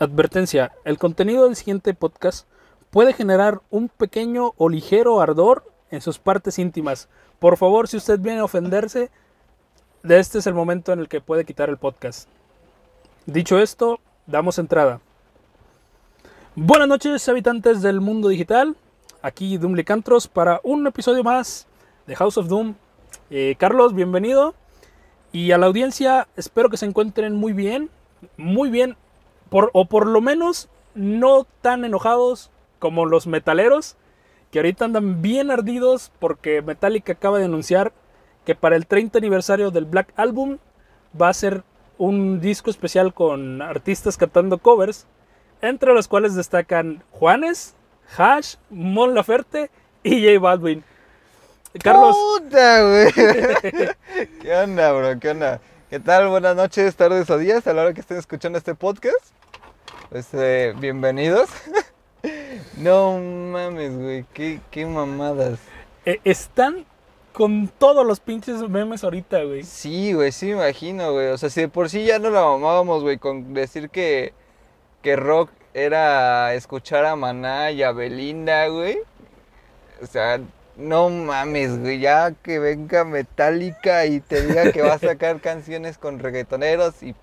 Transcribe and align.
Advertencia, 0.00 0.72
el 0.86 0.96
contenido 0.96 1.44
del 1.44 1.56
siguiente 1.56 1.92
podcast 1.92 2.46
puede 2.88 3.12
generar 3.12 3.60
un 3.68 3.90
pequeño 3.90 4.54
o 4.56 4.70
ligero 4.70 5.20
ardor 5.20 5.70
en 5.90 6.00
sus 6.00 6.18
partes 6.18 6.58
íntimas. 6.58 7.10
Por 7.38 7.58
favor, 7.58 7.86
si 7.86 7.98
usted 7.98 8.18
viene 8.18 8.40
a 8.40 8.44
ofenderse, 8.44 9.10
de 10.02 10.18
este 10.18 10.38
es 10.38 10.46
el 10.46 10.54
momento 10.54 10.94
en 10.94 11.00
el 11.00 11.08
que 11.08 11.20
puede 11.20 11.44
quitar 11.44 11.68
el 11.68 11.76
podcast. 11.76 12.30
Dicho 13.26 13.58
esto, 13.58 14.00
damos 14.26 14.58
entrada. 14.58 15.02
Buenas 16.54 16.88
noches, 16.88 17.28
habitantes 17.28 17.82
del 17.82 18.00
mundo 18.00 18.28
digital. 18.28 18.76
Aquí 19.20 19.58
Doom 19.58 19.74
Licantros 19.74 20.28
para 20.28 20.62
un 20.64 20.86
episodio 20.86 21.22
más 21.22 21.66
de 22.06 22.16
House 22.16 22.38
of 22.38 22.48
Doom. 22.48 22.74
Eh, 23.28 23.54
Carlos, 23.58 23.94
bienvenido. 23.94 24.54
Y 25.30 25.52
a 25.52 25.58
la 25.58 25.66
audiencia, 25.66 26.26
espero 26.36 26.70
que 26.70 26.78
se 26.78 26.86
encuentren 26.86 27.36
muy 27.36 27.52
bien. 27.52 27.90
Muy 28.38 28.70
bien. 28.70 28.96
O 29.50 29.84
por 29.86 30.06
lo 30.06 30.20
menos 30.20 30.68
no 30.94 31.46
tan 31.60 31.84
enojados 31.84 32.50
como 32.78 33.06
los 33.06 33.26
metaleros. 33.26 33.96
Que 34.50 34.58
ahorita 34.58 34.84
andan 34.84 35.22
bien 35.22 35.50
ardidos 35.50 36.10
porque 36.18 36.60
Metallica 36.62 37.12
acaba 37.12 37.38
de 37.38 37.44
anunciar 37.44 37.92
que 38.44 38.54
para 38.54 38.76
el 38.76 38.86
30 38.86 39.18
aniversario 39.18 39.70
del 39.70 39.84
Black 39.84 40.12
Album 40.16 40.58
va 41.20 41.28
a 41.28 41.34
ser 41.34 41.62
un 41.98 42.40
disco 42.40 42.70
especial 42.70 43.12
con 43.12 43.62
artistas 43.62 44.16
cantando 44.16 44.58
covers, 44.58 45.06
entre 45.60 45.92
los 45.92 46.08
cuales 46.08 46.34
destacan 46.34 47.04
Juanes, 47.10 47.74
Hash, 48.16 48.56
Mon 48.70 49.14
Laferte 49.14 49.70
y 50.02 50.24
J 50.24 50.40
Baldwin. 50.40 50.82
Carlos. 51.82 52.16
Puta, 52.16 52.82
güey. 52.82 53.12
¿Qué 54.40 54.54
onda, 54.54 54.92
bro? 54.92 55.20
¿Qué 55.20 55.30
onda? 55.30 55.60
¿Qué 55.90 56.00
tal? 56.00 56.28
Buenas 56.28 56.56
noches, 56.56 56.96
tardes 56.96 57.28
o 57.30 57.38
días 57.38 57.66
a 57.66 57.72
la 57.72 57.82
hora 57.82 57.94
que 57.94 58.00
estén 58.00 58.16
escuchando 58.16 58.58
este 58.58 58.74
podcast. 58.74 59.39
Pues 60.10 60.26
eh, 60.32 60.74
bienvenidos. 60.76 61.48
no 62.76 63.16
mames, 63.16 63.96
güey. 63.96 64.24
Qué, 64.34 64.60
qué 64.72 64.84
mamadas. 64.84 65.60
Eh, 66.04 66.18
están 66.24 66.84
con 67.32 67.68
todos 67.68 68.04
los 68.04 68.18
pinches 68.18 68.68
memes 68.68 69.04
ahorita, 69.04 69.44
güey. 69.44 69.62
Sí, 69.62 70.12
güey, 70.12 70.32
sí 70.32 70.46
me 70.46 70.52
imagino, 70.52 71.12
güey. 71.12 71.28
O 71.28 71.38
sea, 71.38 71.48
si 71.48 71.60
de 71.60 71.68
por 71.68 71.90
sí 71.90 72.04
ya 72.04 72.18
no 72.18 72.30
la 72.30 72.42
mamábamos, 72.42 73.04
güey, 73.04 73.18
con 73.18 73.54
decir 73.54 73.88
que, 73.88 74.34
que 75.00 75.14
rock 75.14 75.50
era 75.74 76.54
escuchar 76.54 77.04
a 77.04 77.14
Maná 77.14 77.70
y 77.70 77.84
a 77.84 77.92
Belinda, 77.92 78.66
güey. 78.66 78.98
O 80.02 80.06
sea, 80.06 80.40
no 80.76 81.08
mames, 81.08 81.78
güey, 81.78 82.00
ya 82.00 82.32
que 82.32 82.58
venga 82.58 83.04
Metallica 83.04 84.06
y 84.06 84.18
te 84.18 84.44
diga 84.44 84.72
que 84.72 84.82
va 84.82 84.94
a 84.94 84.98
sacar 84.98 85.40
canciones 85.42 85.98
con 85.98 86.18
reggaetoneros 86.18 87.00
y, 87.04 87.14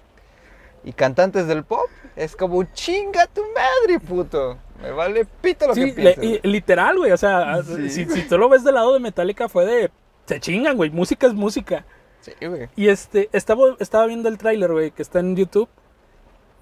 y 0.87 0.93
cantantes 0.93 1.47
del 1.47 1.63
pop, 1.63 1.87
es 2.15 2.35
como 2.35 2.63
chinga 2.73 3.27
tu 3.27 3.41
madre, 3.53 3.99
puto. 3.99 4.57
Me 4.81 4.91
vale 4.91 5.25
pito 5.41 5.67
lo 5.67 5.73
Sí, 5.75 5.85
que 5.87 5.93
pienses. 5.93 6.17
le- 6.17 6.25
y- 6.25 6.39
literal, 6.43 6.97
güey. 6.97 7.11
O 7.11 7.17
sea, 7.17 7.61
Sí. 7.63 7.89
si, 7.89 8.05
si 8.05 8.21
tú 8.27 8.37
lo 8.37 8.47
ves 8.49 8.63
del 8.63 8.75
lado 8.75 8.93
de 8.93 8.99
Metallica, 8.99 9.49
fue 9.49 9.65
de. 9.65 9.91
Se 10.25 10.39
chingan, 10.39 10.77
güey. 10.77 10.89
Música 10.89 11.27
es 11.27 11.33
música. 11.33 11.85
Sí, 12.21 12.31
güey. 12.45 12.69
Y 12.75 12.89
este, 12.89 13.29
estaba, 13.31 13.75
estaba 13.79 14.05
viendo 14.05 14.29
el 14.29 14.37
tráiler, 14.37 14.71
güey, 14.71 14.91
que 14.91 15.01
está 15.01 15.19
en 15.19 15.35
YouTube. 15.35 15.69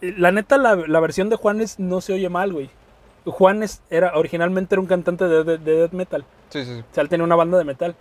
La 0.02 0.32
neta, 0.32 0.58
la, 0.58 0.76
la 0.76 1.00
versión 1.00 1.30
de 1.30 1.36
Juanes 1.36 1.80
no 1.80 2.02
se 2.02 2.14
oye 2.14 2.30
mal, 2.30 2.52
güey. 2.54 2.70
Juanes 3.26 3.82
era, 3.90 4.16
originalmente 4.18 4.76
era 4.76 4.82
un 4.82 4.88
cantante 4.88 5.26
de, 5.26 5.44
de, 5.44 5.58
de 5.58 5.72
death 5.78 5.94
metal. 5.94 6.26
Sí, 6.50 6.64
sí, 6.64 6.74
sí. 6.76 6.80
O 6.80 6.94
sea, 6.94 7.02
él 7.04 7.10
tenía 7.10 7.24
una 7.24 7.36
banda 7.36 7.58
de 7.58 7.64
metal. 7.64 7.96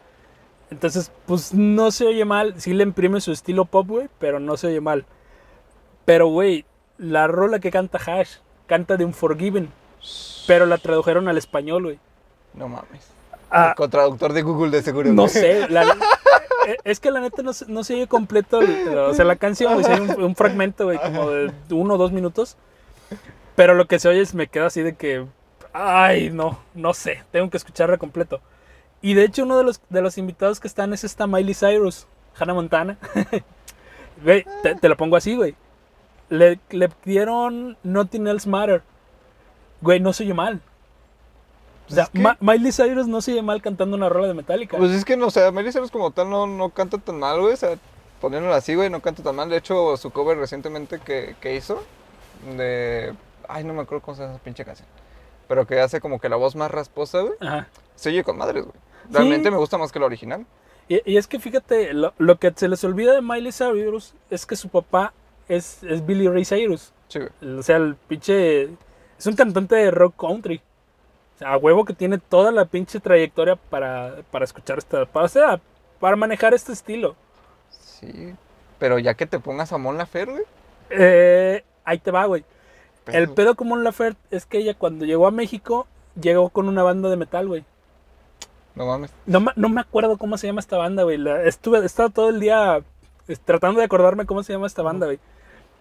Entonces, 0.71 1.11
pues 1.27 1.55
no 1.55 1.91
se 1.91 2.07
oye 2.07 2.25
mal. 2.25 2.55
Sí 2.61 2.73
le 2.75 2.83
imprime 2.83 3.21
su 3.21 3.33
estilo 3.33 3.65
pop, 3.65 3.87
güey, 3.89 4.09
pero 4.19 4.39
no 4.41 4.57
se 4.57 4.67
oye 4.69 4.81
mal. 4.81 5.07
Pero, 6.05 6.27
güey, 6.29 6.65
la 6.99 7.27
rola 7.27 7.59
que 7.59 7.71
canta 7.71 7.99
Hash, 7.99 8.37
canta 8.67 8.97
de 8.97 9.05
Unforgiven. 9.05 9.71
Pero 10.47 10.67
la 10.67 10.79
tradujeron 10.79 11.29
al 11.29 11.39
español, 11.39 11.85
güey. 11.85 11.99
No 12.55 12.69
mames. 12.69 13.09
Ah, 13.51 13.69
El 13.71 13.75
contraductor 13.77 14.33
de 14.33 14.43
Google 14.43 14.71
de 14.71 14.83
seguro. 14.83 15.13
no 15.13 15.29
sé, 15.29 15.69
la- 15.69 15.85
eh, 16.67 16.77
es 16.85 17.01
que 17.01 17.11
la 17.11 17.21
neta 17.21 17.43
no, 17.43 17.53
se- 17.53 17.67
no 17.67 17.85
se 17.85 17.95
oye 17.95 18.07
completo, 18.09 18.59
o 18.59 19.15
sea, 19.15 19.25
la 19.25 19.37
canción, 19.37 19.75
güey, 19.81 20.01
un, 20.01 20.23
un 20.23 20.35
fragmento, 20.37 20.85
güey, 20.87 20.99
como 20.99 21.31
de 21.31 21.53
uno 21.71 21.95
o 21.95 21.99
dos 21.99 22.13
minutos. 22.13 22.57
Pero 23.55 23.75
lo 23.75 23.87
que 23.87 23.99
se 23.99 24.09
oye 24.09 24.21
es, 24.21 24.35
me 24.35 24.49
queda 24.49 24.67
así 24.67 24.83
de 24.83 24.95
que, 24.97 25.25
ay, 25.73 26.31
no, 26.31 26.59
no 26.75 26.93
sé, 26.95 27.23
tengo 27.31 27.49
que 27.49 27.57
escucharla 27.57 27.97
completo. 27.99 28.41
Y 29.01 29.15
de 29.15 29.25
hecho 29.25 29.45
uno 29.45 29.57
de 29.57 29.65
los, 29.65 29.81
de 29.89 30.03
los 30.03 30.19
invitados 30.19 30.59
que 30.61 30.67
están 30.69 30.93
es 30.93 31.05
esta 31.05 31.27
Miley 31.27 31.55
Cyrus, 31.55 32.07
Hannah 32.39 32.55
Montana. 32.55 32.99
Güey, 34.23 34.45
te, 34.63 34.75
te 34.77 34.89
lo 34.89 34.97
pongo 34.97 35.17
así, 35.17 35.35
güey. 35.37 35.55
Le, 36.29 36.59
le 36.71 36.91
dieron 37.05 37.77
Nothing 37.83 38.27
Else 38.27 38.49
Matter. 38.49 38.83
Güey, 39.81 40.01
no 40.01 40.13
se 40.13 40.25
oye 40.25 40.35
mal. 40.35 40.61
O 41.89 41.93
sea, 41.93 42.05
Es 42.05 42.11
que- 42.11 42.19
Ma- 42.19 42.37
Miley 42.41 42.73
Cyrus 42.73 43.07
no 43.07 43.21
se 43.21 43.33
oye 43.33 43.43
mal 43.43 43.61
cantando 43.61 43.97
una 43.97 44.09
rola 44.09 44.29
de 44.29 44.35
Metallica. 44.35 44.79
Pues 44.79 44.91
es 44.93 45.05
que 45.05 45.17
no, 45.17 45.27
o 45.27 45.31
sea, 45.31 45.51
Miley 45.51 45.73
Cyrus 45.73 45.91
como 45.91 46.11
tal 46.11 46.31
no, 46.31 46.47
no 46.47 46.71
canta 46.71 46.97
tan 46.99 47.19
mal, 47.19 47.41
güey. 47.41 47.53
O 47.53 47.57
sea, 47.57 47.77
poniéndolo 48.21 48.55
así, 48.55 48.75
güey, 48.75 48.89
no 48.89 49.01
canta 49.01 49.23
tan 49.23 49.37
mal. 49.37 49.51
De 49.51 49.59
hecho, 49.59 49.97
su 49.99 50.11
cover 50.11 50.39
recientemente 50.39 50.99
que, 51.01 51.37
que 51.41 51.55
hizo 51.55 51.83
de... 52.57 53.15
Ay, 53.49 53.65
no 53.65 53.75
me 53.75 53.83
acuerdo 53.83 54.03
cómo 54.03 54.17
se 54.17 54.23
llama 54.23 54.35
esa 54.37 54.43
pinche 54.45 54.65
canción. 54.65 54.89
Pero 55.47 55.67
que 55.67 55.79
hace 55.81 56.01
como 56.01 56.19
que 56.19 56.31
la 56.31 56.37
voz 56.37 56.57
más 56.57 56.71
rasposa, 56.71 57.21
güey. 57.21 57.35
Ajá. 57.41 57.69
Se 57.95 58.09
oye 58.09 58.25
con 58.25 58.39
madres, 58.39 58.65
güey. 58.65 58.77
Realmente 59.11 59.49
Sí. 59.49 59.51
me 59.51 59.59
gusta 59.59 59.77
más 59.77 59.93
que 59.93 59.99
la 60.01 60.07
original. 60.07 60.47
Y, 60.89 61.01
y 61.11 61.19
es 61.19 61.27
que 61.27 61.39
fíjate, 61.39 61.93
lo, 61.93 62.15
lo 62.17 62.39
que 62.39 62.51
se 62.57 62.69
les 62.69 62.83
olvida 62.85 63.13
de 63.13 63.21
Miley 63.21 63.53
Cyrus 63.53 64.15
es 64.31 64.47
que 64.47 64.57
su 64.57 64.71
papá 64.71 65.13
es, 65.49 65.83
es 65.85 66.05
Billy 66.05 66.29
Ray 66.29 66.45
Cyrus. 66.45 66.93
Sí, 67.09 67.19
güey. 67.21 67.59
O 67.59 67.63
sea, 67.63 67.77
el 67.77 67.97
pinche. 68.09 68.65
Es 69.19 69.27
un 69.27 69.35
cantante 69.37 69.77
de 69.77 69.91
rock 69.91 70.15
country. 70.17 70.61
O 71.37 71.39
sea, 71.39 71.53
a 71.53 71.57
huevo 71.57 71.85
que 71.85 71.93
tiene 71.95 72.19
toda 72.19 72.53
la 72.53 72.65
pinche 72.65 73.01
trayectoria 73.01 73.57
para, 73.57 74.17
para 74.31 74.45
escuchar 74.45 74.79
esta. 74.79 75.05
Para, 75.07 75.27
o 75.27 75.29
sea, 75.29 75.61
para 76.01 76.17
manejar 76.17 76.55
este 76.55 76.73
estilo. 76.73 77.15
Sí. 77.71 78.35
Pero 78.79 78.99
ya 78.99 79.15
que 79.15 79.27
te 79.27 79.39
pongas 79.41 79.73
a 79.73 79.79
Mon 79.79 79.97
Laferte, 79.99 80.33
güey. 80.33 80.45
Eh, 80.91 81.65
ahí 81.85 81.99
te 81.99 82.11
va, 82.11 82.27
güey. 82.27 82.45
El 83.07 83.29
pedo. 83.31 83.55
con 83.55 83.69
Mon 83.69 83.85
Laferte 83.85 84.21
es 84.37 84.47
que 84.47 84.59
ella 84.59 84.75
cuando 84.75 85.05
llegó 85.05 85.27
a 85.27 85.31
México, 85.31 85.87
llegó 86.21 86.49
con 86.51 86.69
una 86.69 86.83
banda 86.83 87.09
de 87.11 87.17
metal, 87.17 87.47
güey. 87.49 87.65
No 88.75 88.87
mames. 88.87 89.13
No, 89.27 89.41
me- 89.41 89.53
no 89.57 89.69
me 89.69 89.81
acuerdo 89.81 90.19
cómo 90.19 90.37
se 90.37 90.47
llama 90.49 90.61
esta 90.61 90.77
banda, 90.77 91.05
güey. 91.05 91.17
La- 91.19 91.43
Estuve, 91.45 91.79
he 91.79 91.85
estado 91.87 92.11
todo 92.11 92.29
el 92.31 92.41
día 92.41 92.83
eh, 93.29 93.37
tratando 93.45 93.79
de 93.79 93.87
acordarme 93.87 94.27
cómo 94.27 94.43
se 94.43 94.53
llama 94.53 94.67
esta 94.67 94.83
banda, 94.83 95.07
güey. 95.07 95.19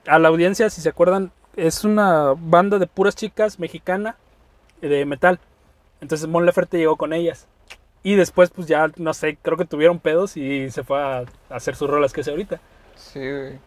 A 0.08 0.20
la 0.20 0.28
audiencia, 0.28 0.70
si 0.70 0.82
se 0.82 0.90
acuerdan, 0.90 1.32
es 1.56 1.84
una 1.84 2.34
banda 2.38 2.80
de 2.80 2.88
puras 2.88 3.16
chicas 3.16 3.60
mexicana 3.60 4.18
eh, 4.82 4.88
de 4.88 5.06
metal. 5.06 5.40
Entonces 6.02 6.28
Mon 6.28 6.46
Laferte 6.46 6.78
llegó 6.78 6.98
con 6.98 7.14
ellas. 7.14 7.48
Y 8.04 8.16
después, 8.16 8.50
pues 8.50 8.68
ya, 8.68 8.92
no 8.98 9.14
sé, 9.14 9.38
creo 9.42 9.58
que 9.58 9.66
tuvieron 9.66 10.00
pedos 10.00 10.36
y 10.36 10.70
se 10.72 10.84
fue 10.84 11.02
a, 11.02 11.20
a 11.20 11.26
hacer 11.50 11.76
sus 11.76 11.90
rolas 11.90 12.12
que 12.12 12.22
hace 12.22 12.32
ahorita. 12.32 12.60
Sí, 12.96 13.20
güey. 13.20 13.60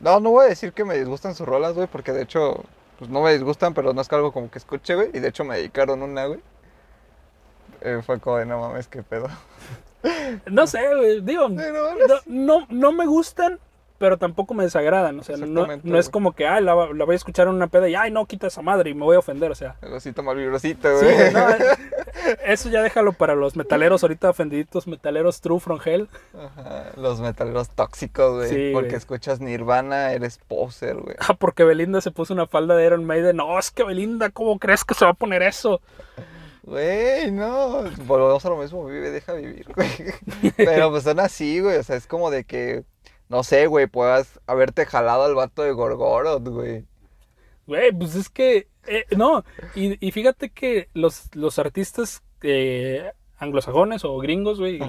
No, 0.00 0.18
no 0.18 0.30
voy 0.30 0.46
a 0.46 0.48
decir 0.48 0.72
que 0.72 0.84
me 0.84 0.96
disgustan 0.96 1.34
sus 1.34 1.46
rolas, 1.46 1.74
güey, 1.74 1.86
porque 1.86 2.12
de 2.12 2.22
hecho, 2.22 2.64
pues 2.98 3.10
no 3.10 3.22
me 3.22 3.32
disgustan, 3.32 3.74
pero 3.74 3.92
no 3.92 4.00
es 4.00 4.08
que 4.08 4.14
algo 4.14 4.32
como 4.32 4.50
que 4.50 4.58
escuche, 4.58 4.94
güey. 4.94 5.10
Y 5.12 5.20
de 5.20 5.28
hecho 5.28 5.44
me 5.44 5.56
dedicaron 5.56 6.02
una, 6.02 6.26
güey. 6.26 6.40
Eh, 7.82 8.00
fue 8.04 8.18
como 8.18 8.38
de 8.38 8.46
no 8.46 8.60
mames, 8.60 8.88
qué 8.88 9.02
pedo. 9.02 9.28
No 10.50 10.66
sé, 10.66 10.80
güey, 10.96 11.20
digo, 11.20 11.48
Sí, 11.48 11.54
no, 11.54 11.94
no, 11.94 12.20
no, 12.26 12.66
no 12.68 12.92
me 12.92 13.06
gustan, 13.06 13.60
pero 14.02 14.16
tampoco 14.16 14.52
me 14.52 14.64
desagradan. 14.64 15.20
O 15.20 15.22
sea, 15.22 15.36
no, 15.36 15.64
no 15.80 15.96
es 15.96 16.08
como 16.08 16.32
que, 16.32 16.44
ay, 16.44 16.64
la, 16.64 16.74
la 16.92 17.04
voy 17.04 17.12
a 17.12 17.16
escuchar 17.16 17.46
en 17.46 17.54
una 17.54 17.68
peda 17.68 17.88
y, 17.88 17.94
ay, 17.94 18.10
no, 18.10 18.26
quita 18.26 18.48
esa 18.48 18.60
madre 18.60 18.90
y 18.90 18.94
me 18.94 19.04
voy 19.04 19.14
a 19.14 19.20
ofender, 19.20 19.48
o 19.52 19.54
sea. 19.54 19.76
El 19.80 19.92
osito 19.92 20.24
mal 20.24 20.36
vibrosito, 20.36 20.88
Sí, 20.98 21.04
güey. 21.04 21.32
no, 21.32 21.50
eh, 21.50 21.56
eso 22.44 22.68
ya 22.68 22.82
déjalo 22.82 23.12
para 23.12 23.36
los 23.36 23.54
metaleros 23.54 24.02
ahorita 24.02 24.30
ofendiditos, 24.30 24.88
metaleros 24.88 25.40
true 25.40 25.60
from 25.60 25.78
hell. 25.84 26.08
Ajá, 26.36 26.86
Los 26.96 27.20
metaleros 27.20 27.70
tóxicos, 27.70 28.38
güey. 28.38 28.48
Sí, 28.48 28.70
porque 28.72 28.96
escuchas 28.96 29.38
Nirvana, 29.40 30.10
eres 30.10 30.38
poser, 30.48 30.96
güey. 30.96 31.14
Ah, 31.20 31.34
porque 31.34 31.62
Belinda 31.62 32.00
se 32.00 32.10
puso 32.10 32.34
una 32.34 32.48
falda 32.48 32.74
de 32.74 32.84
Iron 32.84 33.04
Maiden. 33.04 33.36
No, 33.36 33.56
es 33.56 33.70
que 33.70 33.84
Belinda, 33.84 34.30
¿cómo 34.30 34.58
crees 34.58 34.82
que 34.84 34.94
se 34.94 35.04
va 35.04 35.12
a 35.12 35.14
poner 35.14 35.42
eso? 35.42 35.80
Güey, 36.64 37.30
no. 37.30 37.84
Volvemos 38.04 38.44
a 38.44 38.48
lo 38.48 38.56
mismo, 38.56 38.84
vive, 38.84 39.10
deja 39.10 39.32
vivir, 39.34 39.66
güey. 39.76 39.88
Pero 40.56 40.90
pues 40.90 41.04
son 41.04 41.20
así, 41.20 41.60
güey. 41.60 41.76
O 41.76 41.82
sea, 41.84 41.94
es 41.94 42.08
como 42.08 42.32
de 42.32 42.42
que, 42.42 42.82
no 43.32 43.42
sé, 43.42 43.66
güey, 43.66 43.86
puedas 43.86 44.38
haberte 44.46 44.84
jalado 44.84 45.24
al 45.24 45.34
vato 45.34 45.62
de 45.62 45.72
Gorgoroth, 45.72 46.46
güey. 46.46 46.84
Güey, 47.66 47.90
pues 47.90 48.14
es 48.14 48.28
que, 48.28 48.68
eh, 48.86 49.06
no, 49.16 49.42
y, 49.74 50.06
y 50.06 50.10
fíjate 50.10 50.50
que 50.50 50.90
los, 50.92 51.34
los 51.34 51.58
artistas 51.58 52.22
eh, 52.42 53.10
anglosajones 53.38 54.04
o 54.04 54.18
gringos, 54.18 54.58
güey, 54.58 54.80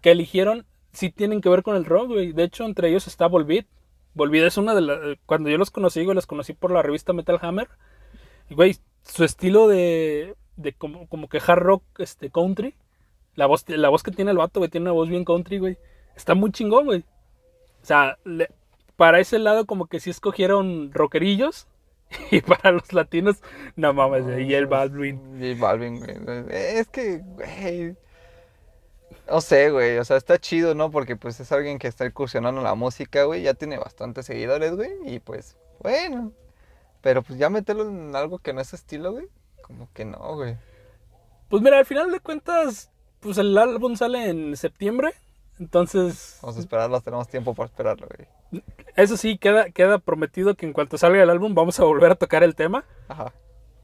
que 0.00 0.12
eligieron, 0.12 0.64
sí 0.94 1.10
tienen 1.10 1.42
que 1.42 1.50
ver 1.50 1.62
con 1.62 1.76
el 1.76 1.84
rock, 1.84 2.12
güey. 2.12 2.32
De 2.32 2.44
hecho, 2.44 2.64
entre 2.64 2.88
ellos 2.88 3.06
está 3.06 3.26
Volbeat. 3.26 3.66
Volbeat 4.14 4.46
es 4.46 4.56
una 4.56 4.74
de 4.74 4.80
las, 4.80 4.98
cuando 5.26 5.50
yo 5.50 5.58
los 5.58 5.70
conocí, 5.70 6.02
güey, 6.04 6.14
los 6.14 6.26
conocí 6.26 6.54
por 6.54 6.70
la 6.70 6.80
revista 6.80 7.12
Metal 7.12 7.38
Hammer. 7.42 7.68
Güey, 8.48 8.78
su 9.02 9.24
estilo 9.24 9.68
de, 9.68 10.36
de 10.56 10.72
como, 10.72 11.06
como 11.06 11.28
que 11.28 11.42
hard 11.46 11.60
rock, 11.60 11.82
este, 11.98 12.30
country, 12.30 12.74
la 13.34 13.44
voz, 13.44 13.68
la 13.68 13.90
voz 13.90 14.02
que 14.02 14.10
tiene 14.10 14.30
el 14.30 14.38
vato, 14.38 14.60
güey, 14.60 14.70
tiene 14.70 14.84
una 14.84 14.92
voz 14.92 15.10
bien 15.10 15.26
country, 15.26 15.58
güey. 15.58 15.76
Está 16.16 16.34
muy 16.34 16.50
chingón, 16.50 16.86
güey. 16.86 17.04
O 17.82 17.86
sea, 17.86 18.18
le- 18.24 18.50
para 18.96 19.20
ese 19.20 19.38
lado 19.38 19.66
como 19.66 19.86
que 19.86 20.00
sí 20.00 20.10
escogieron 20.10 20.92
rockerillos 20.92 21.66
Y 22.30 22.40
para 22.40 22.72
los 22.72 22.92
latinos, 22.92 23.42
no 23.76 23.92
mames, 23.92 24.24
y 24.38 24.54
el 24.54 24.66
Baldwin. 24.66 25.18
J 25.40 25.60
Balvin, 25.60 25.98
güey. 26.00 26.44
Es 26.50 26.88
que, 26.88 27.18
güey. 27.18 27.96
No 29.28 29.40
sé, 29.40 29.70
güey. 29.70 29.98
O 29.98 30.04
sea, 30.04 30.16
está 30.16 30.38
chido, 30.38 30.74
¿no? 30.74 30.90
Porque 30.90 31.16
pues 31.16 31.40
es 31.40 31.52
alguien 31.52 31.78
que 31.78 31.88
está 31.88 32.04
incursionando 32.04 32.60
en 32.60 32.64
la 32.64 32.74
música, 32.74 33.24
güey. 33.24 33.42
Ya 33.42 33.54
tiene 33.54 33.78
bastantes 33.78 34.26
seguidores, 34.26 34.74
güey. 34.74 34.90
Y 35.06 35.20
pues, 35.20 35.56
bueno. 35.80 36.32
Pero 37.00 37.22
pues 37.22 37.38
ya 37.38 37.50
meterlo 37.50 37.88
en 37.88 38.14
algo 38.14 38.38
que 38.38 38.52
no 38.52 38.60
es 38.60 38.72
estilo, 38.74 39.12
güey. 39.12 39.26
Como 39.62 39.88
que 39.92 40.04
no, 40.04 40.34
güey. 40.34 40.56
Pues 41.48 41.62
mira, 41.62 41.78
al 41.78 41.86
final 41.86 42.10
de 42.10 42.20
cuentas, 42.20 42.90
pues 43.20 43.38
el 43.38 43.56
álbum 43.56 43.96
sale 43.96 44.28
en 44.28 44.56
septiembre. 44.56 45.14
Entonces, 45.58 46.38
Vamos 46.42 46.56
a 46.56 46.60
esperarlo, 46.60 47.00
tenemos 47.00 47.28
tiempo 47.28 47.54
para 47.54 47.66
esperarlo, 47.66 48.06
güey. 48.50 48.62
eso 48.96 49.16
sí, 49.16 49.38
queda, 49.38 49.70
queda 49.70 49.98
prometido 49.98 50.54
que 50.54 50.66
en 50.66 50.72
cuanto 50.72 50.98
salga 50.98 51.22
el 51.22 51.30
álbum 51.30 51.54
vamos 51.54 51.78
a 51.78 51.84
volver 51.84 52.12
a 52.12 52.14
tocar 52.16 52.42
el 52.42 52.54
tema. 52.54 52.84
Ajá. 53.08 53.32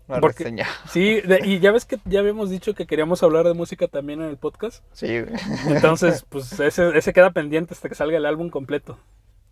Una 0.08 0.20
Porque- 0.20 0.44
reseña. 0.44 0.66
Sí, 0.88 1.20
de- 1.20 1.40
y 1.44 1.60
ya 1.60 1.70
ves 1.70 1.84
que 1.84 1.98
ya 2.06 2.20
habíamos 2.20 2.48
dicho 2.50 2.74
que 2.74 2.86
queríamos 2.86 3.22
hablar 3.22 3.44
de 3.46 3.52
música 3.54 3.88
también 3.88 4.22
en 4.22 4.28
el 4.30 4.38
podcast. 4.38 4.82
Sí, 4.92 5.20
güey. 5.20 5.34
Entonces, 5.68 6.24
pues 6.28 6.58
ese, 6.58 6.96
ese 6.96 7.12
queda 7.12 7.30
pendiente 7.30 7.74
hasta 7.74 7.88
que 7.90 7.94
salga 7.94 8.16
el 8.16 8.24
álbum 8.26 8.48
completo. 8.48 8.98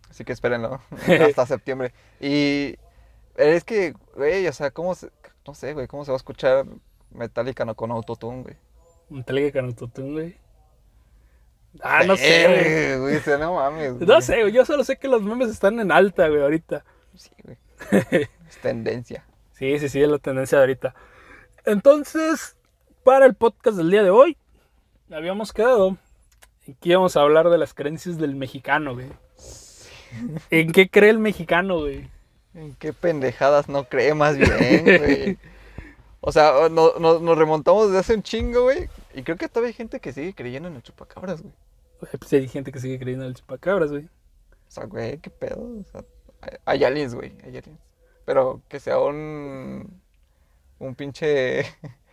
Así 0.09 0.23
que 0.25 0.33
espérenlo. 0.33 0.81
Hasta 1.27 1.45
septiembre. 1.45 1.93
Y 2.19 2.75
es 3.35 3.63
que, 3.63 3.93
güey, 4.15 4.47
o 4.47 4.53
sea, 4.53 4.71
¿cómo 4.71 4.95
se, 4.95 5.11
no 5.45 5.53
sé, 5.53 5.73
güey, 5.73 5.85
cómo 5.87 6.03
se 6.05 6.11
va 6.11 6.15
a 6.15 6.17
escuchar 6.17 6.65
Metallica 7.11 7.63
no 7.63 7.75
con 7.75 7.91
autotune, 7.91 8.41
güey? 8.41 9.23
Telega 9.25 9.51
con 9.61 9.65
autotune, 9.69 10.11
güey. 10.11 10.37
Ah, 11.81 12.03
no 12.05 12.15
sé, 12.17 12.97
güey. 12.99 13.19
Güey. 13.21 13.39
no 13.39 13.53
mames. 13.55 13.93
No 13.95 14.05
güey. 14.05 14.21
sé, 14.21 14.41
güey. 14.41 14.51
Yo 14.53 14.65
solo 14.65 14.83
sé 14.83 14.97
que 14.97 15.07
los 15.07 15.21
memes 15.21 15.49
están 15.49 15.79
en 15.79 15.91
alta, 15.91 16.27
güey, 16.27 16.41
ahorita. 16.41 16.83
Sí, 17.15 17.29
güey. 17.43 17.57
Es 18.49 18.57
tendencia. 18.61 19.25
Sí, 19.53 19.77
sí, 19.79 19.89
sí, 19.89 20.01
es 20.01 20.09
la 20.09 20.19
tendencia 20.19 20.57
de 20.57 20.63
ahorita. 20.63 20.95
Entonces, 21.65 22.55
para 23.03 23.25
el 23.25 23.33
podcast 23.35 23.77
del 23.77 23.91
día 23.91 24.03
de 24.03 24.09
hoy, 24.09 24.37
habíamos 25.11 25.51
quedado 25.51 25.97
en 26.65 26.73
que 26.75 26.89
íbamos 26.89 27.17
a 27.17 27.21
hablar 27.21 27.49
de 27.49 27.57
las 27.57 27.73
creencias 27.73 28.17
del 28.17 28.35
mexicano, 28.35 28.93
güey. 28.93 29.07
¿En 30.49 30.71
qué 30.71 30.89
cree 30.89 31.09
el 31.09 31.19
mexicano, 31.19 31.79
güey? 31.79 32.07
¿En 32.53 32.73
qué 32.75 32.93
pendejadas 32.93 33.67
no 33.69 33.83
cree 33.85 34.13
más 34.13 34.37
bien, 34.37 34.83
güey? 34.83 35.37
O 36.19 36.31
sea, 36.31 36.67
no- 36.69 36.93
no- 36.99 37.19
nos 37.19 37.37
remontamos 37.37 37.87
desde 37.87 37.99
hace 37.99 38.13
un 38.15 38.23
chingo, 38.23 38.63
güey. 38.63 38.89
Y 39.17 39.23
creo 39.23 39.35
que 39.35 39.49
todavía 39.49 39.69
hay 39.69 39.73
gente 39.73 39.99
que 39.99 40.13
sigue 40.13 40.35
creyendo 40.35 40.69
en 40.69 40.75
el 40.75 40.83
chupacabras, 40.83 41.41
güey. 41.41 41.53
Pues 42.19 42.31
hay 42.33 42.47
gente 42.47 42.71
que 42.71 42.79
sigue 42.79 42.99
creyendo 42.99 43.25
en 43.25 43.29
el 43.29 43.35
chupacabras, 43.35 43.89
güey. 43.91 44.05
O 44.05 44.69
sea, 44.69 44.85
güey, 44.85 45.17
qué 45.17 45.31
pedo. 45.31 45.59
O 45.59 45.83
sea, 45.91 46.03
hay- 46.65 46.83
aliens, 46.83 47.15
güey, 47.15 47.35
hay 47.43 47.57
aliens. 47.57 47.79
Pero 48.25 48.61
que 48.69 48.79
sea 48.79 48.99
un. 48.99 50.01
Un 50.79 50.95
pinche. 50.95 51.63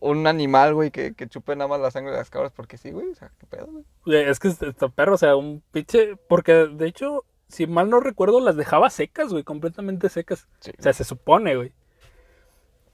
Un 0.00 0.26
animal, 0.26 0.72
güey, 0.74 0.90
que, 0.90 1.14
que 1.14 1.28
chupe 1.28 1.54
nada 1.56 1.68
más 1.68 1.78
la 1.80 1.90
sangre 1.90 2.12
de 2.12 2.18
las 2.18 2.30
cabras 2.30 2.52
porque 2.52 2.78
sí, 2.78 2.90
güey. 2.90 3.08
O 3.08 3.14
sea, 3.14 3.30
qué 3.38 3.46
pedo, 3.46 3.66
güey. 3.66 3.84
Es 4.28 4.38
que 4.38 4.48
está 4.48 4.88
perro, 4.88 5.14
o 5.14 5.18
sea, 5.18 5.36
un 5.36 5.62
pinche. 5.72 6.16
Porque 6.28 6.52
de 6.52 6.86
hecho, 6.86 7.24
si 7.48 7.66
mal 7.66 7.90
no 7.90 8.00
recuerdo, 8.00 8.40
las 8.40 8.56
dejaba 8.56 8.88
secas, 8.90 9.30
güey, 9.30 9.44
completamente 9.44 10.08
secas. 10.08 10.46
Sí, 10.60 10.72
O 10.78 10.82
sea, 10.82 10.92
se 10.94 11.04
supone, 11.04 11.56
güey. 11.56 11.72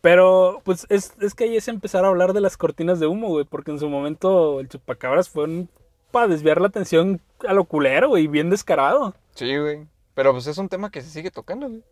Pero, 0.01 0.63
pues, 0.65 0.87
es, 0.89 1.15
es 1.21 1.35
que 1.35 1.45
ahí 1.45 1.57
es 1.57 1.69
empezar 1.69 2.05
a 2.05 2.09
hablar 2.09 2.33
de 2.33 2.41
las 2.41 2.57
cortinas 2.57 3.01
de 3.01 3.07
humo, 3.07 3.29
güey. 3.29 3.45
Porque 3.45 3.71
en 3.71 3.79
su 3.79 3.89
momento 3.89 4.61
el 4.61 4.69
chupacabras 4.69 5.29
fue 5.29 5.45
un. 5.45 5.69
para 6.11 6.29
desviar 6.29 6.61
la 6.61 6.69
atención 6.69 7.21
a 7.47 7.53
lo 7.53 7.65
culero, 7.65 8.09
güey, 8.09 8.27
bien 8.27 8.51
descarado. 8.51 9.15
sí, 9.35 9.57
güey. 9.57 9.87
Pero 10.15 10.33
pues 10.33 10.47
es 10.49 10.59
un 10.59 10.69
tema 10.69 10.91
que 10.91 11.03
se 11.03 11.09
sigue 11.09 11.31
tocando, 11.31 11.69
güey. 11.69 11.83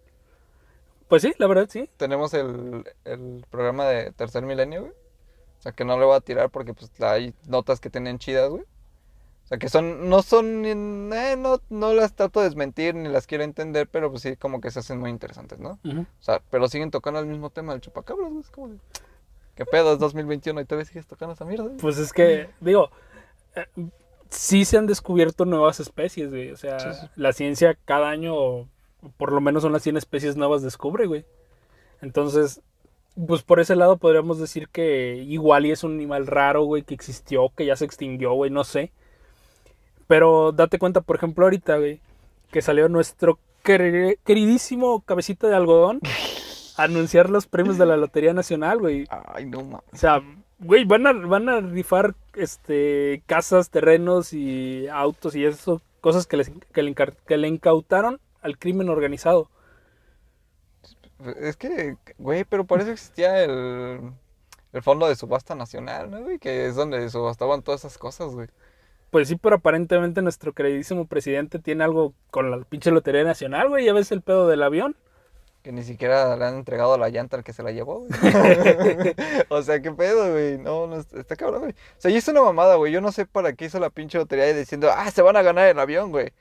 Pues 1.09 1.23
sí, 1.23 1.33
la 1.39 1.47
verdad, 1.47 1.69
sí. 1.71 1.89
Tenemos 1.97 2.35
el, 2.35 2.85
el 3.05 3.45
programa 3.51 3.87
de 3.87 4.13
Tercer 4.13 4.43
Milenio, 4.45 4.81
güey. 4.83 4.93
O 4.93 5.63
sea, 5.63 5.73
que 5.73 5.85
no 5.85 5.99
le 5.99 6.05
voy 6.05 6.17
a 6.17 6.21
tirar 6.21 6.51
porque 6.51 6.75
pues 6.75 6.91
hay 7.01 7.35
notas 7.47 7.81
que 7.81 7.91
tienen 7.91 8.19
chidas, 8.19 8.51
güey. 8.51 8.65
O 9.49 9.49
sea, 9.49 9.56
que 9.59 9.71
son, 9.71 10.11
no 10.11 10.21
son, 10.21 10.67
eh, 10.67 11.37
no, 11.39 11.62
no 11.71 11.95
las 11.95 12.12
trato 12.15 12.41
de 12.41 12.47
desmentir 12.47 12.95
ni 12.95 13.09
las 13.09 13.27
quiero 13.27 13.45
entender, 13.45 13.89
pero 13.91 14.11
pues 14.11 14.21
sí, 14.21 14.37
como 14.37 14.61
que 14.61 14.71
se 14.71 14.81
hacen 14.81 14.99
muy 15.00 15.09
interesantes, 15.09 15.59
¿no? 15.59 15.79
O 15.85 16.05
sea, 16.23 16.43
pero 16.50 16.69
siguen 16.69 16.91
tocando 16.91 17.19
el 17.19 17.25
mismo 17.27 17.49
tema 17.49 17.73
del 17.73 17.81
chupacabras, 17.81 18.29
güey. 18.29 18.41
Es 18.43 18.50
como 18.50 18.69
de, 18.69 18.77
¿qué 19.55 19.65
pedo? 19.65 19.95
Es 19.95 20.00
2021 20.00 20.61
y 20.61 20.65
todavía 20.67 20.85
sigues 20.85 21.06
tocando 21.06 21.33
esa 21.33 21.47
mierda? 21.47 21.71
Pues 21.81 21.97
es 21.97 22.12
que, 22.12 22.50
digo, 22.61 22.91
eh, 23.56 23.65
sí 24.29 24.67
se 24.67 24.77
han 24.77 24.87
descubierto 24.87 25.47
nuevas 25.47 25.81
especies, 25.81 26.29
güey. 26.29 26.50
O 26.50 26.56
sea, 26.59 26.79
Sí, 26.79 27.00
sí. 27.00 27.06
la 27.17 27.33
ciencia 27.33 27.75
cada 27.87 28.11
año, 28.11 28.69
por 29.17 29.33
lo 29.33 29.41
menos 29.41 29.65
unas 29.65 29.83
100 29.83 29.97
especies 29.97 30.37
nuevas 30.37 30.61
descubre, 30.61 31.06
güey. 31.06 31.25
Entonces, 32.03 32.61
pues 33.27 33.43
por 33.43 33.61
ese 33.61 33.77
lado 33.77 33.97
podríamos 33.97 34.39
decir 34.39 34.69
que 34.69 35.17
igual 35.27 35.65
y 35.65 35.71
es 35.71 35.85
un 35.85 35.95
animal 35.95 36.27
raro, 36.27 36.65
güey, 36.65 36.83
que 36.83 36.93
existió, 36.93 37.49
que 37.56 37.65
ya 37.65 37.77
se 37.77 37.87
extinguió, 37.87 38.35
güey, 38.35 38.50
no 38.50 38.62
sé. 38.65 38.93
Pero 40.09 40.51
date 40.53 40.79
cuenta, 40.79 41.01
por 41.03 41.17
ejemplo, 41.17 41.45
ahorita, 41.45 41.77
güey, 41.77 42.01
que 42.51 42.63
salió 42.63 42.89
nuestro 42.89 43.39
queri- 43.63 44.19
queridísimo 44.25 45.03
cabecita 45.03 45.47
de 45.47 45.55
algodón 45.55 46.01
a 46.77 46.83
anunciar 46.85 47.31
los 47.31 47.47
premios 47.47 47.79
de 47.79 47.87
la 47.87 47.97
Lotería 47.97 48.33
Nacional, 48.33 48.79
güey. 48.81 49.07
Ay, 49.11 49.47
no 49.47 49.63
mames. 49.63 49.85
O 49.93 49.97
sea, 49.97 50.23
güey, 50.59 50.85
van 50.85 51.07
a, 51.07 51.13
van 51.13 51.49
a 51.49 51.61
rifar 51.61 52.15
este, 52.35 53.23
casas, 53.27 53.71
terrenos 53.71 54.33
y 54.33 54.89
autos 54.89 55.37
y 55.37 55.45
eso, 55.45 55.83
cosas 56.01 56.27
que, 56.27 56.39
les, 56.39 56.51
que, 56.73 56.83
le, 56.83 56.95
que 56.95 57.37
le 57.37 57.49
incautaron 57.49 58.19
al 58.41 58.59
crimen 58.59 58.89
organizado. 58.89 59.51
Es 61.41 61.57
que, 61.57 61.97
güey, 62.17 62.45
pero 62.45 62.65
por 62.65 62.81
eso 62.81 62.93
existía 62.93 63.43
el, 63.45 64.13
el 64.73 64.83
Fondo 64.83 65.09
de 65.09 65.17
Subasta 65.17 65.55
Nacional, 65.55 66.11
¿no, 66.11 66.23
güey? 66.23 66.39
Que 66.39 66.67
es 66.67 66.77
donde 66.77 67.11
subastaban 67.11 67.63
todas 67.63 67.81
esas 67.81 67.99
cosas, 67.99 68.33
güey. 68.33 68.49
Pues 69.11 69.29
sí, 69.29 69.37
pero 69.37 69.57
aparentemente 69.57 70.21
nuestro 70.23 70.53
queridísimo 70.53 71.07
presidente 71.07 71.59
tiene 71.59 71.85
algo 71.85 72.13
con 72.31 72.51
la 72.51 72.59
pinche 72.59 72.91
Lotería 72.91 73.25
Nacional, 73.25 73.69
güey. 73.71 73.85
Ya 73.87 73.93
ves 73.95 74.13
el 74.13 74.21
pedo 74.21 74.47
del 74.49 74.63
avión. 74.63 74.97
Que 75.63 75.73
ni 75.73 75.83
siquiera 75.83 76.37
le 76.37 76.45
han 76.45 76.57
entregado 76.57 76.97
la 76.99 77.09
llanta 77.09 77.37
al 77.37 77.43
que 77.45 77.53
se 77.53 77.63
la 77.63 77.73
llevó, 77.73 78.01
güey. 78.01 78.11
o 79.49 79.63
sea, 79.63 79.81
qué 79.81 79.91
pedo, 79.93 80.31
güey. 80.33 80.59
No, 80.59 80.87
no, 80.87 80.97
está 80.97 81.37
cabrón, 81.37 81.61
güey. 81.63 81.73
O 81.73 82.01
sea, 82.01 82.11
y 82.11 82.17
es 82.17 82.29
una 82.29 82.43
mamada, 82.43 82.75
güey. 82.77 82.93
Yo 82.93 83.01
no 83.01 83.11
sé 83.13 83.27
para 83.27 83.55
qué 83.55 83.65
hizo 83.65 83.81
la 83.81 83.91
pinche 83.91 84.19
lotería 84.19 84.51
y 84.51 84.55
diciendo, 84.55 84.91
ah, 84.95 85.11
se 85.11 85.23
van 85.23 85.37
a 85.37 85.43
ganar 85.43 85.69
el 85.69 85.79
avión, 85.79 86.11
güey. 86.11 86.33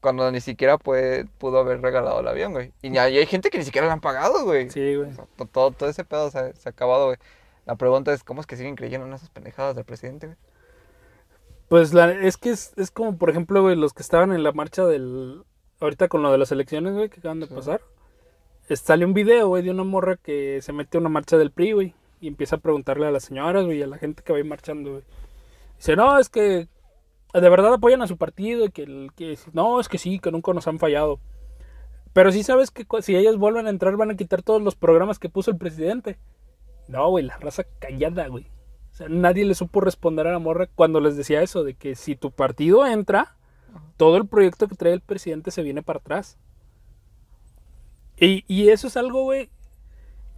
Cuando 0.00 0.30
ni 0.30 0.40
siquiera 0.40 0.76
puede, 0.76 1.24
pudo 1.38 1.60
haber 1.60 1.80
regalado 1.80 2.20
el 2.20 2.28
avión, 2.28 2.52
güey. 2.52 2.72
Y 2.82 2.96
hay, 2.98 3.16
hay 3.16 3.26
gente 3.26 3.48
que 3.50 3.58
ni 3.58 3.64
siquiera 3.64 3.86
le 3.86 3.92
han 3.94 4.00
pagado, 4.00 4.44
güey. 4.44 4.68
Sí, 4.68 4.96
güey. 4.96 5.10
O 5.10 5.14
sea, 5.14 5.26
to- 5.36 5.46
todo, 5.46 5.70
todo 5.70 5.88
ese 5.88 6.04
pedo 6.04 6.30
se, 6.30 6.54
se 6.54 6.68
ha 6.68 6.70
acabado, 6.70 7.06
güey. 7.06 7.18
La 7.64 7.76
pregunta 7.76 8.12
es, 8.12 8.22
¿cómo 8.24 8.40
es 8.42 8.46
que 8.46 8.56
siguen 8.56 8.76
creyendo 8.76 9.06
en 9.06 9.12
esas 9.14 9.30
pendejadas 9.30 9.74
del 9.76 9.84
presidente, 9.86 10.26
güey? 10.26 10.36
Pues 11.74 11.92
la, 11.92 12.12
es 12.12 12.36
que 12.36 12.50
es, 12.50 12.72
es 12.76 12.92
como, 12.92 13.18
por 13.18 13.30
ejemplo, 13.30 13.60
güey, 13.60 13.74
los 13.74 13.92
que 13.92 14.02
estaban 14.02 14.32
en 14.32 14.44
la 14.44 14.52
marcha 14.52 14.84
del... 14.86 15.42
Ahorita 15.80 16.06
con 16.06 16.22
lo 16.22 16.30
de 16.30 16.38
las 16.38 16.52
elecciones, 16.52 16.94
güey, 16.94 17.08
que 17.08 17.18
acaban 17.18 17.40
de 17.40 17.48
Sí. 17.48 17.54
pasar. 17.54 17.80
Es- 18.68 18.78
Sale 18.78 19.04
un 19.04 19.12
video, 19.12 19.48
güey, 19.48 19.64
de 19.64 19.72
una 19.72 19.82
morra 19.82 20.16
que 20.16 20.62
se 20.62 20.72
mete 20.72 20.96
a 20.98 21.00
una 21.00 21.08
marcha 21.08 21.36
del 21.36 21.50
PRI, 21.50 21.72
güey. 21.72 21.94
Y 22.20 22.28
empieza 22.28 22.54
a 22.54 22.58
preguntarle 22.60 23.08
a 23.08 23.10
las 23.10 23.24
señoras, 23.24 23.64
güey, 23.64 23.82
a 23.82 23.88
la 23.88 23.98
gente 23.98 24.22
que 24.22 24.32
va 24.32 24.36
a 24.36 24.40
ir 24.40 24.46
marchando, 24.46 24.90
güey. 24.92 25.02
Dice, 25.76 25.96
no, 25.96 26.16
es 26.20 26.28
que 26.28 26.68
de 27.32 27.48
verdad 27.50 27.74
apoyan 27.74 28.02
a 28.02 28.06
su 28.06 28.16
partido 28.18 28.66
y 28.66 28.70
que, 28.70 28.84
el- 28.84 29.10
que 29.16 29.36
no, 29.52 29.80
es 29.80 29.88
que 29.88 29.98
sí, 29.98 30.20
que 30.20 30.30
nunca 30.30 30.52
nos 30.52 30.68
han 30.68 30.78
fallado. 30.78 31.18
Pero 32.12 32.30
sí 32.30 32.44
sabes 32.44 32.70
que 32.70 32.86
si 33.02 33.16
ellos 33.16 33.36
vuelven 33.36 33.66
a 33.66 33.70
entrar 33.70 33.96
van 33.96 34.12
a 34.12 34.16
quitar 34.16 34.42
todos 34.42 34.62
los 34.62 34.76
programas 34.76 35.18
que 35.18 35.28
puso 35.28 35.50
el 35.50 35.56
presidente. 35.58 36.18
No, 36.86 37.10
güey, 37.10 37.24
la 37.24 37.36
raza 37.38 37.64
callada, 37.80 38.28
güey. 38.28 38.46
O 38.94 38.96
sea, 38.96 39.08
nadie 39.08 39.44
le 39.44 39.54
supo 39.56 39.80
responder 39.80 40.26
a 40.28 40.32
la 40.32 40.38
morra 40.38 40.68
cuando 40.72 41.00
les 41.00 41.16
decía 41.16 41.42
eso, 41.42 41.64
de 41.64 41.74
que 41.74 41.96
si 41.96 42.14
tu 42.14 42.30
partido 42.30 42.86
entra, 42.86 43.36
todo 43.96 44.16
el 44.16 44.26
proyecto 44.28 44.68
que 44.68 44.76
trae 44.76 44.92
el 44.92 45.00
presidente 45.00 45.50
se 45.50 45.62
viene 45.62 45.82
para 45.82 45.98
atrás. 45.98 46.38
Y, 48.16 48.44
y 48.46 48.68
eso 48.68 48.86
es 48.86 48.96
algo, 48.96 49.24
güey, 49.24 49.50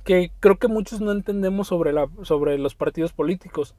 que 0.04 0.32
creo 0.40 0.58
que 0.58 0.68
muchos 0.68 1.00
no 1.02 1.12
entendemos 1.12 1.68
sobre, 1.68 1.92
la, 1.92 2.08
sobre 2.22 2.56
los 2.58 2.74
partidos 2.74 3.12
políticos. 3.12 3.74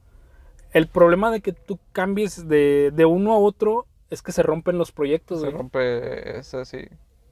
El 0.72 0.86
problema 0.86 1.32
de 1.32 1.40
que 1.40 1.52
tú 1.52 1.80
cambies 1.92 2.46
de, 2.46 2.92
de 2.94 3.04
uno 3.04 3.32
a 3.32 3.38
otro 3.38 3.86
es 4.10 4.22
que 4.22 4.30
se 4.32 4.42
rompen 4.44 4.78
los 4.78 4.92
proyectos, 4.92 5.40
Se 5.40 5.46
güey. 5.46 5.56
rompe, 5.58 6.38
eso 6.38 6.64
sí. 6.64 6.86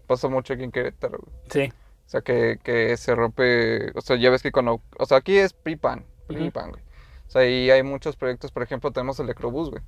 Pasa 0.08 0.28
mucho 0.28 0.54
aquí 0.54 0.64
en 0.64 0.72
Querétaro, 0.72 1.18
güey. 1.18 1.36
Sí, 1.50 1.72
O 2.06 2.08
sea, 2.08 2.22
que, 2.22 2.58
que 2.64 2.96
se 2.96 3.14
rompe, 3.14 3.92
o 3.96 4.00
sea, 4.00 4.16
ya 4.16 4.30
ves 4.30 4.42
que 4.42 4.50
cuando, 4.52 4.80
o 4.98 5.06
sea, 5.06 5.18
aquí 5.18 5.36
es. 5.36 5.52
PRI-PAN, 5.52 6.04
güey. 6.28 6.82
O 7.28 7.30
sea, 7.30 7.48
y 7.48 7.70
hay 7.70 7.82
muchos 7.82 8.16
proyectos, 8.16 8.52
por 8.52 8.62
ejemplo, 8.62 8.92
tenemos 8.92 9.18
el 9.18 9.26
Electrobús, 9.26 9.70
güey. 9.70 9.82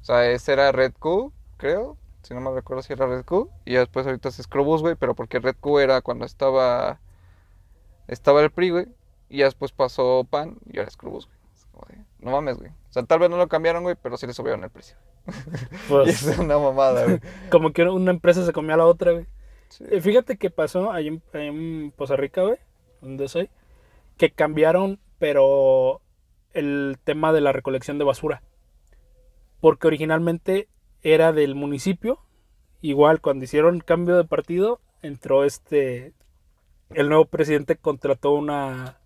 O 0.00 0.04
sea, 0.04 0.28
ese 0.30 0.52
era 0.52 0.72
Red 0.72 0.94
Q, 0.98 1.32
creo, 1.56 1.96
si 2.22 2.34
no 2.34 2.40
me 2.40 2.50
recuerdo 2.50 2.82
si 2.82 2.92
era 2.92 3.06
Red 3.06 3.24
Q, 3.24 3.50
y 3.64 3.74
después 3.74 4.06
ahorita 4.06 4.28
es 4.28 4.36
Scrobus, 4.36 4.82
güey, 4.82 4.94
pero 4.94 5.14
porque 5.14 5.38
Red 5.38 5.56
Q 5.60 5.78
era 5.78 6.00
cuando 6.00 6.24
estaba, 6.24 7.00
estaba 8.08 8.42
el 8.42 8.50
PRI, 8.50 8.70
güey, 8.70 8.86
y 9.28 9.38
ya 9.38 9.44
después 9.46 9.72
pasó 9.72 10.26
PAN, 10.28 10.58
y 10.70 10.78
ahora 10.78 10.88
es 10.88 10.94
Scrobus, 10.94 11.26
güey. 11.26 11.38
Es 11.54 11.66
como 11.66 11.86
de, 11.88 12.04
no 12.18 12.32
mames, 12.32 12.58
güey. 12.58 12.70
O 12.70 12.92
sea, 12.92 13.02
tal 13.04 13.20
vez 13.20 13.30
no 13.30 13.36
lo 13.36 13.48
cambiaron, 13.48 13.82
güey, 13.82 13.96
pero 14.00 14.16
sí 14.16 14.26
le 14.26 14.32
subieron 14.32 14.64
el 14.64 14.70
precio. 14.70 14.96
Y 15.26 15.88
pues 15.88 16.26
es 16.26 16.38
una 16.38 16.58
mamada, 16.58 17.04
güey. 17.04 17.20
como 17.50 17.72
que 17.72 17.82
una 17.84 18.10
empresa 18.10 18.44
se 18.44 18.52
comió 18.52 18.74
a 18.74 18.78
la 18.78 18.86
otra, 18.86 19.12
güey. 19.12 19.26
Sí. 19.68 19.84
Eh, 19.88 20.00
Fíjate 20.00 20.36
que 20.36 20.50
pasó 20.50 20.90
ahí 20.92 21.08
en, 21.08 21.22
en 21.32 21.92
Poza 21.92 22.16
Rica, 22.16 22.42
güey, 22.42 22.56
donde 23.00 23.28
soy, 23.28 23.48
que 24.16 24.32
cambiaron, 24.32 24.98
pero 25.18 26.00
el 26.52 26.98
tema 27.04 27.32
de 27.32 27.40
la 27.40 27.52
recolección 27.52 27.98
de 27.98 28.04
basura. 28.04 28.42
Porque 29.60 29.86
originalmente 29.86 30.68
era 31.02 31.32
del 31.32 31.54
municipio. 31.54 32.20
Igual, 32.80 33.20
cuando 33.20 33.44
hicieron 33.44 33.80
cambio 33.80 34.16
de 34.16 34.24
partido, 34.24 34.80
entró 35.02 35.44
este. 35.44 36.14
El 36.90 37.08
nuevo 37.08 37.26
presidente 37.26 37.76
contrató 37.76 38.32
una, 38.32 38.98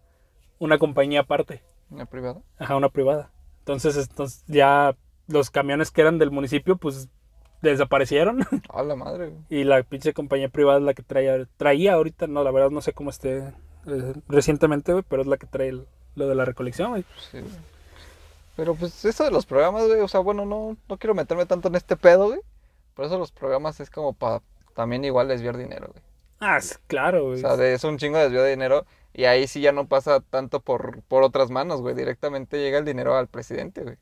una 0.59 0.79
compañía 0.79 1.21
aparte, 1.21 1.63
¿Una 1.91 2.07
privada? 2.07 2.41
ajá, 2.59 2.77
una 2.77 2.89
privada. 2.89 3.31
Entonces, 3.59 3.97
entonces 4.09 4.45
ya 4.47 4.97
los 5.27 5.51
camiones 5.51 5.91
que 5.91 6.01
eran 6.01 6.19
del 6.19 6.31
municipio, 6.31 6.77
pues 6.77 7.09
desaparecieron. 7.61 8.41
A 8.71 8.83
la 8.83 8.97
madre, 8.97 9.29
güey. 9.29 9.43
Y 9.51 9.65
la 9.65 9.83
pinche 9.83 10.13
compañía 10.15 10.49
privada 10.49 10.79
es 10.79 10.85
la 10.85 10.95
que 10.95 11.03
traía, 11.03 11.47
traía 11.57 11.95
ahorita, 11.95 12.27
no, 12.27 12.43
la 12.43 12.51
verdad 12.53 12.71
no 12.71 12.81
sé 12.81 12.93
cómo 12.93 13.11
esté 13.11 13.53
recientemente, 14.29 14.93
güey, 14.93 15.05
pero 15.09 15.23
es 15.23 15.29
la 15.29 15.37
que 15.37 15.47
trae 15.47 15.69
el- 15.69 15.87
lo 16.17 16.29
de 16.29 16.35
la 16.35 16.45
recolección, 16.45 16.91
güey. 16.91 17.05
Sí, 17.31 17.41
güey. 17.41 17.53
Pero 18.57 18.75
pues 18.77 19.05
eso 19.05 19.25
de 19.25 19.31
los 19.33 19.47
programas, 19.47 19.87
güey, 19.87 20.01
o 20.01 20.09
sea, 20.09 20.21
bueno, 20.21 20.45
no, 20.47 20.77
no 20.89 20.97
quiero 20.97 21.15
meterme 21.15 21.45
tanto 21.47 21.69
en 21.69 21.75
este 21.75 21.97
pedo, 21.97 22.29
güey. 22.29 22.41
Por 22.95 23.05
eso 23.07 23.19
los 23.19 23.33
programas 23.33 23.81
es 23.81 23.91
como 23.91 24.13
para 24.13 24.43
también 24.75 25.05
igual 25.05 25.27
desviar 25.29 25.57
dinero, 25.57 25.89
güey. 25.91 26.03
Ah, 26.41 26.61
claro, 26.87 27.25
O 27.25 27.29
güey. 27.31 27.41
sea, 27.41 27.57
de, 27.57 27.75
es 27.75 27.83
un 27.85 27.99
chingo 27.99 28.17
de 28.19 28.25
desvío 28.25 28.43
de 28.43 28.51
dinero 28.51 28.87
y 29.13 29.25
ahí 29.25 29.47
sí 29.49 29.61
ya 29.61 29.73
no 29.73 29.87
pasa 29.87 30.21
tanto 30.21 30.61
por, 30.61 31.03
por 31.03 31.23
otras 31.25 31.51
manos, 31.51 31.81
güey. 31.81 31.95
Directamente 31.97 32.59
llega 32.59 32.79
el 32.79 32.85
dinero 32.85 33.17
al 33.17 33.27
presidente, 33.27 33.83
güey. 33.83 33.97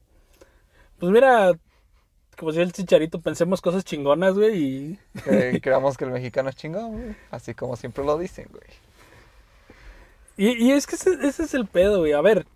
Pues 0.98 1.10
mira, 1.12 1.52
como 2.38 2.52
si 2.52 2.60
el 2.60 2.72
chicharito, 2.72 3.20
pensemos 3.22 3.60
cosas 3.62 3.84
chingonas, 3.84 4.34
güey, 4.34 4.56
y... 4.58 4.98
Creamos 5.62 5.96
que 5.96 6.04
el 6.04 6.10
mexicano 6.10 6.50
es 6.50 6.56
chingón, 6.56 6.92
güey. 6.92 7.16
Así 7.30 7.54
como 7.54 7.76
siempre 7.76 8.04
lo 8.04 8.18
dicen, 8.18 8.48
güey. 8.50 8.62
Y, 10.36 10.64
y 10.64 10.72
es 10.72 10.86
que 10.86 10.96
ese, 10.96 11.14
ese 11.26 11.44
es 11.44 11.54
el 11.54 11.66
pedo, 11.66 12.00
güey. 12.00 12.12
A 12.12 12.20
ver, 12.20 12.46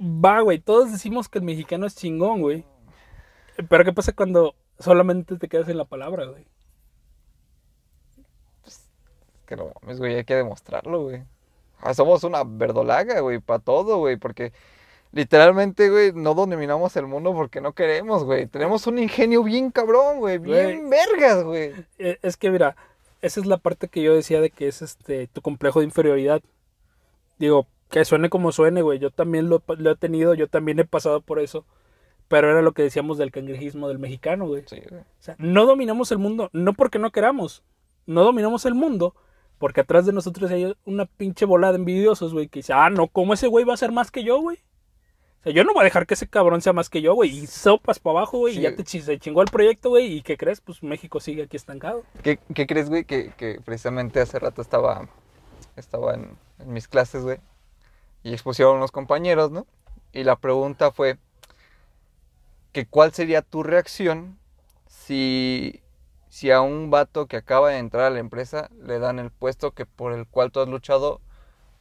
va, 0.00 0.40
güey, 0.40 0.58
todos 0.58 0.92
decimos 0.92 1.28
que 1.28 1.38
el 1.38 1.44
mexicano 1.44 1.86
es 1.86 1.96
chingón, 1.96 2.40
güey. 2.40 2.64
Pero 3.68 3.84
¿qué 3.84 3.92
pasa 3.92 4.12
cuando 4.12 4.54
solamente 4.78 5.36
te 5.36 5.48
quedas 5.48 5.68
en 5.68 5.78
la 5.78 5.84
palabra, 5.84 6.26
güey? 6.26 6.46
Que 9.46 9.56
no 9.56 9.70
mames, 9.80 9.98
güey, 9.98 10.16
hay 10.16 10.24
que 10.24 10.34
demostrarlo, 10.34 11.04
güey. 11.04 11.22
Ah, 11.80 11.94
somos 11.94 12.24
una 12.24 12.42
verdolaga, 12.44 13.20
güey, 13.20 13.38
para 13.38 13.60
todo, 13.60 13.98
güey, 13.98 14.16
porque 14.16 14.52
literalmente, 15.12 15.88
güey, 15.88 16.12
no 16.12 16.34
dominamos 16.34 16.96
el 16.96 17.06
mundo 17.06 17.32
porque 17.32 17.60
no 17.60 17.72
queremos, 17.72 18.24
güey. 18.24 18.46
Tenemos 18.46 18.86
un 18.86 18.98
ingenio 18.98 19.42
bien 19.44 19.70
cabrón, 19.70 20.18
güey, 20.18 20.38
bien 20.38 20.90
vergas, 20.90 21.44
güey. 21.44 21.72
Eh, 21.98 22.18
Es 22.22 22.36
que 22.36 22.50
mira, 22.50 22.76
esa 23.22 23.40
es 23.40 23.46
la 23.46 23.58
parte 23.58 23.88
que 23.88 24.02
yo 24.02 24.14
decía 24.14 24.40
de 24.40 24.50
que 24.50 24.68
es 24.68 24.82
este 24.82 25.28
tu 25.28 25.42
complejo 25.42 25.78
de 25.80 25.86
inferioridad. 25.86 26.42
Digo, 27.38 27.66
que 27.90 28.04
suene 28.04 28.30
como 28.30 28.52
suene, 28.52 28.82
güey. 28.82 28.98
Yo 28.98 29.10
también 29.10 29.48
lo, 29.48 29.62
lo 29.78 29.90
he 29.90 29.96
tenido, 29.96 30.34
yo 30.34 30.48
también 30.48 30.78
he 30.78 30.84
pasado 30.84 31.20
por 31.20 31.38
eso. 31.38 31.64
Pero 32.28 32.50
era 32.50 32.60
lo 32.62 32.72
que 32.72 32.82
decíamos 32.82 33.18
del 33.18 33.30
cangrejismo 33.30 33.88
del 33.88 33.98
mexicano, 33.98 34.46
güey. 34.46 34.64
Sí, 34.66 34.80
güey. 34.88 35.02
O 35.02 35.04
sea, 35.20 35.36
no 35.38 35.64
dominamos 35.66 36.10
el 36.10 36.18
mundo, 36.18 36.50
no 36.52 36.72
porque 36.72 36.98
no 36.98 37.12
queramos. 37.12 37.62
No 38.06 38.24
dominamos 38.24 38.64
el 38.66 38.74
mundo 38.74 39.14
porque 39.58 39.80
atrás 39.80 40.06
de 40.06 40.12
nosotros 40.12 40.50
hay 40.50 40.74
una 40.84 41.06
pinche 41.06 41.44
bola 41.46 41.70
de 41.72 41.76
envidiosos, 41.78 42.32
güey, 42.32 42.48
que 42.48 42.58
dice, 42.60 42.72
ah, 42.72 42.90
no, 42.90 43.06
¿cómo 43.08 43.34
ese 43.34 43.46
güey 43.46 43.64
va 43.64 43.74
a 43.74 43.78
ser 43.78 43.90
más 43.92 44.10
que 44.10 44.22
yo, 44.22 44.40
güey? 44.40 44.58
O 45.40 45.42
sea, 45.44 45.52
yo 45.52 45.64
no 45.64 45.72
voy 45.72 45.82
a 45.82 45.84
dejar 45.84 46.06
que 46.06 46.14
ese 46.14 46.28
cabrón 46.28 46.60
sea 46.60 46.72
más 46.72 46.90
que 46.90 47.00
yo, 47.00 47.14
güey. 47.14 47.30
Y 47.30 47.46
sopas 47.46 47.98
para 47.98 48.18
abajo, 48.18 48.38
güey, 48.38 48.54
Sí. 48.54 48.60
y 48.60 48.62
ya 48.64 48.74
te 48.74 48.84
se 48.84 49.18
chingó 49.18 49.42
el 49.42 49.48
proyecto, 49.48 49.90
güey. 49.90 50.16
¿Y 50.16 50.22
qué 50.22 50.36
crees? 50.36 50.60
Pues 50.60 50.82
México 50.82 51.20
sigue 51.20 51.44
aquí 51.44 51.56
estancado. 51.56 52.02
¿Qué, 52.22 52.38
qué 52.54 52.66
crees, 52.66 52.88
güey? 52.90 53.04
Que, 53.04 53.32
que 53.36 53.60
precisamente 53.64 54.20
hace 54.20 54.38
rato 54.38 54.60
estaba, 54.60 55.08
estaba 55.76 56.14
en, 56.14 56.38
mis 56.64 56.88
clases, 56.88 57.22
güey. 57.22 57.38
Y 58.22 58.32
expusieron 58.32 58.76
unos 58.76 58.92
compañeros, 58.92 59.50
¿no? 59.50 59.66
Y 60.12 60.24
la 60.24 60.36
pregunta 60.36 60.90
fue 60.90 61.18
que 62.72 62.86
cuál 62.86 63.12
sería 63.12 63.42
tu 63.42 63.62
reacción 63.62 64.38
si, 64.86 65.82
si 66.28 66.50
a 66.50 66.60
un 66.60 66.90
vato 66.90 67.26
que 67.26 67.36
acaba 67.36 67.70
de 67.70 67.78
entrar 67.78 68.04
a 68.04 68.10
la 68.10 68.18
empresa 68.18 68.70
le 68.80 68.98
dan 68.98 69.18
el 69.18 69.30
puesto 69.30 69.72
que 69.72 69.86
por 69.86 70.12
el 70.12 70.26
cual 70.26 70.50
tú 70.52 70.60
has 70.60 70.68
luchado, 70.68 71.20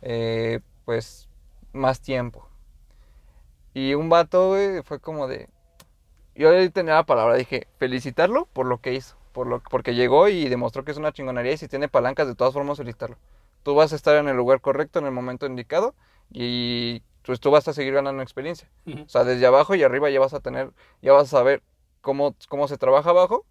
eh, 0.02 0.60
pues, 0.86 1.28
más 1.74 2.02
tiempo. 2.02 2.48
Y 3.74 3.94
un 3.94 4.08
vato, 4.10 4.50
güey, 4.50 4.82
fue 4.84 5.00
como 5.00 5.28
de... 5.28 5.50
Yo 6.36 6.50
ahí 6.50 6.70
tenía 6.70 6.96
la 6.96 7.06
palabra, 7.06 7.36
dije, 7.36 7.68
felicitarlo 7.78 8.46
por 8.48 8.66
lo 8.66 8.80
que 8.80 8.94
hizo, 8.94 9.18
por 9.34 9.48
lo, 9.48 9.62
porque 9.62 9.96
llegó 9.96 10.30
y 10.30 10.48
demostró 10.48 10.84
que 10.86 10.92
es 10.92 10.98
una 10.98 11.12
chingonería 11.12 11.54
y 11.54 11.58
si 11.58 11.68
tiene 11.68 11.88
palancas, 11.90 12.28
de 12.28 12.36
todas 12.36 12.54
formas 12.54 12.78
felicitarlo. 12.78 13.18
Tú 13.66 13.74
vas 13.74 13.94
a 13.94 13.96
estar 13.96 14.16
en 14.18 14.30
el 14.30 14.38
lugar 14.38 14.62
correcto, 14.62 15.00
en 15.00 15.06
el 15.06 15.12
momento 15.12 15.48
indicado 15.48 15.96
y 16.32 17.02
pues 17.24 17.40
tú 17.40 17.50
vas 17.50 17.68
a 17.68 17.74
seguir 17.74 17.96
ganando 17.96 18.22
experiencia. 18.22 18.70
O 18.86 19.10
sea, 19.10 19.24
desde 19.24 19.48
abajo 19.48 19.74
y 19.74 19.82
arriba 19.82 20.12
ya 20.12 20.20
vas 20.20 20.36
a 20.36 20.40
tener, 20.40 20.70
ya 21.02 21.14
vas 21.14 21.24
a 21.24 21.38
saber 21.40 21.64
cómo, 22.02 22.36
cómo 22.48 22.68
se 22.68 22.78
trabaja 22.78 23.10
abajo 23.10 23.44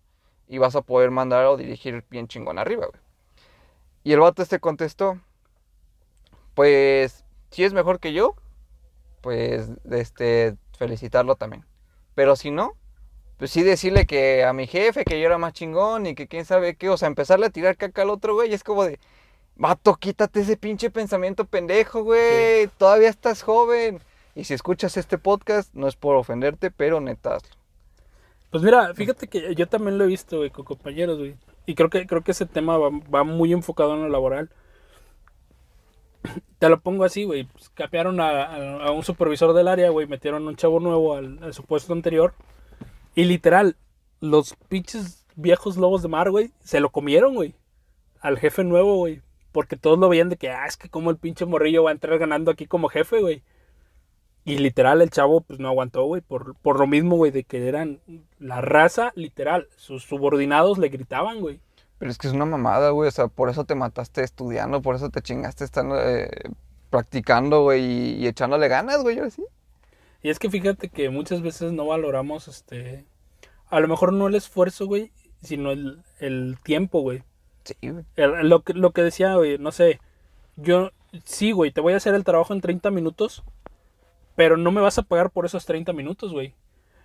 y 0.47 0.59
vas 0.59 0.76
a 0.76 0.83
poder 0.83 1.11
mandar 1.11 1.47
o 1.47 1.56
dirigir 1.56 2.04
bien 2.11 2.28
chingón 2.28 2.61
arriba, 2.61 2.87
güey. 2.87 3.02
Y 4.04 4.12
el 4.12 4.21
vato 4.21 4.40
este 4.40 4.61
contestó, 4.61 5.18
pues, 6.54 7.25
si 7.50 7.64
es 7.64 7.73
mejor 7.73 7.99
que 7.99 8.12
yo, 8.12 8.37
pues, 9.21 9.68
este, 9.90 10.56
felicitarlo 10.78 11.35
también. 11.35 11.64
Pero 12.14 12.37
si 12.37 12.52
no, 12.52 12.76
pues 13.37 13.50
sí 13.50 13.64
decirle 13.64 14.06
que 14.06 14.44
a 14.44 14.52
mi 14.52 14.68
jefe 14.68 15.04
que 15.04 15.18
yo 15.18 15.26
era 15.26 15.38
más 15.38 15.54
chingón 15.54 16.06
y 16.06 16.14
que 16.14 16.28
quién 16.28 16.44
sabe 16.44 16.76
qué, 16.76 16.88
o 16.88 16.97
sea, 16.97 17.09
empezarle 17.09 17.47
a 17.47 17.50
tirar 17.50 17.76
caca 17.76 18.02
al 18.02 18.11
otro, 18.11 18.35
güey, 18.35 18.54
es 18.54 18.62
como 18.62 18.85
de, 18.85 19.00
vato, 19.56 19.94
quítate 19.96 20.40
ese 20.40 20.56
pinche 20.56 20.90
pensamiento 20.90 21.44
pendejo, 21.44 22.02
güey, 22.02 22.68
todavía 22.78 23.08
estás 23.08 23.42
joven. 23.42 24.00
Y 24.34 24.44
si 24.44 24.54
escuchas 24.54 24.96
este 24.96 25.16
podcast, 25.18 25.73
no 25.75 25.87
es 25.87 25.94
por 25.96 26.16
ofenderte, 26.16 26.70
pero 26.70 27.00
neta. 27.00 27.38
Pues 28.50 28.62
mira, 28.64 28.92
fíjate 28.94 29.28
que 29.28 29.54
yo 29.54 29.68
también 29.68 29.99
lo 29.99 30.04
he 30.04 30.08
visto, 30.08 30.38
güey, 30.38 30.50
con 30.50 30.64
compañeros, 30.64 31.18
güey. 31.18 31.37
Y 31.66 31.75
creo 31.75 31.88
que, 31.90 32.06
creo 32.06 32.23
que 32.23 32.32
ese 32.32 32.46
tema 32.46 32.76
va, 32.78 32.90
va 33.12 33.25
muy 33.25 33.52
enfocado 33.52 33.94
en 33.94 34.02
lo 34.02 34.08
laboral. 34.08 34.50
Te 36.58 36.68
lo 36.68 36.80
pongo 36.80 37.04
así, 37.04 37.25
güey. 37.25 37.44
Pues, 37.44 37.68
capearon 37.70 38.20
a, 38.20 38.44
a- 38.44 38.87
a 38.87 38.90
un 38.90 39.02
supervisor 39.04 39.52
del 39.54 39.68
área, 39.68 39.90
güey. 39.90 40.06
Metieron 40.06 40.46
un 40.46 40.56
chavo 40.56 40.80
nuevo 40.80 41.14
al, 41.14 41.42
a 41.42 41.52
su 41.52 41.62
puesto 41.64 41.92
anterior. 41.92 42.34
Y 43.14 43.25
literal, 43.25 43.76
los 44.20 44.54
pinches 44.68 45.25
viejos 45.37 45.76
lobos 45.76 46.02
de 46.02 46.08
mar, 46.08 46.30
güey, 46.30 46.50
se 46.62 46.80
lo 46.80 46.90
comieron, 46.90 47.34
güey. 47.34 47.54
Al 48.20 48.38
jefe 48.38 48.64
nuevo, 48.64 48.96
güey. 48.96 49.20
Porque 49.54 49.76
todos 49.76 50.00
lo 50.00 50.08
veían 50.08 50.30
de 50.30 50.37
que, 50.37 50.50
ah, 50.50 50.66
es 50.66 50.76
que 50.76 50.88
como 50.88 51.11
el 51.11 51.16
pinche 51.16 51.46
morrillo 51.46 51.84
va 51.84 51.90
a 51.90 51.92
entrar 51.92 52.18
ganando 52.18 52.50
aquí 52.50 52.66
como 52.66 52.88
jefe, 52.88 53.20
güey. 53.20 53.44
Y 54.44 54.58
literal, 54.58 55.00
el 55.00 55.11
chavo, 55.11 55.42
pues 55.42 55.61
no 55.61 55.68
aguantó, 55.68 56.02
güey, 56.06 56.23
por, 56.23 56.56
por 56.56 56.80
lo 56.80 56.88
mismo, 56.88 57.14
güey, 57.14 57.30
de 57.30 57.44
que 57.44 57.68
eran 57.68 58.00
la 58.40 58.61
raza, 58.62 59.12
literal. 59.14 59.68
Sus 59.76 60.02
subordinados 60.02 60.78
le 60.78 60.88
gritaban, 60.88 61.40
güey. 61.40 61.61
Pero 61.99 62.11
es 62.11 62.18
que 62.18 62.26
es 62.26 62.32
una 62.32 62.46
mamada, 62.46 62.90
güey, 62.90 63.06
o 63.06 63.12
sea, 63.12 63.28
por 63.28 63.49
eso 63.49 63.64
te 63.64 63.76
mataste 63.76 64.25
estudiando, 64.25 64.82
por 64.82 64.96
eso 64.96 65.11
te 65.11 65.23
chingaste 65.23 65.62
estando 65.62 66.02
eh, 66.02 66.28
practicando, 66.90 67.62
güey, 67.62 67.84
y, 67.84 68.25
y 68.25 68.26
echándole 68.26 68.66
ganas, 68.66 69.02
güey, 69.02 69.16
yo 69.18 69.30
sí. 69.30 69.44
Y 70.20 70.30
es 70.30 70.40
que 70.40 70.50
fíjate 70.50 70.88
que 70.88 71.11
muchas 71.11 71.42
veces 71.42 71.70
no 71.70 71.87
valoramos, 71.87 72.49
este, 72.49 73.04
a 73.68 73.78
lo 73.78 73.87
mejor 73.87 74.12
no 74.12 74.26
el 74.26 74.34
esfuerzo, 74.34 74.87
güey, 74.87 75.12
sino 75.42 75.70
el, 75.70 76.02
el 76.18 76.58
tiempo, 76.64 77.02
güey. 77.02 77.23
Sí, 77.64 77.75
güey. 77.83 78.04
El- 78.16 78.49
lo, 78.49 78.62
que, 78.62 78.75
lo 78.75 78.92
que 78.92 79.02
decía, 79.02 79.35
güey, 79.37 79.59
no 79.59 79.73
sé, 79.73 80.00
yo, 80.56 80.90
sí, 81.25 81.52
güey, 81.52 81.71
te 81.71 81.80
voy 81.80 81.94
a 81.94 81.97
hacer 81.97 82.14
el 82.14 82.25
trabajo 82.25 82.52
en 82.52 82.61
30 82.61 82.90
minutos, 82.90 83.42
pero 84.37 84.56
no 84.56 84.71
me 84.73 84.80
vas 84.80 84.99
a 84.99 85.02
pagar 85.02 85.30
por 85.30 85.47
esos 85.47 85.64
30 85.66 85.92
minutos, 85.92 86.33
güey. 86.33 86.54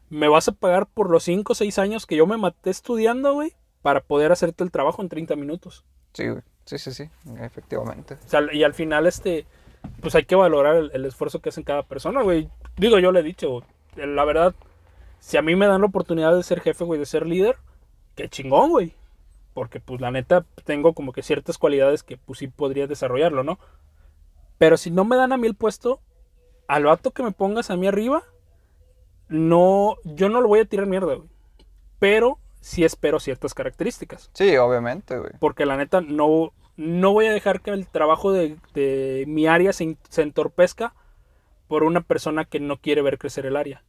Me 0.10 0.28
vas 0.28 0.48
a 0.48 0.51
pagar 0.54 0.88
por 0.88 1.10
los 1.10 1.24
5 1.24 1.54
o 1.54 1.56
6 1.56 1.78
años 1.80 2.06
que 2.06 2.16
yo 2.16 2.25
me 2.25 2.38
maté 2.38 2.72
estudiando, 2.72 3.34
güey, 3.34 3.54
para 3.82 4.01
poder 4.01 4.32
hacerte 4.32 4.63
el 4.63 4.72
trabajo 4.72 5.01
en 5.01 5.10
30 5.10 5.36
minutos. 5.36 5.86
Sí, 6.13 6.28
güey. 6.28 6.42
Sí, 6.66 6.78
sí, 6.78 6.92
sí, 6.92 7.10
efectivamente. 7.42 8.16
O 8.25 8.30
sea, 8.30 8.42
y 8.51 8.63
al 8.63 8.74
final, 8.74 9.08
este, 9.08 9.46
pues 10.01 10.13
hay 10.16 10.25
que 10.25 10.36
valorar 10.36 10.75
el, 10.75 10.92
el 10.94 11.06
esfuerzo 11.06 11.39
que 11.39 11.50
hacen 11.50 11.63
cada 11.63 11.84
persona, 11.84 12.22
güey. 12.22 12.50
Digo, 12.78 13.00
yo 13.00 13.12
le 13.12 13.22
he 13.22 13.24
dicho, 13.24 13.63
la 13.96 14.24
verdad, 14.25 14.54
si 15.20 15.38
a 15.38 15.42
mí 15.42 15.56
me 15.56 15.68
dan 15.68 15.82
la 15.82 15.88
oportunidad 15.88 16.36
de 16.36 16.44
ser 16.44 16.62
jefe, 16.62 16.84
güey, 16.84 17.00
de 17.00 17.06
ser 17.06 17.25
líder, 17.25 17.58
qué 18.16 18.30
chingón, 18.30 18.70
güey. 18.72 18.94
Porque, 19.60 19.82
pues, 19.82 20.00
la 20.00 20.10
neta, 20.10 20.46
tengo 20.63 20.94
como 20.94 21.12
que 21.12 21.22
ciertas 21.22 21.58
cualidades 21.58 22.01
que, 22.01 22.16
pues, 22.16 22.39
sí 22.39 22.48
podría 22.48 22.88
desarrollarlo, 22.88 23.44
¿no? 23.44 23.60
Pero 24.58 24.78
si 24.78 24.89
no 24.89 25.04
me 25.04 25.18
dan 25.18 25.34
a 25.34 25.38
mí 25.38 25.48
el 25.48 25.54
puesto, 25.54 26.00
al 26.70 26.86
vato 26.86 27.12
que 27.12 27.24
me 27.24 27.34
pongas 27.34 27.70
a 27.70 27.75
mí 27.75 27.86
arriba, 27.86 28.24
no, 29.28 29.98
yo 30.06 30.30
no 30.30 30.39
lo 30.39 30.48
voy 30.48 30.62
a 30.62 30.66
tirar 30.66 30.86
mierda, 30.86 31.16
güey. 31.16 31.28
Pero 32.00 32.39
sí 32.62 32.86
espero 32.86 33.20
ciertas 33.20 33.54
características. 33.54 34.30
Sí, 34.34 34.56
obviamente, 34.56 35.18
güey. 35.18 35.34
Porque 35.42 35.66
la 35.66 35.75
neta, 35.75 36.00
no, 36.00 36.54
no 36.78 37.12
voy 37.12 37.25
a 37.25 37.34
dejar 37.34 37.60
que 37.60 37.72
el 37.72 37.86
trabajo 37.86 38.32
de, 38.32 38.56
de 38.74 39.25
mi 39.28 39.48
área 39.48 39.74
se, 39.74 39.98
se 40.08 40.22
entorpezca 40.22 40.94
por 41.68 41.84
una 41.84 42.00
persona 42.00 42.46
que 42.46 42.62
no 42.62 42.78
quiere 42.78 43.01
ver 43.01 43.18
crecer 43.18 43.46
el 43.46 43.58
área. 43.58 43.84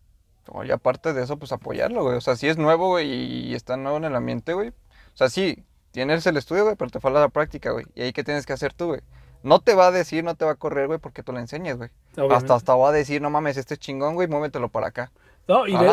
Y 0.65 0.73
aparte 0.73 1.13
de 1.13 1.23
eso, 1.23 1.37
pues 1.37 1.53
apoyarlo, 1.53 2.03
güey. 2.03 2.17
O 2.17 2.21
sea, 2.21 2.35
si 2.35 2.49
es 2.49 2.59
nuevo, 2.59 2.89
güey, 2.89 3.09
y 3.09 3.55
está 3.55 3.77
nuevo 3.77 3.99
en 3.99 4.05
el 4.07 4.17
ambiente, 4.17 4.53
güey. 4.53 4.73
O 5.21 5.29
sea, 5.29 5.29
sí, 5.29 5.63
tienes 5.91 6.27
el 6.27 6.39
estudio, 6.39 6.65
güey, 6.65 6.77
pero 6.77 6.91
te 6.91 6.99
falta 6.99 7.21
la 7.21 7.29
práctica, 7.29 7.73
güey. 7.73 7.85
Y 7.95 8.01
ahí, 8.03 8.13
¿qué 8.15 8.25
tienes 8.25 8.47
que 8.47 8.55
hacer 8.55 8.73
tú, 8.73 8.87
güey? 8.87 9.01
No 9.43 9.61
te 9.61 9.75
va 9.75 9.89
a 9.89 9.91
decir, 9.91 10.25
no 10.25 10.35
te 10.35 10.47
va 10.47 10.53
a 10.53 10.55
correr, 10.55 10.87
güey, 10.87 10.99
porque 10.99 11.23
tú 11.23 11.33
le 11.33 11.41
enseñes, 11.41 11.77
güey. 11.77 11.91
Hasta, 12.37 12.55
hasta 12.55 12.75
va 12.75 12.89
a 12.89 12.93
decir, 12.93 13.21
no 13.21 13.29
mames, 13.29 13.59
este 13.59 13.75
es 13.75 13.81
chingón, 13.81 14.15
güey, 14.15 14.29
muévetelo 14.29 14.71
para 14.71 14.87
acá. 14.89 15.13
No, 15.47 15.67
y, 15.67 15.73
de- 15.73 15.87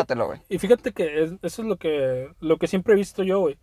y 0.48 0.58
fíjate 0.58 0.92
que 0.92 1.24
es- 1.24 1.32
eso 1.42 1.62
es 1.62 1.68
lo 1.68 1.76
que, 1.76 2.30
lo 2.40 2.56
que 2.56 2.68
siempre 2.68 2.94
he 2.94 2.96
visto 2.96 3.22
yo, 3.22 3.40
güey. 3.40 3.58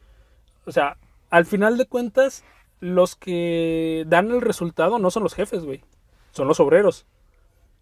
O 0.67 0.71
sea, 0.71 0.97
al 1.31 1.45
final 1.45 1.77
de 1.77 1.87
cuentas, 1.87 2.43
los 2.79 3.15
que 3.15 4.03
dan 4.07 4.29
el 4.29 4.41
resultado 4.41 4.99
no 4.99 5.09
son 5.09 5.23
los 5.23 5.33
jefes, 5.33 5.63
güey. 5.65 5.83
Son 6.31 6.47
los 6.47 6.59
obreros. 6.59 7.07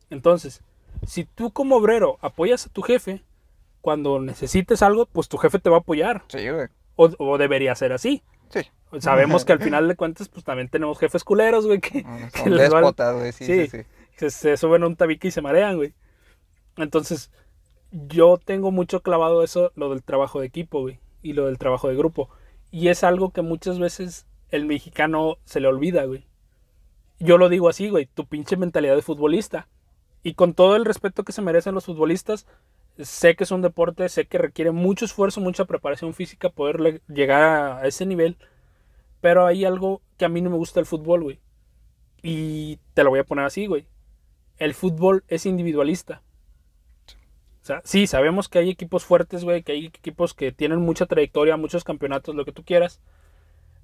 Entonces, 0.09 0.61
si 1.05 1.25
tú 1.25 1.51
como 1.51 1.77
obrero 1.77 2.17
apoyas 2.21 2.65
a 2.65 2.69
tu 2.69 2.81
jefe, 2.81 3.23
cuando 3.81 4.19
necesites 4.21 4.81
algo, 4.83 5.05
pues 5.05 5.27
tu 5.27 5.37
jefe 5.37 5.59
te 5.59 5.69
va 5.69 5.77
a 5.77 5.79
apoyar. 5.79 6.23
Sí, 6.29 6.47
güey. 6.49 6.67
O, 6.95 7.09
o 7.17 7.37
debería 7.37 7.75
ser 7.75 7.93
así. 7.93 8.23
Sí. 8.49 8.61
Sabemos 8.99 9.45
que 9.45 9.53
al 9.53 9.59
final 9.63 9.87
de 9.87 9.95
cuentas, 9.95 10.29
pues 10.29 10.43
también 10.45 10.69
tenemos 10.69 10.99
jefes 10.99 11.23
culeros, 11.23 11.65
güey, 11.65 11.79
que, 11.79 12.03
Mm, 12.03 12.29
que 12.43 12.49
les 12.49 12.69
déspotas, 12.71 13.15
güey, 13.15 13.31
sí, 13.31 13.45
sí, 13.45 13.67
Sí. 13.67 13.77
sí. 13.79 13.83
se, 14.17 14.29
se 14.29 14.57
suben 14.57 14.83
a 14.83 14.87
un 14.87 14.95
tabique 14.95 15.27
y 15.27 15.31
se 15.31 15.41
marean, 15.41 15.75
güey. 15.77 15.93
Entonces, 16.77 17.31
yo 17.91 18.37
tengo 18.43 18.71
mucho 18.71 19.01
clavado 19.01 19.43
eso, 19.43 19.71
lo 19.75 19.89
del 19.89 20.03
trabajo 20.03 20.39
de 20.39 20.47
equipo, 20.47 20.81
güey, 20.81 20.99
y 21.21 21.33
lo 21.33 21.45
del 21.45 21.57
trabajo 21.57 21.87
de 21.89 21.95
grupo. 21.95 22.29
Y 22.71 22.87
es 22.87 23.03
algo 23.03 23.31
que 23.31 23.41
muchas 23.41 23.79
veces 23.79 24.25
el 24.49 24.65
mexicano 24.65 25.37
se 25.45 25.59
le 25.59 25.67
olvida, 25.67 26.05
güey. 26.05 26.25
Yo 27.19 27.37
lo 27.37 27.49
digo 27.49 27.69
así, 27.69 27.89
güey, 27.89 28.07
tu 28.07 28.25
pinche 28.25 28.57
mentalidad 28.57 28.95
de 28.95 29.01
futbolista. 29.01 29.67
Y 30.23 30.33
con 30.33 30.53
todo 30.53 30.75
el 30.75 30.85
respeto 30.85 31.23
que 31.23 31.31
se 31.33 31.41
merecen 31.41 31.75
los 31.75 31.85
futbolistas, 31.85 32.47
sé 32.99 33.35
que 33.35 33.43
es 33.45 33.51
un 33.51 33.61
deporte, 33.61 34.07
sé 34.09 34.25
que 34.27 34.37
requiere 34.37 34.71
mucho 34.71 35.05
esfuerzo, 35.05 35.41
mucha 35.41 35.65
preparación 35.65 36.13
física 36.13 36.49
poder 36.49 36.79
le- 36.79 37.01
llegar 37.07 37.43
a, 37.43 37.87
ese 37.87 38.05
nivel. 38.05 38.37
Pero 39.21 39.45
hay 39.47 39.65
algo 39.65 40.01
que 40.17 40.25
a 40.25 40.29
mí 40.29 40.41
no 40.41 40.49
me 40.51 40.57
gusta 40.57 40.79
del 40.81 40.87
fútbol, 40.87 41.23
güey. 41.23 41.39
Y 42.23 42.79
te 42.93 43.03
lo 43.03 43.11
voy 43.11 43.19
a 43.19 43.25
poner 43.25 43.45
así, 43.45 43.67
güey. 43.67 43.87
El 44.57 44.73
fútbol 44.75 45.23
es 45.29 45.45
individualista. 45.45 46.23
O 47.61 47.65
sea, 47.65 47.81
sí, 47.85 48.07
sabemos 48.07 48.49
que 48.49 48.59
hay 48.59 48.69
equipos 48.69 49.05
fuertes, 49.05 49.43
güey, 49.43 49.63
que 49.63 49.71
hay 49.71 49.85
equipos 49.85 50.33
que 50.33 50.51
tienen 50.51 50.79
mucha 50.81 51.05
trayectoria, 51.05 51.55
muchos 51.57 51.83
campeonatos, 51.83 52.35
lo 52.35 52.45
que 52.45 52.51
tú 52.51 52.63
quieras. 52.63 52.99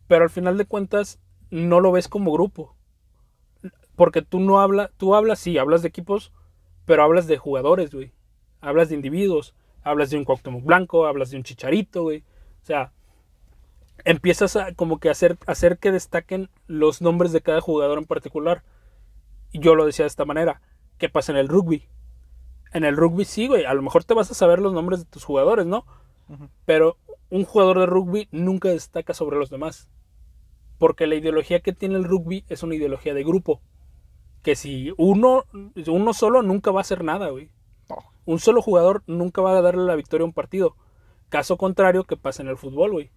Pero 0.07 0.23
al 0.23 0.29
final 0.31 0.57
de 0.57 0.65
cuentas, 0.65 1.19
no 1.51 1.79
lo 1.81 1.91
ves 1.91 2.07
como 2.09 2.33
grupo. 2.33 2.75
Porque 3.95 4.21
tú 4.21 4.39
no 4.39 4.59
hablas, 4.61 4.89
tú 4.97 5.15
hablas, 5.15 5.39
sí, 5.39 5.57
hablas 5.57 5.81
de 5.81 5.89
equipos, 5.89 6.31
pero 6.85 7.03
hablas 7.03 7.27
de 7.27 7.37
jugadores, 7.37 7.93
güey. 7.93 8.11
Hablas 8.61 8.89
de 8.89 8.95
individuos, 8.95 9.55
hablas 9.83 10.09
de 10.09 10.17
un 10.17 10.25
Cuauhtémoc 10.25 10.63
Blanco, 10.63 11.05
hablas 11.05 11.31
de 11.31 11.37
un 11.37 11.43
Chicharito, 11.43 12.03
güey. 12.03 12.23
O 12.61 12.65
sea, 12.65 12.91
empiezas 14.05 14.55
a 14.55 14.73
como 14.73 14.99
que 14.99 15.09
hacer, 15.09 15.37
hacer 15.45 15.77
que 15.77 15.91
destaquen 15.91 16.49
los 16.67 17.01
nombres 17.01 17.31
de 17.31 17.41
cada 17.41 17.61
jugador 17.61 17.97
en 17.97 18.05
particular. 18.05 18.63
Y 19.51 19.59
yo 19.59 19.75
lo 19.75 19.85
decía 19.85 20.03
de 20.03 20.09
esta 20.09 20.25
manera. 20.25 20.61
¿Qué 20.97 21.09
pasa 21.09 21.31
en 21.31 21.37
el 21.37 21.47
rugby? 21.47 21.87
En 22.73 22.83
el 22.83 22.97
rugby 22.97 23.25
sí, 23.25 23.47
güey. 23.47 23.65
A 23.65 23.73
lo 23.73 23.81
mejor 23.81 24.03
te 24.03 24.13
vas 24.13 24.29
a 24.29 24.35
saber 24.35 24.59
los 24.59 24.73
nombres 24.73 24.99
de 24.99 25.05
tus 25.05 25.23
jugadores, 25.23 25.65
¿no? 25.65 25.85
Pero 26.65 26.97
un 27.29 27.45
jugador 27.45 27.79
de 27.79 27.85
rugby 27.85 28.27
nunca 28.31 28.69
destaca 28.69 29.13
sobre 29.13 29.37
los 29.37 29.49
demás. 29.49 29.89
Porque 30.77 31.07
la 31.07 31.15
ideología 31.15 31.61
que 31.61 31.73
tiene 31.73 31.95
el 31.95 32.03
rugby 32.03 32.45
es 32.47 32.63
una 32.63 32.75
ideología 32.75 33.13
de 33.13 33.23
grupo. 33.23 33.61
Que 34.43 34.55
si 34.55 34.93
uno, 34.97 35.45
uno 35.87 36.13
solo 36.13 36.41
nunca 36.41 36.71
va 36.71 36.79
a 36.79 36.81
hacer 36.81 37.03
nada, 37.03 37.29
güey. 37.29 37.49
Un 38.29 38.37
solo 38.37 38.61
jugador 38.61 39.01
nunca 39.07 39.41
va 39.41 39.57
a 39.57 39.61
darle 39.63 39.85
la 39.85 39.95
victoria 39.95 40.21
a 40.21 40.27
un 40.27 40.33
partido. 40.33 40.75
Caso 41.29 41.57
contrario 41.57 42.03
que 42.03 42.15
pasa 42.15 42.43
en 42.43 42.47
el 42.49 42.57
fútbol, 42.57 42.91
güey. 42.91 43.09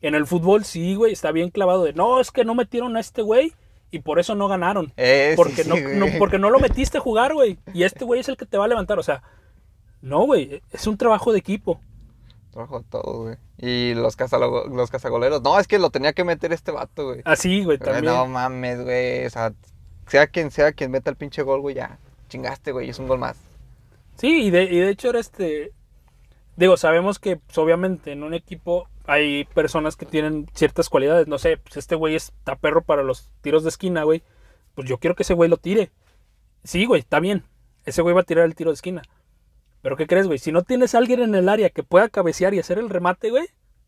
En 0.00 0.14
el 0.14 0.26
fútbol 0.26 0.64
sí, 0.64 0.94
güey, 0.94 1.12
está 1.12 1.32
bien 1.32 1.50
clavado 1.50 1.84
de, 1.84 1.92
no, 1.92 2.18
es 2.18 2.30
que 2.30 2.46
no 2.46 2.54
metieron 2.54 2.96
a 2.96 3.00
este 3.00 3.20
güey 3.20 3.52
y 3.90 3.98
por 3.98 4.18
eso 4.18 4.34
no 4.34 4.48
ganaron. 4.48 4.90
Eh, 4.96 5.34
Porque, 5.36 5.64
sí, 5.64 5.70
no, 5.70 6.06
porque 6.18 6.38
no 6.38 6.48
lo 6.48 6.60
metiste 6.60 6.96
a 6.96 7.02
jugar, 7.02 7.34
güey. 7.34 7.58
Y 7.74 7.82
este 7.82 8.06
güey 8.06 8.20
es 8.20 8.28
el 8.30 8.38
que 8.38 8.46
te 8.46 8.56
va 8.56 8.64
a 8.64 8.68
levantar. 8.68 8.98
O 8.98 9.02
sea, 9.02 9.22
no, 10.00 10.24
güey, 10.24 10.62
es 10.72 10.86
un 10.86 10.96
trabajo 10.96 11.30
de 11.30 11.40
equipo. 11.40 11.82
Trabajo 12.50 12.82
todo, 12.88 13.24
güey. 13.24 13.36
Y 13.58 13.92
los, 13.92 14.16
los 14.70 14.90
cazagoleros. 14.90 15.42
No, 15.42 15.60
es 15.60 15.68
que 15.68 15.78
lo 15.78 15.90
tenía 15.90 16.14
que 16.14 16.24
meter 16.24 16.54
este 16.54 16.72
vato, 16.72 17.04
güey. 17.04 17.20
Así, 17.26 17.64
güey, 17.64 17.76
Güey, 17.76 17.90
también. 17.90 18.14
No 18.14 18.26
mames, 18.26 18.82
güey. 18.82 19.26
O 19.26 19.30
sea, 19.30 19.52
sea 20.06 20.26
quien 20.26 20.50
sea 20.50 20.72
quien 20.72 20.90
meta 20.90 21.10
el 21.10 21.16
pinche 21.16 21.42
gol, 21.42 21.60
güey, 21.60 21.74
ya. 21.74 21.98
Chingaste, 22.30 22.72
güey. 22.72 22.88
Es 22.88 22.98
un 22.98 23.08
gol 23.08 23.18
más. 23.18 23.47
Sí, 24.18 24.46
y 24.46 24.50
de, 24.50 24.64
y 24.64 24.78
de 24.78 24.90
hecho 24.90 25.10
era 25.10 25.20
este... 25.20 25.72
Digo, 26.56 26.76
sabemos 26.76 27.18
que 27.18 27.36
pues, 27.36 27.56
obviamente 27.58 28.10
en 28.10 28.24
un 28.24 28.34
equipo 28.34 28.88
hay 29.06 29.44
personas 29.54 29.96
que 29.96 30.06
tienen 30.06 30.46
ciertas 30.54 30.88
cualidades. 30.88 31.28
No 31.28 31.38
sé, 31.38 31.56
pues 31.56 31.76
este 31.76 31.94
güey 31.94 32.16
está 32.16 32.56
perro 32.56 32.82
para 32.82 33.02
los 33.02 33.30
tiros 33.40 33.62
de 33.62 33.68
esquina, 33.68 34.02
güey. 34.02 34.22
Pues 34.74 34.88
yo 34.88 34.98
quiero 34.98 35.14
que 35.14 35.22
ese 35.22 35.34
güey 35.34 35.48
lo 35.48 35.56
tire. 35.56 35.92
Sí, 36.64 36.84
güey, 36.84 37.00
está 37.00 37.20
bien. 37.20 37.44
Ese 37.84 38.02
güey 38.02 38.14
va 38.14 38.22
a 38.22 38.24
tirar 38.24 38.44
el 38.44 38.56
tiro 38.56 38.70
de 38.70 38.74
esquina. 38.74 39.02
Pero 39.82 39.96
¿qué 39.96 40.06
crees, 40.06 40.26
güey? 40.26 40.38
Si 40.38 40.50
no 40.50 40.62
tienes 40.62 40.94
a 40.94 40.98
alguien 40.98 41.20
en 41.20 41.34
el 41.34 41.48
área 41.48 41.70
que 41.70 41.84
pueda 41.84 42.08
cabecear 42.08 42.52
y 42.52 42.58
hacer 42.58 42.78
el 42.78 42.90
remate, 42.90 43.30
güey, 43.30 43.46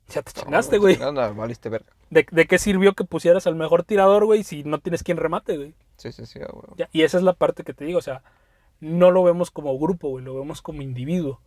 ya 0.08 0.22
te 0.22 0.32
chingaste, 0.32 0.78
güey. 0.78 0.96
No, 0.96 1.12
no, 1.12 1.34
valiste 1.34 1.68
verga. 1.68 1.92
¿De, 2.08 2.24
de 2.30 2.46
qué 2.46 2.58
sirvió 2.58 2.94
que 2.94 3.04
pusieras 3.04 3.46
al 3.46 3.56
mejor 3.56 3.82
tirador, 3.82 4.24
güey, 4.24 4.44
si 4.44 4.62
no 4.62 4.78
tienes 4.78 5.02
quien 5.02 5.16
remate, 5.16 5.56
güey? 5.56 5.74
Sí, 5.96 6.12
sí, 6.12 6.24
sí, 6.24 6.38
güey. 6.38 6.64
Ya, 6.76 6.88
y 6.92 7.02
esa 7.02 7.18
es 7.18 7.24
la 7.24 7.32
parte 7.32 7.64
que 7.64 7.74
te 7.74 7.84
digo, 7.84 7.98
o 7.98 8.02
sea, 8.02 8.22
no 8.80 9.10
lo 9.10 9.22
vemos 9.22 9.50
como 9.50 9.78
grupo, 9.78 10.08
güey, 10.08 10.24
lo 10.24 10.34
vemos 10.34 10.62
como 10.62 10.82
individuo. 10.82 11.40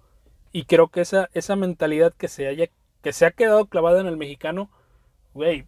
Y 0.51 0.65
creo 0.65 0.87
que 0.89 1.01
esa, 1.01 1.29
esa 1.33 1.55
mentalidad 1.55 2.13
que 2.13 2.27
se 2.27 2.47
haya, 2.47 2.67
que 3.01 3.13
se 3.13 3.25
ha 3.25 3.31
quedado 3.31 3.65
clavada 3.65 3.99
en 4.01 4.07
el 4.07 4.17
mexicano, 4.17 4.69
güey, 5.33 5.65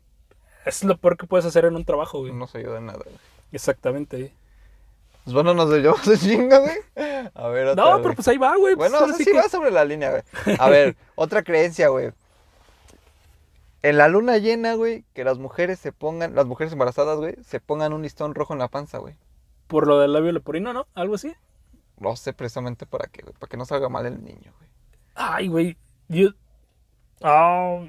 es 0.66 0.84
lo 0.84 0.98
peor 0.98 1.18
que 1.18 1.26
puedes 1.28 1.46
hacer 1.46 1.66
en 1.66 1.76
un 1.76 1.86
trabajo, 1.86 2.20
güey. 2.20 2.34
No 2.34 2.48
se 2.48 2.60
ayuda 2.60 2.78
en 2.78 2.86
nada, 2.88 3.00
güey. 3.04 3.16
Exactamente. 3.52 4.18
güey. 4.18 4.32
Pues 5.24 5.34
bueno, 5.34 5.56
nos 5.56 5.70
llevamos 5.72 6.06
de 6.06 6.18
chinga, 6.20 6.60
güey. 6.60 6.76
A 7.34 7.48
ver, 7.48 7.68
otra, 7.70 7.84
No, 7.84 7.90
güey. 7.92 8.04
pero 8.04 8.16
pues 8.16 8.28
ahí 8.28 8.38
va, 8.38 8.56
güey. 8.58 8.76
pues 8.76 8.92
Bueno, 8.92 8.98
o 8.98 9.00
ahora 9.02 9.14
sea, 9.14 9.18
sí 9.18 9.24
sí 9.24 9.32
que- 9.32 9.38
va 9.38 9.50
sobre 9.50 9.72
la 9.72 9.84
línea, 9.86 10.12
güey. 10.12 10.58
A 10.60 10.70
ver, 10.70 10.96
otra 11.16 11.42
creencia, 11.44 11.88
güey. 11.88 12.12
En 13.82 13.98
la 13.98 14.08
luna 14.08 14.38
llena, 14.38 14.74
güey, 14.76 15.04
que 15.14 15.24
las 15.24 15.38
mujeres 15.38 15.80
se 15.80 15.92
pongan, 15.92 16.34
las 16.36 16.46
mujeres 16.46 16.74
embarazadas, 16.74 17.18
güey, 17.18 17.36
se 17.44 17.60
pongan 17.60 17.94
un 17.94 18.02
listón 18.02 18.34
rojo 18.34 18.54
en 18.54 18.60
la 18.60 18.68
panza, 18.68 18.98
güey. 18.98 19.16
Por 19.68 19.88
lo 19.88 20.00
del 20.00 20.14
labio 20.14 20.32
leporino, 20.32 20.74
¿no? 20.74 20.88
Algo 20.96 21.16
así. 21.16 21.34
No 22.00 22.16
sé 22.16 22.34
precisamente 22.34 22.86
para 22.86 23.08
qué, 23.08 23.22
güey. 23.22 23.34
Para 23.40 23.50
que 23.50 23.58
no 23.58 23.66
salga 23.66 23.90
mal 23.90 24.06
el 24.06 24.24
niño, 24.24 24.54
güey. 24.58 24.70
Ay, 25.16 25.48
güey. 25.48 25.78
Yo, 26.08 26.30
ah, 27.22 27.84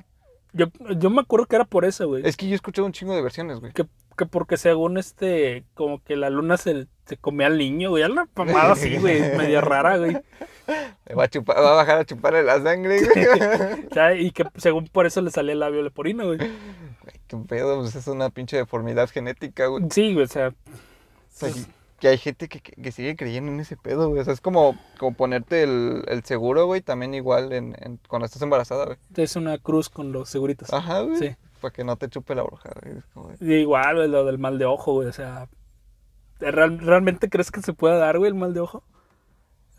yo, 0.52 0.66
yo 0.96 1.10
me 1.10 1.20
acuerdo 1.20 1.46
que 1.46 1.56
era 1.56 1.64
por 1.64 1.84
eso, 1.84 2.06
güey. 2.08 2.26
Es 2.26 2.36
que 2.36 2.46
yo 2.46 2.52
he 2.52 2.54
escuchado 2.56 2.86
un 2.86 2.92
chingo 2.92 3.14
de 3.14 3.22
versiones, 3.22 3.60
güey. 3.60 3.72
que, 3.72 3.84
que 4.16 4.26
porque 4.26 4.56
según 4.56 4.96
este, 4.96 5.64
como 5.74 6.02
que 6.02 6.16
la 6.16 6.30
luna 6.30 6.56
se, 6.56 6.86
se 7.04 7.16
comía 7.16 7.48
al 7.48 7.58
niño, 7.58 7.90
güey. 7.90 8.04
Una 8.04 8.28
mamada 8.34 8.72
así, 8.72 8.96
güey, 8.98 9.36
media 9.36 9.60
rara, 9.60 9.98
güey. 9.98 10.16
Le 11.06 11.14
Va 11.14 11.24
a, 11.24 11.28
chupar, 11.28 11.56
va 11.58 11.72
a 11.72 11.76
bajar 11.76 11.98
a 11.98 12.04
chuparle 12.04 12.42
la 12.42 12.60
sangre, 12.62 13.00
güey. 13.00 13.86
O 13.90 13.94
sea, 13.94 14.14
y 14.14 14.30
que 14.30 14.44
según 14.56 14.86
por 14.88 15.06
eso 15.06 15.20
le 15.20 15.30
salía 15.30 15.52
el 15.52 15.60
labio 15.60 15.82
leporino, 15.82 16.26
güey. 16.26 16.38
Güey, 16.38 16.50
Qué 17.28 17.36
pedo, 17.36 17.80
pues 17.80 17.94
es 17.94 18.06
una 18.06 18.30
pinche 18.30 18.56
deformidad 18.56 19.08
genética, 19.10 19.66
güey. 19.66 19.84
Sí, 19.90 20.12
güey, 20.14 20.24
o 20.24 20.28
sea, 20.28 20.48
O 20.48 20.52
sea, 21.30 21.50
y- 21.50 21.66
que 21.98 22.08
hay 22.08 22.18
gente 22.18 22.48
que, 22.48 22.60
que- 22.60 22.92
sigue 22.92 23.16
creyendo 23.16 23.50
en 23.52 23.60
ese 23.60 23.76
pedo, 23.76 24.08
güey. 24.08 24.20
O 24.20 24.24
sea, 24.24 24.34
es 24.34 24.40
como, 24.40 24.78
como 24.98 25.16
ponerte 25.16 25.62
el, 25.62 26.04
el 26.08 26.24
seguro, 26.24 26.66
güey, 26.66 26.80
también 26.82 27.14
igual 27.14 27.52
en, 27.52 27.74
en- 27.80 27.98
cuando 28.08 28.26
estás 28.26 28.42
embarazada, 28.42 28.84
güey. 28.84 28.98
es 29.16 29.36
una 29.36 29.58
cruz 29.58 29.88
con 29.88 30.12
los 30.12 30.28
seguritos. 30.28 30.72
Ajá, 30.72 31.00
güey. 31.00 31.16
Sí. 31.18 31.36
Para 31.60 31.72
que 31.72 31.84
no 31.84 31.96
te 31.96 32.08
chupe 32.08 32.34
la 32.34 32.42
bruja, 32.42 32.70
güey. 32.82 32.96
Como 33.14 33.28
de- 33.30 33.36
Y 33.40 33.60
igual, 33.60 33.96
güey, 33.96 34.08
lo 34.08 34.24
del 34.24 34.38
mal 34.38 34.58
de 34.58 34.66
ojo, 34.66 34.92
güey, 34.92 35.08
o 35.08 35.12
sea, 35.12 35.48
¿real- 36.38 36.78
¿realmente 36.80 37.28
crees 37.30 37.50
que 37.50 37.62
se 37.62 37.72
pueda 37.72 37.96
dar, 37.96 38.18
güey, 38.18 38.28
el 38.30 38.34
mal 38.36 38.52
de 38.54 38.60
ojo? 38.60 38.82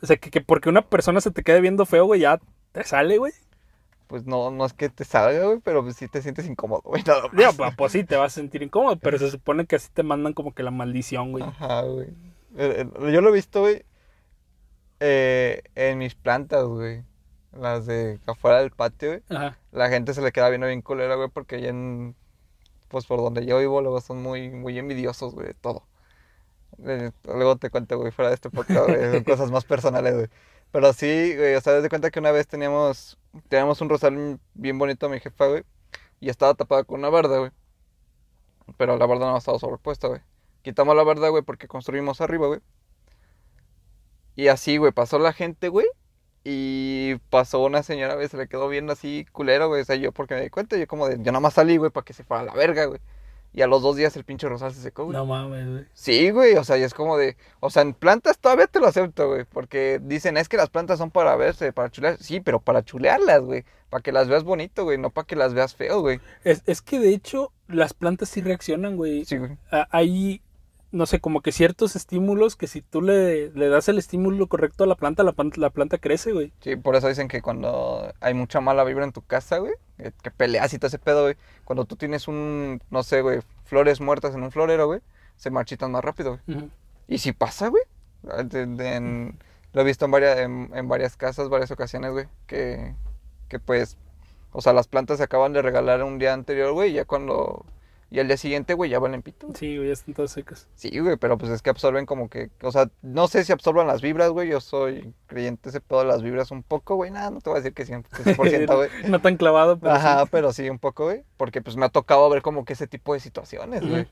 O 0.02 0.06
sea, 0.06 0.18
que, 0.18 0.30
que 0.32 0.42
porque 0.42 0.70
una 0.70 0.82
persona 0.84 1.22
se 1.22 1.32
te 1.32 1.44
quede 1.44 1.62
viendo 1.62 1.86
feo, 1.86 2.06
güey, 2.06 2.22
ya 2.22 2.40
te 2.72 2.84
sale, 2.84 3.18
güey. 3.18 3.34
Pues 4.08 4.26
no, 4.26 4.52
no 4.52 4.66
es 4.66 4.74
que 4.74 4.90
te 4.90 5.04
salga, 5.04 5.46
güey, 5.46 5.60
pero 5.60 5.84
pues 5.84 5.98
sí 5.98 6.08
te 6.08 6.22
sientes 6.22 6.48
incómodo, 6.48 6.82
güey. 6.84 7.04
Nada 7.08 7.24
más. 7.24 7.32
Digo, 7.34 7.52
pues, 7.58 7.76
pues 7.76 7.92
sí, 7.92 8.04
te 8.04 8.16
vas 8.16 8.34
a 8.34 8.36
sentir 8.36 8.64
incómodo, 8.64 8.98
pero 8.98 9.18
se 9.20 9.30
supone 9.30 9.66
que 9.66 9.76
así 9.76 9.90
te 9.94 10.04
mandan 10.04 10.34
como 10.34 10.54
que 10.54 10.64
la 10.64 10.72
maldición, 10.72 11.32
güey. 11.32 11.44
Ajá, 11.44 11.82
güey. 11.82 12.08
Eh, 12.58 12.88
eh, 13.00 13.12
Yo 13.12 13.22
lo 13.22 13.30
he 13.30 13.34
visto, 13.34 13.62
güey, 13.62 13.84
eh, 15.00 15.62
en 15.76 15.98
mis 15.98 16.16
plantas, 16.16 16.66
güey. 16.66 17.04
Las 17.52 17.86
de 17.86 18.20
afuera 18.28 18.60
del 18.60 18.72
patio, 18.72 19.10
güey. 19.10 19.24
Ajá. 19.30 19.58
La 19.72 19.90
gente 19.90 20.14
se 20.14 20.22
le 20.22 20.32
queda 20.32 20.50
viendo 20.50 20.68
bien 20.68 20.82
culera, 20.82 21.16
güey, 21.16 21.30
porque 21.30 21.56
allá 21.56 21.70
en... 21.70 22.16
Pues 22.88 23.06
por 23.06 23.20
donde 23.20 23.46
yo 23.46 23.60
vivo, 23.60 23.82
luego 23.82 24.00
son 24.00 24.22
muy, 24.22 24.50
muy 24.50 24.78
envidiosos, 24.80 25.34
güey, 25.34 25.48
de 25.48 25.54
todo. 25.56 25.84
Eh, 26.86 27.12
Luego 27.26 27.58
te 27.58 27.70
cuento, 27.70 27.98
güey, 27.98 28.12
fuera 28.12 28.30
de 28.30 28.36
este 28.36 28.50
podcast, 28.50 28.88
güey, 28.88 29.12
son 29.12 29.24
cosas 29.26 29.52
más 29.52 29.66
personales, 29.66 30.14
güey. 30.14 30.28
Pero 30.78 30.94
sí, 30.94 31.36
güey, 31.36 31.56
o 31.56 31.62
sea, 31.62 31.74
desde 31.74 31.90
cuenta 31.90 32.12
que 32.12 32.20
una 32.20 32.30
vez 32.30 32.48
teníamos, 32.48 33.18
teníamos 33.50 33.82
un 33.82 33.90
rosal 33.90 34.40
bien 34.54 34.78
bonito 34.78 35.08
a 35.08 35.10
mi 35.10 35.20
jefa, 35.20 35.48
güey, 35.48 35.64
y 36.20 36.30
estaba 36.30 36.54
tapada 36.54 36.84
con 36.84 37.00
una 37.00 37.10
barda, 37.10 37.40
güey. 37.40 37.52
Pero 38.78 38.96
la 38.96 39.08
barda 39.08 39.26
no 39.26 39.38
estaba 39.38 39.58
sobrepuesta, 39.58 40.08
güey. 40.08 40.22
Quitamos 40.62 40.96
la 40.96 41.02
barda, 41.02 41.30
güey, 41.30 41.42
porque 41.42 41.68
construimos 41.68 42.22
arriba, 42.22 42.46
güey. 42.46 42.60
Y 44.36 44.50
así, 44.50 44.78
güey, 44.78 44.92
pasó 44.92 45.18
la 45.18 45.34
gente, 45.34 45.70
güey, 45.70 45.88
Y 46.44 47.16
pasó 47.32 47.64
una 47.64 47.84
señora, 47.84 48.16
güey, 48.16 48.28
se 48.30 48.38
le 48.38 48.48
quedó 48.48 48.70
viendo 48.70 48.94
así 48.94 49.26
culero, 49.32 49.70
güey. 49.70 49.82
O 49.82 49.86
sea, 49.86 49.96
yo 49.96 50.12
porque 50.12 50.36
me 50.36 50.42
di 50.42 50.52
cuenta, 50.52 50.78
yo 50.78 50.88
como 50.88 51.08
de, 51.10 51.18
yo 51.18 51.32
nada 51.32 51.40
más 51.42 51.56
salí, 51.56 51.78
güey, 51.78 51.92
para 51.92 52.06
que 52.06 52.14
se 52.14 52.24
fuera 52.24 52.44
a 52.44 52.46
la 52.46 52.54
verga, 52.54 52.86
güey. 52.86 53.02
Y 53.58 53.64
a 53.64 53.68
los 53.68 53.82
dos 53.82 53.96
días 53.96 54.16
el 54.16 54.24
pinche 54.24 54.48
rosal 54.48 54.72
se 54.72 54.82
secó, 54.82 55.06
güey. 55.06 55.18
No 55.18 55.26
mames, 55.26 55.68
güey. 55.68 55.86
Sí, 55.94 56.30
güey, 56.30 56.54
o 56.58 56.64
sea, 56.64 56.78
y 56.78 56.84
es 56.84 56.94
como 56.94 57.18
de, 57.18 57.38
o 57.60 57.72
sea, 57.72 57.82
en 57.82 57.96
plantas 57.96 58.38
todavía 58.38 58.68
te 58.68 58.80
lo 58.80 58.86
acepto, 58.86 59.30
güey, 59.30 59.46
porque 59.46 60.00
dicen, 60.00 60.38
es 60.38 60.48
que 60.48 60.58
las 60.58 60.70
plantas 60.70 61.00
son 61.00 61.10
para 61.10 61.36
verse, 61.36 61.74
para 61.74 61.90
chulear, 61.90 62.18
sí, 62.20 62.40
pero 62.40 62.60
para 62.60 62.84
chulearlas, 62.84 63.42
güey, 63.42 63.66
para 63.90 64.04
que 64.04 64.12
las 64.12 64.28
veas 64.28 64.44
bonito, 64.44 64.84
güey, 64.84 65.00
no 65.00 65.10
para 65.10 65.26
que 65.26 65.36
las 65.36 65.56
veas 65.56 65.74
feo, 65.74 66.02
güey. 66.02 66.20
Es, 66.44 66.62
es 66.68 66.84
que 66.84 67.00
de 67.00 67.10
hecho, 67.10 67.52
las 67.68 67.96
plantas 67.96 68.30
sí 68.30 68.42
reaccionan, 68.42 68.96
güey. 68.96 69.26
Sí, 69.26 69.38
güey. 69.38 69.58
A- 69.72 69.88
Hay, 69.90 70.44
no 70.92 71.06
sé, 71.06 71.20
como 71.20 71.42
que 71.42 71.52
ciertos 71.52 71.96
estímulos 71.96 72.56
que 72.56 72.68
si 72.68 72.82
tú 72.82 73.02
le, 73.02 73.50
le 73.52 73.68
das 73.70 73.90
el 73.90 73.98
estímulo 73.98 74.48
correcto 74.48 74.84
a 74.84 74.88
la 74.88 74.96
planta, 74.96 75.24
la, 75.24 75.36
la 75.56 75.70
planta 75.70 75.98
crece, 75.98 76.32
güey. 76.32 76.54
Sí, 76.62 76.76
por 76.76 76.96
eso 76.96 77.08
dicen 77.08 77.28
que 77.28 77.42
cuando 77.42 78.14
hay 78.22 78.34
mucha 78.34 78.62
mala 78.62 78.84
vibra 78.84 79.04
en 79.04 79.12
tu 79.12 79.22
casa, 79.22 79.58
güey, 79.58 79.74
que, 79.98 80.12
que 80.24 80.32
peleas 80.32 80.74
y 80.74 80.80
todo 80.80 80.88
ese 80.88 81.00
pedo, 81.00 81.24
güey, 81.24 81.36
cuando 81.66 81.86
tú 81.86 81.96
tienes 81.96 82.28
un, 82.28 82.82
no 82.90 83.04
sé, 83.04 83.22
güey, 83.22 83.40
flores 83.66 84.00
muertas 84.02 84.34
en 84.36 84.44
un 84.44 84.52
florero, 84.52 84.88
güey, 84.88 85.02
se 85.36 85.50
marchitan 85.52 85.92
más 85.92 86.04
rápido, 86.04 86.40
güey. 86.48 86.70
Y 87.08 87.18
si 87.20 87.32
pasa, 87.34 87.68
güey. 87.70 87.84
En- 88.42 89.38
lo 89.74 89.82
he 89.82 89.84
visto 89.84 90.06
en 90.06 90.12
varias, 90.12 90.40
en, 90.40 90.72
en 90.74 90.88
varias 90.88 91.18
casas, 91.18 91.50
varias 91.50 91.70
ocasiones, 91.72 92.12
güey. 92.12 92.26
Que, 92.48 92.96
que 93.48 93.60
pues, 93.60 93.98
o 94.52 94.62
sea, 94.62 94.74
las 94.74 94.88
plantas 94.88 95.18
se 95.18 95.24
acaban 95.24 95.54
de 95.54 95.62
regalar 95.62 96.04
un 96.04 96.18
día 96.18 96.34
anterior, 96.34 96.72
güey. 96.74 96.92
Y 96.92 96.94
ya 96.96 97.06
cuando, 97.06 97.66
y 98.10 98.20
al 98.20 98.28
día 98.28 98.38
siguiente, 98.38 98.74
güey, 98.74 98.90
ya 98.90 99.00
valen 99.00 99.22
pito. 99.22 99.50
Sí, 99.54 99.76
güey, 99.76 99.90
ya 99.90 99.94
están 99.94 100.14
todas 100.14 100.32
secas. 100.32 100.68
Sí, 100.76 100.98
güey, 101.00 101.18
pero 101.18 101.38
pues 101.38 101.52
es 101.52 101.62
que 101.62 101.70
absorben 101.70 102.06
como 102.06 102.30
que, 102.30 102.50
o 102.62 102.72
sea, 102.72 102.90
no 103.02 103.28
sé 103.28 103.44
si 103.44 103.52
absorban 103.52 103.86
las 103.88 104.02
vibras, 104.02 104.30
güey. 104.32 104.50
Yo 104.50 104.62
soy 104.62 105.14
creyente 105.26 105.70
ese 105.70 105.82
pedo 105.82 106.00
de 106.00 106.06
las 106.06 106.22
vibras 106.24 106.52
un 106.52 106.64
poco, 106.64 106.96
güey. 106.96 107.12
Nada, 107.12 107.32
no 107.32 107.42
te 107.42 107.50
voy 107.50 107.60
a 107.60 107.62
decir 107.62 107.74
que 107.74 107.86
100%, 107.86 108.06
100%, 108.36 108.76
güey. 108.76 108.90
no 109.10 109.20
tan 109.20 109.36
clavado, 109.36 109.78
pero 109.78 109.92
Ajá, 109.94 110.24
sí. 110.24 110.30
pero 110.32 110.54
sí 110.54 110.70
un 110.70 110.80
poco, 110.80 111.06
güey. 111.06 111.24
Porque 111.36 111.62
pues 111.62 111.76
me 111.76 111.86
ha 111.86 111.90
tocado 111.90 112.30
ver 112.30 112.42
como 112.42 112.64
que 112.64 112.74
ese 112.74 112.88
tipo 112.88 113.14
de 113.14 113.20
situaciones, 113.20 113.86
güey. 113.88 114.08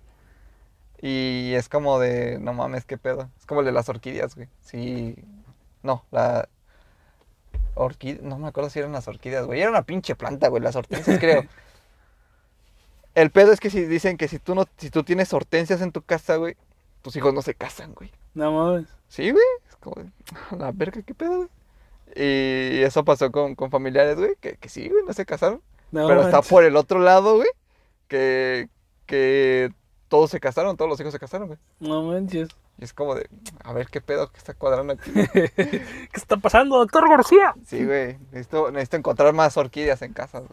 Y 1.02 1.54
es 1.54 1.70
como 1.70 2.00
de, 2.00 2.40
no 2.40 2.54
mames, 2.54 2.84
qué 2.86 2.98
pedo. 2.98 3.30
Es 3.38 3.46
como 3.46 3.62
el 3.62 3.66
de 3.66 3.72
las 3.72 3.88
orquídeas, 3.88 4.36
güey. 4.36 4.50
Sí. 4.62 5.16
No, 5.84 6.04
la. 6.12 6.50
Orquídea. 7.76 8.22
No 8.24 8.40
me 8.40 8.48
acuerdo 8.48 8.70
si 8.70 8.80
eran 8.80 8.92
las 8.92 9.08
orquídeas, 9.08 9.46
güey. 9.46 9.62
Era 9.62 9.70
una 9.70 9.84
pinche 9.84 10.16
planta, 10.16 10.48
güey. 10.50 10.62
Las 10.64 10.76
hortensias, 10.76 11.20
creo. 11.20 11.46
El 13.16 13.32
pedo 13.32 13.52
es 13.52 13.60
que 13.60 13.70
si 13.70 13.86
dicen 13.86 14.18
que 14.18 14.28
si 14.28 14.40
tú 14.40 14.54
no, 14.56 14.66
si 14.78 14.90
tú 14.90 15.04
tienes 15.04 15.34
hortensias 15.34 15.82
en 15.82 15.92
tu 15.92 16.02
casa, 16.02 16.36
güey, 16.36 16.56
tus 17.02 17.16
hijos 17.16 17.34
no 17.34 17.42
se 17.42 17.56
casan, 17.56 17.94
güey. 17.94 18.12
No 18.34 18.52
mames. 18.52 18.88
Sí, 19.08 19.32
güey. 19.32 19.44
Es 19.70 19.76
como 19.78 20.02
de, 20.04 20.10
"A 20.52 20.56
la 20.58 20.72
verga, 20.72 21.02
qué 21.02 21.16
pedo, 21.16 21.38
güey. 21.38 21.50
Y 22.16 22.84
eso 22.84 23.04
pasó 23.04 23.32
con, 23.32 23.56
con 23.56 23.72
familiares, 23.72 24.18
güey, 24.18 24.36
que, 24.40 24.58
que 24.58 24.70
sí, 24.70 24.88
güey, 24.90 25.04
no 25.06 25.14
se 25.14 25.26
casaron. 25.26 25.62
No 25.92 26.08
Pero 26.08 26.22
está 26.24 26.42
por 26.42 26.64
el 26.64 26.76
otro 26.76 27.00
lado, 27.00 27.36
güey, 27.38 27.50
que, 28.08 28.70
que 29.06 29.72
todos 30.08 30.30
se 30.32 30.40
casaron, 30.40 30.78
todos 30.78 30.90
los 30.90 31.00
hijos 31.00 31.12
se 31.14 31.20
casaron, 31.20 31.48
güey. 31.48 31.60
No 31.80 32.04
manches. 32.04 32.50
Y 32.78 32.84
es 32.84 32.94
como 32.94 33.16
de, 33.16 33.30
a 33.64 33.72
ver 33.72 33.88
qué 33.88 34.02
pedo 34.02 34.30
que 34.32 34.38
está 34.38 34.54
cuadrando 34.54 34.94
aquí. 34.94 35.12
¿Qué 35.34 35.82
está 36.14 36.36
pasando, 36.38 36.78
doctor 36.78 37.08
García? 37.10 37.56
Sí, 37.66 37.86
güey, 37.86 38.18
necesito, 38.32 38.70
necesito 38.70 38.98
encontrar 38.98 39.34
más 39.34 39.56
orquídeas 39.56 40.02
en 40.02 40.12
casa. 40.12 40.44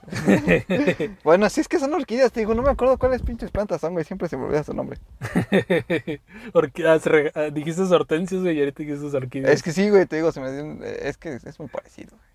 bueno, 1.24 1.50
sí 1.50 1.61
es 1.61 1.68
que 1.68 1.80
son 1.80 1.92
orquídeas, 1.94 2.30
te 2.30 2.40
digo, 2.40 2.54
no 2.54 2.62
me 2.62 2.70
acuerdo 2.70 2.96
cuáles 2.96 3.22
pinches 3.22 3.50
plantas 3.50 3.80
son, 3.80 3.94
güey, 3.94 4.04
siempre 4.04 4.28
se 4.28 4.37
me 4.37 4.44
olvida 4.44 4.62
su 4.62 4.72
nombre. 4.72 5.00
Orqui- 6.52 6.87
ah, 6.87 7.32
ah, 7.35 7.50
dijiste 7.50 7.82
hortensias, 7.82 8.40
güey, 8.42 8.56
y 8.56 8.61
ahorita 8.61 8.82
dijiste 8.85 9.16
orquídeas. 9.16 9.52
Es 9.52 9.62
que 9.62 9.72
sí, 9.72 9.90
güey, 9.90 10.06
te 10.06 10.16
digo, 10.16 10.30
se 10.30 10.40
me 10.40 10.78
es 11.08 11.16
que 11.16 11.35
es 11.35 11.58
muy 11.58 11.68
parecido. 11.68 12.11
güey. 12.11 12.32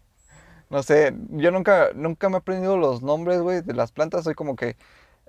No 0.70 0.84
sé, 0.84 1.14
yo 1.30 1.52
nunca, 1.52 1.92
nunca 1.96 2.28
me 2.28 2.36
he 2.36 2.40
aprendido 2.40 2.78
los 2.78 3.02
nombres, 3.02 3.40
güey, 3.40 3.62
de 3.62 3.74
las 3.74 3.94
plantas, 3.94 4.26
soy 4.26 4.34
como 4.36 4.58
que, 4.58 4.76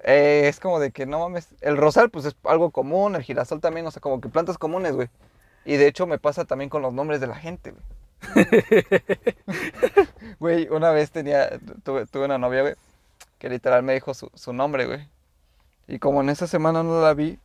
eh, 0.04 0.44
es 0.48 0.60
como 0.60 0.80
de 0.80 0.90
que, 0.90 1.06
no 1.06 1.20
mames, 1.20 1.48
el 1.60 1.76
rosal, 1.76 2.10
pues 2.10 2.24
es 2.24 2.36
algo 2.44 2.70
común, 2.70 3.16
el 3.16 3.22
girasol 3.22 3.60
también, 3.60 3.86
o 3.86 3.90
sea, 3.90 4.00
como 4.00 4.20
que 4.20 4.28
plantas 4.28 4.58
comunes, 4.58 4.94
güey. 4.94 5.08
Y 5.64 5.76
de 5.76 5.86
hecho 5.86 6.06
me 6.06 6.18
pasa 6.18 6.44
también 6.44 6.70
con 6.70 6.82
los 6.82 6.92
nombres 6.92 7.20
de 7.20 7.26
la 7.26 7.36
gente, 7.36 7.72
güey. 7.72 7.84
Güey, 10.40 10.68
una 10.68 10.90
vez 10.90 11.10
tenía, 11.10 11.58
tuve, 11.82 12.06
tuve 12.06 12.26
una 12.26 12.38
novia, 12.38 12.62
güey, 12.62 12.74
que 13.38 13.48
literal 13.48 13.82
me 13.82 13.94
dijo 13.94 14.14
su, 14.14 14.30
su 14.34 14.52
nombre, 14.52 14.86
güey. 14.86 15.08
Y 15.88 15.98
como 15.98 16.20
en 16.20 16.28
esa 16.28 16.46
semana 16.46 16.82
no 16.82 17.00
la 17.00 17.14
vi, 17.14 17.38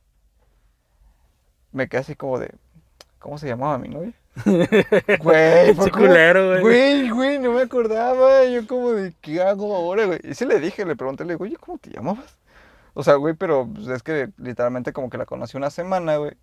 me 1.72 1.88
quedé 1.88 2.02
así 2.02 2.16
como 2.16 2.40
de, 2.40 2.54
¿cómo 3.20 3.38
se 3.38 3.48
llamaba 3.48 3.78
mi 3.78 3.90
novia? 3.90 4.14
Güey, 5.20 5.76
fue 5.76 5.92
culero, 5.92 6.50
güey. 6.50 6.62
Güey, 6.62 7.10
güey, 7.10 7.40
no 7.40 7.52
me 7.52 7.62
acordaba. 7.62 8.46
Yo 8.46 8.66
como 8.68 8.92
de, 8.92 9.14
¿qué 9.22 9.42
hago 9.42 9.76
ahora, 9.76 10.06
güey? 10.06 10.20
Y 10.24 10.34
sí 10.34 10.46
le 10.46 10.60
dije, 10.60 10.86
le 10.86 10.96
pregunté, 10.96 11.24
le 11.24 11.34
digo, 11.34 11.44
oye, 11.44 11.56
¿cómo 11.58 11.78
te 11.78 11.92
llamabas? 11.92 12.36
O 12.94 13.04
sea, 13.04 13.16
güey, 13.16 13.34
pero 13.34 13.68
pues, 13.74 13.88
es 13.88 14.04
que 14.04 14.30
literalmente 14.38 14.94
como 14.94 15.10
que 15.10 15.18
la 15.18 15.26
conocí 15.26 15.58
una 15.58 15.70
semana, 15.70 16.18
güey. 16.18 16.34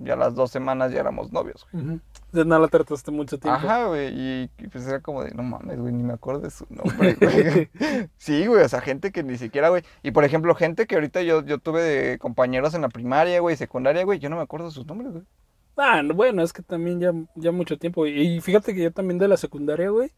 Ya 0.00 0.14
las 0.14 0.36
dos 0.36 0.52
semanas 0.52 0.92
ya 0.92 1.00
éramos 1.00 1.32
novios, 1.32 1.66
güey. 1.72 1.84
Ujú. 1.84 2.00
Entonces 2.26 2.46
no 2.46 2.58
la 2.60 2.68
trataste 2.68 3.10
mucho 3.10 3.36
tiempo. 3.38 3.58
Ajá, 3.58 3.86
güey. 3.86 4.14
Y, 4.14 4.50
y, 4.56 4.68
pues 4.68 4.86
era 4.86 5.00
como 5.00 5.24
de, 5.24 5.32
no 5.32 5.42
mames, 5.42 5.80
güey, 5.80 5.92
ni 5.92 6.04
me 6.04 6.12
acuerdo 6.12 6.42
de 6.42 6.50
su 6.50 6.66
nombre, 6.70 7.14
güey. 7.20 7.68
sí, 8.16 8.46
güey, 8.46 8.62
o 8.62 8.68
sea, 8.68 8.80
gente 8.80 9.10
que 9.10 9.24
ni 9.24 9.36
siquiera, 9.36 9.70
güey. 9.70 9.82
Y 10.04 10.12
por 10.12 10.22
ejemplo, 10.24 10.54
gente 10.54 10.86
que 10.86 10.94
ahorita 10.94 11.22
yo, 11.22 11.44
yo 11.44 11.58
tuve 11.58 11.82
de 11.82 12.18
compañeros 12.18 12.74
en 12.74 12.82
la 12.82 12.90
primaria, 12.90 13.40
güey, 13.40 13.56
secundaria, 13.56 14.04
güey, 14.04 14.20
yo 14.20 14.30
no 14.30 14.36
me 14.36 14.42
acuerdo 14.42 14.66
de 14.66 14.72
sus 14.72 14.86
nombres, 14.86 15.10
güey. 15.12 15.24
Ah, 15.76 16.02
no, 16.02 16.14
bueno, 16.14 16.42
es 16.42 16.52
que 16.52 16.62
también 16.62 17.00
ya, 17.00 17.12
ya 17.34 17.50
mucho 17.50 17.76
tiempo. 17.76 18.02
güey. 18.02 18.36
Y 18.36 18.40
fíjate 18.40 18.74
que 18.74 18.82
yo 18.82 18.92
también 18.92 19.18
de 19.18 19.26
la 19.26 19.36
secundaria, 19.36 19.90
güey. 19.90 20.12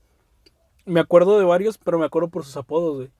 Me 0.85 1.01
acuerdo 1.01 1.39
de 1.39 1.45
varios, 1.45 1.79
pero 1.79 1.99
me 1.99 2.05
acuerdo 2.05 2.29
por 2.29 2.45
sus 2.45 2.57
apodos, 2.57 2.97
güey. 2.97 3.11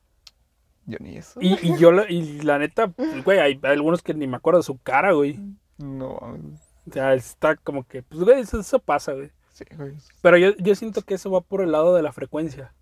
Yo 0.91 0.99
ni 1.01 1.17
eso. 1.17 1.41
Y, 1.41 1.55
y 1.67 1.77
yo, 1.79 1.93
la, 1.93 2.11
y 2.11 2.41
la 2.43 2.59
neta, 2.59 2.89
pues, 2.89 3.25
güey, 3.25 3.39
hay, 3.39 3.61
hay 3.63 3.73
algunos 3.73 4.03
que 4.03 4.13
ni 4.15 4.27
me 4.27 4.37
acuerdo 4.37 4.59
de 4.61 4.65
su 4.65 4.79
cara, 4.79 5.13
güey. 5.13 5.39
No. 5.79 6.15
O 6.15 6.93
sea, 6.93 7.15
está 7.15 7.57
como 7.57 7.87
que, 7.87 8.03
pues, 8.03 8.23
güey, 8.23 8.41
eso, 8.41 8.59
eso 8.61 8.79
pasa, 8.81 9.13
güey. 9.13 9.31
Sí, 9.53 9.65
güey. 9.77 9.95
Pero 10.23 10.37
yo, 10.39 10.51
yo 10.59 10.75
siento 10.75 11.03
que 11.03 11.15
eso 11.15 11.31
va 11.31 11.41
por 11.41 11.63
el 11.63 11.73
lado 11.73 11.95
de 11.95 12.03
la 12.03 12.13
frecuencia. 12.13 12.75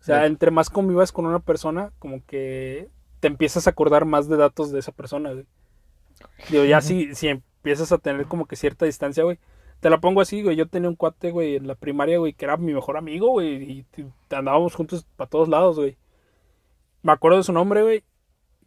O 0.00 0.04
sea, 0.04 0.20
Sí. 0.20 0.26
entre 0.26 0.50
más 0.50 0.70
convivas 0.70 1.12
con 1.12 1.26
una 1.26 1.38
persona, 1.40 1.92
como 1.98 2.24
que 2.26 2.88
te 3.20 3.28
empiezas 3.28 3.66
a 3.66 3.70
acordar 3.70 4.04
más 4.04 4.28
de 4.28 4.36
datos 4.36 4.72
de 4.72 4.80
esa 4.80 4.92
persona, 4.92 5.32
güey. 5.32 5.46
Digo, 6.50 6.64
ya 6.64 6.80
si, 6.80 7.14
si 7.14 7.28
empiezas 7.28 7.92
a 7.92 7.98
tener 7.98 8.26
como 8.26 8.46
que 8.46 8.56
cierta 8.56 8.86
distancia, 8.86 9.24
güey. 9.24 9.38
Te 9.80 9.90
la 9.90 10.00
pongo 10.00 10.20
así, 10.20 10.42
güey. 10.42 10.56
Yo 10.56 10.68
tenía 10.68 10.88
un 10.88 10.94
cuate, 10.96 11.30
güey, 11.32 11.56
en 11.56 11.66
la 11.66 11.74
primaria, 11.74 12.18
güey, 12.18 12.32
que 12.32 12.44
era 12.44 12.56
mi 12.56 12.72
mejor 12.72 12.96
amigo, 12.96 13.30
güey. 13.30 13.62
Y 13.70 13.86
andábamos 14.30 14.74
juntos 14.74 15.06
para 15.16 15.28
todos 15.28 15.48
lados, 15.48 15.76
güey. 15.76 15.96
Me 17.02 17.12
acuerdo 17.12 17.38
de 17.38 17.44
su 17.44 17.52
nombre, 17.52 17.82
güey. 17.82 18.04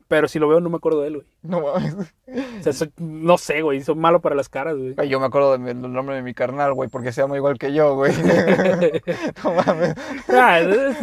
Pero 0.07 0.27
si 0.27 0.37
lo 0.37 0.47
veo, 0.47 0.59
no 0.59 0.69
me 0.69 0.77
acuerdo 0.77 1.01
de 1.01 1.07
él, 1.07 1.15
güey. 1.15 1.27
No 1.41 1.61
mames. 1.61 1.95
O 1.95 2.63
sea, 2.63 2.73
soy- 2.73 2.93
no 2.97 3.39
sé, 3.39 3.61
güey. 3.63 3.81
Soy 3.81 3.95
malo 3.95 4.21
para 4.21 4.35
las 4.35 4.49
caras, 4.49 4.75
güey. 4.77 4.93
Yo 5.09 5.19
me 5.19 5.25
acuerdo 5.25 5.57
del 5.57 5.81
nombre 5.81 6.15
de 6.15 6.21
mi 6.21 6.35
carnal, 6.35 6.73
güey, 6.73 6.89
porque 6.89 7.11
se 7.11 7.21
llama 7.21 7.37
igual 7.37 7.57
que 7.57 7.73
yo, 7.73 7.95
güey. 7.95 8.13
no 9.43 9.53
mames. 9.53 9.95
Ah, 10.29 10.59
es- 10.59 10.97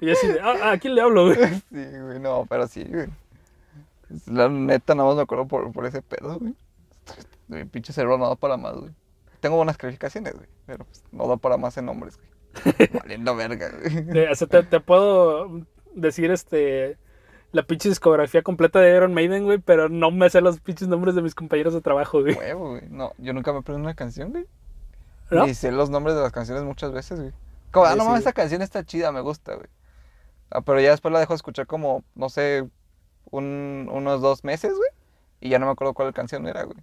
Y 0.00 0.10
así 0.10 0.26
ah, 0.42 0.70
¿a 0.72 0.78
quién 0.78 0.94
le 0.94 1.02
hablo, 1.02 1.26
güey? 1.26 1.36
Sí, 1.70 1.84
güey, 2.00 2.20
no, 2.20 2.46
pero 2.48 2.66
sí, 2.66 2.84
güey. 2.84 3.08
La 4.26 4.48
neta, 4.48 4.94
nada 4.94 5.08
más 5.08 5.16
me 5.16 5.22
acuerdo 5.22 5.46
por, 5.46 5.70
por 5.72 5.84
ese 5.84 6.00
pedo, 6.00 6.38
güey. 6.38 6.54
Mi 7.48 7.64
pinche 7.66 7.92
cerebro 7.92 8.16
no 8.16 8.28
da 8.28 8.36
para 8.36 8.56
más, 8.56 8.76
güey. 8.76 8.92
Tengo 9.40 9.56
buenas 9.56 9.76
calificaciones, 9.76 10.34
güey, 10.34 10.46
pero 10.66 10.84
pues, 10.86 11.04
no 11.12 11.26
da 11.28 11.36
para 11.36 11.58
más 11.58 11.76
en 11.76 11.84
nombres, 11.86 12.16
güey. 12.16 12.29
Valiendo 12.92 13.36
verga, 13.36 13.70
güey. 13.70 14.26
O 14.28 14.34
sea, 14.34 14.46
te, 14.46 14.62
te 14.62 14.80
puedo 14.80 15.62
decir 15.94 16.30
este 16.30 16.98
la 17.52 17.62
pinche 17.64 17.88
discografía 17.88 18.42
completa 18.42 18.78
de 18.80 18.94
Iron 18.94 19.12
Maiden, 19.12 19.44
güey, 19.44 19.58
pero 19.58 19.88
no 19.88 20.10
me 20.12 20.30
sé 20.30 20.40
los 20.40 20.60
pinches 20.60 20.86
nombres 20.86 21.14
de 21.16 21.22
mis 21.22 21.34
compañeros 21.34 21.74
de 21.74 21.80
trabajo, 21.80 22.20
güey. 22.20 22.34
Huevo, 22.36 22.70
güey. 22.70 22.82
No, 22.90 23.12
yo 23.18 23.32
nunca 23.32 23.52
me 23.52 23.58
aprendí 23.58 23.82
una 23.82 23.94
canción, 23.94 24.30
güey. 24.30 24.46
¿No? 25.30 25.46
Y 25.46 25.54
sé 25.54 25.72
los 25.72 25.90
nombres 25.90 26.14
de 26.16 26.22
las 26.22 26.32
canciones 26.32 26.62
muchas 26.64 26.92
veces, 26.92 27.18
güey. 27.20 27.32
Como, 27.72 27.86
ah, 27.86 27.92
Sí, 27.92 27.98
no 27.98 28.04
sí, 28.04 28.08
mames, 28.08 28.08
güey. 28.08 28.18
esta 28.18 28.32
canción 28.32 28.62
está 28.62 28.84
chida, 28.84 29.10
me 29.12 29.20
gusta, 29.20 29.54
güey. 29.54 29.66
Ah, 30.50 30.60
pero 30.60 30.80
ya 30.80 30.90
después 30.90 31.12
la 31.12 31.20
dejo 31.20 31.32
de 31.32 31.36
escuchar 31.36 31.66
como, 31.66 32.04
no 32.14 32.28
sé, 32.28 32.68
un- 33.30 33.88
unos 33.92 34.20
dos 34.20 34.44
meses, 34.44 34.72
güey. 34.76 34.90
Y 35.40 35.48
ya 35.48 35.58
no 35.58 35.66
me 35.66 35.72
acuerdo 35.72 35.94
cuál 35.94 36.12
canción 36.12 36.46
era, 36.46 36.62
güey. 36.64 36.78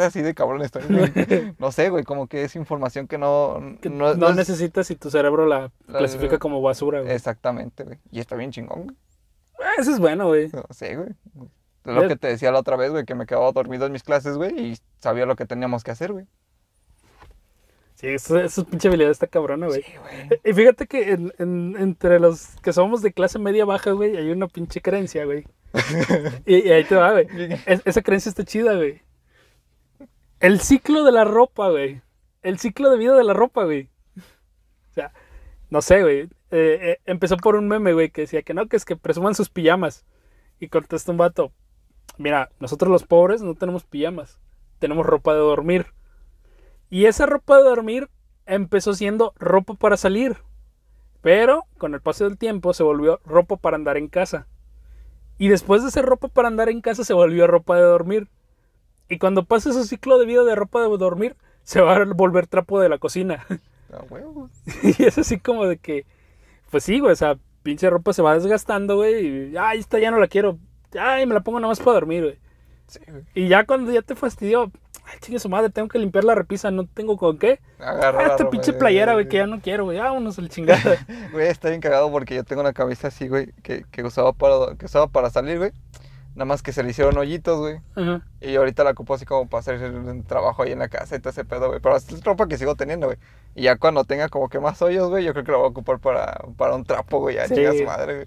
Neta, 0.00 0.06
así 0.08 0.22
de 0.22 0.34
cabrón 0.34 0.62
estoy. 0.62 0.82
No 1.58 1.70
sé, 1.72 1.90
güey, 1.90 2.04
como 2.04 2.26
que 2.26 2.44
es 2.44 2.56
información 2.56 3.06
que 3.06 3.18
no... 3.18 3.76
Que 3.80 3.90
no, 3.90 4.10
es- 4.12 4.36
necesitas 4.36 4.90
y 4.90 4.96
tu 4.96 5.10
cerebro 5.10 5.46
la 5.46 5.70
La- 5.86 5.98
clasifica 5.98 6.38
como 6.38 6.62
basura, 6.62 7.00
güey. 7.00 7.12
Exactamente, 7.12 7.84
güey. 7.84 7.98
Y 8.10 8.20
está 8.20 8.36
bien 8.36 8.50
chingón, 8.50 8.84
güey. 8.84 8.96
Ah, 9.62 9.72
Eso 9.78 9.90
es 9.92 9.98
bueno, 9.98 10.26
güey. 10.28 10.48
No 10.52 10.64
sé, 10.70 10.96
güey. 10.96 11.10
Es 11.84 11.94
lo 11.94 12.08
que 12.08 12.16
te 12.16 12.28
decía 12.28 12.50
la 12.52 12.60
otra 12.60 12.76
vez, 12.76 12.90
güey, 12.90 13.04
que 13.04 13.14
me 13.14 13.26
quedaba 13.26 13.52
dormido 13.52 13.86
en 13.86 13.92
mis 13.92 14.02
clases, 14.02 14.36
güey, 14.36 14.58
y 14.58 14.78
sabía 15.00 15.26
lo 15.26 15.36
que 15.36 15.46
teníamos 15.46 15.82
que 15.84 15.90
hacer, 15.90 16.12
güey. 16.12 16.26
Sí, 17.94 18.06
eso, 18.08 18.38
eso 18.38 18.64
pinche 18.64 18.88
habilidad 18.88 19.10
está 19.10 19.26
cabrona, 19.26 19.66
güey. 19.66 19.82
Sí, 19.82 19.92
güey. 20.00 20.40
Y 20.42 20.52
fíjate 20.54 20.86
que 20.86 21.12
en- 21.12 21.32
en- 21.38 21.76
entre 21.78 22.18
los 22.18 22.46
que 22.62 22.72
somos 22.72 23.02
de 23.02 23.12
clase 23.12 23.38
media 23.38 23.66
baja, 23.66 23.90
güey, 23.92 24.16
hay 24.16 24.30
una 24.30 24.48
pinche 24.48 24.80
creencia, 24.80 25.26
güey. 25.26 25.44
y, 26.46 26.66
y 26.68 26.72
ahí 26.72 26.84
te 26.84 26.94
va, 26.96 27.12
güey. 27.12 27.26
Es- 27.66 27.82
esa 27.84 28.00
creencia 28.02 28.30
está 28.30 28.44
chida, 28.44 28.74
güey. 28.74 29.02
El 30.40 30.60
ciclo 30.60 31.04
de 31.04 31.12
la 31.12 31.24
ropa, 31.24 31.68
güey. 31.68 32.00
el 32.42 32.58
ciclo 32.58 32.90
de 32.90 32.96
vida 32.96 33.14
de 33.14 33.24
la 33.24 33.34
ropa, 33.34 33.64
güey. 33.64 33.90
O 34.16 34.94
sea, 34.94 35.12
no 35.68 35.82
sé, 35.82 36.02
güey. 36.02 36.20
Eh, 36.50 36.78
eh, 36.80 36.98
empezó 37.04 37.36
por 37.36 37.56
un 37.56 37.68
meme, 37.68 37.92
güey, 37.92 38.10
que 38.10 38.22
decía 38.22 38.42
que 38.42 38.54
no, 38.54 38.66
que 38.66 38.76
es 38.76 38.86
que 38.86 38.96
presuman 38.96 39.34
sus 39.34 39.50
pijamas. 39.50 40.06
Y 40.58 40.68
contesta 40.68 41.12
un 41.12 41.18
vato, 41.18 41.52
mira, 42.16 42.50
nosotros 42.58 42.90
los 42.90 43.04
pobres 43.04 43.42
no 43.42 43.54
tenemos 43.54 43.84
pijamas, 43.84 44.40
tenemos 44.78 45.06
ropa 45.06 45.34
de 45.34 45.40
dormir. 45.40 45.86
Y 46.88 47.04
esa 47.04 47.26
ropa 47.26 47.58
de 47.58 47.64
dormir 47.64 48.08
empezó 48.46 48.94
siendo 48.94 49.34
ropa 49.38 49.74
para 49.74 49.96
salir. 49.98 50.38
Pero 51.20 51.64
con 51.76 51.92
el 51.94 52.00
paso 52.00 52.24
del 52.24 52.38
tiempo 52.38 52.72
se 52.72 52.82
volvió 52.82 53.20
ropa 53.26 53.56
para 53.56 53.76
andar 53.76 53.98
en 53.98 54.08
casa. 54.08 54.48
Y 55.36 55.48
después 55.48 55.84
de 55.84 55.90
ser 55.90 56.06
ropa 56.06 56.28
para 56.28 56.48
andar 56.48 56.70
en 56.70 56.80
casa 56.80 57.04
se 57.04 57.12
volvió 57.12 57.46
ropa 57.46 57.76
de 57.76 57.82
dormir. 57.82 58.28
Y 59.10 59.18
cuando 59.18 59.44
pasa 59.44 59.70
ese 59.70 59.84
ciclo 59.84 60.18
de 60.18 60.24
vida 60.24 60.44
de 60.44 60.54
ropa 60.54 60.80
de 60.80 60.96
dormir, 60.96 61.36
se 61.64 61.80
va 61.80 61.96
a 61.96 62.04
volver 62.04 62.46
trapo 62.46 62.80
de 62.80 62.88
la 62.88 62.98
cocina. 62.98 63.44
Ah, 63.92 64.02
huevo. 64.08 64.48
y 64.98 65.04
es 65.04 65.18
así 65.18 65.38
como 65.40 65.66
de 65.66 65.76
que, 65.76 66.06
pues 66.70 66.84
sí, 66.84 67.00
güey, 67.00 67.12
o 67.12 67.16
sea, 67.16 67.36
pinche 67.64 67.90
ropa 67.90 68.12
se 68.12 68.22
va 68.22 68.34
desgastando, 68.34 68.96
güey. 68.96 69.50
Y, 69.50 69.56
ay, 69.56 69.80
esta 69.80 69.98
ya 69.98 70.12
no 70.12 70.18
la 70.18 70.28
quiero. 70.28 70.58
Ay, 70.98 71.26
me 71.26 71.34
la 71.34 71.40
pongo 71.40 71.58
nada 71.58 71.70
más 71.70 71.80
para 71.80 71.94
dormir, 71.94 72.22
güey. 72.22 72.38
Sí, 72.86 73.00
güey. 73.06 73.24
Y 73.34 73.48
ya 73.48 73.66
cuando 73.66 73.90
ya 73.92 74.02
te 74.02 74.14
fastidió, 74.14 74.70
ay, 75.04 75.18
chingue 75.20 75.40
su 75.40 75.48
madre, 75.48 75.70
tengo 75.70 75.88
que 75.88 75.98
limpiar 75.98 76.22
la 76.22 76.36
repisa, 76.36 76.70
no 76.70 76.86
tengo 76.86 77.16
con 77.16 77.36
qué. 77.36 77.58
Agarra 77.80 78.20
Ah, 78.20 78.26
esta 78.26 78.44
ropa, 78.44 78.50
pinche 78.50 78.72
playera, 78.72 79.14
güey, 79.14 79.28
que 79.28 79.38
ya 79.38 79.46
no 79.48 79.60
quiero, 79.60 79.86
güey. 79.86 79.98
Vámonos 79.98 80.38
al 80.38 80.48
chingada. 80.50 81.04
Güey, 81.32 81.48
está 81.48 81.68
bien 81.68 81.80
cagado 81.80 82.12
porque 82.12 82.36
yo 82.36 82.44
tengo 82.44 82.62
una 82.62 82.72
camisa 82.72 83.08
así, 83.08 83.26
güey, 83.26 83.52
que, 83.64 83.84
que 83.90 84.04
usaba 84.04 84.32
para, 84.32 84.76
que 84.76 84.86
usaba 84.86 85.08
para 85.08 85.30
salir, 85.30 85.58
güey. 85.58 85.72
Nada 86.34 86.44
más 86.44 86.62
que 86.62 86.72
se 86.72 86.82
le 86.82 86.90
hicieron 86.90 87.16
hoyitos, 87.18 87.58
güey. 87.58 87.80
Ajá. 87.96 88.22
Y 88.40 88.54
ahorita 88.56 88.84
la 88.84 88.90
ocupo 88.92 89.14
así 89.14 89.24
como 89.26 89.48
para 89.48 89.60
hacer 89.60 89.82
un 89.90 90.22
trabajo 90.24 90.62
ahí 90.62 90.72
en 90.72 90.78
la 90.78 90.88
casa 90.88 91.16
y 91.16 91.18
todo 91.18 91.30
ese 91.30 91.44
pedo, 91.44 91.68
güey. 91.68 91.80
Pero 91.80 91.96
es 91.96 92.24
ropa 92.24 92.46
que 92.46 92.56
sigo 92.56 92.76
teniendo, 92.76 93.06
güey. 93.08 93.18
Y 93.54 93.62
ya 93.62 93.76
cuando 93.76 94.04
tenga 94.04 94.28
como 94.28 94.48
que 94.48 94.60
más 94.60 94.80
hoyos, 94.80 95.10
güey, 95.10 95.24
yo 95.24 95.32
creo 95.32 95.44
que 95.44 95.50
la 95.52 95.58
voy 95.58 95.66
a 95.66 95.70
ocupar 95.70 95.98
para, 95.98 96.44
para 96.56 96.74
un 96.76 96.84
trapo, 96.84 97.18
güey. 97.18 97.36
Ya, 97.36 97.48
Sí. 97.48 97.54
su 97.78 97.84
madre, 97.84 98.14
güey. 98.14 98.26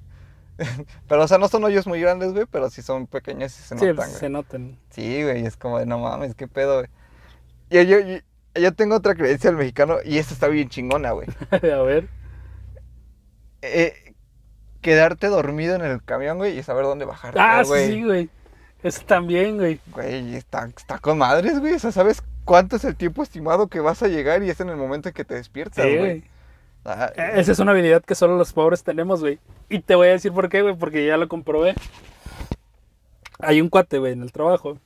pero, 1.08 1.24
o 1.24 1.28
sea, 1.28 1.38
no 1.40 1.48
son 1.48 1.64
hoyos 1.64 1.88
muy 1.88 2.00
grandes, 2.02 2.34
güey, 2.34 2.46
pero 2.52 2.70
sí 2.70 2.82
son 2.82 3.08
pequeños 3.08 3.58
y 3.58 3.64
se 3.64 3.78
Sí, 3.78 3.86
notan, 3.88 4.08
güey. 4.10 4.20
se 4.20 4.30
notan. 4.30 4.78
Sí, 4.92 5.24
güey, 5.24 5.46
es 5.46 5.58
como 5.58 5.80
de 5.80 5.86
no 5.86 5.98
mames, 5.98 6.36
qué 6.36 6.48
pedo, 6.48 6.76
güey. 6.80 6.90
Yo, 7.72 7.82
yo, 7.82 8.00
yo, 8.02 8.18
yo 8.62 8.74
tengo 8.76 8.96
otra 8.96 9.16
creencia 9.16 9.50
del 9.50 9.58
mexicano 9.58 9.96
y 10.06 10.18
esta 10.20 10.34
está 10.34 10.48
bien 10.50 10.70
chingona, 10.70 11.12
güey. 11.12 11.28
a 11.52 11.82
ver. 11.82 12.08
Eh, 13.62 13.94
quedarte 14.84 15.28
dormido 15.28 15.74
en 15.76 15.82
el 15.82 16.04
camión, 16.04 16.38
güey, 16.38 16.60
y 16.60 16.62
saber 16.64 16.86
dónde 16.86 17.06
bajar. 17.06 17.34
Ah, 17.40 17.64
güey. 17.66 17.88
sí, 17.88 18.04
güey. 18.04 18.30
Eso 18.84 19.02
también, 19.06 19.58
güey. 19.58 19.80
Güey, 19.88 20.36
está, 20.36 20.66
está 20.66 21.00
con 21.00 21.18
madres, 21.18 21.60
güey. 21.60 21.74
O 21.74 21.80
sea, 21.80 21.92
¿sabes 21.92 22.22
cuánto 22.46 22.76
es 22.76 22.84
el 22.84 22.96
tiempo 22.96 23.24
estimado 23.24 23.68
que 23.68 23.80
vas 23.80 24.04
a 24.04 24.08
llegar 24.08 24.44
y 24.44 24.52
es 24.52 24.60
en 24.60 24.70
el 24.70 24.76
momento 24.76 25.10
en 25.10 25.16
que 25.16 25.26
te 25.26 25.34
despiertas, 25.34 25.86
Sí, 25.86 25.98
güey? 25.98 26.24
Ah, 26.86 27.12
Eh, 27.16 27.32
Esa 27.38 27.54
es 27.54 27.60
una 27.60 27.72
habilidad 27.72 28.04
que 28.04 28.14
solo 28.14 28.38
los 28.38 28.54
pobres 28.54 28.84
tenemos, 28.84 29.22
güey. 29.22 29.40
Y 29.70 29.80
te 29.80 29.96
voy 29.96 30.10
a 30.10 30.12
decir 30.12 30.32
por 30.34 30.50
qué, 30.50 30.62
güey, 30.62 30.76
porque 30.76 31.06
ya 31.06 31.18
lo 31.18 31.28
comprobé. 31.28 31.74
Hay 33.40 33.62
un 33.62 33.70
cuate, 33.70 33.98
güey, 34.00 34.14
en 34.14 34.22
el 34.22 34.32
trabajo. 34.32 34.78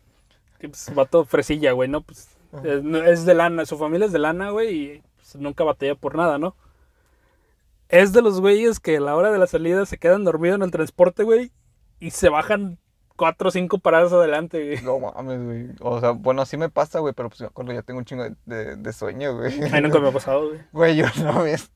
Que 0.59 0.69
pues 0.69 0.91
va 0.97 1.05
todo 1.05 1.25
fresilla, 1.25 1.71
güey, 1.73 1.89
¿no? 1.89 2.01
Pues 2.01 2.29
es, 2.63 2.83
es 3.07 3.25
de 3.25 3.33
lana, 3.33 3.65
su 3.65 3.77
familia 3.77 4.05
es 4.05 4.11
de 4.11 4.19
lana, 4.19 4.49
güey, 4.51 4.75
y 4.75 5.03
pues, 5.17 5.35
nunca 5.35 5.63
batalla 5.63 5.95
por 5.95 6.15
nada, 6.15 6.37
¿no? 6.37 6.55
Es 7.89 8.11
de 8.13 8.21
los 8.21 8.41
güeyes 8.41 8.79
que 8.79 8.97
a 8.97 9.01
la 9.01 9.15
hora 9.15 9.31
de 9.31 9.37
la 9.39 9.47
salida 9.47 9.85
se 9.85 9.97
quedan 9.97 10.23
dormidos 10.25 10.57
en 10.57 10.63
el 10.63 10.71
transporte, 10.71 11.23
güey, 11.23 11.51
y 11.99 12.11
se 12.11 12.29
bajan 12.29 12.79
cuatro 13.15 13.47
o 13.47 13.51
cinco 13.51 13.79
paradas 13.79 14.11
adelante, 14.13 14.63
güey. 14.63 14.81
No 14.83 14.99
mames, 14.99 15.43
güey. 15.43 15.67
O 15.79 15.99
sea, 15.99 16.11
bueno, 16.11 16.45
sí 16.45 16.57
me 16.57 16.69
pasa, 16.69 16.99
güey, 16.99 17.13
pero 17.13 17.29
pues 17.29 17.41
me 17.41 17.47
acuerdo, 17.47 17.73
ya 17.73 17.81
tengo 17.81 17.99
un 17.99 18.05
chingo 18.05 18.23
de, 18.23 18.35
de- 18.45 18.75
de 18.75 18.93
sueño, 18.93 19.35
güey. 19.37 19.53
A 19.63 19.69
mí 19.75 19.81
nunca 19.81 19.99
me 19.99 20.09
ha 20.09 20.11
pasado, 20.11 20.49
güey. 20.49 20.59
Güey, 20.73 20.95
yo 20.97 21.05
una 21.21 21.41
vez, 21.41 21.71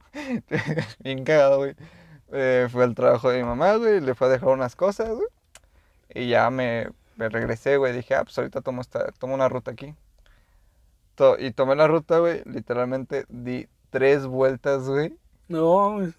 bien 0.99 1.23
cagado, 1.23 1.57
güey. 1.59 1.75
Eh, 2.33 2.67
fui 2.71 2.81
al 2.83 2.95
trabajo 2.95 3.29
de 3.29 3.39
mi 3.39 3.43
mamá, 3.45 3.75
güey, 3.75 3.99
le 4.01 4.13
fue 4.15 4.27
a 4.27 4.29
dejar 4.31 4.49
unas 4.49 4.75
cosas, 4.75 5.09
güey. 5.09 5.27
Y 6.13 6.27
ya 6.29 6.49
me, 6.49 6.89
me 7.15 7.29
regresé, 7.29 7.77
güey. 7.77 7.93
Dije, 7.93 8.15
ah, 8.15 8.23
pues 8.23 8.37
ahorita 8.37 8.61
tomo, 8.61 8.81
esta, 8.81 9.11
tomo 9.13 9.33
una 9.33 9.49
ruta 9.49 9.71
aquí. 9.71 9.95
To- 11.15 11.37
y 11.39 11.51
tomé 11.51 11.75
la 11.75 11.87
ruta, 11.87 12.19
güey. 12.19 12.41
Literalmente 12.45 13.25
di 13.29 13.67
tres 13.89 14.25
vueltas, 14.25 14.87
güey, 14.87 15.17
No, 15.51 15.93
güey. 15.95 16.13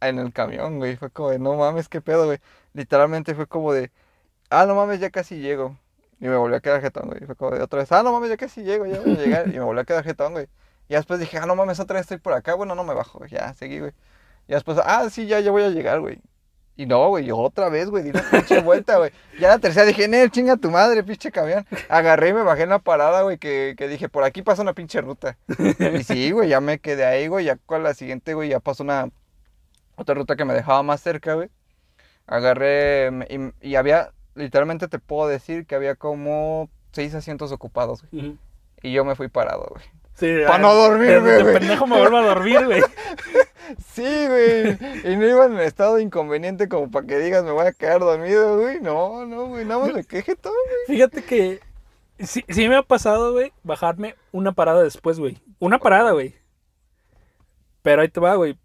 en 0.00 0.18
el 0.18 0.32
camión, 0.32 0.78
güey. 0.78 0.96
Fue 0.96 1.10
como 1.10 1.30
de, 1.30 1.38
no 1.38 1.54
mames, 1.56 1.88
qué 1.88 2.00
pedo, 2.00 2.26
güey. 2.26 2.40
Literalmente 2.74 3.34
fue 3.34 3.46
como 3.46 3.72
de, 3.72 3.92
ah, 4.50 4.66
no 4.66 4.74
mames, 4.74 5.00
ya 5.00 5.10
casi 5.10 5.38
llego. 5.40 5.78
Y 6.20 6.26
me 6.28 6.36
volví 6.36 6.54
a 6.56 6.60
quedar 6.60 6.80
jetón, 6.82 7.08
güey. 7.08 7.20
Fue 7.26 7.36
como 7.36 7.52
de 7.52 7.62
otra 7.62 7.80
vez, 7.80 7.92
ah, 7.92 8.02
no 8.02 8.12
mames, 8.12 8.30
ya 8.30 8.36
casi 8.36 8.62
llego, 8.64 8.86
ya 8.86 9.00
voy 9.00 9.12
a 9.12 9.16
llegar. 9.16 9.48
Y 9.48 9.52
me 9.52 9.60
volví 9.60 9.80
a 9.80 9.84
quedar 9.84 10.04
jetón, 10.04 10.32
güey. 10.34 10.48
Y 10.88 10.94
después 10.94 11.20
dije, 11.20 11.38
ah, 11.38 11.46
no 11.46 11.56
mames, 11.56 11.80
otra 11.80 11.94
vez 11.96 12.02
estoy 12.04 12.18
por 12.18 12.32
acá. 12.34 12.54
Bueno, 12.54 12.74
no 12.74 12.84
me 12.84 12.94
bajo. 12.94 13.24
Ya, 13.26 13.54
seguí, 13.54 13.80
güey. 13.80 13.92
Y 14.48 14.54
después, 14.54 14.78
ah, 14.84 15.08
sí, 15.10 15.26
ya, 15.26 15.40
ya 15.40 15.50
voy 15.52 15.64
a 15.64 15.70
llegar, 15.70 16.00
güey. 16.00 16.20
Y 16.78 16.86
no, 16.86 17.08
güey, 17.08 17.24
yo 17.26 17.36
otra 17.36 17.68
vez, 17.68 17.90
güey, 17.90 18.04
di 18.04 18.10
una 18.10 18.22
pinche 18.30 18.60
vuelta, 18.62 18.98
güey. 18.98 19.10
Ya 19.40 19.48
la 19.48 19.58
tercera 19.58 19.84
dije, 19.84 20.06
Nel, 20.06 20.30
chinga 20.30 20.56
tu 20.56 20.70
madre, 20.70 21.02
pinche 21.02 21.32
camión. 21.32 21.66
Agarré 21.88 22.28
y 22.28 22.32
me 22.32 22.42
bajé 22.42 22.62
en 22.62 22.68
la 22.70 22.78
parada, 22.78 23.22
güey, 23.22 23.36
que, 23.36 23.74
que 23.76 23.88
dije, 23.88 24.08
por 24.08 24.22
aquí 24.22 24.42
pasa 24.42 24.62
una 24.62 24.74
pinche 24.74 25.00
ruta. 25.00 25.36
Y 25.98 26.04
sí, 26.04 26.30
güey, 26.30 26.48
ya 26.48 26.60
me 26.60 26.78
quedé 26.78 27.04
ahí, 27.04 27.26
güey. 27.26 27.44
Ya 27.46 27.56
con 27.56 27.82
la 27.82 27.94
siguiente, 27.94 28.32
güey, 28.34 28.48
ya 28.50 28.60
pasó 28.60 28.84
una 28.84 29.10
otra 29.96 30.14
ruta 30.14 30.36
que 30.36 30.44
me 30.44 30.54
dejaba 30.54 30.84
más 30.84 31.00
cerca, 31.00 31.34
güey. 31.34 31.48
Agarré 32.28 33.10
me- 33.10 33.26
y, 33.60 33.70
y 33.70 33.74
había, 33.74 34.12
literalmente 34.36 34.86
te 34.86 35.00
puedo 35.00 35.28
decir 35.28 35.66
que 35.66 35.74
había 35.74 35.96
como 35.96 36.70
seis 36.92 37.12
asientos 37.14 37.50
ocupados, 37.52 38.04
güey. 38.12 38.36
Y 38.82 38.92
yo 38.92 39.04
me 39.04 39.16
fui 39.16 39.26
parado, 39.28 39.66
güey. 39.70 39.84
Sí, 40.14 40.32
Pa' 40.46 40.56
ah, 40.56 40.58
no 40.58 40.74
dormirme, 40.74 41.30
de 41.30 41.42
güey. 41.42 41.54
pendejo 41.58 41.86
me 41.86 41.98
vuelvo 41.98 42.18
a 42.18 42.22
dormir, 42.22 42.64
güey. 42.66 42.82
Sí, 43.92 44.02
güey. 44.02 44.78
Y 45.04 45.16
no 45.16 45.26
iba 45.26 45.46
en 45.46 45.58
estado 45.60 45.98
inconveniente 45.98 46.68
como 46.68 46.90
para 46.90 47.06
que 47.06 47.18
digas 47.18 47.44
me 47.44 47.52
voy 47.52 47.66
a 47.66 47.72
quedar 47.72 48.00
dormido, 48.00 48.58
güey. 48.58 48.80
No, 48.80 49.26
no, 49.26 49.46
güey. 49.46 49.64
Nada 49.64 49.84
más 49.84 49.94
me 49.94 50.04
quejé 50.04 50.36
todo, 50.36 50.52
güey. 50.52 50.96
Fíjate 50.96 51.22
que 51.22 51.60
sí, 52.18 52.44
sí 52.48 52.68
me 52.68 52.76
ha 52.76 52.82
pasado, 52.82 53.32
güey, 53.32 53.52
bajarme 53.62 54.16
una 54.32 54.52
parada 54.52 54.82
después, 54.82 55.18
güey. 55.18 55.38
Una 55.58 55.78
parada, 55.78 56.12
güey. 56.12 56.34
Pero 57.82 58.02
ahí 58.02 58.08
te 58.08 58.20
va, 58.20 58.34
güey. 58.34 58.58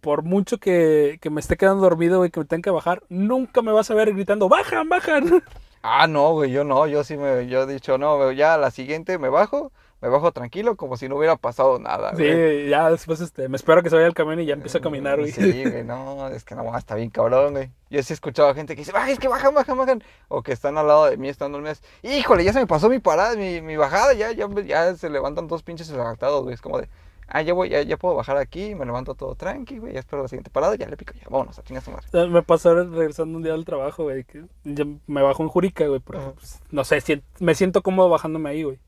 Por 0.00 0.22
mucho 0.22 0.58
que, 0.58 1.18
que 1.20 1.30
me 1.30 1.40
esté 1.40 1.56
quedando 1.56 1.82
dormido, 1.82 2.18
güey, 2.18 2.30
que 2.30 2.40
me 2.40 2.46
tenga 2.46 2.62
que 2.62 2.70
bajar, 2.70 3.02
nunca 3.08 3.62
me 3.62 3.72
vas 3.72 3.90
a 3.90 3.94
ver 3.94 4.12
gritando, 4.12 4.48
bajan, 4.48 4.88
bajan. 4.88 5.42
Ah, 5.82 6.06
no, 6.06 6.32
güey. 6.32 6.50
Yo 6.50 6.64
no. 6.64 6.86
Yo 6.86 7.04
sí 7.04 7.16
me. 7.16 7.46
Yo 7.48 7.62
he 7.62 7.72
dicho, 7.72 7.98
no, 7.98 8.16
güey, 8.16 8.36
ya 8.36 8.54
a 8.54 8.58
la 8.58 8.70
siguiente 8.70 9.18
me 9.18 9.28
bajo. 9.28 9.72
Me 10.00 10.08
bajo 10.08 10.30
tranquilo, 10.30 10.76
como 10.76 10.96
si 10.96 11.08
no 11.08 11.16
hubiera 11.16 11.34
pasado 11.36 11.80
nada, 11.80 12.12
güey. 12.12 12.64
Sí, 12.64 12.68
ya 12.70 12.88
después 12.88 13.20
este, 13.20 13.48
me 13.48 13.56
espero 13.56 13.82
que 13.82 13.90
se 13.90 13.96
vaya 13.96 14.06
el 14.06 14.14
camión 14.14 14.38
y 14.38 14.46
ya 14.46 14.54
empiezo 14.54 14.78
a 14.78 14.80
caminar, 14.80 15.18
güey. 15.18 15.32
Sí, 15.32 15.64
güey, 15.64 15.82
no, 15.82 16.28
es 16.28 16.44
que 16.44 16.54
no, 16.54 16.76
está 16.78 16.94
bien 16.94 17.10
cabrón, 17.10 17.54
güey. 17.54 17.70
Yo 17.90 18.00
sí 18.04 18.12
he 18.12 18.14
escuchado 18.14 18.48
a 18.48 18.54
gente 18.54 18.76
que 18.76 18.82
dice, 18.82 18.92
"Ay, 18.94 19.12
es 19.12 19.18
que 19.18 19.26
bajan, 19.26 19.52
bajan, 19.54 19.76
bajan. 19.76 20.04
O 20.28 20.42
que 20.42 20.52
están 20.52 20.78
al 20.78 20.86
lado 20.86 21.06
de 21.06 21.16
mí, 21.16 21.28
están 21.28 21.50
dormidas. 21.50 21.82
Híjole, 22.02 22.44
ya 22.44 22.52
se 22.52 22.60
me 22.60 22.66
pasó 22.68 22.88
mi 22.88 23.00
parada, 23.00 23.34
mi, 23.34 23.60
mi 23.60 23.76
bajada, 23.76 24.12
ya, 24.12 24.30
ya, 24.30 24.46
ya 24.64 24.94
se 24.94 25.10
levantan 25.10 25.48
dos 25.48 25.64
pinches 25.64 25.90
adaptados, 25.90 26.42
güey. 26.44 26.54
Es 26.54 26.60
como 26.62 26.78
de, 26.78 26.88
ah, 27.26 27.42
ya 27.42 27.52
voy, 27.52 27.68
ya, 27.70 27.82
ya 27.82 27.96
puedo 27.96 28.14
bajar 28.14 28.36
aquí, 28.36 28.76
me 28.76 28.86
levanto 28.86 29.16
todo 29.16 29.34
tranqui, 29.34 29.78
güey, 29.78 29.94
ya 29.94 29.98
espero 30.00 30.22
la 30.22 30.28
siguiente 30.28 30.50
parada, 30.50 30.76
ya 30.76 30.86
le 30.88 30.96
pico, 30.96 31.12
ya, 31.14 31.24
vámonos, 31.28 31.58
a 31.58 31.62
su 31.80 31.90
madre. 31.90 32.06
Sea, 32.08 32.24
Me 32.26 32.42
pasó 32.44 32.72
regresando 32.84 33.36
un 33.36 33.42
día 33.42 33.54
al 33.54 33.64
trabajo, 33.64 34.04
güey, 34.04 34.22
que 34.22 34.44
ya 34.62 34.84
me 35.08 35.22
bajo 35.22 35.42
en 35.42 35.48
Jurica, 35.48 35.88
güey, 35.88 36.00
Ajá. 36.14 36.32
pues, 36.36 36.60
no 36.70 36.84
sé, 36.84 37.00
si- 37.00 37.20
me 37.40 37.56
siento 37.56 37.82
cómodo 37.82 38.08
bajándome 38.10 38.50
ahí, 38.50 38.62
güey. 38.62 38.78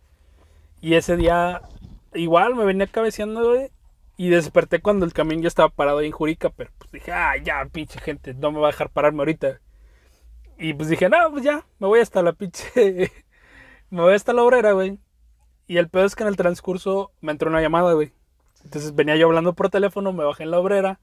Y 0.81 0.95
ese 0.95 1.17
día, 1.17 1.63
igual, 2.15 2.55
me 2.55 2.65
venía 2.65 2.87
cabeceando, 2.87 3.51
güey, 3.51 3.71
y 4.17 4.29
desperté 4.29 4.81
cuando 4.81 5.07
el 5.07 5.13
camión 5.13 5.43
ya 5.43 5.49
estaba 5.49 5.69
parado 5.69 5.99
ahí 5.99 6.07
en 6.07 6.13
Jurica, 6.13 6.51
pero 6.51 6.71
pues 6.79 6.93
dije, 6.93 7.13
ah, 7.13 7.37
ya, 7.43 7.65
pinche 7.67 7.99
gente, 8.01 8.35
no 8.35 8.53
me 8.53 8.61
va 8.61 8.69
a 8.69 8.71
dejar 8.73 8.91
pararme 8.91 9.21
ahorita. 9.21 9.61
Y 10.59 10.75
pues 10.75 10.91
dije, 10.91 11.09
no, 11.09 11.31
pues 11.31 11.43
ya, 11.43 11.65
me 11.79 11.87
voy 11.87 12.01
hasta 12.01 12.23
la 12.23 12.35
pinche, 12.35 12.71
me 13.91 14.03
voy 14.03 14.15
hasta 14.15 14.35
la 14.35 14.43
obrera, 14.43 14.73
güey. 14.73 14.99
Y 15.67 15.79
el 15.79 15.89
pedo 15.89 16.05
es 16.05 16.15
que 16.15 16.23
en 16.23 16.29
el 16.29 16.37
transcurso 16.37 17.13
me 17.23 17.33
entró 17.33 17.49
una 17.49 17.63
llamada, 17.63 17.95
güey. 17.95 18.13
Entonces 18.63 18.95
venía 18.95 19.17
yo 19.17 19.27
hablando 19.27 19.55
por 19.55 19.71
teléfono, 19.71 20.13
me 20.13 20.25
bajé 20.25 20.43
en 20.43 20.51
la 20.51 20.61
obrera, 20.61 21.01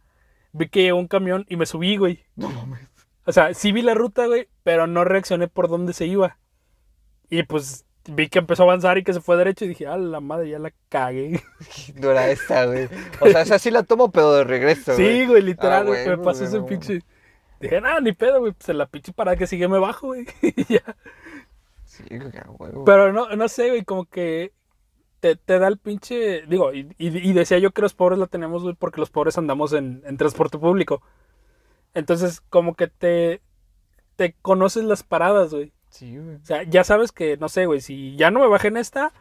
vi 0.52 0.70
que 0.70 0.84
llegó 0.84 1.00
un 1.00 1.08
camión 1.08 1.46
y 1.50 1.56
me 1.56 1.66
subí, 1.66 1.98
güey. 1.98 2.24
No 2.36 2.50
mames. 2.50 2.88
O 3.26 3.32
sea, 3.32 3.56
sí 3.56 3.72
vi 3.72 3.82
la 3.82 3.96
ruta, 3.96 4.28
güey, 4.28 4.48
pero 4.62 4.86
no 4.86 5.04
reaccioné 5.04 5.48
por 5.48 5.70
dónde 5.70 5.94
se 5.94 6.06
iba. 6.06 6.38
Y 7.32 7.42
pues 7.44 7.87
vi 8.08 8.30
que 8.30 8.40
empezó 8.40 8.64
a 8.64 8.66
avanzar 8.66 8.98
y 8.98 9.04
que 9.04 9.14
se 9.14 9.22
fue 9.22 9.38
derecho 9.38 9.66
y 9.66 9.70
dije, 9.70 9.88
ah, 9.88 9.98
la 9.98 10.20
madre, 10.20 10.50
ya 10.50 10.60
la 10.60 10.72
cagué. 10.90 11.42
No 11.96 12.12
era 12.12 12.30
esta, 12.30 12.66
güey. 12.66 12.88
O 13.20 13.28
sea, 13.30 13.42
esa 13.42 13.60
sí 13.60 13.72
la 13.72 13.84
tomo, 13.84 14.12
pero 14.12 14.34
de 14.34 14.44
regreso, 14.44 14.94
güey. 14.94 15.22
Sí, 15.22 15.26
güey, 15.28 15.42
literal, 15.42 15.84
Ah, 15.84 15.86
güey, 15.88 16.08
me 16.08 16.18
pasó 16.18 16.40
güey, 16.46 16.50
ese 16.50 16.62
pinche. 16.62 17.02
Dije, 17.60 17.82
nada, 17.82 18.00
ni 18.02 18.12
pedo, 18.14 18.40
güey, 18.40 18.54
pues 18.54 18.70
en 18.70 18.78
la 18.78 18.86
pinche 18.86 19.14
parada 19.14 19.36
que 19.38 19.48
sigue 19.48 19.68
me 19.68 19.80
bajo, 19.80 20.08
güey. 20.08 20.26
y 20.42 20.74
ya. 20.74 20.96
Sí, 21.86 22.04
güey. 22.10 22.72
Pero 22.86 23.12
no, 23.14 23.36
no 23.36 23.48
sé, 23.48 23.70
güey, 23.70 23.84
como 23.84 24.06
que 24.06 24.52
te, 25.20 25.36
te 25.36 25.58
da 25.60 25.68
el 25.68 25.78
pinche. 25.80 26.44
Digo, 26.48 26.74
y, 26.74 26.88
y- 26.98 27.30
y 27.30 27.34
decía 27.34 27.58
yo 27.60 27.72
que 27.72 27.82
los 27.82 27.94
pobres 27.96 28.20
la 28.20 28.28
tenemos, 28.28 28.62
güey, 28.64 28.76
porque 28.76 29.00
los 29.00 29.10
pobres 29.10 29.38
andamos 29.38 29.74
en, 29.74 30.04
en 30.06 30.18
transporte 30.18 30.58
público. 30.60 31.02
Entonces, 31.96 32.42
como 32.42 32.76
que 32.76 32.88
te, 32.88 33.42
te 34.16 34.36
conoces 34.42 34.84
las 34.84 35.02
paradas, 35.04 35.52
güey. 35.54 35.74
Sí, 35.98 36.16
güey. 36.16 36.36
O 36.36 36.46
sea, 36.46 36.62
ya 36.62 36.84
sabes 36.84 37.12
que, 37.12 37.38
no 37.38 37.50
sé, 37.50 37.66
güey, 37.66 37.82
si 37.82 38.16
ya 38.18 38.30
no 38.30 38.40
me 38.40 38.48
bajé 38.48 38.68
en 38.68 38.78
esta, 38.78 39.14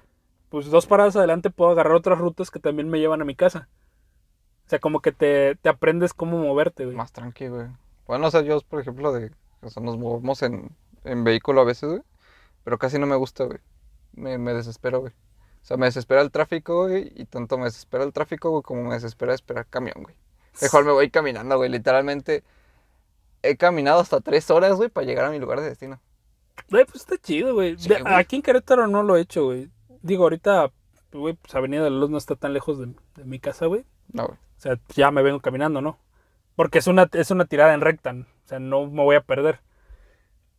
pues 0.51 0.67
dos 0.67 0.87
paradas 0.87 1.17
adelante 1.17 1.49
puedo 1.49 1.71
agarrar 1.71 1.95
otras 1.95 2.19
rutas 2.19 2.51
que 2.51 2.61
también 2.61 2.91
me 2.91 2.99
llevan 2.99 3.23
a 3.23 3.25
mi 3.25 3.35
casa. 3.35 3.67
O 4.67 4.69
sea, 4.69 4.79
como 4.79 5.01
que 5.01 5.11
te, 5.11 5.55
te 5.55 5.71
aprendes 5.71 6.13
cómo 6.13 6.37
moverte, 6.37 6.85
güey. 6.85 6.95
Más 6.95 7.13
tranqui, 7.13 7.49
güey. 7.49 7.69
Bueno, 8.07 8.27
o 8.27 8.31
sea, 8.31 8.43
yo, 8.43 8.61
por 8.61 8.79
ejemplo, 8.79 9.11
de, 9.15 9.33
o 9.63 9.71
sea, 9.71 9.83
nos 9.83 9.97
movemos 9.97 10.43
en, 10.43 10.71
en 11.05 11.25
vehículo 11.25 11.63
a 11.63 11.65
veces, 11.65 11.89
güey. 11.89 12.03
Pero 12.63 12.77
casi 12.77 12.99
no 12.99 13.07
me 13.07 13.17
gusta, 13.17 13.45
güey. 13.45 13.59
Me, 14.13 14.37
me 14.37 14.53
desespero, 14.53 15.01
güey. 15.01 15.15
O 15.15 15.65
sea, 15.65 15.79
me 15.79 15.87
desespera 15.87 16.21
el 16.21 16.31
tráfico, 16.31 16.89
güey. 16.89 17.11
Y 17.17 17.25
tanto 17.25 17.57
me 17.57 17.65
desespera 17.65 18.05
el 18.05 18.13
tráfico, 18.13 18.51
güey, 18.51 18.63
como 18.63 18.83
me 18.83 18.95
desespera 18.95 19.33
esperar 19.33 19.67
camión, 19.67 20.03
güey. 20.03 20.15
Mejor 20.61 20.85
me 20.85 20.93
voy 20.93 21.09
caminando, 21.09 21.57
güey. 21.57 21.71
Literalmente 21.71 22.45
he 23.43 23.57
caminado 23.57 24.01
hasta 24.01 24.21
tres 24.21 24.51
horas, 24.51 24.75
güey, 24.75 24.91
para 24.91 25.07
llegar 25.07 25.25
a 25.25 25.31
mi 25.31 25.39
lugar 25.39 25.61
de 25.61 25.71
destino. 25.71 26.01
Güey, 26.71 26.85
pues 26.85 26.97
está 26.97 27.17
chido, 27.19 27.55
güey. 27.55 27.77
Sí. 27.79 27.91
Aquí 28.05 28.37
en 28.37 28.43
Querétaro 28.43 28.87
no 28.87 29.03
lo 29.03 29.17
he 29.17 29.21
hecho, 29.21 29.45
güey. 29.45 29.71
Digo, 30.03 30.25
ahorita, 30.25 30.73
güey, 31.13 31.35
pues 31.35 31.55
Avenida 31.55 31.85
de 31.85 31.91
la 31.91 31.99
Luz 31.99 32.11
no 32.11 32.19
está 32.19 32.35
tan 32.37 32.53
lejos 32.53 32.79
de, 32.79 32.87
de 33.15 33.25
mi 33.25 33.39
casa, 33.39 33.67
güey. 33.67 33.85
No, 34.13 34.27
güey. 34.27 34.39
O 34.39 34.61
sea, 34.61 34.79
ya 34.95 35.11
me 35.11 35.23
vengo 35.23 35.41
caminando, 35.41 35.81
¿no? 35.81 35.99
Porque 36.55 36.79
es 36.79 36.87
una, 36.87 37.09
es 37.13 37.31
una 37.31 37.45
tirada 37.45 37.75
en 37.75 37.81
recta. 37.83 38.13
O 38.13 38.49
sea, 38.49 38.59
no 38.59 38.87
me 38.87 39.03
voy 39.03 39.17
a 39.17 39.21
perder. 39.21 39.61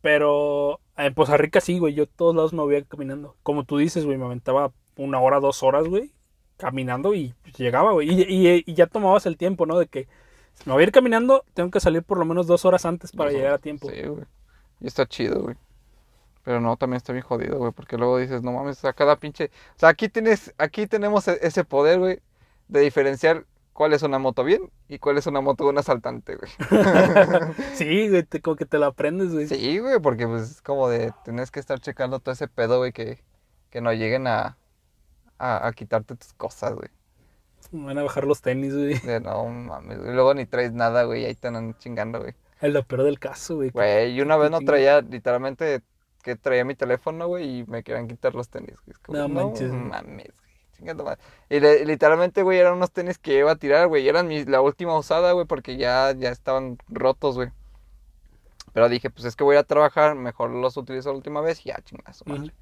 Pero 0.00 0.80
en 0.96 1.14
Poza 1.14 1.36
Rica 1.36 1.60
sí, 1.60 1.78
güey. 1.78 1.94
Yo 1.94 2.06
todos 2.06 2.34
lados 2.34 2.52
me 2.52 2.62
voy 2.62 2.84
caminando. 2.84 3.36
Como 3.42 3.64
tú 3.64 3.78
dices, 3.78 4.04
güey, 4.04 4.16
me 4.16 4.24
aventaba 4.26 4.72
una 4.96 5.20
hora, 5.20 5.40
dos 5.40 5.62
horas, 5.62 5.86
güey. 5.88 6.12
Caminando 6.56 7.14
y 7.14 7.34
pues, 7.42 7.54
llegaba, 7.56 7.92
güey. 7.92 8.08
Y, 8.10 8.22
y- 8.22 8.64
y 8.66 8.74
ya 8.74 8.86
tomabas 8.86 9.26
el 9.26 9.36
tiempo, 9.36 9.66
¿no? 9.66 9.78
De 9.78 9.86
que 9.86 10.08
si 10.54 10.64
me 10.68 10.72
voy 10.74 10.82
a 10.82 10.86
ir 10.86 10.92
caminando, 10.92 11.44
tengo 11.54 11.70
que 11.70 11.80
salir 11.80 12.02
por 12.02 12.18
lo 12.18 12.24
menos 12.24 12.46
dos 12.46 12.64
horas 12.64 12.84
antes 12.84 13.12
para 13.12 13.30
llegar 13.30 13.52
a 13.54 13.58
tiempo. 13.58 13.88
Sí, 13.90 14.02
güey. 14.02 14.24
Y 14.80 14.86
está 14.86 15.06
chido, 15.06 15.42
güey. 15.42 15.56
Pero 16.42 16.60
no, 16.60 16.76
también 16.76 16.96
está 16.98 17.12
bien 17.12 17.24
jodido, 17.24 17.58
güey, 17.58 17.72
porque 17.72 17.96
luego 17.98 18.18
dices, 18.18 18.42
no 18.42 18.52
mames, 18.52 18.84
a 18.84 18.92
cada 18.92 19.16
pinche... 19.16 19.50
O 19.76 19.78
sea, 19.78 19.90
aquí 19.90 20.08
tienes, 20.08 20.54
aquí 20.58 20.86
tenemos 20.86 21.28
e- 21.28 21.38
ese 21.42 21.64
poder, 21.64 21.98
güey, 21.98 22.20
de 22.68 22.80
diferenciar 22.80 23.44
cuál 23.74 23.92
es 23.92 24.02
una 24.02 24.18
moto 24.18 24.44
bien 24.44 24.70
y 24.88 24.98
cuál 24.98 25.18
es 25.18 25.26
una 25.26 25.40
moto 25.40 25.64
de 25.64 25.70
un 25.70 25.78
asaltante, 25.78 26.36
güey. 26.36 26.50
Sí, 27.74 28.08
güey, 28.08 28.22
te- 28.22 28.40
como 28.40 28.56
que 28.56 28.64
te 28.66 28.78
la 28.78 28.86
aprendes, 28.86 29.32
güey. 29.32 29.46
Sí, 29.46 29.78
güey, 29.78 30.00
porque 30.00 30.26
pues 30.26 30.50
es 30.50 30.62
como 30.62 30.88
de, 30.88 31.12
tenés 31.24 31.50
que 31.50 31.60
estar 31.60 31.78
checando 31.80 32.18
todo 32.20 32.32
ese 32.32 32.48
pedo, 32.48 32.78
güey, 32.78 32.92
que, 32.92 33.22
que 33.70 33.80
no 33.80 33.92
lleguen 33.92 34.26
a, 34.26 34.56
a, 35.38 35.66
a 35.66 35.72
quitarte 35.72 36.16
tus 36.16 36.32
cosas, 36.34 36.74
güey. 36.74 36.88
Me 37.72 37.84
van 37.86 37.98
a 37.98 38.02
bajar 38.02 38.24
los 38.24 38.40
tenis, 38.40 38.74
güey. 38.74 38.94
De 38.98 39.20
no 39.20 39.44
mames, 39.46 39.98
güey. 39.98 40.14
Luego 40.14 40.32
ni 40.34 40.46
traes 40.46 40.72
nada, 40.72 41.04
güey, 41.04 41.24
ahí 41.26 41.34
te 41.34 41.48
andan 41.48 41.76
chingando, 41.78 42.20
güey. 42.20 42.34
Es 42.60 42.72
lo 42.72 42.82
peor 42.84 43.02
del 43.04 43.18
caso, 43.18 43.56
güey. 43.56 43.70
Güey, 43.70 44.12
y 44.12 44.20
una 44.20 44.36
vez 44.36 44.50
no 44.50 44.60
traía, 44.60 45.00
literalmente, 45.02 45.82
que 46.22 46.36
traía 46.36 46.64
mi 46.64 46.74
teléfono, 46.74 47.26
güey, 47.28 47.60
y 47.60 47.64
me 47.66 47.82
querían 47.82 48.08
quitar 48.08 48.34
los 48.34 48.48
tenis. 48.48 48.74
Es 48.86 48.98
como, 48.98 49.18
No 49.18 49.28
no, 49.28 49.34
manches. 49.46 49.72
mames, 49.72 50.26
güey. 50.38 50.48
chingando 50.76 51.04
madre. 51.04 51.20
Y 51.50 51.58
le- 51.60 51.84
literalmente, 51.84 52.42
güey, 52.42 52.58
eran 52.58 52.74
unos 52.74 52.92
tenis 52.92 53.18
que 53.18 53.38
iba 53.38 53.50
a 53.50 53.56
tirar, 53.56 53.88
güey. 53.88 54.06
Eran 54.08 54.28
mi, 54.28 54.44
la 54.44 54.60
última 54.60 54.96
usada, 54.96 55.32
güey, 55.32 55.46
porque 55.46 55.76
ya, 55.76 56.12
ya 56.16 56.30
estaban 56.30 56.78
rotos, 56.88 57.34
güey. 57.36 57.50
Pero 58.72 58.88
dije, 58.88 59.10
pues 59.10 59.24
es 59.24 59.34
que 59.34 59.44
voy 59.44 59.56
a 59.56 59.64
trabajar, 59.64 60.14
mejor 60.14 60.50
los 60.50 60.76
utilizo 60.76 61.10
la 61.10 61.16
última 61.16 61.40
vez 61.40 61.64
y 61.64 61.70
ya, 61.70 61.80
chingazo, 61.82 62.24
madre. 62.26 62.42
Ujú. 62.42 62.52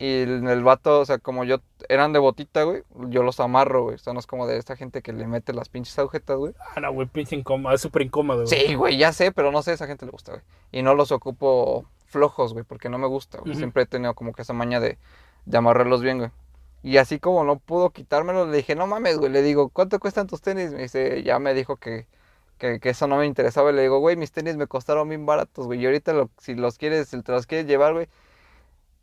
Y 0.00 0.20
el, 0.22 0.46
el 0.46 0.62
vato, 0.62 1.00
o 1.00 1.04
sea, 1.04 1.18
como 1.18 1.42
yo, 1.42 1.56
eran 1.88 2.12
de 2.12 2.20
botita, 2.20 2.62
güey, 2.62 2.84
yo 3.08 3.24
los 3.24 3.40
amarro, 3.40 3.82
güey. 3.82 3.96
O 3.96 3.98
sea, 3.98 4.12
no 4.12 4.20
es 4.20 4.28
como 4.28 4.46
de 4.46 4.56
esta 4.56 4.76
gente 4.76 5.02
que 5.02 5.12
le 5.12 5.26
mete 5.26 5.52
las 5.52 5.68
pinches 5.68 5.98
agujetas, 5.98 6.36
güey. 6.36 6.54
Ah, 6.76 6.78
no, 6.80 6.92
güey, 6.92 7.08
pinche 7.08 7.34
incómodo. 7.34 7.74
Es 7.74 7.80
súper 7.80 8.02
incómodo, 8.02 8.44
güey. 8.44 8.60
Sí, 8.66 8.74
güey, 8.76 8.96
ya 8.96 9.12
sé, 9.12 9.32
pero 9.32 9.50
no 9.50 9.60
sé, 9.62 9.72
esa 9.72 9.88
gente 9.88 10.04
le 10.06 10.12
gusta, 10.12 10.32
güey. 10.32 10.44
Y 10.70 10.82
no 10.82 10.94
los 10.94 11.10
ocupo 11.10 11.84
flojos, 12.08 12.52
güey, 12.54 12.64
porque 12.64 12.88
no 12.88 12.98
me 12.98 13.06
gusta, 13.06 13.38
güey. 13.38 13.52
Siempre 13.58 13.82
he 13.84 13.86
tenido 13.86 14.14
como 14.14 14.32
que 14.32 14.42
esa 14.42 14.52
maña 14.52 14.80
de, 14.80 14.98
de 15.46 15.58
amarrarlos 15.58 16.02
bien, 16.02 16.18
güey. 16.18 16.30
Y 16.82 16.96
así 16.98 17.18
como 17.20 17.44
no 17.44 17.58
pudo 17.58 17.90
quitármelo, 17.90 18.46
le 18.46 18.56
dije, 18.58 18.74
no 18.76 18.86
mames, 18.86 19.18
güey. 19.18 19.32
Le 19.32 19.42
digo, 19.42 19.68
¿cuánto 19.70 19.98
cuestan 20.00 20.26
tus 20.28 20.40
tenis? 20.42 20.72
Me 20.72 20.82
dice, 20.82 21.22
ya 21.24 21.38
me 21.38 21.54
dijo 21.54 21.76
que, 21.76 22.06
que, 22.58 22.80
que 22.80 22.90
eso 22.90 23.06
no 23.08 23.16
me 23.18 23.26
interesaba. 23.26 23.70
Y 23.70 23.74
le 23.74 23.82
digo, 23.82 23.98
güey, 24.00 24.16
mis 24.16 24.32
tenis 24.32 24.56
me 24.56 24.66
costaron 24.68 25.08
bien 25.08 25.26
baratos, 25.26 25.66
güey. 25.66 25.80
Y 25.80 25.86
ahorita 25.86 26.12
lo- 26.12 26.30
si 26.38 26.54
los 26.54 26.78
quieres, 26.78 27.08
si 27.08 27.22
te 27.22 27.32
los 27.32 27.46
quieres 27.46 27.66
llevar, 27.66 27.94
güey, 27.94 28.08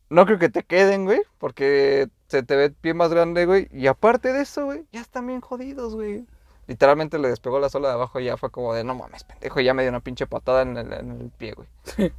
no 0.09 0.25
creo 0.25 0.39
que 0.39 0.49
te 0.49 0.63
queden, 0.63 1.05
güey, 1.05 1.21
porque 1.39 2.09
se 2.27 2.43
te 2.43 2.55
ve 2.55 2.73
bien 2.81 2.97
más 2.97 3.09
grande, 3.11 3.45
güey. 3.45 3.67
Y 3.71 3.87
aparte 3.87 4.33
de 4.33 4.41
eso, 4.43 4.65
güey, 4.65 4.85
ya 4.91 5.01
están 5.01 5.27
bien 5.27 5.41
jodidos, 5.41 5.95
güey. 5.95 6.25
Literalmente 6.67 7.19
le 7.19 7.29
despegó 7.29 7.59
la 7.59 7.69
sola 7.69 7.89
de 7.89 7.93
abajo 7.93 8.19
y 8.19 8.25
ya 8.25 8.37
fue 8.37 8.49
como 8.49 8.73
de, 8.73 8.83
no 8.83 8.95
mames, 8.95 9.23
pendejo, 9.23 9.59
y 9.59 9.65
ya 9.65 9.73
me 9.73 9.83
dio 9.83 9.91
una 9.91 9.99
pinche 9.99 10.25
patada 10.25 10.63
en 10.63 10.77
el, 10.77 10.93
en 10.93 11.21
el 11.21 11.29
pie, 11.29 11.53
güey. 11.53 11.67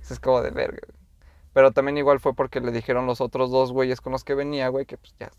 Es 0.01 0.21
como 0.21 0.41
de 0.43 0.51
verga, 0.51 0.81
güey. 0.87 1.07
Pero 1.53 1.73
también 1.73 1.97
igual 1.97 2.21
fue 2.21 2.35
porque 2.35 2.61
le 2.61 2.71
dijeron 2.71 3.07
los 3.07 3.23
otros 3.23 3.51
dos 3.51 3.73
güeyes 3.73 4.03
con 4.03 4.13
los 4.13 4.25
que 4.25 4.35
venía, 4.35 4.69
güey, 4.69 4.85
que 4.85 4.99
pues 4.99 5.15
ya 5.19 5.31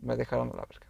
me 0.00 0.16
dejaron 0.16 0.50
a 0.52 0.56
la 0.56 0.66
verga. 0.68 0.86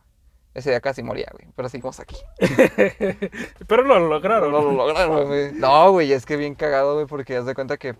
Ese 0.52 0.70
día 0.70 0.80
casi 0.80 1.02
moría, 1.02 1.28
güey, 1.32 1.48
pero 1.56 1.68
seguimos 1.68 1.98
aquí. 1.98 2.16
Pero 3.66 3.82
lo 3.82 3.98
lograron. 3.98 4.52
No 4.52 4.60
lo 4.62 4.72
lograron, 4.72 5.26
güey. 5.26 5.52
No, 5.52 5.90
güey, 5.90 6.12
es 6.12 6.24
que 6.24 6.36
bien 6.36 6.54
cagado, 6.54 6.94
güey, 6.94 7.06
porque 7.06 7.36
haz 7.36 7.44
de 7.44 7.56
cuenta 7.56 7.76
que, 7.76 7.96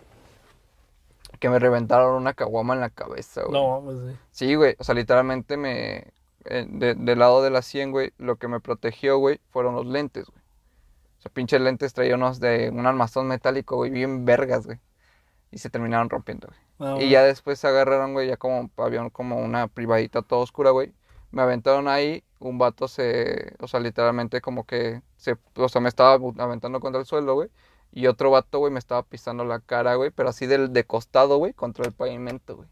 que 1.41 1.49
me 1.49 1.59
reventaron 1.59 2.15
una 2.15 2.35
caguama 2.35 2.75
en 2.75 2.81
la 2.81 2.91
cabeza, 2.91 3.43
güey. 3.43 3.61
No, 3.61 3.83
pues 3.83 3.99
sí. 3.99 4.19
Sí, 4.31 4.55
güey. 4.55 4.77
O 4.79 4.85
sea, 4.85 4.95
literalmente 4.95 5.57
me. 5.57 6.13
Eh, 6.45 6.67
de- 6.69 6.95
del 6.95 7.19
lado 7.19 7.43
de 7.43 7.51
la 7.51 7.63
100, 7.63 7.91
güey, 7.93 8.13
lo 8.19 8.37
que 8.37 8.49
me 8.49 8.61
protegió, 8.61 9.19
güey, 9.19 9.41
fueron 9.51 9.75
los 9.75 9.87
lentes, 9.87 10.27
güey. 10.27 10.43
O 11.19 11.23
sea, 11.23 11.33
pinches 11.33 11.61
lentes 11.61 11.95
traía 11.95 12.15
unos 12.17 12.41
de 12.41 12.71
un 12.71 12.87
armazón 12.87 13.27
metálico, 13.29 13.77
güey, 13.77 13.91
bien 13.91 14.25
vergas, 14.25 14.67
güey. 14.67 14.79
Y 15.51 15.59
se 15.59 15.71
terminaron 15.71 16.11
rompiendo, 16.11 16.49
güey. 16.49 16.61
No, 16.79 17.01
Y 17.01 17.09
ya 17.09 17.23
después 17.23 17.59
se 17.61 17.69
agarraron, 17.69 18.13
güey, 18.13 18.29
ya 18.29 18.37
como 18.37 18.71
había 18.77 19.09
como 19.11 19.37
una 19.39 19.69
privadita 19.69 20.23
toda 20.23 20.43
oscura, 20.43 20.71
güey. 20.71 20.93
Me 21.31 21.43
aventaron 21.43 21.89
ahí, 21.89 22.23
un 22.41 22.59
vato 22.59 22.89
se, 22.89 23.55
o 23.61 23.69
sea, 23.69 23.81
literalmente 23.81 24.41
como 24.41 24.65
que 24.65 25.01
se, 25.17 25.37
o 25.57 25.69
sea, 25.69 25.81
me 25.81 25.89
estaba 25.89 26.15
aventando 26.39 26.81
contra 26.81 27.01
el 27.01 27.07
suelo, 27.07 27.35
güey. 27.35 27.49
Y 27.93 28.09
otro 28.09 28.31
vato, 28.31 28.59
güey, 28.59 28.73
me 28.73 28.81
estaba 28.81 29.03
pisando 29.05 29.45
la 29.45 29.61
cara, 29.61 29.95
güey, 29.95 30.11
pero 30.11 30.29
así 30.29 30.47
del 30.47 30.73
de 30.73 30.85
costado, 30.85 31.39
güey, 31.39 31.53
contra 31.53 31.87
el 31.87 31.93
pavimento, 31.93 32.57
güey. 32.57 32.69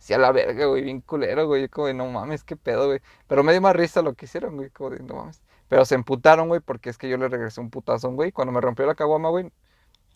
Sí, 0.00 0.14
a 0.14 0.18
la 0.18 0.32
verga, 0.32 0.66
güey, 0.66 0.82
bien 0.82 1.02
culero, 1.02 1.46
güey. 1.46 1.68
Como 1.68 1.86
de, 1.86 1.94
no 1.94 2.06
mames, 2.06 2.42
qué 2.42 2.56
pedo, 2.56 2.86
güey. 2.86 3.00
Pero 3.28 3.44
me 3.44 3.52
dio 3.52 3.60
más 3.60 3.76
risa 3.76 4.02
lo 4.02 4.14
que 4.14 4.24
hicieron, 4.24 4.56
güey, 4.56 4.70
como 4.70 4.90
de, 4.90 5.00
no 5.00 5.14
mames. 5.14 5.42
Pero 5.68 5.84
se 5.84 5.94
emputaron, 5.94 6.48
güey, 6.48 6.60
porque 6.60 6.90
es 6.90 6.98
que 6.98 7.08
yo 7.08 7.18
le 7.18 7.28
regresé 7.28 7.60
un 7.60 7.70
putazo, 7.70 8.10
güey. 8.10 8.32
Cuando 8.32 8.50
me 8.52 8.60
rompió 8.62 8.86
la 8.86 8.94
caguama, 8.94 9.28
güey, 9.28 9.52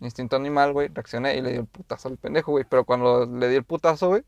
instinto 0.00 0.36
animal, 0.36 0.72
güey, 0.72 0.88
reaccioné 0.88 1.36
y 1.36 1.42
le 1.42 1.52
di 1.52 1.58
el 1.58 1.66
putazo 1.66 2.08
al 2.08 2.16
pendejo, 2.18 2.52
güey. 2.52 2.64
Pero 2.68 2.84
cuando 2.84 3.26
le 3.26 3.48
di 3.48 3.56
el 3.56 3.64
putazo, 3.64 4.08
güey, 4.08 4.24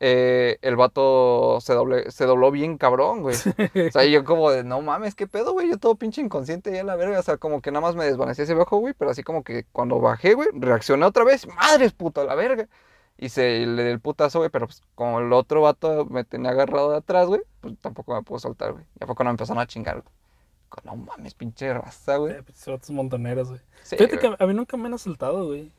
eh, 0.00 0.58
el 0.62 0.76
vato 0.76 1.58
se, 1.60 1.74
doble, 1.74 2.10
se 2.10 2.24
dobló 2.24 2.50
bien 2.50 2.78
cabrón, 2.78 3.22
güey. 3.22 3.36
O 3.88 3.92
sea, 3.92 4.04
y 4.06 4.12
yo 4.12 4.24
como 4.24 4.50
de, 4.50 4.64
no 4.64 4.80
mames, 4.80 5.14
qué 5.14 5.26
pedo, 5.26 5.52
güey. 5.52 5.68
Yo 5.68 5.78
todo 5.78 5.96
pinche 5.96 6.22
inconsciente 6.22 6.72
ya 6.72 6.84
la 6.84 6.96
verga. 6.96 7.20
O 7.20 7.22
sea, 7.22 7.36
como 7.36 7.60
que 7.60 7.70
nada 7.70 7.82
más 7.82 7.96
me 7.96 8.06
desvanecí 8.06 8.42
ese 8.42 8.54
bajo, 8.54 8.78
güey. 8.78 8.94
Pero 8.94 9.10
así 9.10 9.22
como 9.22 9.44
que 9.44 9.66
cuando 9.72 10.00
bajé, 10.00 10.34
güey, 10.34 10.48
reaccioné 10.54 11.04
otra 11.04 11.24
vez. 11.24 11.46
Madres, 11.46 11.92
puto, 11.92 12.22
a 12.22 12.24
la 12.24 12.34
verga. 12.34 12.66
Y 13.22 13.28
se 13.28 13.66
le 13.66 13.84
di 13.84 13.90
el 13.90 14.00
putazo, 14.00 14.38
güey. 14.38 14.48
Pero 14.50 14.66
pues 14.66 14.82
como 14.94 15.20
el 15.20 15.30
otro 15.32 15.60
vato 15.60 16.06
me 16.06 16.24
tenía 16.24 16.52
agarrado 16.52 16.90
de 16.92 16.96
atrás, 16.96 17.26
güey, 17.28 17.42
pues 17.60 17.74
tampoco 17.80 18.14
me 18.14 18.22
pudo 18.22 18.38
soltar, 18.38 18.72
güey. 18.72 18.84
Ya 18.98 19.06
fue 19.06 19.14
cuando 19.14 19.28
me 19.30 19.34
empezaron 19.34 19.60
a 19.62 19.66
chingar, 19.66 19.96
güey. 20.02 20.14
No 20.84 20.96
mames, 20.96 21.34
pinche 21.34 21.74
raza, 21.74 22.16
güey. 22.16 22.32
Eh, 22.34 22.42
pues, 22.42 22.66
otros 22.68 22.90
montoneros, 22.90 23.48
güey. 23.48 23.60
Sí, 23.82 23.96
Fíjate 23.96 24.16
güey. 24.16 24.36
que 24.36 24.42
a 24.42 24.46
mí 24.46 24.54
nunca 24.54 24.76
me 24.76 24.86
han 24.86 24.94
asaltado, 24.94 25.46
güey. 25.46 25.70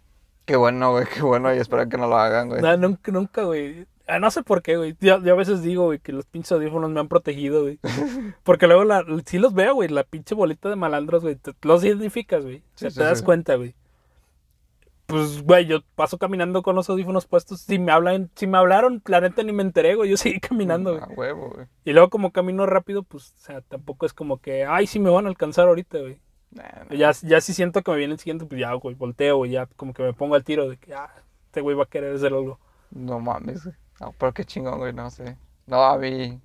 Qué 0.46 0.56
bueno, 0.56 0.92
güey, 0.92 1.06
qué 1.14 1.22
bueno. 1.24 1.54
Y 1.56 1.58
espero 1.58 1.88
que 1.90 1.98
no 1.98 2.08
lo 2.08 2.18
hagan, 2.18 2.50
güey. 2.50 2.62
No, 2.62 2.76
nunca, 2.78 3.12
nunca, 3.12 3.44
güey. 3.44 3.88
Ah, 4.08 4.20
no 4.20 4.30
sé 4.30 4.44
por 4.44 4.62
qué, 4.62 4.76
güey. 4.78 4.98
Yo, 5.00 5.22
yo 5.24 5.34
a 5.34 5.38
veces 5.38 5.62
digo, 5.62 5.86
güey, 5.86 6.00
que 6.00 6.12
los 6.12 6.26
pinches 6.26 6.52
audífonos 6.52 6.90
me 6.92 7.00
han 7.00 7.08
protegido, 7.08 7.62
güey. 7.62 7.80
Porque 8.44 8.68
luego 8.68 8.84
la, 8.84 9.06
sí 9.26 9.40
los 9.40 9.54
veo, 9.54 9.76
güey. 9.76 9.88
La 9.88 10.04
pinche 10.04 10.36
bolita 10.36 10.70
de 10.70 10.76
malandros, 10.76 11.24
güey. 11.24 11.38
los 11.62 11.84
identificas, 11.86 12.44
güey. 12.44 12.58
O 12.58 12.78
sea, 12.78 12.90
Sí, 12.90 12.98
te 12.98 13.02
sí, 13.04 13.10
das 13.10 13.20
sí. 13.20 13.24
cuenta, 13.26 13.56
güey. 13.56 13.74
Pues, 15.12 15.44
güey, 15.44 15.66
yo 15.66 15.82
paso 15.96 16.18
caminando 16.18 16.62
con 16.64 16.76
los 16.76 16.90
audífonos 16.90 17.26
puestos. 17.26 17.62
Si 17.62 17.80
me 17.80 17.92
hablan, 17.92 18.32
si 18.36 18.48
me 18.48 18.58
hablaron, 18.58 19.02
la 19.06 19.22
neta 19.22 19.44
ni 19.44 19.52
me 19.52 19.64
enteré, 19.64 19.96
güey. 19.96 20.10
Yo 20.10 20.18
seguí 20.18 20.40
caminando, 20.40 20.92
güey. 20.92 21.04
A 21.04 21.08
huevo, 21.08 21.50
güey. 21.50 21.68
Y 21.86 21.94
luego 21.94 22.10
como 22.10 22.32
camino 22.32 22.66
rápido, 22.66 23.04
pues, 23.04 23.34
o 23.38 23.40
sea, 23.40 23.62
tampoco 23.62 24.06
es 24.06 24.14
como 24.14 24.38
que, 24.38 24.66
ay, 24.66 24.88
sí 24.88 25.00
me 25.00 25.10
van 25.10 25.26
a 25.26 25.30
alcanzar 25.30 25.68
ahorita, 25.68 26.00
güey. 26.00 26.20
Nah, 26.52 26.64
nah. 26.90 26.96
Ya, 26.96 27.12
ya 27.24 27.42
si 27.42 27.54
siento 27.54 27.82
que 27.82 27.92
me 27.92 27.98
viene 27.98 28.14
el 28.14 28.20
siguiente, 28.20 28.46
pues 28.46 28.60
ya, 28.60 28.74
güey, 28.74 28.96
volteo, 28.96 29.38
güey, 29.38 29.52
ya 29.52 29.68
como 29.68 29.94
que 29.94 30.04
me 30.04 30.14
pongo 30.14 30.36
al 30.36 30.44
tiro 30.44 30.70
de 30.70 30.78
que, 30.78 30.94
ah, 30.94 31.14
este 31.46 31.62
güey 31.62 31.76
va 31.76 31.84
a 31.84 31.88
querer 31.88 32.16
hacer 32.16 32.34
algo. 32.34 32.60
No 32.92 33.20
mames, 33.20 33.64
güey. 33.64 33.76
No, 34.00 34.14
pero 34.18 34.34
qué 34.34 34.46
chingón, 34.46 34.80
güey, 34.80 34.94
no 34.94 35.10
sé. 35.10 35.38
No, 35.68 35.84
a 35.84 35.98
mí. 35.98 36.42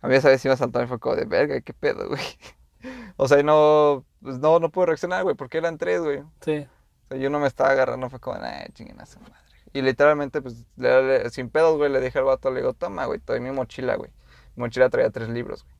A 0.00 0.08
mí 0.08 0.14
esa 0.14 0.28
vez 0.28 0.44
iba 0.44 0.54
a 0.54 0.56
saltar 0.56 0.84
y 0.84 0.86
fue 0.86 0.98
como 0.98 1.16
de 1.16 1.24
verga, 1.24 1.60
qué 1.60 1.72
pedo, 1.72 2.08
güey. 2.08 2.22
O 3.16 3.28
sea, 3.28 3.40
no. 3.44 4.04
Pues 4.20 4.38
no, 4.38 4.58
no 4.58 4.70
pude 4.70 4.86
reaccionar, 4.86 5.22
güey, 5.22 5.36
porque 5.36 5.58
eran 5.58 5.78
tres, 5.78 6.00
güey. 6.00 6.22
Sí. 6.40 6.66
Sea, 7.12 7.20
yo 7.20 7.30
no 7.30 7.38
me 7.38 7.46
estaba 7.46 7.70
agarrando, 7.70 8.08
fue 8.10 8.18
como, 8.20 8.38
nah, 8.38 8.64
chinguen 8.74 9.00
a 9.00 9.06
su 9.06 9.18
madre. 9.20 9.34
Y 9.72 9.80
literalmente, 9.82 10.42
pues, 10.42 10.66
le- 10.76 11.02
le- 11.24 11.30
sin 11.30 11.48
pedos, 11.48 11.76
güey, 11.78 11.90
le 11.90 12.00
dije 12.00 12.18
al 12.18 12.24
vato, 12.24 12.50
le 12.50 12.60
digo, 12.60 12.74
toma, 12.74 13.06
güey, 13.06 13.18
te 13.20 13.32
doy 13.32 13.40
mi 13.40 13.50
mochila, 13.50 13.96
güey. 13.96 14.10
Mi 14.56 14.62
mochila 14.64 14.90
traía 14.90 15.10
tres 15.10 15.28
libros, 15.30 15.64
güey. 15.64 15.72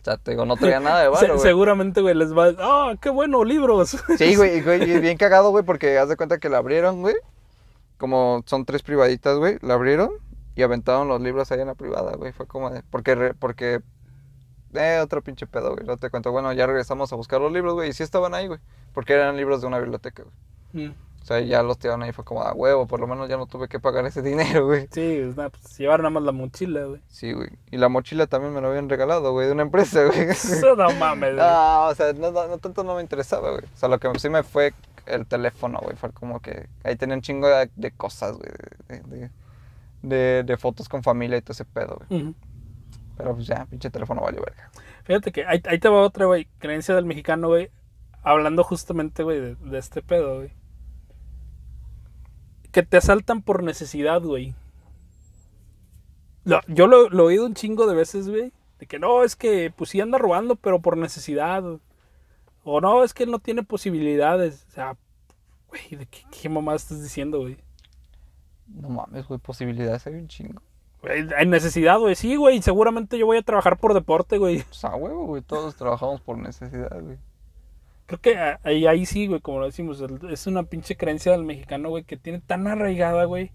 O 0.00 0.04
sea, 0.08 0.16
te 0.18 0.30
digo, 0.30 0.44
no 0.46 0.56
traía 0.56 0.78
nada 0.80 1.00
de 1.00 1.06
Se- 1.06 1.10
valor, 1.12 1.36
güey. 1.36 1.40
seguramente, 1.48 2.00
güey, 2.00 2.14
les 2.14 2.32
va, 2.32 2.52
ah, 2.58 2.94
qué 3.00 3.10
bueno, 3.10 3.44
libros. 3.44 3.96
Sí, 4.18 4.36
güey, 4.36 4.58
y, 4.58 4.62
güey, 4.62 4.82
y 4.90 5.00
bien 5.00 5.18
cagado, 5.18 5.50
güey, 5.50 5.64
porque 5.64 5.98
haz 5.98 6.08
de 6.08 6.16
cuenta 6.16 6.38
que 6.38 6.48
la 6.48 6.58
abrieron, 6.58 7.00
güey. 7.02 7.16
Como 7.98 8.42
son 8.46 8.64
tres 8.64 8.82
privaditas, 8.82 9.36
güey, 9.38 9.58
la 9.62 9.74
abrieron. 9.74 10.10
y 10.54 10.62
aventaron 10.62 11.08
los 11.08 11.20
libros 11.20 11.52
ahí 11.52 11.60
en 11.60 11.66
la 11.66 11.74
privada, 11.74 12.16
güey. 12.16 12.32
Fue 12.32 12.46
como 12.46 12.70
de, 12.70 12.82
porque, 12.84 13.34
porque, 13.38 13.80
eh, 14.78 15.00
otro 15.00 15.22
pinche 15.22 15.46
pedo, 15.46 15.74
güey. 15.74 15.86
No 15.86 15.96
te 15.96 16.10
cuento, 16.10 16.32
bueno, 16.32 16.52
ya 16.52 16.66
regresamos 16.66 17.12
a 17.12 17.16
buscar 17.16 17.40
los 17.40 17.52
libros, 17.52 17.74
güey, 17.74 17.90
y 17.90 17.92
sí 17.92 18.02
estaban 18.02 18.34
ahí, 18.34 18.46
güey. 18.46 18.60
Porque 18.92 19.14
eran 19.14 19.36
libros 19.36 19.60
de 19.60 19.66
una 19.66 19.78
biblioteca, 19.78 20.24
güey. 20.24 20.86
Mm. 20.88 20.94
O 21.22 21.24
sea, 21.26 21.40
ya 21.40 21.60
los 21.64 21.76
tiraron 21.76 22.04
ahí, 22.04 22.12
fue 22.12 22.24
como, 22.24 22.42
a 22.44 22.52
huevo, 22.52 22.86
por 22.86 23.00
lo 23.00 23.08
menos 23.08 23.28
ya 23.28 23.36
no 23.36 23.46
tuve 23.46 23.66
que 23.66 23.80
pagar 23.80 24.06
ese 24.06 24.22
dinero, 24.30 24.66
güey. 24.66 24.88
Sí, 24.92 25.00
es 25.00 25.36
nada, 25.36 25.50
pues 25.50 25.76
llevar 25.76 25.98
nada 25.98 26.10
más 26.10 26.22
la 26.22 26.30
mochila, 26.30 26.84
güey. 26.84 27.00
Sí, 27.08 27.32
güey. 27.32 27.48
Y 27.72 27.78
la 27.78 27.88
mochila 27.88 28.28
también 28.28 28.54
me 28.54 28.60
la 28.60 28.68
habían 28.68 28.88
regalado, 28.88 29.32
güey, 29.32 29.48
de 29.48 29.52
una 29.52 29.62
empresa, 29.62 30.04
güey. 30.04 30.20
Eso 30.30 30.76
no 30.76 30.88
mames, 30.92 31.34
güey. 31.34 31.44
Ah, 31.44 31.88
o 31.90 31.94
sea, 31.96 32.12
no, 32.12 32.30
no, 32.30 32.46
no 32.46 32.58
tanto 32.58 32.84
no 32.84 32.94
me 32.94 33.02
interesaba, 33.02 33.50
güey. 33.50 33.64
O 33.64 33.76
sea, 33.76 33.88
lo 33.88 33.98
que 33.98 34.08
sí 34.20 34.28
me 34.28 34.44
fue 34.44 34.72
el 35.06 35.26
teléfono, 35.26 35.80
güey. 35.82 35.96
Fue 35.96 36.12
como 36.12 36.38
que 36.38 36.68
ahí 36.84 36.94
tenía 36.94 37.16
un 37.16 37.22
chingo 37.22 37.48
de, 37.48 37.70
de 37.74 37.90
cosas, 37.90 38.36
güey. 38.36 39.30
De, 40.02 40.44
de, 40.44 40.56
fotos 40.56 40.88
con 40.88 41.02
familia 41.02 41.38
y 41.38 41.42
todo 41.42 41.54
ese 41.54 41.64
pedo, 41.64 42.00
güey. 42.08 42.34
Pero 43.16 43.34
pues 43.34 43.46
ya, 43.46 43.64
pinche 43.66 43.90
teléfono 43.90 44.22
valió 44.22 44.42
verga. 44.42 44.70
Fíjate 45.04 45.32
que 45.32 45.46
ahí, 45.46 45.62
ahí 45.66 45.78
te 45.78 45.88
va 45.88 46.02
otra, 46.02 46.26
güey, 46.26 46.46
creencia 46.58 46.94
del 46.94 47.06
mexicano, 47.06 47.48
güey, 47.48 47.70
hablando 48.22 48.62
justamente, 48.64 49.22
güey, 49.22 49.40
de, 49.40 49.54
de 49.54 49.78
este 49.78 50.02
pedo, 50.02 50.36
güey. 50.36 50.52
Que 52.72 52.82
te 52.82 52.96
asaltan 52.96 53.42
por 53.42 53.62
necesidad, 53.62 54.20
güey. 54.20 54.54
Yo 56.68 56.86
lo, 56.86 57.08
lo 57.08 57.24
he 57.24 57.26
oído 57.26 57.46
un 57.46 57.54
chingo 57.54 57.86
de 57.86 57.94
veces, 57.94 58.28
güey, 58.28 58.52
de 58.78 58.86
que 58.86 58.98
no, 58.98 59.24
es 59.24 59.34
que 59.34 59.72
pues 59.74 59.90
sí 59.90 60.00
anda 60.00 60.18
robando, 60.18 60.56
pero 60.56 60.80
por 60.80 60.96
necesidad. 60.96 61.64
O 62.62 62.80
no, 62.80 63.02
es 63.02 63.14
que 63.14 63.24
él 63.24 63.30
no 63.30 63.38
tiene 63.38 63.62
posibilidades. 63.62 64.66
O 64.68 64.72
sea, 64.72 64.96
güey, 65.68 65.88
¿de 65.90 66.06
qué, 66.06 66.20
qué 66.30 66.48
mamá 66.48 66.74
estás 66.74 67.02
diciendo, 67.02 67.40
güey? 67.40 67.56
No 68.68 68.88
mames, 68.88 69.26
güey, 69.26 69.40
posibilidades 69.40 70.06
hay 70.06 70.14
un 70.14 70.28
chingo. 70.28 70.62
Hay 71.36 71.46
necesidad, 71.46 71.98
güey, 71.98 72.16
sí, 72.16 72.36
güey, 72.36 72.60
seguramente 72.62 73.18
yo 73.18 73.26
voy 73.26 73.38
a 73.38 73.42
trabajar 73.42 73.78
por 73.78 73.94
deporte, 73.94 74.38
güey. 74.38 74.62
Pues 74.62 74.84
a 74.84 74.96
huevo, 74.96 75.26
güey, 75.26 75.42
todos 75.42 75.76
trabajamos 75.76 76.20
por 76.20 76.38
necesidad, 76.38 77.00
güey. 77.00 77.18
Creo 78.06 78.20
que 78.20 78.36
ahí, 78.62 78.86
ahí 78.86 79.06
sí, 79.06 79.26
güey, 79.26 79.40
como 79.40 79.60
lo 79.60 79.66
decimos, 79.66 80.02
es 80.30 80.46
una 80.46 80.64
pinche 80.64 80.96
creencia 80.96 81.32
del 81.32 81.44
mexicano, 81.44 81.90
güey, 81.90 82.04
que 82.04 82.16
tiene 82.16 82.40
tan 82.40 82.66
arraigada, 82.66 83.24
güey, 83.24 83.52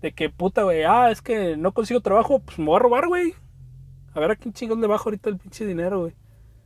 de 0.00 0.12
que 0.12 0.30
puta, 0.30 0.62
güey, 0.64 0.84
ah, 0.84 1.10
es 1.10 1.22
que 1.22 1.56
no 1.56 1.72
consigo 1.72 2.00
trabajo, 2.00 2.40
pues 2.40 2.58
me 2.58 2.66
voy 2.66 2.76
a 2.76 2.80
robar, 2.80 3.08
güey. 3.08 3.34
A 4.14 4.20
ver 4.20 4.32
a 4.32 4.36
quién 4.36 4.52
chingón 4.52 4.80
le 4.80 4.86
bajo 4.86 5.08
ahorita 5.08 5.30
el 5.30 5.38
pinche 5.38 5.64
dinero, 5.64 6.00
güey. 6.00 6.14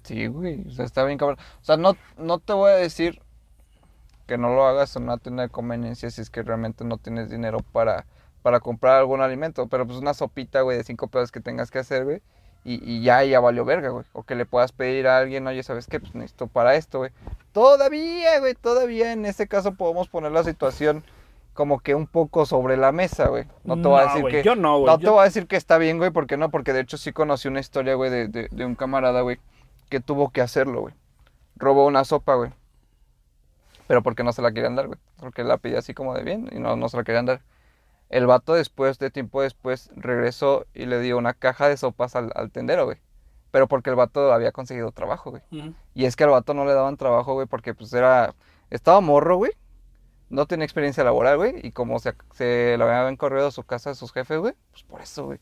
Sí, 0.03 0.27
güey, 0.27 0.67
o 0.67 0.71
sea, 0.71 0.85
está 0.85 1.05
bien 1.05 1.19
cabrón. 1.19 1.39
O 1.61 1.65
sea, 1.65 1.77
no, 1.77 1.97
no 2.19 2.39
te 2.39 2.53
voy 2.53 2.71
a 2.71 2.75
decir 2.75 3.21
que 4.27 4.39
no 4.39 4.55
lo 4.55 4.67
hagas 4.67 4.97
en 4.97 5.05
una 5.05 5.19
tienda 5.19 5.43
de 5.43 5.49
conveniencia 5.49 6.11
si 6.11 6.21
es 6.21 6.31
que 6.31 6.43
realmente 6.43 6.85
no 6.85 6.99
tienes 6.99 7.31
dinero 7.31 7.59
para, 7.73 8.07
para 8.47 8.61
comprar 8.61 8.95
algún 8.95 9.23
alimento. 9.23 9.67
Pero 9.67 9.89
pues 9.89 9.99
una 9.99 10.15
sopita, 10.15 10.61
güey, 10.61 10.77
de 10.77 10.85
cinco 10.85 11.09
pesos 11.09 11.33
que 11.33 11.41
tengas 11.41 11.73
que 11.73 11.81
hacer, 11.81 12.05
güey. 12.05 12.23
Y, 12.63 12.75
y 12.89 13.03
ya, 13.03 13.25
ya 13.25 13.41
valió 13.41 13.65
verga, 13.65 13.89
güey. 13.89 14.05
O 14.13 14.23
que 14.23 14.37
le 14.37 14.47
puedas 14.47 14.71
pedir 14.71 15.09
a 15.09 15.19
alguien, 15.19 15.45
oye, 15.49 15.65
¿sabes 15.65 15.89
qué? 15.89 15.99
Pues 15.99 16.15
necesito 16.15 16.47
para 16.47 16.77
esto, 16.77 16.99
güey. 16.99 17.11
Todavía, 17.51 18.39
güey, 18.39 18.55
todavía 18.55 19.13
en 19.13 19.27
este 19.27 19.49
caso 19.49 19.75
podemos 19.75 20.09
poner 20.09 20.31
la 20.31 20.45
situación 20.45 21.03
como 21.55 21.81
que 21.81 21.97
un 21.97 22.07
poco 22.07 22.47
sobre 22.47 22.77
la 22.77 22.93
mesa, 22.93 23.27
güey. 23.27 23.47
No 23.65 23.83
te 23.83 23.89
voy 23.89 23.99
a 23.99 24.15
decir 24.15 24.25
que... 24.27 24.45
yo 24.45 24.55
no, 24.55 24.79
güey, 24.79 24.93
No 24.93 25.01
te 25.01 25.11
voy 25.11 25.23
a 25.23 25.25
decir 25.25 25.49
que 25.49 25.57
está 25.57 25.77
bien, 25.77 25.99
güey, 25.99 26.13
¿por 26.13 26.29
qué 26.29 26.37
no? 26.37 26.49
Porque 26.49 26.73
de 26.73 26.83
hecho 26.83 26.99
sí 26.99 27.13
conocí 27.13 27.49
una 27.49 27.59
historia, 27.59 27.97
güey, 27.97 28.13
de, 28.13 28.29
de, 28.29 28.47
de 28.49 28.65
un 28.65 28.77
camarada, 28.77 29.23
güey, 29.23 29.41
que 29.89 29.99
tuvo 29.99 30.31
que 30.31 30.41
hacerlo, 30.41 30.83
güey. 30.83 30.95
Robó 31.57 31.85
una 31.85 32.05
sopa, 32.05 32.37
güey. 32.37 32.53
Pero 33.89 34.05
porque 34.05 34.23
no 34.23 34.33
se 34.33 34.41
la 34.41 34.53
querían 34.53 34.77
dar, 34.77 34.87
güey. 34.87 35.01
Porque 35.19 35.43
la 35.43 35.57
pedía 35.57 35.81
así 35.81 35.95
como 35.95 36.15
de 36.15 36.23
bien 36.23 36.49
y 36.53 36.61
no, 36.61 36.77
no 36.77 36.89
se 36.89 36.97
la 36.97 37.03
querían 37.03 37.27
dar. 37.27 37.41
El 38.09 38.27
vato 38.27 38.55
después, 38.55 38.99
de 38.99 39.11
tiempo 39.11 39.43
después, 39.43 39.91
regresó 39.97 40.67
y 40.75 40.87
le 40.87 41.01
dio 41.01 41.19
una 41.19 41.35
caja 41.35 41.69
de 41.69 41.77
sopas 41.77 42.15
al, 42.17 42.31
al 42.35 42.51
tendero, 42.51 42.85
güey. 42.85 42.99
Pero 43.51 43.69
porque 43.69 43.91
el 43.91 43.97
vato 43.97 44.33
había 44.33 44.53
conseguido 44.53 44.93
trabajo, 44.93 45.31
güey. 45.31 45.43
Y 45.95 46.05
es 46.05 46.15
que 46.15 46.25
al 46.25 46.31
vato 46.31 46.55
no 46.55 46.65
le 46.65 46.75
daban 46.75 46.97
trabajo, 46.97 47.35
güey, 47.35 47.47
porque 47.47 47.75
pues 47.75 47.93
era... 47.93 48.35
Estaba 48.71 49.01
morro, 49.01 49.37
güey. 49.37 49.53
No 50.29 50.47
tenía 50.47 50.65
experiencia 50.65 51.05
laboral, 51.05 51.37
güey. 51.37 51.55
Y 51.67 51.73
como 51.73 51.99
se, 51.99 52.15
se 52.35 52.77
le 52.77 52.85
habían 52.85 53.17
corrido 53.17 53.47
a 53.47 53.51
su 53.51 53.63
casa 53.63 53.91
a 53.91 53.95
sus 53.95 54.13
jefes, 54.13 54.39
güey, 54.39 54.55
pues 54.73 54.83
por 54.85 55.01
eso, 55.01 55.27
güey. 55.27 55.39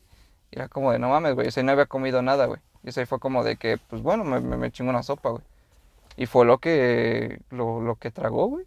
Y 0.51 0.57
Era 0.57 0.69
como 0.69 0.91
de, 0.91 0.99
no 0.99 1.09
mames, 1.09 1.35
güey. 1.35 1.47
O 1.47 1.51
sea, 1.51 1.63
no 1.63 1.71
había 1.71 1.87
comido 1.87 2.21
nada, 2.21 2.45
güey. 2.45 2.61
Y 2.83 2.89
eso 2.89 3.05
fue 3.05 3.19
como 3.19 3.43
de 3.43 3.57
que, 3.57 3.77
pues 3.89 4.01
bueno, 4.01 4.23
me, 4.23 4.39
me, 4.39 4.57
me 4.57 4.71
chingo 4.71 4.91
una 4.91 5.03
sopa, 5.03 5.29
güey. 5.31 5.43
Y 6.17 6.27
fue 6.27 6.45
lo 6.45 6.59
que, 6.59 7.41
lo, 7.49 7.81
lo 7.81 7.95
que 7.95 8.11
tragó, 8.11 8.47
güey. 8.47 8.65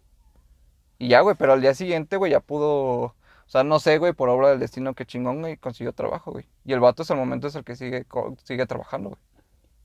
Y 0.99 1.07
ya, 1.09 1.21
güey, 1.21 1.35
pero 1.37 1.53
al 1.53 1.61
día 1.61 1.73
siguiente, 1.73 2.17
güey, 2.17 2.31
ya 2.31 2.39
pudo... 2.41 3.15
O 3.49 3.51
sea, 3.51 3.63
no 3.63 3.79
sé, 3.79 3.97
güey, 3.97 4.13
por 4.13 4.29
obra 4.29 4.49
del 4.49 4.59
destino 4.59 4.93
que 4.93 5.07
chingón, 5.07 5.41
güey, 5.41 5.57
consiguió 5.57 5.91
trabajo, 5.91 6.31
güey. 6.31 6.45
Y 6.65 6.73
el 6.73 6.79
vato 6.79 7.01
hasta 7.01 7.15
el 7.15 7.19
momento 7.19 7.47
es 7.47 7.55
el 7.55 7.63
que 7.63 7.75
sigue, 7.75 8.05
sigue 8.43 8.67
trabajando, 8.67 9.09
güey. 9.09 9.19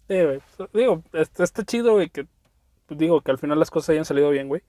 Sí, 0.07 0.23
güey. 0.27 0.41
pues, 0.59 0.71
Digo, 0.75 1.03
está, 1.15 1.45
está 1.45 1.65
chido, 1.65 1.95
güey, 1.95 2.11
que 2.11 2.27
pues, 2.87 2.99
digo 3.01 3.23
que 3.23 3.31
al 3.31 3.39
final 3.39 3.59
las 3.59 3.71
cosas 3.71 3.89
hayan 3.91 4.05
salido 4.05 4.29
bien, 4.29 4.49
güey. 4.49 4.61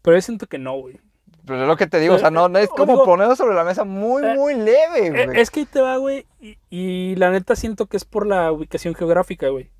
Pero 0.00 0.16
yo 0.16 0.20
siento 0.22 0.46
que 0.46 0.58
no, 0.58 0.78
güey. 0.78 1.00
Pero 1.44 1.62
es 1.62 1.66
lo 1.66 1.76
que 1.76 1.88
te 1.88 1.98
digo, 1.98 2.14
o 2.14 2.18
sea, 2.20 2.30
no, 2.30 2.48
no 2.48 2.60
es 2.60 2.68
O 2.70 2.74
como 2.76 2.92
digo- 2.92 3.04
ponerlo 3.04 3.34
sobre 3.34 3.56
la 3.56 3.64
mesa 3.64 3.82
muy, 3.82 4.22
Eh, 4.24 4.34
muy 4.36 4.54
leve, 4.54 5.06
Eh, 5.08 5.26
güey. 5.26 5.40
Es 5.40 5.50
que 5.50 5.60
ahí 5.60 5.66
te 5.66 5.80
va, 5.80 5.96
güey. 5.96 6.24
Y, 6.40 6.56
y 6.70 7.16
la 7.16 7.30
neta 7.30 7.56
siento 7.56 7.86
que 7.86 7.96
es 7.96 8.04
por 8.04 8.28
la 8.28 8.52
ubicación 8.52 8.94
geográfica, 8.94 9.48
güey. 9.48 9.70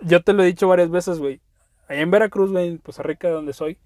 Yo 0.00 0.22
te 0.22 0.32
lo 0.32 0.42
he 0.42 0.46
dicho 0.46 0.66
varias 0.66 0.88
veces, 0.90 1.18
güey. 1.18 1.42
Allá 1.88 2.00
en 2.00 2.10
Veracruz, 2.10 2.52
güey, 2.52 2.68
en 2.68 2.78
Poza 2.78 3.02
Rica, 3.02 3.28
de 3.28 3.34
donde 3.34 3.52
soy, 3.52 3.76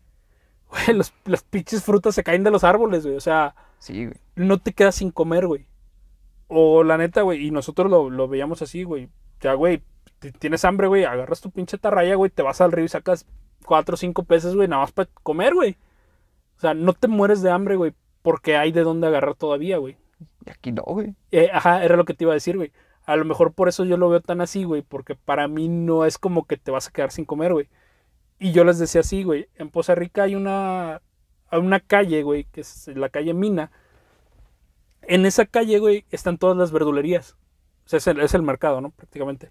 güey, 0.74 0.86
los, 0.96 1.12
las 1.24 1.42
pinches 1.42 1.82
frutas 1.84 2.14
se 2.14 2.24
caen 2.24 2.44
de 2.44 2.50
los 2.50 2.64
árboles, 2.64 3.04
güey. 3.04 3.16
O 3.16 3.20
sea, 3.20 3.54
Sí, 3.78 4.06
güey. 4.06 4.16
no 4.36 4.58
te 4.58 4.72
quedas 4.72 4.96
sin 4.96 5.10
comer, 5.10 5.46
güey. 5.46 5.66
O 6.48 6.84
la 6.84 6.98
neta, 6.98 7.22
güey, 7.22 7.46
y 7.46 7.50
nosotros 7.50 7.90
lo, 7.90 8.10
lo 8.10 8.28
veíamos 8.28 8.62
así, 8.62 8.84
güey. 8.84 9.08
Sea, 9.40 9.54
güey, 9.54 9.82
tienes 10.38 10.64
hambre, 10.64 10.86
güey, 10.86 11.04
agarras 11.04 11.40
tu 11.40 11.50
pinche 11.50 11.78
tarraya, 11.78 12.14
güey, 12.14 12.30
te 12.30 12.42
vas 12.42 12.60
al 12.60 12.72
río 12.72 12.84
y 12.84 12.88
sacas 12.88 13.26
cuatro 13.64 13.94
o 13.94 13.96
cinco 13.96 14.24
pesos, 14.24 14.54
güey, 14.54 14.68
nada 14.68 14.82
más 14.82 14.92
para 14.92 15.08
comer, 15.22 15.54
güey. 15.54 15.76
O 16.56 16.60
sea, 16.60 16.74
no 16.74 16.92
te 16.92 17.08
mueres 17.08 17.42
de 17.42 17.50
hambre, 17.50 17.76
güey, 17.76 17.92
porque 18.22 18.56
hay 18.56 18.72
de 18.72 18.82
dónde 18.82 19.06
agarrar 19.06 19.34
todavía, 19.34 19.78
güey. 19.78 19.96
Y 20.46 20.50
aquí 20.50 20.72
no, 20.72 20.82
güey. 20.82 21.14
Eh, 21.30 21.50
ajá, 21.52 21.84
era 21.84 21.96
lo 21.96 22.04
que 22.04 22.14
te 22.14 22.24
iba 22.24 22.32
a 22.32 22.34
decir, 22.34 22.56
güey. 22.56 22.72
A 23.06 23.16
lo 23.16 23.24
mejor 23.24 23.52
por 23.52 23.68
eso 23.68 23.84
yo 23.84 23.96
lo 23.96 24.08
veo 24.08 24.20
tan 24.20 24.40
así, 24.40 24.64
güey, 24.64 24.82
porque 24.82 25.14
para 25.14 25.48
mí 25.48 25.68
no 25.68 26.04
es 26.04 26.16
como 26.18 26.46
que 26.46 26.56
te 26.56 26.70
vas 26.70 26.88
a 26.88 26.90
quedar 26.90 27.10
sin 27.10 27.24
comer, 27.24 27.52
güey. 27.52 27.68
Y 28.38 28.52
yo 28.52 28.64
les 28.64 28.78
decía 28.78 29.00
así, 29.02 29.22
güey, 29.22 29.48
en 29.56 29.70
Poza 29.70 29.94
Rica 29.94 30.24
hay 30.24 30.34
una, 30.34 31.00
hay 31.48 31.60
una 31.60 31.80
calle, 31.80 32.22
güey, 32.22 32.44
que 32.44 32.60
es 32.62 32.88
la 32.88 33.08
calle 33.08 33.32
Mina. 33.34 33.70
En 35.02 35.26
esa 35.26 35.46
calle, 35.46 35.78
güey, 35.78 36.04
están 36.10 36.38
todas 36.38 36.56
las 36.56 36.72
verdulerías. 36.72 37.36
O 37.84 37.88
sea, 37.88 37.98
es 37.98 38.06
el, 38.06 38.20
es 38.20 38.34
el 38.34 38.42
mercado, 38.42 38.80
¿no? 38.80 38.90
Prácticamente. 38.90 39.50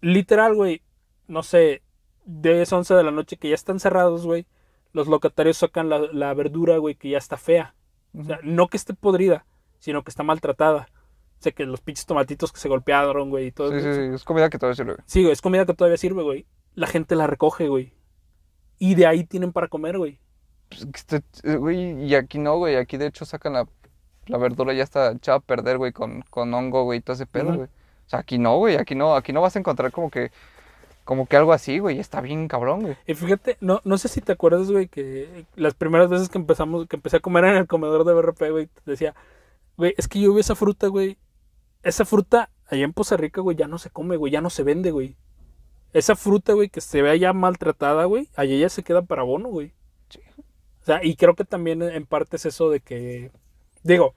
Literal, 0.00 0.54
güey, 0.54 0.82
no 1.28 1.42
sé, 1.42 1.82
10, 2.26 2.72
11 2.72 2.94
de 2.94 3.02
la 3.02 3.10
noche 3.10 3.36
que 3.36 3.48
ya 3.48 3.54
están 3.54 3.80
cerrados, 3.80 4.26
güey. 4.26 4.46
Los 4.92 5.08
locatarios 5.08 5.56
sacan 5.56 5.88
la, 5.88 5.98
la 6.12 6.34
verdura, 6.34 6.76
güey, 6.78 6.94
que 6.94 7.10
ya 7.10 7.18
está 7.18 7.36
fea. 7.36 7.74
O 8.16 8.22
sea, 8.24 8.38
no 8.42 8.68
que 8.68 8.76
esté 8.76 8.94
podrida, 8.94 9.46
sino 9.78 10.02
que 10.04 10.10
está 10.10 10.22
maltratada. 10.22 10.88
O 11.38 11.42
sea, 11.44 11.52
que 11.52 11.64
los 11.66 11.80
pinches 11.80 12.06
tomatitos 12.06 12.52
que 12.52 12.60
se 12.60 12.68
golpearon, 12.68 13.30
güey, 13.30 13.46
y 13.46 13.52
todo 13.52 13.70
Sí, 13.70 13.76
eso. 13.78 13.92
sí, 13.94 14.00
sí, 14.08 14.14
es 14.14 14.24
comida 14.24 14.50
que 14.50 14.58
todavía 14.58 14.76
sirve. 14.76 14.96
Sí, 15.06 15.22
güey, 15.22 15.32
es 15.32 15.40
comida 15.42 15.66
que 15.66 15.74
todavía 15.74 15.96
sirve, 15.96 16.22
güey. 16.22 16.46
La 16.74 16.86
gente 16.86 17.16
la 17.16 17.26
recoge, 17.26 17.68
güey. 17.68 17.92
Y 18.78 18.94
de 18.94 19.06
ahí 19.06 19.24
tienen 19.24 19.52
para 19.52 19.68
comer, 19.68 19.98
güey. 19.98 20.18
Pues, 20.68 21.22
eh, 21.44 21.56
güey, 21.56 22.04
y 22.04 22.14
aquí 22.14 22.38
no, 22.38 22.58
güey. 22.58 22.76
Aquí 22.76 22.96
de 22.96 23.06
hecho 23.06 23.24
sacan 23.24 23.52
la, 23.52 23.68
la 24.26 24.38
verdura 24.38 24.72
ya 24.72 24.82
está 24.82 25.12
echada 25.12 25.38
a 25.38 25.40
perder, 25.40 25.78
güey, 25.78 25.92
con, 25.92 26.22
con 26.30 26.52
hongo, 26.52 26.84
güey, 26.84 27.00
todo 27.00 27.14
ese 27.14 27.26
pedo, 27.26 27.54
güey. 27.54 27.68
O 28.06 28.08
sea, 28.08 28.20
aquí 28.20 28.38
no, 28.38 28.58
güey. 28.58 28.76
Aquí 28.76 28.94
no, 28.94 29.14
aquí 29.14 29.32
no 29.32 29.40
vas 29.40 29.56
a 29.56 29.58
encontrar 29.58 29.92
como 29.92 30.10
que, 30.10 30.32
como 31.04 31.26
que 31.26 31.36
algo 31.36 31.52
así, 31.52 31.78
güey. 31.78 31.98
Está 31.98 32.20
bien 32.20 32.48
cabrón, 32.48 32.82
güey. 32.82 32.96
Y 33.06 33.14
fíjate, 33.14 33.56
no, 33.60 33.80
no 33.84 33.98
sé 33.98 34.08
si 34.08 34.20
te 34.20 34.32
acuerdas, 34.32 34.70
güey, 34.70 34.88
que 34.88 35.46
las 35.54 35.74
primeras 35.74 36.10
veces 36.10 36.28
que 36.28 36.38
empezamos, 36.38 36.88
que 36.88 36.96
empecé 36.96 37.18
a 37.18 37.20
comer 37.20 37.44
en 37.44 37.56
el 37.56 37.66
comedor 37.66 38.04
de 38.04 38.14
BRP, 38.14 38.50
güey, 38.50 38.66
te 38.66 38.90
decía, 38.90 39.14
güey, 39.76 39.94
es 39.96 40.08
que 40.08 40.20
yo 40.20 40.34
vi 40.34 40.40
esa 40.40 40.54
fruta, 40.54 40.88
güey. 40.88 41.18
Esa 41.82 42.04
fruta 42.04 42.50
allá 42.66 42.84
en 42.84 42.92
Poza 42.92 43.16
Rica, 43.16 43.40
güey, 43.40 43.56
ya 43.56 43.68
no 43.68 43.78
se 43.78 43.90
come, 43.90 44.16
güey, 44.16 44.32
ya 44.32 44.40
no 44.40 44.50
se 44.50 44.62
vende, 44.62 44.90
güey. 44.90 45.16
Esa 45.94 46.16
fruta, 46.16 46.52
güey, 46.52 46.68
que 46.68 46.82
se 46.82 47.00
vea 47.02 47.16
ya 47.16 47.32
maltratada, 47.32 48.04
güey, 48.04 48.28
allá 48.36 48.56
ya 48.56 48.68
se 48.68 48.82
queda 48.82 49.00
para 49.02 49.22
abono, 49.22 49.48
güey. 49.48 49.72
Sí. 50.10 50.20
O 50.82 50.84
sea, 50.84 51.02
y 51.02 51.16
creo 51.16 51.34
que 51.34 51.44
también 51.46 51.80
en 51.82 52.04
parte 52.06 52.36
es 52.36 52.44
eso 52.46 52.68
de 52.68 52.80
que, 52.80 53.30
digo, 53.82 54.14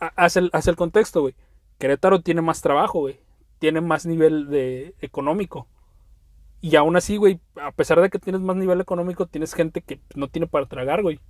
ha- 0.00 0.12
hace 0.16 0.40
el, 0.40 0.50
hace 0.52 0.70
el 0.70 0.76
contexto, 0.76 1.20
güey. 1.20 1.36
Querétaro 1.78 2.20
tiene 2.22 2.42
más 2.42 2.62
trabajo, 2.62 3.00
güey. 3.00 3.20
Tiene 3.60 3.80
más 3.80 4.06
nivel 4.06 4.48
de 4.48 4.94
económico. 5.00 5.68
Y 6.60 6.76
aún 6.76 6.96
así, 6.96 7.18
güey, 7.18 7.40
a 7.60 7.70
pesar 7.72 8.00
de 8.00 8.10
que 8.10 8.18
tienes 8.18 8.40
más 8.40 8.56
nivel 8.56 8.80
económico, 8.80 9.26
tienes 9.26 9.54
gente 9.54 9.82
que 9.82 10.00
no 10.16 10.28
tiene 10.28 10.46
para 10.46 10.66
tragar, 10.66 11.02
güey. 11.02 11.20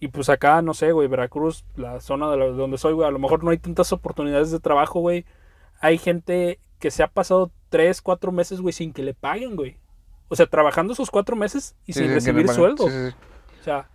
Y 0.00 0.08
pues 0.08 0.28
acá, 0.28 0.60
no 0.62 0.74
sé, 0.74 0.92
güey, 0.92 1.08
Veracruz, 1.08 1.64
la 1.76 2.00
zona 2.00 2.30
de, 2.30 2.36
la- 2.36 2.44
de 2.46 2.52
donde 2.52 2.76
soy, 2.78 2.92
güey, 2.92 3.08
a 3.08 3.12
lo 3.12 3.18
mejor 3.18 3.42
no 3.44 3.50
hay 3.50 3.58
tantas 3.58 3.92
oportunidades 3.92 4.50
de 4.50 4.60
trabajo, 4.60 5.00
güey. 5.00 5.24
Hay 5.80 5.96
gente 5.98 6.60
que 6.78 6.90
se 6.90 7.02
ha 7.02 7.08
pasado 7.08 7.50
tres, 7.72 8.02
cuatro 8.02 8.32
meses, 8.32 8.60
güey, 8.60 8.74
sin 8.74 8.92
que 8.94 9.02
le 9.02 9.14
paguen, 9.14 9.56
güey. 9.56 9.80
O 10.28 10.36
sea, 10.36 10.46
trabajando 10.46 10.92
esos 10.92 11.10
cuatro 11.10 11.36
meses 11.36 11.74
y 11.86 11.94
Sí, 11.94 12.00
sin 12.00 12.08
sí, 12.08 12.14
recibir 12.14 12.48
sueldo. 12.50 12.88
Sí. 12.90 13.16
O 13.60 13.64
sea, 13.64 13.90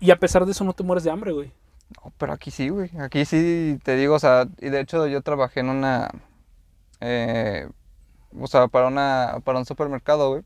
y 0.00 0.10
a 0.12 0.18
pesar 0.18 0.46
de 0.46 0.52
eso 0.52 0.64
no 0.64 0.74
te 0.74 0.84
mueres 0.84 1.04
de 1.04 1.10
hambre, 1.10 1.32
güey. 1.32 1.52
No, 1.96 2.12
pero 2.18 2.34
aquí 2.34 2.50
sí, 2.52 2.68
güey. 2.70 2.90
Aquí 3.00 3.24
sí 3.24 3.78
te 3.82 3.96
digo, 3.96 4.14
o 4.16 4.18
sea, 4.20 4.46
y 4.58 4.70
de 4.70 4.80
hecho 4.80 5.06
yo 5.08 5.22
trabajé 5.22 5.60
en 5.60 5.70
una. 5.70 6.10
eh, 7.00 7.68
o 8.38 8.46
sea, 8.46 8.68
para 8.68 8.88
una. 8.88 9.40
para 9.44 9.58
un 9.58 9.66
supermercado, 9.66 10.30
güey. 10.30 10.42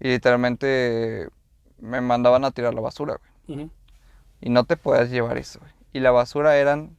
Y 0.00 0.08
literalmente 0.10 1.28
me 1.78 2.00
mandaban 2.00 2.44
a 2.44 2.50
tirar 2.52 2.74
la 2.74 2.80
basura, 2.82 3.18
güey. 3.46 3.70
Y 4.40 4.50
no 4.50 4.64
te 4.64 4.76
podías 4.76 5.10
llevar 5.10 5.38
eso, 5.38 5.60
güey. 5.60 5.72
Y 5.92 6.00
la 6.00 6.10
basura 6.12 6.56
eran 6.58 6.96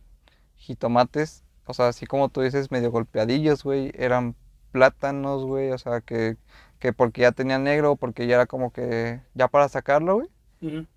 jitomates, 0.57 1.43
o 1.65 1.73
sea, 1.73 1.89
así 1.89 2.05
como 2.07 2.29
tú 2.29 2.41
dices, 2.41 2.71
medio 2.71 2.91
golpeadillos, 2.91 3.63
güey. 3.63 3.91
Eran 3.95 4.35
plátanos, 4.75 5.45
güey. 5.45 5.71
O 5.71 5.77
sea, 5.77 6.01
que, 6.01 6.37
que 6.79 6.93
porque 6.93 7.21
ya 7.21 7.31
tenía 7.31 7.57
negro, 7.59 7.95
porque 7.95 8.27
ya 8.27 8.35
era 8.35 8.45
como 8.47 8.71
que. 8.73 9.21
ya 9.35 9.47
para 9.47 9.69
sacarlo, 9.69 10.15
güey. 10.15 10.29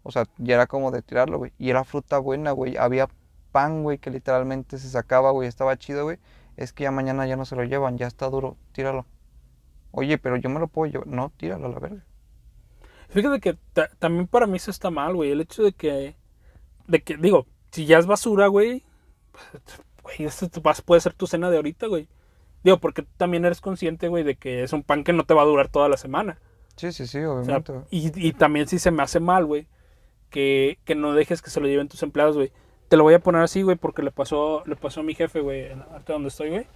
O 0.03 0.11
sea, 0.12 0.24
ya 0.39 0.55
era 0.57 0.66
como 0.66 0.91
de 0.91 1.03
tirarlo, 1.03 1.39
güey. 1.39 1.53
Y 1.59 1.70
era 1.70 1.85
fruta 1.85 2.18
buena, 2.18 2.53
güey. 2.53 2.76
Había 2.76 3.09
pan, 3.53 3.83
güey, 3.85 3.99
que 3.99 4.11
literalmente 4.11 4.79
se 4.79 4.89
sacaba, 4.91 5.31
güey. 5.33 5.49
Estaba 5.49 5.76
chido, 5.79 6.05
güey. 6.05 6.18
Es 6.57 6.72
que 6.72 6.85
ya 6.85 6.91
mañana 6.93 7.26
ya 7.26 7.37
no 7.37 7.45
se 7.45 7.57
lo 7.57 7.64
llevan, 7.64 7.99
ya 7.99 8.07
está 8.09 8.29
duro, 8.31 8.57
tíralo. 8.72 9.07
Oye, 9.93 10.18
pero 10.18 10.37
yo 10.37 10.51
me 10.51 10.61
lo 10.61 10.68
puedo 10.68 10.91
llevar. 10.93 11.07
No, 11.09 11.33
tíralo 11.37 11.66
a 11.66 11.70
la 11.70 11.79
verga. 11.81 12.05
Fíjate 13.11 13.41
que 13.41 13.55
ta- 13.72 13.89
también 13.99 14.26
para 14.26 14.47
mí 14.47 14.57
eso 14.57 14.70
está 14.70 14.91
mal, 14.91 15.14
güey. 15.14 15.31
El 15.31 15.41
hecho 15.41 15.62
de 15.62 15.72
que, 15.72 16.16
de 16.89 17.03
que, 17.03 17.16
digo, 17.16 17.47
si 17.72 17.87
ya 17.87 17.99
es 17.99 18.07
basura, 18.07 18.49
güey, 18.49 18.85
pues, 19.33 19.81
güey, 20.03 20.24
esto 20.29 20.49
puede 20.85 21.01
ser 21.01 21.14
tu 21.14 21.26
cena 21.26 21.51
de 21.51 21.57
ahorita, 21.57 21.87
güey. 21.87 22.09
Digo, 22.64 22.78
porque 22.78 23.02
tú 23.02 23.09
también 23.16 23.44
eres 23.44 23.61
consciente, 23.61 24.09
güey, 24.09 24.24
de 24.24 24.34
que 24.36 24.62
es 24.62 24.72
un 24.72 24.82
pan 24.82 25.04
que 25.04 25.12
no 25.12 25.24
te 25.24 25.34
va 25.34 25.42
a 25.42 25.46
durar 25.46 25.68
toda 25.68 25.88
la 25.88 25.96
semana. 25.96 26.38
Sí, 26.76 26.92
sí, 26.92 27.06
sí, 27.06 27.18
O 27.18 27.44
sea, 27.44 27.56
obviamente. 27.59 27.72
y, 27.90 28.28
y 28.28 28.32
también 28.32 28.68
sí 28.68 28.78
se 28.78 28.90
me 28.90 29.02
hace 29.02 29.20
mal, 29.20 29.44
güey, 29.46 29.66
que, 30.30 30.78
que 30.84 30.94
no 30.94 31.12
dejes 31.12 31.42
que 31.42 31.50
se 31.50 31.61
lo 31.61 31.66
lleven 31.66 31.88
tus 31.88 32.02
empleados, 32.02 32.36
güey. 32.36 32.52
Te 32.88 32.96
lo 32.96 33.02
voy 33.02 33.14
a 33.14 33.18
poner 33.20 33.42
así, 33.42 33.62
güey, 33.62 33.76
porque 33.76 34.02
le 34.02 34.11
pasó, 34.11 34.62
le 34.66 34.76
pasó 34.76 35.00
a 35.00 35.02
mi 35.04 35.14
jefe, 35.14 35.40
güey, 35.40 35.66
en- 35.72 35.82
ahorita 35.82 36.12
donde 36.14 36.28
estoy, 36.28 36.50
güey. 36.50 36.66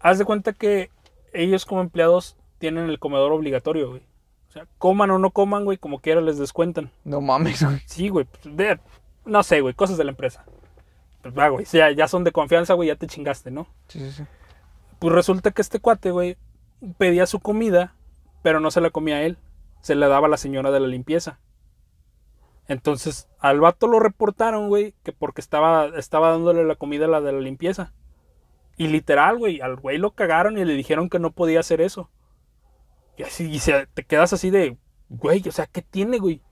Haz 0.00 0.18
de 0.18 0.24
cuenta 0.24 0.52
que 0.52 0.90
ellos 1.32 1.66
como 1.66 1.80
empleados 1.80 2.36
tienen 2.58 2.88
el 2.88 2.98
comedor 2.98 3.32
obligatorio, 3.32 3.90
güey. 3.90 4.02
O 4.48 4.52
sea, 4.52 4.66
coman 4.78 5.10
o 5.10 5.18
no 5.18 5.30
coman, 5.30 5.64
güey, 5.64 5.78
como 5.78 6.00
quiera 6.00 6.20
les 6.20 6.38
descuentan. 6.38 6.90
No 7.04 7.20
mames, 7.20 7.62
güey. 7.64 7.80
Sí, 7.86 8.08
güey, 8.08 8.24
pues, 8.26 8.56
de- 8.56 8.80
no 9.24 9.42
sé, 9.42 9.60
güey, 9.60 9.74
cosas 9.74 9.96
de 9.96 10.04
la 10.04 10.10
empresa. 10.10 10.44
Pues 11.22 11.36
va, 11.36 11.48
güey, 11.48 11.64
ya, 11.66 11.90
ya 11.92 12.08
son 12.08 12.24
de 12.24 12.32
confianza, 12.32 12.74
güey, 12.74 12.88
ya 12.88 12.96
te 12.96 13.06
chingaste, 13.06 13.50
¿no? 13.50 13.66
Sí, 13.88 14.00
sí, 14.00 14.10
sí. 14.10 14.22
Pues 15.00 15.12
resulta 15.14 15.50
que 15.50 15.62
este 15.62 15.80
cuate, 15.80 16.12
güey, 16.12 16.36
pedía 16.98 17.26
su 17.26 17.40
comida, 17.40 17.94
pero 18.42 18.60
no 18.60 18.70
se 18.70 18.80
la 18.80 18.90
comía 18.90 19.22
él. 19.22 19.38
Se 19.80 19.94
la 19.96 20.06
daba 20.08 20.26
a 20.28 20.30
la 20.30 20.36
señora 20.36 20.70
de 20.70 20.78
la 20.80 20.86
limpieza. 20.86 21.40
Entonces, 22.68 23.28
al 23.40 23.60
vato 23.60 23.88
lo 23.88 23.98
reportaron, 23.98 24.68
güey, 24.68 24.94
que 25.02 25.12
porque 25.12 25.40
estaba, 25.40 25.86
estaba 25.98 26.30
dándole 26.30 26.64
la 26.64 26.76
comida 26.76 27.06
a 27.06 27.08
la 27.08 27.20
de 27.20 27.32
la 27.32 27.40
limpieza. 27.40 27.92
Y 28.76 28.86
literal, 28.88 29.38
güey, 29.38 29.60
al 29.60 29.76
güey 29.76 29.98
lo 29.98 30.12
cagaron 30.12 30.56
y 30.56 30.64
le 30.64 30.74
dijeron 30.74 31.08
que 31.08 31.18
no 31.18 31.32
podía 31.32 31.60
hacer 31.60 31.80
eso. 31.80 32.10
Y 33.18 33.24
así, 33.24 33.50
y 33.50 33.58
se- 33.58 33.86
te 33.88 34.04
quedas 34.04 34.32
así 34.32 34.50
de, 34.50 34.78
güey, 35.08 35.42
o 35.48 35.52
sea, 35.52 35.66
¿qué 35.66 35.82
tiene, 35.82 36.18
güey? 36.18 36.42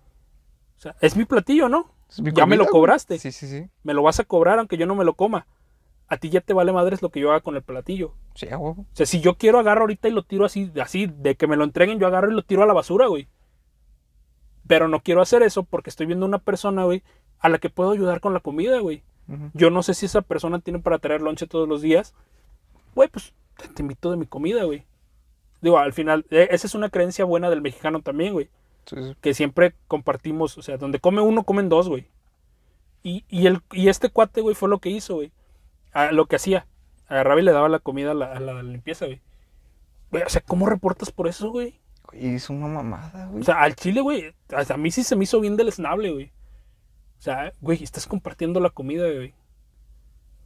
O 0.77 0.81
sea, 0.81 0.97
es 1.01 1.17
mi 1.17 1.25
platillo, 1.25 1.69
¿no? 1.69 1.95
Mi 2.21 2.33
Ya 2.33 2.47
me 2.47 2.57
lo 2.57 2.67
cobraste. 2.67 3.19
Sí, 3.19 3.31
sí, 3.31 3.47
sí. 3.47 3.71
Me 3.83 3.95
lo 3.95 4.03
vas 4.03 4.19
a 4.19 4.25
cobrar 4.25 4.59
aunque 4.59 4.77
yo 4.77 4.87
no 4.87 4.95
me 4.95 5.05
lo 5.05 5.15
coma. 5.15 5.47
A 6.09 6.17
ti 6.17 6.31
ya 6.31 6.41
te 6.41 6.55
vale 6.55 6.73
madres 6.73 7.03
lo 7.03 7.11
que 7.11 7.21
yo 7.21 7.31
haga 7.31 7.41
con 7.41 7.55
el 7.55 7.63
platillo. 7.63 8.15
Sí, 8.35 8.49
a 8.49 8.57
huevo. 8.57 8.83
O 8.83 8.97
sea, 8.97 9.05
si 9.05 9.21
yo 9.21 9.37
quiero 9.37 9.59
agarro 9.59 9.83
ahorita 9.83 10.09
y 10.09 10.13
lo 10.13 10.23
tiro 10.23 10.47
así, 10.47 10.73
así, 10.81 11.07
de 11.07 11.35
que 11.35 11.47
me 11.47 11.57
lo 11.57 11.65
entreguen, 11.65 11.99
yo 11.99 12.07
agarro 12.07 12.31
y 12.31 12.35
lo 12.35 12.43
tiro 12.43 12.63
a 12.63 12.67
la 12.67 12.73
basura, 12.73 13.07
güey. 13.09 13.29
Pero 14.67 14.89
no 14.89 15.01
quiero 15.01 15.21
hacer 15.21 15.43
eso 15.43 15.65
porque 15.65 15.91
estoy 15.91 16.07
viendo 16.07 16.25
una 16.25 16.39
persona, 16.39 16.85
güey, 16.85 17.03
a 17.41 17.49
la 17.49 17.59
que 17.59 17.69
puedo 17.69 17.91
ayudar 17.91 18.21
con 18.21 18.33
la 18.33 18.41
comida, 18.41 18.79
güey. 18.81 19.03
Yo 19.53 19.69
no 19.69 19.83
sé 19.83 19.93
si 19.93 20.07
esa 20.07 20.23
persona 20.23 20.59
tiene 20.59 20.79
para 20.79 20.99
traer 20.99 21.21
lonche 21.21 21.47
todos 21.47 21.69
los 21.69 21.83
días. 21.83 22.15
Güey, 22.95 23.09
pues 23.09 23.35
te, 23.75 23.83
invito 23.83 24.11
de 24.11 24.17
mi 24.17 24.27
comida, 24.27 24.65
güey. 24.65 24.85
Digo, 25.61 25.79
al 25.79 25.93
final, 25.93 26.25
eh, 26.31 26.49
esa 26.51 26.67
es 26.67 26.75
una 26.75 26.89
creencia 26.89 27.27
buena 27.27 27.51
del 27.51 27.61
mexicano 27.61 28.01
también, 28.01 28.33
güey. 28.33 28.49
Sí, 28.87 28.97
sí. 28.97 29.17
Que 29.21 29.35
siempre 29.35 29.75
compartimos, 29.87 30.57
o 30.57 30.63
sea, 30.63 30.79
donde 30.79 30.99
come 30.99 31.21
uno, 31.21 31.45
comen 31.45 31.69
dos, 31.69 31.91
güey. 31.91 32.07
Y, 33.03 33.25
y, 33.29 33.47
el, 33.47 33.61
y 33.73 33.89
este 33.89 34.09
cuate, 34.09 34.41
güey, 34.41 34.55
fue 34.55 34.71
lo 34.71 34.79
que 34.79 34.89
hizo, 34.89 35.17
güey. 35.17 35.31
Lo 36.13 36.27
que 36.27 36.37
hacía. 36.37 36.67
Agarraba 37.09 37.41
y 37.41 37.45
le 37.45 37.53
daba 37.53 37.69
la 37.69 37.79
comida 37.79 38.11
a 38.11 38.15
la, 38.15 38.33
a 38.33 38.41
la 38.41 38.63
limpieza, 38.63 39.07
güey. 39.07 39.23
Güey, 40.11 40.23
o 40.23 40.29
sea, 40.29 40.43
¿cómo 40.43 40.67
reportas 40.67 41.11
por 41.11 41.29
eso, 41.29 41.51
güey? 41.51 41.81
Güey, 42.05 42.35
es 42.35 42.49
una 42.51 42.67
mamada, 42.67 43.27
güey. 43.27 43.43
O 43.43 43.45
sea, 43.45 43.63
al 43.63 43.75
chile, 43.75 44.01
güey, 44.01 44.35
a 44.51 44.77
mí 44.77 44.91
sí 44.91 45.05
se 45.05 45.17
me 45.17 45.25
hizo 45.25 45.41
bien 45.41 45.57
deleznable, 45.57 46.11
güey. 46.11 46.33
O 47.19 47.23
sea, 47.23 47.53
güey, 47.61 47.83
estás 47.83 48.07
compartiendo 48.07 48.61
la 48.61 48.71
comida, 48.71 49.05
güey. 49.05 49.35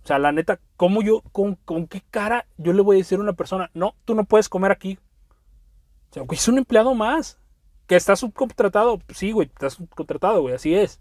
O 0.02 0.06
sea, 0.06 0.18
la 0.18 0.32
neta, 0.32 0.58
¿cómo 0.76 1.02
yo, 1.02 1.20
con, 1.32 1.54
con 1.54 1.86
qué 1.86 2.02
cara 2.10 2.46
yo 2.56 2.72
le 2.72 2.82
voy 2.82 2.96
a 2.96 2.98
decir 2.98 3.18
a 3.18 3.22
una 3.22 3.34
persona, 3.34 3.70
no, 3.72 3.94
tú 4.04 4.14
no 4.14 4.24
puedes 4.24 4.48
comer 4.48 4.72
aquí? 4.72 4.98
O 6.10 6.14
sea, 6.14 6.22
güey, 6.24 6.38
es 6.38 6.48
un 6.48 6.58
empleado 6.58 6.94
más. 6.94 7.38
Que 7.86 7.96
está 7.96 8.16
subcontratado, 8.16 9.00
sí, 9.12 9.32
güey, 9.32 9.48
está 9.48 9.68
subcontratado, 9.68 10.40
güey, 10.40 10.54
así 10.54 10.74
es. 10.74 11.00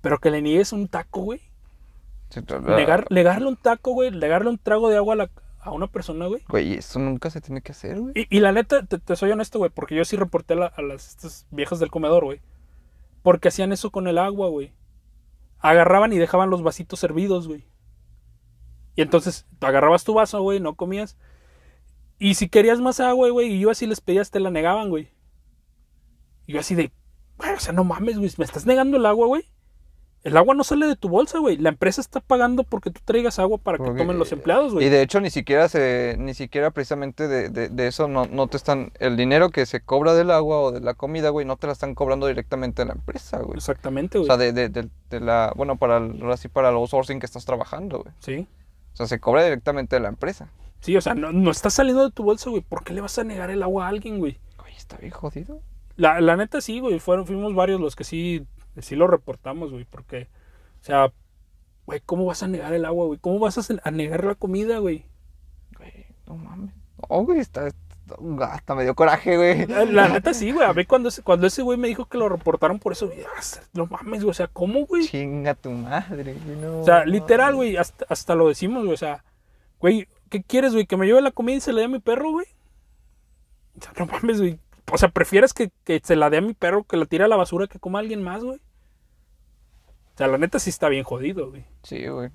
Pero 0.00 0.18
que 0.18 0.30
le 0.30 0.42
niegues 0.42 0.72
un 0.72 0.88
taco, 0.88 1.20
güey. 1.20 1.40
Sí, 2.30 2.40
negarle 3.10 3.46
un 3.46 3.56
taco, 3.56 3.92
güey, 3.92 4.10
negarle 4.10 4.50
un 4.50 4.58
trago 4.58 4.88
de 4.88 4.96
agua 4.96 5.14
a, 5.14 5.16
la- 5.16 5.30
a 5.60 5.70
una 5.72 5.86
persona, 5.86 6.26
güey. 6.26 6.42
Güey, 6.48 6.74
eso 6.74 6.98
nunca 6.98 7.30
se 7.30 7.40
tiene 7.40 7.62
que 7.62 7.72
hacer, 7.72 8.00
güey. 8.00 8.12
Y, 8.16 8.36
y 8.36 8.40
la 8.40 8.52
neta, 8.52 8.84
te, 8.84 8.98
te 8.98 9.16
soy 9.16 9.30
honesto, 9.30 9.58
güey, 9.58 9.70
porque 9.70 9.94
yo 9.94 10.04
sí 10.04 10.16
reporté 10.16 10.54
a, 10.54 10.56
la- 10.56 10.66
a 10.66 10.82
las 10.82 11.08
estas 11.08 11.46
viejas 11.50 11.78
del 11.78 11.90
comedor, 11.90 12.24
güey. 12.24 12.40
Porque 13.22 13.48
hacían 13.48 13.72
eso 13.72 13.90
con 13.90 14.06
el 14.08 14.18
agua, 14.18 14.48
güey. 14.48 14.72
Agarraban 15.60 16.12
y 16.12 16.18
dejaban 16.18 16.50
los 16.50 16.62
vasitos 16.62 16.98
servidos, 17.00 17.48
güey. 17.48 17.66
Y 18.96 19.02
entonces 19.02 19.46
tú 19.58 19.66
agarrabas 19.66 20.04
tu 20.04 20.14
vaso, 20.14 20.42
güey, 20.42 20.60
no 20.60 20.74
comías. 20.74 21.16
Y 22.18 22.34
si 22.34 22.48
querías 22.48 22.80
más 22.80 23.00
agua, 23.00 23.30
güey, 23.30 23.52
y 23.54 23.60
yo 23.60 23.70
así 23.70 23.86
les 23.86 24.00
pedías, 24.00 24.30
te 24.30 24.40
la 24.40 24.50
negaban, 24.50 24.88
güey. 24.90 25.08
Y 26.46 26.52
yo 26.52 26.60
así 26.60 26.74
de, 26.74 26.92
güey, 27.38 27.52
o 27.54 27.60
sea, 27.60 27.72
no 27.72 27.84
mames, 27.84 28.18
güey, 28.18 28.30
me 28.36 28.44
estás 28.44 28.66
negando 28.66 28.98
el 28.98 29.06
agua, 29.06 29.26
güey. 29.26 29.44
El 30.24 30.36
agua 30.38 30.54
no 30.54 30.64
sale 30.64 30.86
de 30.86 30.96
tu 30.96 31.08
bolsa, 31.10 31.38
güey. 31.38 31.58
La 31.58 31.68
empresa 31.68 32.00
está 32.00 32.18
pagando 32.20 32.64
porque 32.64 32.90
tú 32.90 33.00
traigas 33.04 33.38
agua 33.38 33.58
para 33.58 33.76
que 33.78 33.84
Porque- 33.84 33.98
tomen 34.00 34.18
los 34.18 34.32
empleados, 34.32 34.72
güey. 34.72 34.86
Y 34.86 34.88
de 34.88 35.02
hecho 35.02 35.20
ni 35.20 35.28
siquiera 35.30 35.68
se, 35.68 36.16
ni 36.18 36.32
siquiera 36.34 36.70
precisamente 36.70 37.28
de, 37.28 37.50
de- 37.50 37.68
de 37.68 37.86
eso 37.86 38.08
no, 38.08 38.24
no 38.26 38.46
te 38.46 38.56
están, 38.56 38.90
el 39.00 39.16
dinero 39.18 39.50
que 39.50 39.66
se 39.66 39.80
cobra 39.82 40.14
del 40.14 40.30
agua 40.30 40.60
o 40.60 40.72
de 40.72 40.80
la 40.80 40.94
comida, 40.94 41.28
güey, 41.28 41.44
no 41.46 41.56
te 41.56 41.66
la 41.66 41.74
están 41.74 41.94
cobrando 41.94 42.26
directamente 42.26 42.82
a 42.82 42.86
la 42.86 42.94
empresa, 42.94 43.38
güey. 43.40 43.58
Exactamente, 43.58 44.16
O 44.18 44.22
güey. 44.22 44.26
sea, 44.28 44.36
de, 44.38 44.52
de, 44.52 44.68
de- 44.70 45.20
la, 45.20 45.52
bueno, 45.54 45.76
para 45.76 45.98
el, 45.98 46.20
ahora 46.22 46.36
sí 46.38 46.48
para 46.48 46.70
el 46.70 46.74
outsourcing 46.76 47.20
que 47.20 47.26
estás 47.26 47.44
trabajando, 47.44 47.98
güey. 48.00 48.14
Sí. 48.20 48.48
O 48.94 48.96
sea, 48.96 49.06
se 49.06 49.20
cobra 49.20 49.44
directamente 49.44 49.94
de 49.96 50.00
la 50.00 50.08
empresa. 50.08 50.48
Sí, 50.80 50.96
o 50.96 51.00
sea, 51.02 51.14
no, 51.14 51.32
no 51.32 51.50
está 51.50 51.68
saliendo 51.68 52.02
de 52.02 52.10
tu 52.10 52.22
bolsa, 52.24 52.48
güey. 52.48 52.62
¿Por 52.62 52.82
qué 52.82 52.94
le 52.94 53.00
vas 53.02 53.18
a 53.18 53.24
negar 53.24 53.50
el 53.50 53.62
agua 53.62 53.84
a 53.86 53.88
alguien, 53.88 54.18
güey? 54.18 54.38
Güey, 54.58 54.74
está 54.74 54.96
bien 54.96 55.12
jodido. 55.12 55.60
La, 55.96 56.20
la 56.20 56.36
neta 56.36 56.60
sí, 56.60 56.80
güey. 56.80 56.98
Fueron, 56.98 57.26
fuimos 57.26 57.54
varios 57.54 57.80
los 57.80 57.94
que 57.94 58.04
sí, 58.04 58.44
sí 58.82 58.96
lo 58.96 59.06
reportamos, 59.06 59.70
güey. 59.72 59.84
Porque, 59.84 60.28
o 60.80 60.84
sea, 60.84 61.12
güey, 61.86 62.00
¿cómo 62.04 62.24
vas 62.24 62.42
a 62.42 62.48
negar 62.48 62.72
el 62.74 62.84
agua, 62.84 63.06
güey? 63.06 63.18
¿Cómo 63.18 63.38
vas 63.38 63.58
a, 63.58 63.74
a 63.84 63.90
negar 63.90 64.24
la 64.24 64.34
comida, 64.34 64.78
güey? 64.78 65.04
Güey, 65.78 66.06
no 66.26 66.36
mames. 66.36 66.74
No, 67.10 67.24
güey, 67.24 67.40
está, 67.40 67.66
está- 67.66 67.84
hasta 68.42 68.74
me 68.74 68.84
dio 68.84 68.94
coraje, 68.94 69.36
güey. 69.36 69.66
La, 69.66 69.84
la 69.84 70.08
neta 70.08 70.34
sí, 70.34 70.52
güey. 70.52 70.66
A 70.68 70.72
mí 70.74 70.84
cuando 70.84 71.08
ese, 71.08 71.22
cuando 71.22 71.46
ese 71.46 71.62
güey 71.62 71.78
me 71.78 71.88
dijo 71.88 72.06
que 72.06 72.18
lo 72.18 72.28
reportaron 72.28 72.78
por 72.78 72.92
eso, 72.92 73.06
güey, 73.06 73.22
ah, 73.22 73.40
no 73.72 73.86
mames, 73.86 74.22
güey. 74.22 74.30
O 74.30 74.34
sea, 74.34 74.46
¿cómo, 74.48 74.86
güey? 74.86 75.06
Chinga 75.06 75.54
tu 75.54 75.70
madre, 75.70 76.34
güey, 76.44 76.56
no. 76.56 76.80
O 76.80 76.84
sea, 76.84 77.04
literal, 77.06 77.54
güey, 77.54 77.76
hasta, 77.76 78.04
hasta 78.08 78.34
lo 78.34 78.48
decimos, 78.48 78.82
güey. 78.82 78.94
O 78.94 78.98
sea, 78.98 79.24
güey, 79.80 80.06
¿qué 80.28 80.42
quieres, 80.42 80.72
güey? 80.74 80.86
¿Que 80.86 80.96
me 80.96 81.06
lleve 81.06 81.20
la 81.22 81.30
comida 81.30 81.56
y 81.56 81.60
se 81.60 81.72
la 81.72 81.78
dé 81.80 81.84
a 81.86 81.88
mi 81.88 81.98
perro, 81.98 82.30
güey? 82.32 82.46
O 83.78 83.82
sea, 83.82 83.92
no 83.98 84.06
mames, 84.06 84.38
güey. 84.40 84.58
O 84.92 84.98
sea, 84.98 85.08
¿prefieres 85.08 85.54
que, 85.54 85.70
que 85.84 86.00
se 86.04 86.14
la 86.14 86.28
dé 86.30 86.36
a 86.36 86.42
mi 86.42 86.52
perro 86.54 86.84
que 86.84 86.96
la 86.98 87.06
tire 87.06 87.24
a 87.24 87.28
la 87.28 87.36
basura 87.36 87.66
que 87.66 87.78
coma 87.80 87.98
alguien 88.00 88.22
más, 88.22 88.44
güey? 88.44 88.60
O 90.14 90.16
sea, 90.18 90.28
la 90.28 90.38
neta 90.38 90.58
sí 90.58 90.70
está 90.70 90.88
bien 90.88 91.04
jodido, 91.04 91.50
güey. 91.50 91.64
Sí, 91.82 92.06
güey. 92.06 92.30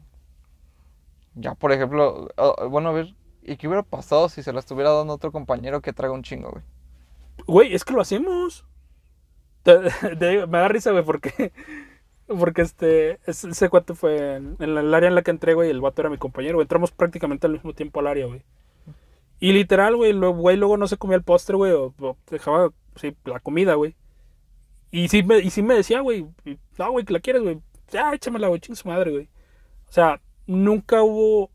Ya, 1.35 1.55
por 1.55 1.71
ejemplo, 1.71 2.29
bueno, 2.69 2.89
a 2.89 2.91
ver, 2.93 3.13
¿y 3.43 3.55
qué 3.57 3.67
hubiera 3.67 3.83
pasado 3.83 4.27
si 4.29 4.43
se 4.43 4.51
la 4.51 4.59
estuviera 4.59 4.91
dando 4.91 5.13
a 5.13 5.15
otro 5.15 5.31
compañero 5.31 5.81
que 5.81 5.93
traga 5.93 6.13
un 6.13 6.23
chingo, 6.23 6.51
güey? 6.51 6.63
Güey, 7.47 7.73
es 7.73 7.85
que 7.85 7.93
lo 7.93 8.01
hacemos. 8.01 8.65
Me 9.65 10.47
da 10.47 10.67
risa, 10.67 10.91
güey, 10.91 11.03
porque. 11.03 11.51
Porque 12.27 12.61
este. 12.61 13.19
es- 13.25 13.43
Ese 13.45 13.69
cuate 13.69 13.93
fue 13.95 14.35
en, 14.35 14.55
en 14.59 14.77
el 14.77 14.93
área 14.93 15.07
en 15.09 15.15
la 15.15 15.21
que 15.21 15.31
entré, 15.31 15.53
güey. 15.53 15.69
El 15.69 15.81
vato 15.81 16.01
era 16.01 16.09
mi 16.09 16.17
compañero, 16.17 16.55
güey. 16.57 16.63
Entramos 16.65 16.91
prácticamente 16.91 17.47
al 17.47 17.53
mismo 17.53 17.73
tiempo 17.73 17.99
al 17.99 18.07
área, 18.07 18.25
güey. 18.27 18.43
Y 19.39 19.53
literal, 19.53 19.95
güey, 19.95 20.11
lo- 20.13 20.33
güey, 20.33 20.57
luego 20.57 20.77
no 20.77 20.87
se 20.87 20.97
comía 20.97 21.15
el 21.17 21.23
postre, 21.23 21.55
güey. 21.55 21.71
O, 21.71 21.93
o 21.99 22.17
dejaba, 22.29 22.71
sí, 22.95 23.15
la 23.25 23.39
comida, 23.39 23.75
güey. 23.75 23.95
Y 24.91 25.07
sí 25.07 25.23
me, 25.23 25.39
y 25.39 25.49
sí 25.49 25.61
me 25.61 25.75
decía, 25.75 26.01
güey. 26.01 26.27
No, 26.77 26.91
güey, 26.91 27.05
que 27.05 27.13
la 27.13 27.19
quieres, 27.19 27.41
güey. 27.43 27.61
Ya, 27.91 28.09
güey, 28.09 28.59
chingue 28.59 28.75
su 28.75 28.87
madre, 28.87 29.11
güey. 29.11 29.29
O 29.87 29.91
sea, 29.91 30.21
nunca 30.45 31.03
hubo 31.03 31.51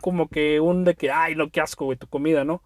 como 0.00 0.28
que 0.28 0.60
un 0.60 0.84
de 0.84 0.94
que, 0.94 1.10
ay, 1.10 1.34
no, 1.34 1.50
qué 1.50 1.60
asco, 1.60 1.84
güey, 1.84 1.96
tu 1.98 2.06
comida, 2.06 2.44
¿no? 2.44 2.62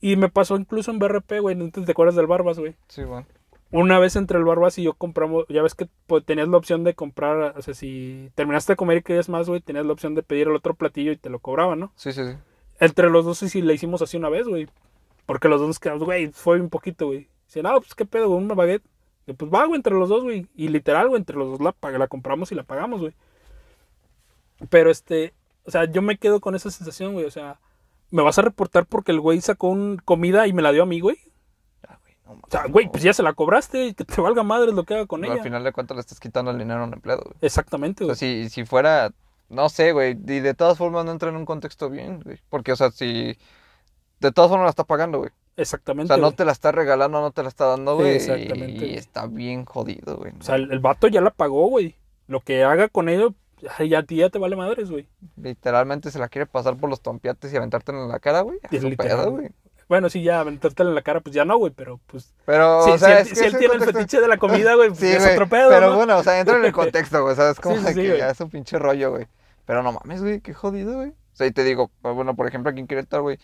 Y 0.00 0.16
me 0.16 0.28
pasó 0.28 0.56
incluso 0.56 0.90
en 0.90 0.98
BRP, 0.98 1.40
güey. 1.40 1.56
¿No 1.56 1.70
te 1.70 1.90
acuerdas 1.90 2.14
del 2.14 2.26
Barbas, 2.26 2.58
güey? 2.58 2.76
Sí, 2.88 3.04
bueno. 3.04 3.26
Una 3.70 3.98
vez 3.98 4.16
entre 4.16 4.38
el 4.38 4.44
Barbas 4.44 4.78
y 4.78 4.82
yo 4.82 4.94
compramos, 4.94 5.44
ya 5.48 5.62
ves 5.62 5.74
que 5.74 5.88
pues, 6.06 6.24
tenías 6.24 6.48
la 6.48 6.56
opción 6.56 6.84
de 6.84 6.94
comprar, 6.94 7.54
o 7.58 7.60
sea, 7.60 7.74
si 7.74 8.30
terminaste 8.34 8.72
de 8.72 8.76
comer 8.76 8.98
y 8.98 9.02
querías 9.02 9.28
más, 9.28 9.46
güey, 9.48 9.60
tenías 9.60 9.84
la 9.84 9.92
opción 9.92 10.14
de 10.14 10.22
pedir 10.22 10.48
el 10.48 10.56
otro 10.56 10.74
platillo 10.74 11.12
y 11.12 11.16
te 11.16 11.28
lo 11.28 11.38
cobraban, 11.40 11.80
¿no? 11.80 11.92
Sí, 11.94 12.12
sí, 12.12 12.24
sí. 12.24 12.36
Entre 12.80 13.10
los 13.10 13.26
dos 13.26 13.38
sí 13.38 13.60
le 13.60 13.74
hicimos 13.74 14.00
así 14.00 14.16
una 14.16 14.30
vez, 14.30 14.46
güey. 14.46 14.68
Porque 15.26 15.48
los 15.48 15.60
dos 15.60 15.68
nos 15.68 15.78
quedamos, 15.78 16.04
güey, 16.04 16.28
fue 16.28 16.58
un 16.60 16.70
poquito, 16.70 17.08
güey. 17.08 17.28
Dice, 17.46 17.62
no, 17.62 17.78
pues 17.78 17.94
qué 17.94 18.06
pedo, 18.06 18.30
una 18.30 18.54
baguette. 18.54 18.84
Pues 19.34 19.52
va, 19.52 19.64
güey, 19.66 19.76
entre 19.76 19.94
los 19.94 20.08
dos, 20.08 20.22
güey. 20.22 20.46
Y 20.54 20.68
literal, 20.68 21.08
güey, 21.08 21.20
entre 21.20 21.36
los 21.36 21.58
dos 21.58 21.60
la, 21.60 21.98
la 21.98 22.08
compramos 22.08 22.52
y 22.52 22.54
la 22.54 22.62
pagamos, 22.62 23.00
güey. 23.00 23.14
Pero 24.70 24.90
este, 24.90 25.34
o 25.64 25.70
sea, 25.70 25.84
yo 25.84 26.02
me 26.02 26.18
quedo 26.18 26.40
con 26.40 26.54
esa 26.54 26.70
sensación, 26.70 27.12
güey. 27.12 27.26
O 27.26 27.30
sea, 27.30 27.60
¿me 28.10 28.22
vas 28.22 28.38
a 28.38 28.42
reportar 28.42 28.86
porque 28.86 29.12
el 29.12 29.20
güey 29.20 29.40
sacó 29.40 29.68
un 29.68 29.98
comida 30.04 30.46
y 30.46 30.52
me 30.52 30.62
la 30.62 30.72
dio 30.72 30.82
a 30.82 30.86
mí, 30.86 31.00
güey? 31.00 31.18
Ah, 31.86 31.98
güey, 32.02 32.14
no 32.24 32.32
O 32.32 32.50
sea, 32.50 32.66
güey, 32.66 32.86
no, 32.86 32.92
pues 32.92 33.02
ya 33.04 33.12
se 33.12 33.22
la 33.22 33.34
cobraste 33.34 33.86
y 33.86 33.94
que 33.94 34.04
te 34.04 34.20
valga 34.20 34.42
madre 34.42 34.72
lo 34.72 34.84
que 34.84 34.94
haga 34.94 35.06
con 35.06 35.20
Pero 35.20 35.32
ella. 35.32 35.42
Al 35.42 35.46
final 35.46 35.64
de 35.64 35.72
cuentas 35.72 35.96
le 35.96 36.00
estás 36.00 36.20
quitando 36.20 36.50
el 36.50 36.58
dinero 36.58 36.80
a 36.80 36.84
un 36.84 36.94
empleado, 36.94 37.22
güey. 37.24 37.36
Exactamente, 37.42 38.04
O 38.04 38.06
güey. 38.08 38.16
sea, 38.16 38.28
si, 38.28 38.48
si 38.50 38.64
fuera, 38.64 39.12
no 39.48 39.68
sé, 39.68 39.92
güey, 39.92 40.12
y 40.12 40.40
de 40.40 40.54
todas 40.54 40.78
formas 40.78 41.04
no 41.04 41.12
entra 41.12 41.28
en 41.28 41.36
un 41.36 41.46
contexto 41.46 41.90
bien, 41.90 42.20
güey. 42.20 42.40
Porque, 42.48 42.72
o 42.72 42.76
sea, 42.76 42.90
si 42.90 43.36
de 44.20 44.32
todas 44.32 44.50
formas 44.50 44.66
la 44.66 44.70
está 44.70 44.84
pagando, 44.84 45.18
güey. 45.18 45.30
O 45.58 45.62
Exactamente. 45.62 46.08
sea, 46.08 46.16
no 46.16 46.28
güey. 46.28 46.36
te 46.36 46.44
la 46.44 46.52
está 46.52 46.72
regalando, 46.72 47.20
no 47.20 47.30
te 47.32 47.42
la 47.42 47.48
está 47.48 47.66
dando, 47.66 47.96
güey. 47.96 48.14
Exactamente, 48.16 48.86
Y 48.86 48.94
está 48.94 49.26
bien 49.26 49.64
jodido, 49.64 50.16
güey. 50.16 50.32
O 50.38 50.42
sea, 50.42 50.54
el, 50.56 50.70
el 50.70 50.78
vato 50.78 51.08
ya 51.08 51.20
la 51.20 51.30
pagó, 51.30 51.68
güey. 51.68 51.96
Lo 52.28 52.40
que 52.40 52.62
haga 52.64 52.88
con 52.88 53.08
ello, 53.08 53.34
ya 53.86 53.98
a 53.98 54.02
ti 54.04 54.16
ya 54.16 54.28
te 54.30 54.38
vale 54.38 54.54
madres, 54.56 54.90
güey. 54.90 55.08
Literalmente 55.36 56.10
se 56.10 56.18
la 56.18 56.28
quiere 56.28 56.46
pasar 56.46 56.76
por 56.76 56.88
los 56.90 57.00
tompiates 57.00 57.52
y 57.52 57.56
aventártela 57.56 57.98
en 58.02 58.08
la 58.08 58.20
cara, 58.20 58.42
güey. 58.42 58.58
Es 58.70 58.82
literal. 58.84 59.18
pedo, 59.18 59.30
güey. 59.32 59.50
Bueno, 59.88 60.10
sí, 60.10 60.22
ya 60.22 60.40
aventártela 60.40 60.90
en 60.90 60.94
la 60.94 61.02
cara, 61.02 61.20
pues 61.20 61.34
ya 61.34 61.44
no, 61.46 61.56
güey, 61.56 61.72
pero 61.74 61.98
pues. 62.06 62.34
Pero, 62.44 62.84
si 62.84 62.90
o 62.90 62.98
sea, 62.98 63.24
si 63.24 63.32
él, 63.40 63.46
es 63.46 63.52
si 63.52 63.58
tiene 63.58 63.74
el 63.74 63.80
fetiche 63.84 64.20
de 64.20 64.28
la 64.28 64.36
comida, 64.36 64.74
güey, 64.74 64.88
pues 64.90 65.00
Sí, 65.00 65.06
es 65.06 65.26
otro 65.26 65.48
pedo, 65.48 65.70
Pero 65.70 65.90
¿no? 65.90 65.96
bueno, 65.96 66.18
o 66.18 66.22
sea, 66.22 66.38
entra 66.38 66.56
en 66.58 66.64
el 66.66 66.72
contexto, 66.74 67.22
güey. 67.24 67.34
¿Sabes? 67.34 67.58
Como 67.58 67.76
Sí, 67.78 67.94
que 67.94 68.18
ya 68.18 68.30
es 68.30 68.40
un 68.40 68.50
pinche 68.50 68.78
rollo, 68.78 69.10
güey. 69.10 69.26
Pero 69.64 69.82
no 69.82 69.92
mames, 69.92 70.20
güey, 70.22 70.40
qué 70.40 70.52
jodido, 70.54 70.94
güey. 70.96 71.08
O 71.10 71.36
sea, 71.38 71.46
y 71.46 71.52
te 71.52 71.64
digo, 71.64 71.90
bueno, 72.02 72.36
por 72.36 72.46
ejemplo, 72.46 72.70
aquí 72.70 72.80
en 72.80 72.86
Querétaro, 72.86 73.22
güey. 73.22 73.38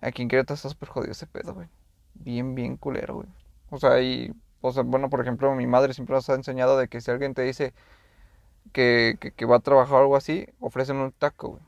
Aquí 0.00 0.22
en 0.22 0.28
Querétaro 0.28 0.54
está 0.54 0.68
súper 0.68 0.88
jodido 0.88 1.12
ese 1.12 1.26
pedo, 1.26 1.54
güey. 1.54 1.68
Bien, 2.14 2.54
bien 2.54 2.76
culero, 2.76 3.16
güey. 3.16 3.28
O 3.70 3.78
sea, 3.78 4.00
y, 4.00 4.32
o 4.60 4.72
sea, 4.72 4.82
bueno, 4.82 5.10
por 5.10 5.20
ejemplo, 5.20 5.54
mi 5.54 5.66
madre 5.66 5.94
siempre 5.94 6.14
nos 6.14 6.28
ha 6.30 6.34
enseñado 6.34 6.78
de 6.78 6.88
que 6.88 7.00
si 7.00 7.10
alguien 7.10 7.34
te 7.34 7.42
dice 7.42 7.72
que, 8.72 9.16
que, 9.20 9.32
que 9.32 9.44
va 9.44 9.56
a 9.56 9.60
trabajar 9.60 9.96
o 9.96 10.00
algo 10.02 10.16
así, 10.16 10.46
ofrecen 10.58 10.96
un 10.96 11.12
taco, 11.12 11.50
güey. 11.50 11.62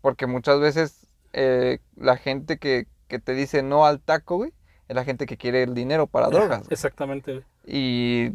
Porque 0.00 0.26
muchas 0.26 0.60
veces 0.60 1.06
eh, 1.32 1.78
la 1.96 2.16
gente 2.16 2.58
que, 2.58 2.86
que 3.08 3.18
te 3.18 3.34
dice 3.34 3.62
no 3.62 3.84
al 3.84 4.00
taco, 4.00 4.36
güey, 4.36 4.52
es 4.88 4.96
la 4.96 5.04
gente 5.04 5.26
que 5.26 5.36
quiere 5.36 5.62
el 5.62 5.74
dinero 5.74 6.06
para 6.06 6.28
drogas. 6.28 6.60
güey. 6.60 6.72
Exactamente, 6.72 7.32
güey. 7.32 7.44
Y 7.66 8.32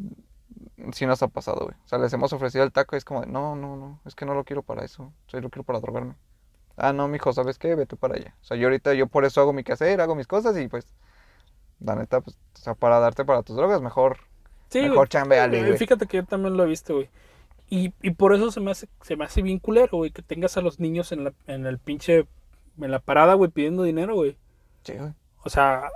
sí 0.91 1.05
nos 1.05 1.23
ha 1.23 1.27
pasado, 1.27 1.65
güey. 1.65 1.75
O 1.85 1.87
sea, 1.87 1.97
les 1.99 2.13
hemos 2.13 2.33
ofrecido 2.33 2.63
el 2.63 2.71
taco 2.71 2.95
y 2.95 2.97
es 2.97 3.05
como 3.05 3.21
de, 3.21 3.27
no, 3.27 3.55
no, 3.55 3.75
no, 3.75 3.99
es 4.05 4.15
que 4.15 4.25
no 4.25 4.33
lo 4.33 4.43
quiero 4.43 4.61
para 4.61 4.83
eso. 4.85 5.03
O 5.03 5.29
sea, 5.29 5.39
yo 5.39 5.41
lo 5.41 5.49
quiero 5.49 5.63
para 5.63 5.79
drogarme. 5.79 6.15
Ah, 6.77 6.93
no, 6.93 7.07
mijo, 7.07 7.33
¿sabes 7.33 7.57
qué? 7.59 7.75
Vete 7.75 7.95
para 7.95 8.15
allá. 8.15 8.35
O 8.41 8.45
sea, 8.45 8.57
yo 8.57 8.67
ahorita, 8.67 8.93
yo 8.93 9.07
por 9.07 9.25
eso 9.25 9.41
hago 9.41 9.53
mi 9.53 9.63
quehacer, 9.63 10.01
hago 10.01 10.15
mis 10.15 10.27
cosas 10.27 10.57
y 10.57 10.67
pues, 10.67 10.87
la 11.79 11.95
neta, 11.95 12.21
pues, 12.21 12.37
o 12.55 12.57
sea, 12.59 12.75
para 12.75 12.99
darte 12.99 13.25
para 13.25 13.43
tus 13.43 13.55
drogas, 13.55 13.81
mejor, 13.81 14.19
Sí, 14.69 14.81
mejor 14.81 15.07
chambeale, 15.09 15.59
Eh, 15.59 15.63
güey. 15.65 15.77
Fíjate 15.77 16.07
que 16.07 16.17
yo 16.17 16.25
también 16.25 16.57
lo 16.57 16.63
he 16.63 16.67
visto, 16.67 16.95
güey. 16.95 17.09
Y, 17.69 17.93
y 18.01 18.11
por 18.11 18.33
eso 18.35 18.51
se 18.51 18.59
me 18.59 18.71
hace, 18.71 18.87
se 19.01 19.15
me 19.15 19.25
hace 19.25 19.41
bien 19.41 19.59
culero, 19.59 19.97
güey, 19.97 20.11
que 20.11 20.21
tengas 20.21 20.57
a 20.57 20.61
los 20.61 20.79
niños 20.79 21.11
en 21.11 21.23
la, 21.25 21.33
en 21.47 21.65
el 21.65 21.79
pinche, 21.79 22.27
en 22.79 22.91
la 22.91 22.99
parada, 22.99 23.35
güey, 23.35 23.51
pidiendo 23.51 23.83
dinero, 23.83 24.15
güey. 24.15 24.37
Sí, 24.83 24.93
güey. 24.93 25.13
O 25.43 25.49
sea, 25.49 25.89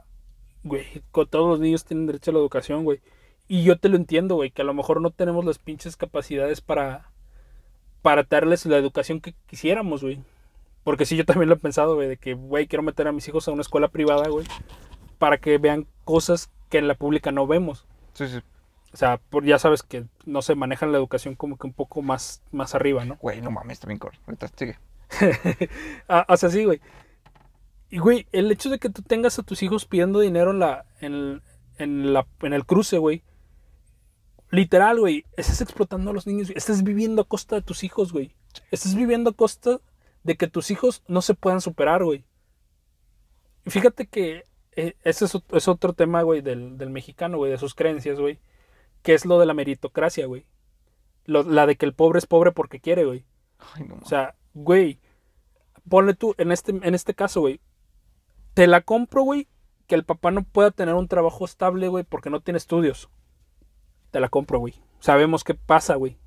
güey, 0.63 0.85
todos 1.29 1.49
los 1.49 1.59
niños 1.59 1.85
tienen 1.85 2.07
derecho 2.07 2.31
a 2.31 2.33
la 2.35 2.39
educación, 2.39 2.83
güey. 2.83 3.01
Y 3.47 3.63
yo 3.63 3.77
te 3.79 3.89
lo 3.89 3.97
entiendo, 3.97 4.35
güey, 4.35 4.51
que 4.51 4.61
a 4.63 4.65
lo 4.65 4.73
mejor 4.73 5.01
no 5.01 5.11
tenemos 5.11 5.45
las 5.45 5.59
pinches 5.59 5.97
capacidades 5.97 6.61
para, 6.61 7.11
para 8.01 8.23
darles 8.23 8.65
la 8.65 8.77
educación 8.77 9.21
que 9.21 9.35
quisiéramos, 9.47 10.03
güey. 10.03 10.21
Porque 10.87 11.05
sí, 11.05 11.17
yo 11.17 11.25
también 11.25 11.49
lo 11.49 11.55
he 11.55 11.59
pensado, 11.59 11.95
güey, 11.95 12.07
de 12.07 12.15
que, 12.15 12.33
güey, 12.33 12.65
quiero 12.65 12.81
meter 12.81 13.09
a 13.09 13.11
mis 13.11 13.27
hijos 13.27 13.45
a 13.45 13.51
una 13.51 13.59
escuela 13.59 13.89
privada, 13.89 14.29
güey, 14.29 14.45
para 15.17 15.37
que 15.37 15.57
vean 15.57 15.85
cosas 16.05 16.49
que 16.69 16.77
en 16.77 16.87
la 16.87 16.95
pública 16.95 17.29
no 17.33 17.45
vemos. 17.45 17.85
Sí, 18.13 18.25
sí. 18.29 18.37
O 18.93 18.95
sea, 18.95 19.17
por, 19.17 19.43
ya 19.43 19.59
sabes 19.59 19.83
que 19.83 20.05
no 20.23 20.41
se 20.41 20.55
manejan 20.55 20.93
la 20.93 20.97
educación 20.97 21.35
como 21.35 21.57
que 21.57 21.67
un 21.67 21.73
poco 21.73 22.01
más, 22.01 22.41
más 22.53 22.73
arriba, 22.73 23.03
¿no? 23.03 23.17
Güey, 23.17 23.41
no 23.41 23.51
mames, 23.51 23.81
también 23.81 23.99
corre. 23.99 24.17
Ahorita 24.27 24.47
sigue. 24.55 24.79
Ah, 26.07 26.25
o 26.29 26.37
sea, 26.37 26.49
sí, 26.49 26.63
güey. 26.63 26.79
Y, 27.89 27.97
güey, 27.97 28.25
el 28.31 28.49
hecho 28.49 28.69
de 28.69 28.79
que 28.79 28.89
tú 28.89 29.01
tengas 29.01 29.37
a 29.39 29.43
tus 29.43 29.63
hijos 29.63 29.83
pidiendo 29.83 30.21
dinero 30.21 30.51
en 30.51 30.59
la, 30.59 30.85
en, 31.01 31.41
en 31.79 32.13
la, 32.13 32.25
en 32.39 32.53
el 32.53 32.65
cruce, 32.65 32.97
güey. 32.97 33.23
Literal, 34.51 35.01
güey. 35.01 35.25
Estás 35.35 35.59
explotando 35.59 36.11
a 36.11 36.13
los 36.13 36.27
niños. 36.27 36.47
güey. 36.47 36.57
Estás 36.57 36.81
viviendo 36.81 37.23
a 37.23 37.27
costa 37.27 37.57
de 37.57 37.61
tus 37.61 37.83
hijos, 37.83 38.13
güey. 38.13 38.37
Estás 38.71 38.95
viviendo 38.95 39.31
a 39.31 39.33
costa 39.33 39.81
de 40.27 40.35
que 40.35 40.47
tus 40.47 40.69
hijos 40.71 41.03
no 41.07 41.21
se 41.21 41.33
puedan 41.33 41.61
superar, 41.61 42.03
güey. 42.03 42.25
Y 43.65 43.69
Fíjate 43.71 44.07
que 44.07 44.43
eh, 44.73 44.95
ese 45.03 45.25
es, 45.25 45.33
ot- 45.35 45.55
es 45.57 45.67
otro 45.67 45.93
tema, 45.93 46.21
güey, 46.21 46.41
del, 46.41 46.77
del 46.77 46.89
mexicano, 46.89 47.37
güey, 47.37 47.49
de 47.51 47.57
sus 47.57 47.73
creencias, 47.73 48.19
güey. 48.19 48.39
Que 49.01 49.13
es 49.13 49.25
lo 49.25 49.39
de 49.39 49.45
la 49.45 49.53
meritocracia, 49.53 50.25
güey. 50.25 50.45
Lo- 51.25 51.43
la 51.43 51.65
de 51.65 51.77
que 51.77 51.85
el 51.85 51.93
pobre 51.93 52.19
es 52.19 52.25
pobre 52.25 52.51
porque 52.51 52.79
quiere, 52.81 53.05
güey. 53.05 53.23
Ay, 53.73 53.85
no 53.85 53.95
O 54.01 54.05
sea, 54.05 54.35
güey, 54.53 54.99
ponle 55.89 56.13
tú, 56.13 56.35
en 56.37 56.51
este, 56.51 56.71
en 56.71 56.93
este 56.93 57.13
caso, 57.13 57.39
güey, 57.41 57.59
te 58.53 58.67
la 58.67 58.81
compro, 58.81 59.23
güey, 59.23 59.47
que 59.87 59.95
el 59.95 60.03
papá 60.03 60.31
no 60.31 60.43
pueda 60.43 60.71
tener 60.71 60.93
un 60.95 61.07
trabajo 61.07 61.45
estable, 61.45 61.87
güey, 61.87 62.03
porque 62.03 62.29
no 62.29 62.41
tiene 62.41 62.57
estudios. 62.57 63.09
Te 64.11 64.19
la 64.19 64.27
compro, 64.29 64.59
güey. 64.59 64.73
Sabemos 64.99 65.43
qué 65.45 65.53
pasa, 65.53 65.95
güey. 65.95 66.17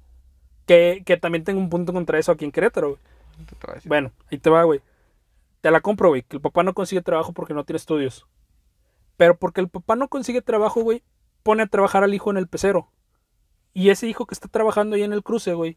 Que, 0.67 1.03
que 1.05 1.19
también 1.19 1.45
tengo 1.45 1.61
un 1.61 1.69
punto 1.69 1.93
contra 1.93 2.19
eso 2.19 2.33
aquí 2.33 2.45
en 2.47 2.53
Querétaro, 2.53 2.89
güey. 2.91 3.01
Te 3.47 3.67
voy 3.67 3.73
a 3.73 3.75
decir. 3.75 3.89
Bueno, 3.89 4.13
ahí 4.31 4.39
te 4.39 4.51
va, 4.51 4.63
güey. 4.65 4.81
Te 5.61 5.71
la 5.71 5.81
compro, 5.81 6.09
güey, 6.09 6.23
que 6.23 6.37
el 6.37 6.43
papá 6.43 6.63
no 6.63 6.75
consigue 6.75 7.03
trabajo 7.03 7.33
porque 7.33 7.55
no 7.55 7.65
tiene 7.65 7.77
estudios. 7.77 8.27
Pero 9.17 9.37
porque 9.37 9.61
el 9.61 9.69
papá 9.69 9.97
no 9.97 10.09
consigue 10.09 10.41
trabajo, 10.41 10.83
güey, 10.83 11.03
pone 11.43 11.63
a 11.63 11.67
trabajar 11.67 12.03
al 12.03 12.15
hijo 12.15 12.31
en 12.31 12.39
el 12.39 12.49
pecero. 12.49 12.89
Y 13.75 13.91
ese 13.91 14.09
hijo 14.09 14.27
que 14.27 14.35
está 14.35 14.49
trabajando 14.49 14.97
ahí 14.97 15.03
en 15.03 15.13
el 15.13 15.23
cruce, 15.23 15.53
güey, 15.55 15.77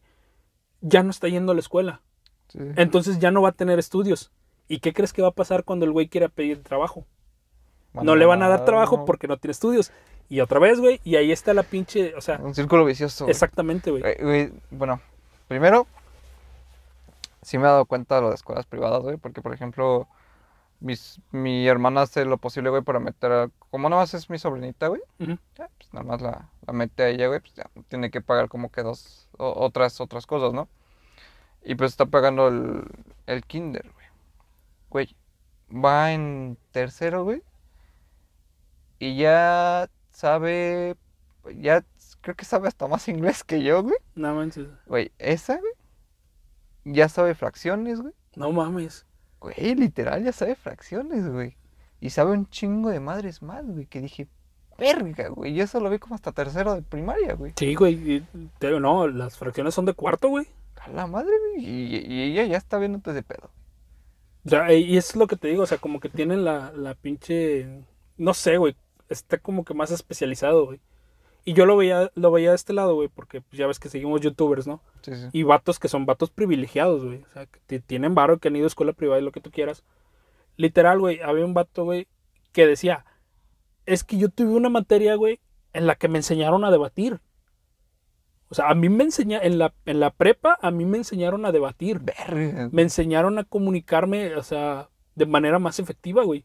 ya 0.80 1.02
no 1.02 1.10
está 1.10 1.28
yendo 1.28 1.52
a 1.52 1.54
la 1.54 1.60
escuela. 1.60 2.00
Sí. 2.48 2.58
Entonces 2.76 3.18
ya 3.18 3.30
no 3.30 3.42
va 3.42 3.50
a 3.50 3.52
tener 3.52 3.78
estudios. 3.78 4.32
¿Y 4.68 4.78
qué 4.78 4.92
crees 4.92 5.12
que 5.12 5.22
va 5.22 5.28
a 5.28 5.32
pasar 5.32 5.64
cuando 5.64 5.84
el 5.84 5.92
güey 5.92 6.08
quiera 6.08 6.28
pedir 6.28 6.62
trabajo? 6.62 7.06
No 7.92 8.16
le 8.16 8.26
van 8.26 8.42
a 8.42 8.48
dar 8.48 8.64
trabajo 8.64 8.96
no. 8.98 9.04
porque 9.04 9.28
no 9.28 9.36
tiene 9.36 9.52
estudios. 9.52 9.92
Y 10.28 10.40
otra 10.40 10.58
vez, 10.58 10.80
güey, 10.80 11.00
y 11.04 11.16
ahí 11.16 11.30
está 11.30 11.54
la 11.54 11.62
pinche, 11.62 12.14
o 12.16 12.20
sea, 12.20 12.38
Un 12.42 12.54
círculo 12.54 12.84
vicioso. 12.84 13.28
exactamente, 13.28 13.90
güey, 13.90 14.50
bueno, 14.70 15.00
primero, 15.48 15.86
sí 17.44 17.58
me 17.58 17.64
he 17.64 17.66
dado 17.68 17.86
cuenta 17.86 18.16
de 18.16 18.22
lo 18.22 18.28
de 18.30 18.34
escuelas 18.36 18.66
privadas, 18.66 19.02
güey, 19.02 19.16
porque, 19.18 19.42
por 19.42 19.54
ejemplo, 19.54 20.08
mis, 20.80 21.20
mi 21.32 21.66
hermana 21.68 22.02
hace 22.02 22.24
lo 22.26 22.38
posible, 22.38 22.70
güey, 22.70 22.82
para 22.82 23.00
meter 23.00 23.32
a... 23.32 23.50
Como 23.70 23.88
nada 23.88 24.02
más 24.02 24.14
es 24.14 24.30
mi 24.30 24.38
sobrinita, 24.38 24.88
güey, 24.88 25.02
ya, 25.56 25.70
pues 25.78 25.92
nada 25.94 26.04
más 26.06 26.22
la, 26.22 26.50
la 26.66 26.72
mete 26.72 27.02
a 27.04 27.08
ella, 27.10 27.28
güey, 27.28 27.40
pues 27.40 27.54
ya 27.54 27.70
tiene 27.88 28.10
que 28.10 28.20
pagar 28.22 28.48
como 28.48 28.70
que 28.72 28.82
dos, 28.82 29.28
o- 29.38 29.54
otras, 29.64 30.00
otras 30.00 30.26
cosas, 30.26 30.52
¿no? 30.54 30.68
Y 31.64 31.74
pues 31.76 31.92
está 31.92 32.06
pagando 32.06 32.48
el, 32.48 32.84
el 33.26 33.44
kinder, 33.44 33.90
güey. 33.92 34.06
Güey, 34.90 35.16
va 35.84 36.12
en 36.12 36.58
tercero, 36.72 37.24
güey, 37.24 37.42
y 38.98 39.16
ya 39.16 39.88
sabe, 40.12 40.96
ya 41.56 41.84
creo 42.20 42.34
que 42.36 42.44
sabe 42.44 42.68
hasta 42.68 42.86
más 42.86 43.08
inglés 43.08 43.44
que 43.44 43.62
yo, 43.62 43.82
güey. 43.82 43.96
No 44.14 44.34
manches. 44.34 44.68
Güey, 44.86 45.12
esa, 45.18 45.58
güey. 45.58 45.72
Ya 46.84 47.08
sabe 47.08 47.34
fracciones, 47.34 48.00
güey. 48.00 48.14
No 48.36 48.52
mames. 48.52 49.06
Güey, 49.40 49.74
literal, 49.74 50.24
ya 50.24 50.32
sabe 50.32 50.54
fracciones, 50.54 51.28
güey. 51.28 51.56
Y 52.00 52.10
sabe 52.10 52.32
un 52.32 52.48
chingo 52.48 52.90
de 52.90 53.00
madres 53.00 53.42
más, 53.42 53.64
güey. 53.66 53.86
Que 53.86 54.00
dije, 54.00 54.28
verga, 54.78 55.28
güey. 55.28 55.54
Yo 55.54 55.64
eso 55.64 55.80
lo 55.80 55.90
vi 55.90 55.98
como 55.98 56.14
hasta 56.14 56.32
tercero 56.32 56.74
de 56.74 56.82
primaria, 56.82 57.34
güey. 57.34 57.52
Sí, 57.56 57.74
güey. 57.74 58.22
digo, 58.60 58.80
no, 58.80 59.08
las 59.08 59.38
fracciones 59.38 59.74
son 59.74 59.86
de 59.86 59.94
cuarto, 59.94 60.28
güey. 60.28 60.46
A 60.80 60.88
la 60.90 61.06
madre, 61.06 61.32
güey. 61.52 61.64
Y, 61.64 61.96
y 62.06 62.22
ella 62.22 62.44
ya 62.44 62.56
está 62.58 62.78
viendo 62.78 63.12
de 63.12 63.22
pedo. 63.22 63.50
O 64.46 64.50
sea, 64.50 64.72
y 64.74 64.96
es 64.96 65.16
lo 65.16 65.26
que 65.26 65.36
te 65.36 65.48
digo, 65.48 65.62
o 65.62 65.66
sea, 65.66 65.78
como 65.78 66.00
que 66.00 66.10
tienen 66.10 66.44
la, 66.44 66.72
la 66.72 66.94
pinche. 66.94 67.66
No 68.18 68.34
sé, 68.34 68.58
güey. 68.58 68.76
Está 69.08 69.38
como 69.38 69.64
que 69.64 69.74
más 69.74 69.90
especializado, 69.90 70.66
güey. 70.66 70.80
Y 71.44 71.52
yo 71.52 71.66
lo 71.66 71.76
veía, 71.76 72.10
lo 72.14 72.30
veía 72.30 72.50
de 72.50 72.56
este 72.56 72.72
lado, 72.72 72.94
güey, 72.94 73.08
porque 73.08 73.40
pues, 73.42 73.58
ya 73.58 73.66
ves 73.66 73.78
que 73.78 73.88
seguimos 73.90 74.20
youtubers, 74.22 74.66
¿no? 74.66 74.80
Sí, 75.02 75.14
sí. 75.14 75.28
Y 75.32 75.42
vatos 75.42 75.78
que 75.78 75.88
son 75.88 76.06
vatos 76.06 76.30
privilegiados, 76.30 77.04
güey. 77.04 77.22
O 77.22 77.32
sea, 77.34 77.46
que 77.46 77.60
ti- 77.66 77.80
tienen 77.80 78.14
varo, 78.14 78.38
que 78.38 78.48
han 78.48 78.56
ido 78.56 78.64
a 78.64 78.68
escuela 78.68 78.92
privada 78.94 79.20
y 79.20 79.24
lo 79.24 79.32
que 79.32 79.40
tú 79.40 79.50
quieras. 79.50 79.84
Literal, 80.56 80.98
güey, 81.00 81.20
había 81.20 81.44
un 81.44 81.52
vato, 81.52 81.84
güey, 81.84 82.06
que 82.52 82.66
decía, 82.66 83.04
es 83.84 84.04
que 84.04 84.16
yo 84.16 84.30
tuve 84.30 84.54
una 84.54 84.70
materia, 84.70 85.16
güey, 85.16 85.40
en 85.74 85.86
la 85.86 85.96
que 85.96 86.08
me 86.08 86.18
enseñaron 86.18 86.64
a 86.64 86.70
debatir. 86.70 87.20
O 88.48 88.54
sea, 88.54 88.68
a 88.70 88.74
mí 88.74 88.88
me 88.88 89.04
enseña 89.04 89.40
en 89.42 89.58
la, 89.58 89.74
en 89.84 90.00
la 90.00 90.10
prepa, 90.10 90.58
a 90.62 90.70
mí 90.70 90.84
me 90.84 90.96
enseñaron 90.98 91.44
a 91.44 91.52
debatir. 91.52 91.98
Verga. 92.00 92.68
Me 92.72 92.82
enseñaron 92.82 93.38
a 93.38 93.44
comunicarme, 93.44 94.36
o 94.36 94.42
sea, 94.42 94.88
de 95.14 95.26
manera 95.26 95.58
más 95.58 95.78
efectiva, 95.78 96.22
güey. 96.24 96.44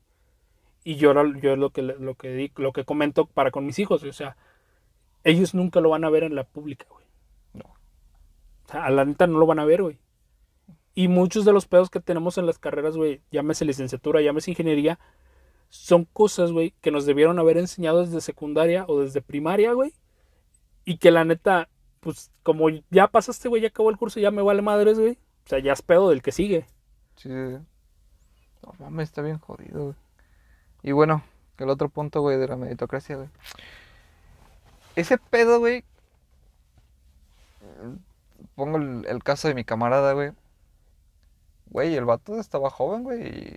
Y 0.83 0.95
yo, 0.95 1.13
yo 1.41 1.55
lo 1.55 1.69
que 1.69 1.81
lo 1.83 2.15
que 2.15 2.51
lo 2.55 2.73
que 2.73 2.83
comento 2.85 3.25
para 3.27 3.51
con 3.51 3.65
mis 3.65 3.77
hijos, 3.79 4.03
o 4.03 4.13
sea, 4.13 4.37
ellos 5.23 5.53
nunca 5.53 5.81
lo 5.81 5.89
van 5.89 6.03
a 6.03 6.09
ver 6.09 6.23
en 6.23 6.35
la 6.35 6.43
pública, 6.43 6.85
güey. 6.89 7.05
No. 7.53 7.65
O 7.65 8.71
sea, 8.71 8.85
a 8.85 8.89
la 8.89 9.05
neta 9.05 9.27
no 9.27 9.39
lo 9.39 9.45
van 9.45 9.59
a 9.59 9.65
ver, 9.65 9.81
güey. 9.83 9.99
Y 10.95 11.07
muchos 11.07 11.45
de 11.45 11.53
los 11.53 11.65
pedos 11.65 11.89
que 11.89 11.99
tenemos 11.99 12.37
en 12.37 12.45
las 12.45 12.59
carreras, 12.59 12.97
güey, 12.97 13.21
llámese 13.31 13.65
licenciatura, 13.65 14.21
llámese 14.21 14.51
ingeniería, 14.51 14.99
son 15.69 16.05
cosas, 16.05 16.51
güey, 16.51 16.73
que 16.81 16.91
nos 16.91 17.05
debieron 17.05 17.39
haber 17.39 17.57
enseñado 17.57 18.01
desde 18.01 18.21
secundaria 18.21 18.85
o 18.87 18.99
desde 18.99 19.21
primaria, 19.21 19.73
güey. 19.73 19.93
Y 20.83 20.97
que 20.97 21.11
la 21.11 21.23
neta, 21.23 21.69
pues 21.99 22.31
como 22.43 22.67
ya 22.89 23.07
pasaste, 23.07 23.47
güey, 23.47 23.61
ya 23.61 23.69
acabó 23.69 23.89
el 23.89 23.97
curso, 23.97 24.19
ya 24.19 24.31
me 24.31 24.41
vale 24.41 24.61
madres, 24.61 24.99
güey. 24.99 25.13
O 25.45 25.49
sea, 25.49 25.59
ya 25.59 25.73
es 25.73 25.81
pedo 25.81 26.09
del 26.09 26.21
que 26.21 26.31
sigue. 26.31 26.65
Sí, 27.15 27.29
sí, 27.29 27.57
sí. 27.57 27.63
No 28.63 28.73
mames, 28.79 29.09
está 29.09 29.21
bien 29.21 29.37
jodido, 29.39 29.83
güey. 29.83 29.95
Y 30.81 30.91
bueno, 30.91 31.23
el 31.57 31.69
otro 31.69 31.89
punto, 31.89 32.21
güey, 32.21 32.37
de 32.37 32.47
la 32.47 32.55
meritocracia, 32.55 33.15
güey. 33.17 33.29
Ese 34.99 35.17
pedo, 35.17 35.59
güey. 35.59 35.85
Pongo 38.55 38.77
el, 38.77 39.23
caso 39.23 39.47
de 39.47 39.53
mi 39.53 39.63
camarada, 39.63 40.11
güey. 40.11 40.31
Güey, 41.67 41.95
el 41.95 42.03
vato 42.03 42.37
estaba 42.37 42.69
joven, 42.69 43.03
güey, 43.03 43.55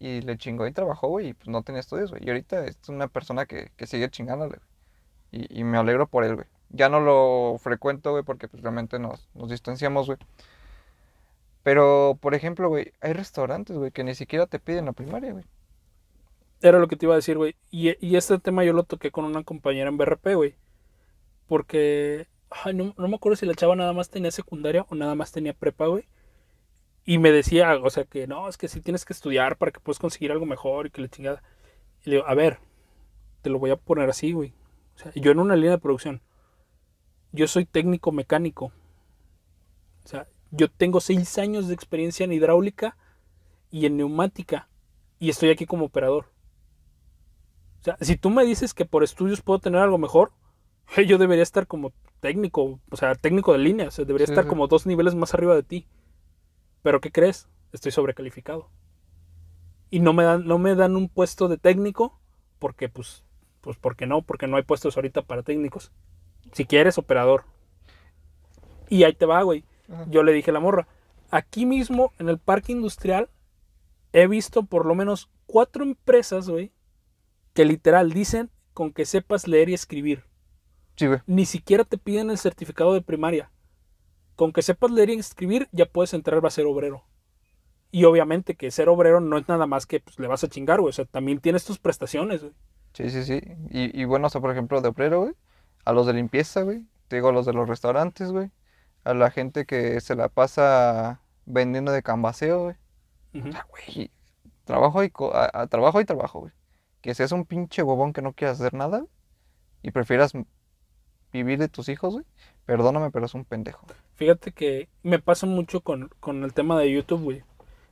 y, 0.00 0.22
le 0.22 0.36
chingó 0.38 0.66
y 0.66 0.72
trabajó, 0.72 1.06
güey, 1.08 1.28
y 1.28 1.34
pues 1.34 1.48
no 1.48 1.62
tenía 1.62 1.80
estudios, 1.80 2.10
güey. 2.10 2.24
Y 2.24 2.30
ahorita 2.30 2.64
es 2.66 2.76
una 2.88 3.06
persona 3.06 3.46
que, 3.46 3.70
que 3.76 3.86
sigue 3.86 4.10
chingándole. 4.10 4.58
Y, 5.30 5.60
y 5.60 5.62
me 5.62 5.78
alegro 5.78 6.08
por 6.08 6.24
él, 6.24 6.34
güey. 6.34 6.46
Ya 6.70 6.88
no 6.88 6.98
lo 6.98 7.58
frecuento, 7.60 8.10
güey, 8.10 8.24
porque 8.24 8.48
pues 8.48 8.62
realmente 8.64 8.98
nos, 8.98 9.28
nos 9.34 9.50
distanciamos, 9.50 10.06
güey. 10.08 10.18
Pero, 11.62 12.18
por 12.20 12.34
ejemplo, 12.34 12.68
güey, 12.68 12.92
hay 13.00 13.12
restaurantes, 13.12 13.76
güey, 13.76 13.92
que 13.92 14.02
ni 14.02 14.16
siquiera 14.16 14.46
te 14.46 14.58
piden 14.58 14.86
la 14.86 14.92
primaria, 14.92 15.32
güey. 15.32 15.44
Era 16.60 16.80
lo 16.80 16.88
que 16.88 16.96
te 16.96 17.06
iba 17.06 17.14
a 17.14 17.18
decir, 17.18 17.36
güey. 17.36 17.54
Y, 17.70 17.94
y 18.04 18.16
este 18.16 18.38
tema 18.40 18.64
yo 18.64 18.72
lo 18.72 18.82
toqué 18.82 19.12
con 19.12 19.24
una 19.24 19.44
compañera 19.44 19.88
en 19.88 19.96
BRP, 19.96 20.34
güey. 20.34 20.56
Porque, 21.52 22.28
no, 22.72 22.94
no 22.96 23.08
me 23.08 23.16
acuerdo 23.16 23.36
si 23.36 23.44
la 23.44 23.52
chava 23.52 23.76
nada 23.76 23.92
más 23.92 24.08
tenía 24.08 24.30
secundaria 24.30 24.86
o 24.88 24.94
nada 24.94 25.14
más 25.14 25.32
tenía 25.32 25.52
prepa, 25.52 25.84
güey. 25.86 26.06
Y 27.04 27.18
me 27.18 27.30
decía, 27.30 27.76
o 27.76 27.90
sea, 27.90 28.04
que 28.04 28.26
no, 28.26 28.48
es 28.48 28.56
que 28.56 28.68
sí 28.68 28.80
tienes 28.80 29.04
que 29.04 29.12
estudiar 29.12 29.58
para 29.58 29.70
que 29.70 29.78
puedas 29.78 29.98
conseguir 29.98 30.32
algo 30.32 30.46
mejor 30.46 30.86
y 30.86 30.90
que 30.90 31.02
la 31.02 31.08
chingada. 31.08 31.42
Y 32.06 32.08
le 32.08 32.16
digo, 32.16 32.26
a 32.26 32.34
ver, 32.34 32.58
te 33.42 33.50
lo 33.50 33.58
voy 33.58 33.68
a 33.68 33.76
poner 33.76 34.08
así, 34.08 34.32
güey. 34.32 34.54
O 34.96 34.98
sea, 34.98 35.12
yo 35.14 35.30
en 35.30 35.40
una 35.40 35.54
línea 35.54 35.72
de 35.72 35.78
producción, 35.78 36.22
yo 37.32 37.46
soy 37.46 37.66
técnico 37.66 38.12
mecánico. 38.12 38.72
O 40.06 40.08
sea, 40.08 40.26
yo 40.52 40.70
tengo 40.70 41.02
seis 41.02 41.36
años 41.36 41.68
de 41.68 41.74
experiencia 41.74 42.24
en 42.24 42.32
hidráulica 42.32 42.96
y 43.70 43.84
en 43.84 43.98
neumática. 43.98 44.70
Y 45.18 45.28
estoy 45.28 45.50
aquí 45.50 45.66
como 45.66 45.84
operador. 45.84 46.32
O 47.82 47.84
sea, 47.84 47.98
si 48.00 48.16
tú 48.16 48.30
me 48.30 48.46
dices 48.46 48.72
que 48.72 48.86
por 48.86 49.04
estudios 49.04 49.42
puedo 49.42 49.58
tener 49.58 49.82
algo 49.82 49.98
mejor, 49.98 50.32
yo 51.06 51.18
debería 51.18 51.42
estar 51.42 51.66
como 51.66 51.92
técnico, 52.20 52.80
o 52.90 52.96
sea, 52.96 53.14
técnico 53.14 53.52
de 53.52 53.58
línea, 53.58 53.88
o 53.88 53.90
sea, 53.90 54.04
debería 54.04 54.26
Sí, 54.26 54.32
estar 54.32 54.44
sí. 54.44 54.48
como 54.48 54.68
dos 54.68 54.86
niveles 54.86 55.14
más 55.14 55.34
arriba 55.34 55.54
de 55.54 55.62
ti. 55.62 55.86
Pero 56.82 57.00
¿qué 57.00 57.10
crees? 57.10 57.48
Estoy 57.72 57.92
sobrecalificado. 57.92 58.68
Y 59.90 60.00
no 60.00 60.12
me 60.12 60.24
dan, 60.24 60.46
no 60.46 60.58
me 60.58 60.74
dan 60.74 60.96
un 60.96 61.08
puesto 61.08 61.48
de 61.48 61.58
técnico 61.58 62.18
porque, 62.58 62.88
pues, 62.88 63.24
pues, 63.60 63.76
porque 63.76 64.06
no, 64.06 64.22
porque 64.22 64.46
no 64.46 64.56
hay 64.56 64.62
puestos 64.62 64.96
ahorita 64.96 65.22
para 65.22 65.42
técnicos. 65.42 65.92
Si 66.52 66.64
quieres, 66.64 66.98
operador. 66.98 67.44
Y 68.88 69.04
ahí 69.04 69.14
te 69.14 69.26
va, 69.26 69.42
güey. 69.42 69.64
Ajá. 69.92 70.06
Yo 70.08 70.22
le 70.22 70.32
dije 70.32 70.50
a 70.50 70.54
la 70.54 70.60
morra, 70.60 70.86
aquí 71.30 71.66
mismo 71.66 72.12
en 72.18 72.28
el 72.28 72.38
parque 72.38 72.72
industrial 72.72 73.28
he 74.12 74.26
visto 74.26 74.64
por 74.64 74.86
lo 74.86 74.94
menos 74.94 75.30
cuatro 75.46 75.84
empresas, 75.84 76.48
güey, 76.48 76.72
que 77.54 77.64
literal 77.64 78.12
dicen 78.12 78.50
con 78.74 78.92
que 78.92 79.04
sepas 79.06 79.46
leer 79.48 79.68
y 79.68 79.74
escribir. 79.74 80.24
Sí, 80.96 81.06
güey. 81.06 81.20
Ni 81.26 81.46
siquiera 81.46 81.84
te 81.84 81.98
piden 81.98 82.30
el 82.30 82.38
certificado 82.38 82.92
de 82.94 83.02
primaria. 83.02 83.50
Con 84.36 84.52
que 84.52 84.62
sepas 84.62 84.90
leer 84.90 85.10
y 85.10 85.14
escribir 85.18 85.68
ya 85.72 85.86
puedes 85.86 86.14
entrar 86.14 86.44
a 86.44 86.50
ser 86.50 86.66
obrero. 86.66 87.04
Y 87.90 88.04
obviamente 88.04 88.54
que 88.56 88.70
ser 88.70 88.88
obrero 88.88 89.20
no 89.20 89.36
es 89.38 89.48
nada 89.48 89.66
más 89.66 89.86
que 89.86 90.00
pues, 90.00 90.18
le 90.18 90.26
vas 90.26 90.42
a 90.44 90.48
chingar, 90.48 90.80
güey. 90.80 90.90
O 90.90 90.92
sea, 90.92 91.04
también 91.04 91.40
tienes 91.40 91.64
tus 91.64 91.78
prestaciones, 91.78 92.40
güey. 92.42 92.54
Sí, 92.94 93.10
sí, 93.10 93.24
sí. 93.24 93.40
Y, 93.70 94.00
y 94.00 94.04
bueno, 94.04 94.26
o 94.26 94.30
sea, 94.30 94.40
por 94.40 94.50
ejemplo, 94.50 94.80
de 94.80 94.88
obrero, 94.88 95.20
güey. 95.22 95.34
A 95.84 95.92
los 95.92 96.06
de 96.06 96.14
limpieza, 96.14 96.62
güey. 96.62 96.86
Te 97.08 97.16
digo, 97.16 97.28
a 97.28 97.32
los 97.32 97.44
de 97.46 97.52
los 97.52 97.68
restaurantes, 97.68 98.32
güey. 98.32 98.50
A 99.04 99.14
la 99.14 99.30
gente 99.30 99.66
que 99.66 100.00
se 100.00 100.14
la 100.14 100.28
pasa 100.28 101.20
vendiendo 101.44 101.92
de 101.92 102.02
cambaseo, 102.02 102.62
güey. 102.64 102.76
Ujú. 103.34 103.48
O 103.48 103.52
sea, 103.52 103.66
güey, 103.68 104.10
trabajo 104.64 105.02
y, 105.04 105.10
co- 105.10 105.34
a- 105.34 105.50
a 105.52 105.66
trabajo 105.66 106.00
y 106.00 106.04
trabajo, 106.04 106.40
güey. 106.40 106.52
Que 107.02 107.14
seas 107.14 107.32
un 107.32 107.44
pinche 107.44 107.82
huevón 107.82 108.12
que 108.12 108.22
no 108.22 108.32
quieras 108.32 108.60
hacer 108.60 108.74
nada 108.74 109.04
y 109.82 109.90
prefieras 109.90 110.32
vivir 111.32 111.58
de 111.58 111.68
tus 111.68 111.88
hijos, 111.88 112.14
güey. 112.14 112.24
Perdóname, 112.66 113.10
pero 113.10 113.26
es 113.26 113.34
un 113.34 113.44
pendejo. 113.44 113.86
Fíjate 114.14 114.52
que 114.52 114.88
me 115.02 115.18
pasa 115.18 115.46
mucho 115.46 115.80
con, 115.80 116.10
con 116.20 116.44
el 116.44 116.52
tema 116.52 116.78
de 116.78 116.92
YouTube, 116.92 117.22
güey. 117.22 117.42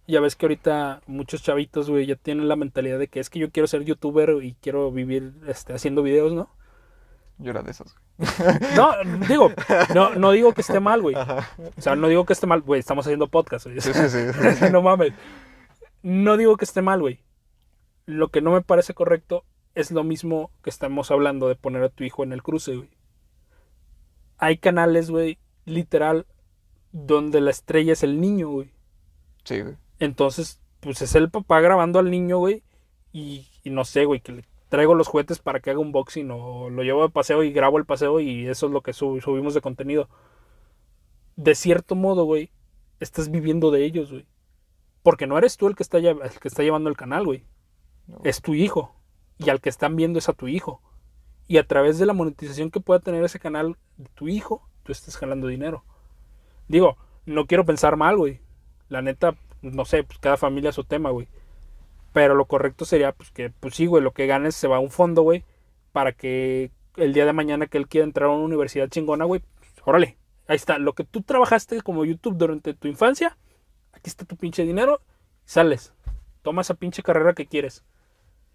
Ya 0.06 0.20
ves 0.20 0.36
que 0.36 0.46
ahorita 0.46 1.02
muchos 1.06 1.42
chavitos, 1.42 1.88
güey, 1.88 2.06
ya 2.06 2.16
tienen 2.16 2.48
la 2.48 2.56
mentalidad 2.56 2.98
de 2.98 3.08
que 3.08 3.20
es 3.20 3.30
que 3.30 3.38
yo 3.38 3.50
quiero 3.50 3.66
ser 3.66 3.84
youtuber 3.84 4.42
y 4.42 4.54
quiero 4.60 4.90
vivir 4.90 5.32
este, 5.46 5.72
haciendo 5.72 6.02
videos, 6.02 6.32
¿no? 6.32 6.50
Yo 7.38 7.50
era 7.50 7.62
de 7.62 7.70
esos, 7.70 7.94
güey. 7.94 8.28
No, 8.76 8.92
digo, 9.28 9.52
no, 9.94 10.14
no 10.14 10.30
digo 10.32 10.52
que 10.52 10.60
esté 10.60 10.80
mal, 10.80 11.00
güey. 11.00 11.16
O 11.16 11.80
sea, 11.80 11.96
no 11.96 12.08
digo 12.08 12.26
que 12.26 12.32
esté 12.32 12.46
mal, 12.46 12.60
güey, 12.60 12.80
estamos 12.80 13.06
haciendo 13.06 13.28
podcast, 13.28 13.66
güey. 13.66 13.80
Sí, 13.80 13.92
sí, 13.94 14.08
sí. 14.08 14.64
no 14.72 14.82
mames. 14.82 15.12
No 16.02 16.36
digo 16.36 16.56
que 16.56 16.64
esté 16.64 16.82
mal, 16.82 17.00
güey. 17.00 17.20
Lo 18.06 18.28
que 18.28 18.40
no 18.40 18.52
me 18.52 18.62
parece 18.62 18.94
correcto 18.94 19.44
es 19.74 19.90
lo 19.90 20.04
mismo 20.04 20.50
que 20.62 20.70
estamos 20.70 21.10
hablando 21.10 21.48
de 21.48 21.54
poner 21.54 21.82
a 21.82 21.88
tu 21.88 22.04
hijo 22.04 22.24
en 22.24 22.32
el 22.32 22.42
cruce, 22.42 22.76
güey. 22.76 22.90
Hay 24.40 24.58
canales, 24.58 25.10
güey, 25.10 25.38
literal, 25.66 26.26
donde 26.92 27.40
la 27.40 27.50
estrella 27.50 27.92
es 27.92 28.02
el 28.02 28.20
niño, 28.20 28.48
güey. 28.50 28.72
Sí, 29.44 29.60
güey. 29.60 29.76
Entonces, 29.98 30.60
pues 30.80 31.02
es 31.02 31.14
el 31.14 31.30
papá 31.30 31.60
grabando 31.60 31.98
al 31.98 32.10
niño, 32.10 32.38
güey. 32.38 32.62
Y, 33.12 33.46
y 33.62 33.70
no 33.70 33.84
sé, 33.84 34.04
güey, 34.06 34.20
que 34.20 34.32
le 34.32 34.44
traigo 34.68 34.94
los 34.94 35.08
juguetes 35.08 35.40
para 35.40 35.60
que 35.60 35.70
haga 35.70 35.80
unboxing 35.80 36.30
o 36.30 36.70
lo 36.70 36.82
llevo 36.82 37.02
de 37.02 37.10
paseo 37.10 37.42
y 37.42 37.52
grabo 37.52 37.76
el 37.78 37.84
paseo 37.84 38.20
y 38.20 38.46
eso 38.46 38.66
es 38.66 38.72
lo 38.72 38.82
que 38.82 38.92
sub- 38.92 39.20
subimos 39.20 39.52
de 39.54 39.60
contenido. 39.60 40.08
De 41.36 41.54
cierto 41.54 41.94
modo, 41.94 42.24
güey, 42.24 42.50
estás 43.00 43.30
viviendo 43.30 43.70
de 43.70 43.84
ellos, 43.84 44.10
güey. 44.10 44.26
Porque 45.02 45.26
no 45.26 45.38
eres 45.38 45.56
tú 45.56 45.66
el 45.66 45.74
que 45.76 45.82
está, 45.82 45.98
el 45.98 46.18
que 46.40 46.48
está 46.48 46.62
llevando 46.62 46.88
el 46.90 46.96
canal, 46.96 47.24
güey. 47.24 47.44
No. 48.06 48.20
Es 48.24 48.40
tu 48.42 48.54
hijo. 48.54 48.94
Y 49.38 49.48
al 49.50 49.60
que 49.60 49.70
están 49.70 49.96
viendo 49.96 50.18
es 50.18 50.28
a 50.28 50.34
tu 50.34 50.48
hijo. 50.48 50.82
Y 51.50 51.58
a 51.58 51.66
través 51.66 51.98
de 51.98 52.06
la 52.06 52.12
monetización 52.12 52.70
que 52.70 52.78
pueda 52.78 53.00
tener 53.00 53.24
ese 53.24 53.40
canal 53.40 53.76
de 53.96 54.08
tu 54.14 54.28
hijo, 54.28 54.62
tú 54.84 54.92
estás 54.92 55.16
jalando 55.16 55.48
dinero. 55.48 55.82
Digo, 56.68 56.96
no 57.26 57.48
quiero 57.48 57.66
pensar 57.66 57.96
mal, 57.96 58.16
güey. 58.16 58.38
La 58.88 59.02
neta, 59.02 59.34
no 59.60 59.84
sé, 59.84 60.04
pues 60.04 60.20
cada 60.20 60.36
familia 60.36 60.70
su 60.70 60.84
tema, 60.84 61.10
güey. 61.10 61.26
Pero 62.12 62.36
lo 62.36 62.44
correcto 62.44 62.84
sería, 62.84 63.10
pues 63.10 63.32
que, 63.32 63.50
pues 63.50 63.74
sí, 63.74 63.86
güey, 63.86 64.00
lo 64.00 64.12
que 64.12 64.28
ganes 64.28 64.54
se 64.54 64.68
va 64.68 64.76
a 64.76 64.78
un 64.78 64.90
fondo, 64.90 65.22
güey, 65.22 65.42
para 65.90 66.12
que 66.12 66.70
el 66.96 67.12
día 67.14 67.26
de 67.26 67.32
mañana 67.32 67.66
que 67.66 67.78
él 67.78 67.88
quiera 67.88 68.04
entrar 68.04 68.28
a 68.28 68.32
una 68.32 68.44
universidad 68.44 68.88
chingona, 68.88 69.24
güey, 69.24 69.42
pues, 69.58 69.72
órale, 69.84 70.18
ahí 70.46 70.54
está. 70.54 70.78
Lo 70.78 70.92
que 70.92 71.02
tú 71.02 71.22
trabajaste 71.22 71.82
como 71.82 72.04
YouTube 72.04 72.36
durante 72.36 72.74
tu 72.74 72.86
infancia, 72.86 73.36
aquí 73.90 74.08
está 74.08 74.24
tu 74.24 74.36
pinche 74.36 74.64
dinero, 74.64 75.00
sales. 75.46 75.94
Toma 76.42 76.62
esa 76.62 76.74
pinche 76.74 77.02
carrera 77.02 77.32
que 77.32 77.46
quieres. 77.46 77.82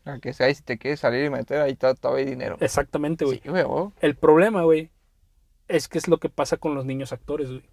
Aunque 0.06 0.34
sea, 0.34 0.50
y 0.50 0.56
si 0.56 0.62
te 0.62 0.78
quieres 0.78 1.00
salir 1.00 1.26
y 1.26 1.30
meter, 1.30 1.62
ahí 1.62 1.72
está, 1.72 1.96
todavía 1.96 2.26
hay 2.26 2.30
dinero. 2.30 2.58
Exactamente, 2.60 3.26
güey. 3.26 3.40
Sí, 3.42 3.50
güey, 3.50 3.64
oh. 3.66 3.92
El 4.02 4.16
problema, 4.16 4.62
güey, 4.64 4.92
es 5.68 5.88
que 5.88 5.98
es 5.98 6.08
lo 6.08 6.20
que 6.20 6.30
pasa 6.30 6.58
con 6.58 6.76
los 6.76 6.86
niños 6.86 7.12
actores, 7.12 7.50
güey. 7.50 7.64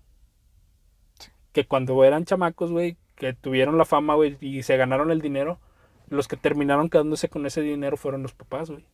Que 1.52 1.66
cuando 1.66 2.02
eran 2.04 2.24
chamacos, 2.24 2.72
güey, 2.72 2.96
que 3.16 3.34
tuvieron 3.34 3.76
la 3.76 3.84
fama, 3.84 4.14
güey, 4.14 4.38
y 4.40 4.62
se 4.62 4.78
ganaron 4.78 5.10
el 5.10 5.20
dinero, 5.20 5.60
los 6.08 6.26
que 6.26 6.36
terminaron 6.38 6.88
quedándose 6.88 7.28
con 7.28 7.44
ese 7.44 7.60
dinero 7.60 7.98
fueron 7.98 8.22
los 8.22 8.32
papás, 8.32 8.70
güey. 8.70 8.86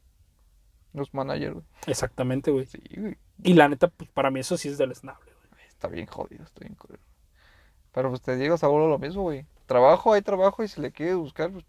Los 0.92 1.14
managers, 1.14 1.54
güey. 1.54 1.66
Exactamente, 1.86 2.50
güey. 2.50 2.66
Sí, 2.66 2.80
güey. 2.96 3.16
Y 3.44 3.54
la 3.54 3.68
neta, 3.68 3.86
pues 3.86 4.10
para 4.10 4.32
mí 4.32 4.40
eso 4.40 4.56
sí 4.56 4.68
es 4.68 4.78
deleznable, 4.78 5.32
güey. 5.50 5.64
Está 5.68 5.86
bien 5.86 6.06
jodido, 6.06 6.42
está 6.42 6.60
bien 6.60 6.74
jodido. 6.74 7.00
Pero 7.92 8.08
pues 8.08 8.20
te 8.20 8.36
digo, 8.36 8.56
Saulo, 8.56 8.88
lo 8.88 8.98
mismo, 8.98 9.22
güey. 9.22 9.46
Trabajo, 9.66 10.12
hay 10.12 10.22
trabajo 10.22 10.64
y 10.64 10.68
si 10.68 10.80
le 10.80 10.90
quieres 10.90 11.16
buscar, 11.16 11.52
pues, 11.52 11.64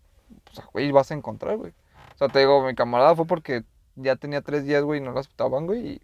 pues, 0.53 0.67
güey, 0.73 0.91
vas 0.91 1.11
a 1.11 1.15
encontrar, 1.15 1.57
güey. 1.57 1.71
O 2.15 2.17
sea, 2.17 2.27
te 2.27 2.39
digo, 2.39 2.65
mi 2.65 2.75
camarada 2.75 3.15
fue 3.15 3.25
porque 3.25 3.63
ya 3.95 4.15
tenía 4.15 4.41
tres 4.41 4.65
días, 4.65 4.83
güey, 4.83 4.99
y 4.99 5.03
no 5.03 5.11
lo 5.11 5.19
aceptaban, 5.19 5.65
güey, 5.65 5.87
y 5.87 6.01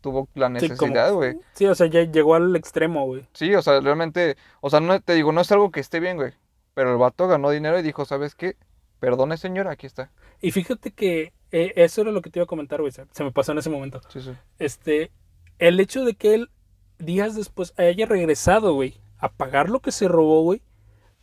tuvo 0.00 0.28
la 0.34 0.46
Sí, 0.48 0.52
necesidad, 0.68 1.12
güey. 1.12 1.36
Sí, 1.52 1.66
o 1.66 1.74
sea, 1.74 1.86
ya 1.86 2.02
llegó 2.02 2.34
al 2.34 2.54
extremo, 2.56 3.06
güey. 3.06 3.26
Sí, 3.32 3.54
o 3.54 3.62
sea, 3.62 3.80
realmente, 3.80 4.36
o 4.60 4.70
sea, 4.70 4.80
no 4.80 5.00
te 5.00 5.14
digo, 5.14 5.32
no 5.32 5.40
es 5.40 5.52
algo 5.52 5.70
que 5.70 5.80
esté 5.80 6.00
bien, 6.00 6.16
güey. 6.16 6.32
Pero 6.74 6.92
el 6.92 6.98
vato 6.98 7.26
ganó 7.26 7.50
dinero 7.50 7.78
y 7.78 7.82
dijo, 7.82 8.04
¿sabes 8.04 8.34
qué? 8.34 8.56
Perdone, 9.00 9.36
señor, 9.36 9.68
aquí 9.68 9.86
está. 9.86 10.10
Y 10.40 10.52
fíjate 10.52 10.92
que 10.92 11.32
eh, 11.50 11.72
eso 11.76 12.02
era 12.02 12.10
lo 12.12 12.22
que 12.22 12.30
te 12.30 12.38
iba 12.38 12.44
a 12.44 12.48
comentar, 12.48 12.80
güey. 12.80 12.92
Se 12.92 13.24
me 13.24 13.32
pasó 13.32 13.52
en 13.52 13.58
ese 13.58 13.70
momento. 13.70 14.00
Sí, 14.08 14.20
sí. 14.20 14.32
Este, 14.58 15.10
el 15.58 15.80
hecho 15.80 16.04
de 16.04 16.14
que 16.14 16.34
él 16.34 16.50
días 16.98 17.34
después 17.34 17.74
haya 17.78 18.06
regresado, 18.06 18.74
güey, 18.74 19.00
a 19.18 19.30
pagar 19.30 19.70
lo 19.70 19.80
que 19.80 19.92
se 19.92 20.08
robó, 20.08 20.42
güey, 20.42 20.62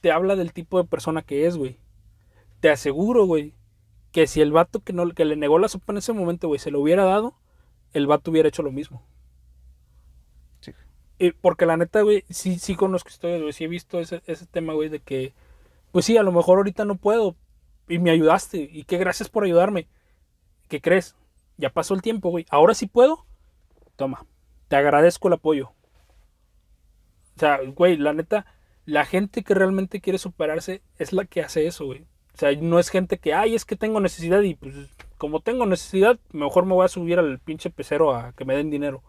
te 0.01 0.11
habla 0.11 0.35
del 0.35 0.53
tipo 0.53 0.81
de 0.81 0.87
persona 0.87 1.21
que 1.21 1.45
es, 1.45 1.55
güey. 1.57 1.77
Te 2.63 2.69
aseguro, 2.69 3.25
güey, 3.25 3.53
que 4.13 4.25
si 4.25 4.39
el 4.39 4.53
vato 4.53 4.79
que, 4.79 4.93
no, 4.93 5.11
que 5.11 5.25
le 5.25 5.35
negó 5.35 5.59
la 5.59 5.67
sopa 5.67 5.91
en 5.91 5.97
ese 5.97 6.13
momento, 6.13 6.47
güey, 6.47 6.61
se 6.61 6.71
lo 6.71 6.79
hubiera 6.79 7.03
dado, 7.03 7.35
el 7.91 8.07
vato 8.07 8.31
hubiera 8.31 8.47
hecho 8.47 8.63
lo 8.63 8.71
mismo. 8.71 9.05
Sí. 10.61 10.71
Y 11.19 11.31
porque 11.33 11.65
la 11.65 11.75
neta, 11.75 12.03
güey, 12.03 12.23
sí, 12.29 12.59
sí 12.59 12.77
conozco 12.77 13.09
historias, 13.09 13.41
güey, 13.41 13.51
sí 13.51 13.65
he 13.65 13.67
visto 13.67 13.99
ese, 13.99 14.21
ese 14.27 14.45
tema, 14.45 14.71
güey, 14.71 14.87
de 14.87 15.01
que, 15.01 15.33
pues 15.91 16.05
sí, 16.05 16.15
a 16.15 16.23
lo 16.23 16.31
mejor 16.31 16.57
ahorita 16.57 16.85
no 16.85 16.95
puedo 16.95 17.35
y 17.89 17.99
me 17.99 18.11
ayudaste 18.11 18.69
y 18.71 18.85
que 18.85 18.97
gracias 18.97 19.27
por 19.27 19.43
ayudarme. 19.43 19.89
¿Qué 20.69 20.79
crees? 20.79 21.17
Ya 21.57 21.69
pasó 21.69 21.95
el 21.95 22.01
tiempo, 22.01 22.29
güey. 22.29 22.45
Ahora 22.49 22.75
sí 22.75 22.87
puedo. 22.87 23.25
Toma, 23.97 24.25
te 24.69 24.77
agradezco 24.77 25.27
el 25.27 25.33
apoyo. 25.33 25.73
O 27.35 27.39
sea, 27.39 27.59
güey, 27.75 27.97
la 27.97 28.13
neta, 28.13 28.45
la 28.85 29.03
gente 29.03 29.43
que 29.43 29.53
realmente 29.53 29.99
quiere 29.99 30.17
superarse 30.17 30.81
es 30.97 31.11
la 31.11 31.25
que 31.25 31.41
hace 31.41 31.67
eso, 31.67 31.87
güey. 31.87 32.07
O 32.35 32.37
sea, 32.37 32.51
no 32.59 32.79
es 32.79 32.89
gente 32.89 33.17
que, 33.17 33.33
ay, 33.33 33.55
es 33.55 33.65
que 33.65 33.75
tengo 33.75 33.99
necesidad 33.99 34.41
y 34.41 34.55
pues 34.55 34.73
como 35.17 35.39
tengo 35.39 35.65
necesidad, 35.65 36.19
mejor 36.31 36.65
me 36.65 36.73
voy 36.73 36.83
a 36.83 36.89
subir 36.89 37.19
al 37.19 37.39
pinche 37.39 37.69
pecero 37.69 38.13
a 38.13 38.33
que 38.33 38.43
me 38.43 38.55
den 38.55 38.69
dinero. 38.69 39.01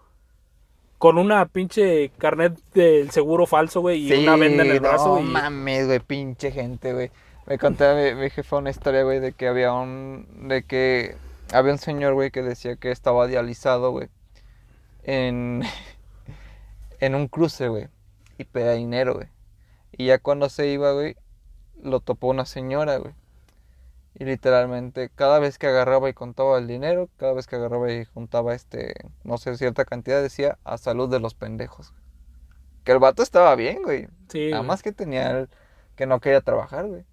Con 0.99 1.19
una 1.19 1.47
pinche 1.47 2.11
carnet 2.19 2.57
del 2.73 3.11
seguro 3.11 3.47
falso, 3.47 3.81
güey, 3.81 4.07
y 4.07 4.13
una 4.13 4.37
venda 4.37 4.65
en 4.65 4.71
el 4.71 4.81
brazo. 4.81 5.17
No 5.17 5.21
y... 5.21 5.25
mames, 5.25 5.87
güey, 5.87 6.01
pinche 6.01 6.53
gente, 6.53 6.93
güey. 6.93 7.11
Me 7.47 7.59
contaba 7.59 8.01
mi, 8.01 8.15
mi 8.15 8.31
jefa 8.31 8.59
una 8.59 8.71
historia, 8.71 9.03
güey, 9.03 9.21
de 9.21 9.33
que 9.33 9.49
había 9.49 9.73
un. 9.73 10.49
de 10.49 10.63
que 10.63 11.17
había 11.53 11.73
un 11.73 11.79
señor, 11.79 12.15
güey, 12.15 12.31
que 12.31 12.43
decía 12.43 12.77
que 12.77 12.91
estaba 12.91 13.27
dializado, 13.27 13.91
güey. 13.91 14.09
En. 15.03 15.63
en 17.01 17.15
un 17.15 17.29
cruce, 17.29 17.69
güey. 17.69 17.89
Y 18.39 18.45
pedía 18.45 18.73
dinero, 18.73 19.15
güey. 19.15 19.29
Y 19.93 20.07
ya 20.07 20.19
cuando 20.19 20.49
se 20.49 20.69
iba, 20.69 20.93
güey, 20.93 21.17
lo 21.83 22.01
topó 22.01 22.29
una 22.29 22.47
señora, 22.47 22.97
güey. 22.99 23.15
Y 24.17 24.25
literalmente, 24.25 25.11
cada 25.15 25.41
vez 25.41 25.59
que 25.59 25.67
agarraba 25.67 26.09
y 26.09 26.13
contaba 26.15 26.59
el 26.59 26.69
dinero, 26.69 27.09
cada 27.17 27.33
vez 27.33 27.47
que 27.49 27.57
agarraba 27.57 27.93
y 27.93 28.05
juntaba 28.05 28.55
este, 28.55 28.95
no 29.25 29.39
sé, 29.39 29.57
cierta 29.57 29.85
cantidad, 29.85 30.23
decía 30.23 30.59
a 30.65 30.79
salud 30.79 31.11
de 31.11 31.19
los 31.19 31.35
pendejos. 31.35 31.93
Que 32.85 32.93
el 32.93 32.99
vato 33.01 33.23
estaba 33.23 33.55
bien, 33.57 33.83
güey. 33.83 34.09
Sí, 34.29 34.51
Nada 34.51 34.59
güey. 34.59 34.69
más 34.69 34.83
que 34.83 34.93
tenía 34.93 35.31
el- 35.31 35.49
que 35.97 36.07
no 36.07 36.21
quería 36.21 36.41
trabajar, 36.43 36.87
güey. 36.87 37.05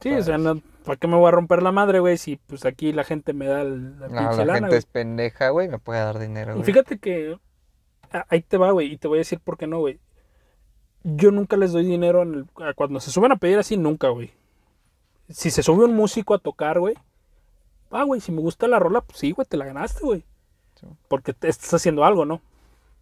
Sí, 0.00 0.12
o 0.12 0.22
sea, 0.22 0.38
no, 0.38 0.60
¿para 0.84 0.96
qué 0.96 1.08
me 1.08 1.16
voy 1.16 1.28
a 1.28 1.30
romper 1.32 1.62
la 1.62 1.72
madre, 1.72 2.00
güey? 2.00 2.16
Si 2.18 2.36
pues 2.36 2.64
aquí 2.64 2.92
la 2.92 3.02
gente 3.04 3.32
me 3.32 3.46
da 3.46 3.62
el- 3.62 3.98
la 3.98 4.08
No, 4.08 4.18
pinche 4.18 4.36
la 4.38 4.44
lana, 4.44 4.52
gente 4.54 4.68
güey. 4.68 4.78
es 4.78 4.86
pendeja, 4.86 5.48
güey, 5.50 5.68
me 5.68 5.78
puede 5.78 6.00
dar 6.00 6.18
dinero, 6.18 6.52
Y 6.52 6.54
güey. 6.56 6.64
fíjate 6.64 6.98
que 6.98 7.38
a- 8.12 8.26
ahí 8.28 8.40
te 8.42 8.56
va, 8.56 8.70
güey, 8.70 8.92
y 8.92 8.98
te 8.98 9.08
voy 9.08 9.18
a 9.18 9.20
decir 9.20 9.40
por 9.40 9.56
qué 9.58 9.66
no, 9.66 9.78
güey. 9.80 10.00
Yo 11.08 11.30
nunca 11.30 11.56
les 11.56 11.70
doy 11.72 11.84
dinero 11.84 12.22
en 12.22 12.34
el- 12.34 12.64
a 12.64 12.74
cuando 12.74 12.98
se 12.98 13.12
suben 13.12 13.30
a 13.30 13.36
pedir 13.36 13.58
así, 13.58 13.76
nunca, 13.76 14.08
güey. 14.08 14.32
Si 15.28 15.50
se 15.50 15.62
sube 15.62 15.84
un 15.84 15.94
músico 15.94 16.34
a 16.34 16.38
tocar, 16.38 16.80
güey, 16.80 16.94
ah, 17.92 18.02
güey, 18.02 18.20
si 18.20 18.32
me 18.32 18.40
gusta 18.40 18.66
la 18.66 18.80
rola, 18.80 19.00
pues 19.02 19.18
sí, 19.20 19.30
güey, 19.30 19.46
te 19.46 19.56
la 19.56 19.66
ganaste, 19.66 20.00
güey. 20.04 20.24
Sí. 20.80 20.86
Porque 21.08 21.32
te 21.32 21.48
estás 21.48 21.72
haciendo 21.74 22.04
algo, 22.04 22.24
¿no? 22.24 22.40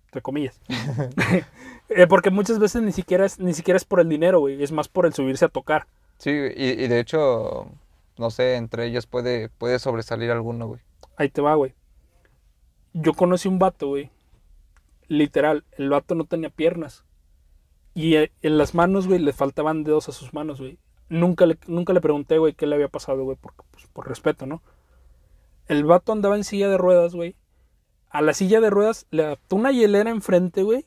Entre 0.06 0.22
comillas. 0.22 0.60
Eh, 1.90 2.06
porque 2.06 2.30
muchas 2.30 2.58
veces 2.58 2.80
ni 2.80 2.92
siquiera 2.92 3.26
es, 3.26 3.38
ni 3.38 3.52
siquiera 3.52 3.76
es 3.76 3.84
por 3.84 4.00
el 4.00 4.08
dinero, 4.08 4.40
güey, 4.40 4.62
es 4.62 4.72
más 4.72 4.88
por 4.88 5.04
el 5.04 5.12
subirse 5.12 5.44
a 5.44 5.48
tocar. 5.50 5.86
Sí, 6.16 6.30
y, 6.30 6.70
y 6.82 6.88
de 6.88 6.98
hecho, 6.98 7.66
no 8.16 8.30
sé, 8.30 8.54
entre 8.56 8.86
ellos 8.86 9.06
puede, 9.06 9.50
puede 9.50 9.78
sobresalir 9.78 10.30
alguno, 10.30 10.66
güey. 10.66 10.80
Ahí 11.16 11.28
te 11.28 11.42
va, 11.42 11.54
güey. 11.56 11.74
Yo 12.94 13.12
conocí 13.12 13.48
un 13.48 13.58
vato, 13.58 13.88
güey. 13.88 14.10
Literal, 15.08 15.64
el 15.76 15.90
vato 15.90 16.14
no 16.14 16.24
tenía 16.24 16.48
piernas. 16.48 17.04
Y 17.94 18.16
eh, 18.16 18.32
en 18.42 18.58
las 18.58 18.74
manos, 18.74 19.06
güey, 19.06 19.20
le 19.20 19.32
faltaban 19.32 19.84
dedos 19.84 20.08
a 20.08 20.12
sus 20.12 20.34
manos, 20.34 20.60
güey. 20.60 20.78
Nunca 21.08 21.46
le, 21.46 21.58
nunca 21.66 21.92
le 21.92 22.00
pregunté, 22.00 22.38
güey, 22.38 22.54
qué 22.54 22.66
le 22.66 22.74
había 22.74 22.88
pasado, 22.88 23.24
güey, 23.24 23.36
porque, 23.40 23.62
pues, 23.70 23.86
por 23.86 24.08
respeto, 24.08 24.46
¿no? 24.46 24.62
El 25.66 25.84
vato 25.84 26.12
andaba 26.12 26.36
en 26.36 26.44
silla 26.44 26.68
de 26.68 26.78
ruedas, 26.78 27.14
güey. 27.14 27.36
A 28.10 28.20
la 28.20 28.34
silla 28.34 28.60
de 28.60 28.70
ruedas 28.70 29.06
le 29.10 29.24
adaptó 29.24 29.56
una 29.56 29.72
hielera 29.72 30.10
enfrente, 30.10 30.62
güey. 30.62 30.86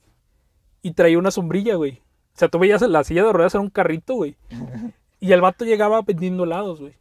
Y 0.82 0.92
traía 0.92 1.18
una 1.18 1.32
sombrilla, 1.32 1.76
güey. 1.76 2.02
O 2.36 2.40
sea, 2.40 2.50
tú 2.50 2.60
veías 2.60 2.82
la 2.82 3.04
silla 3.04 3.24
de 3.24 3.34
ruedas 3.34 3.56
era 3.56 3.62
un 3.62 3.70
carrito, 3.70 4.16
güey. 4.16 4.38
Y 5.20 5.32
el 5.32 5.42
vato 5.42 5.66
llegaba 5.66 6.04
vendiendo 6.04 6.44
helados, 6.44 6.80
güey. 6.80 6.94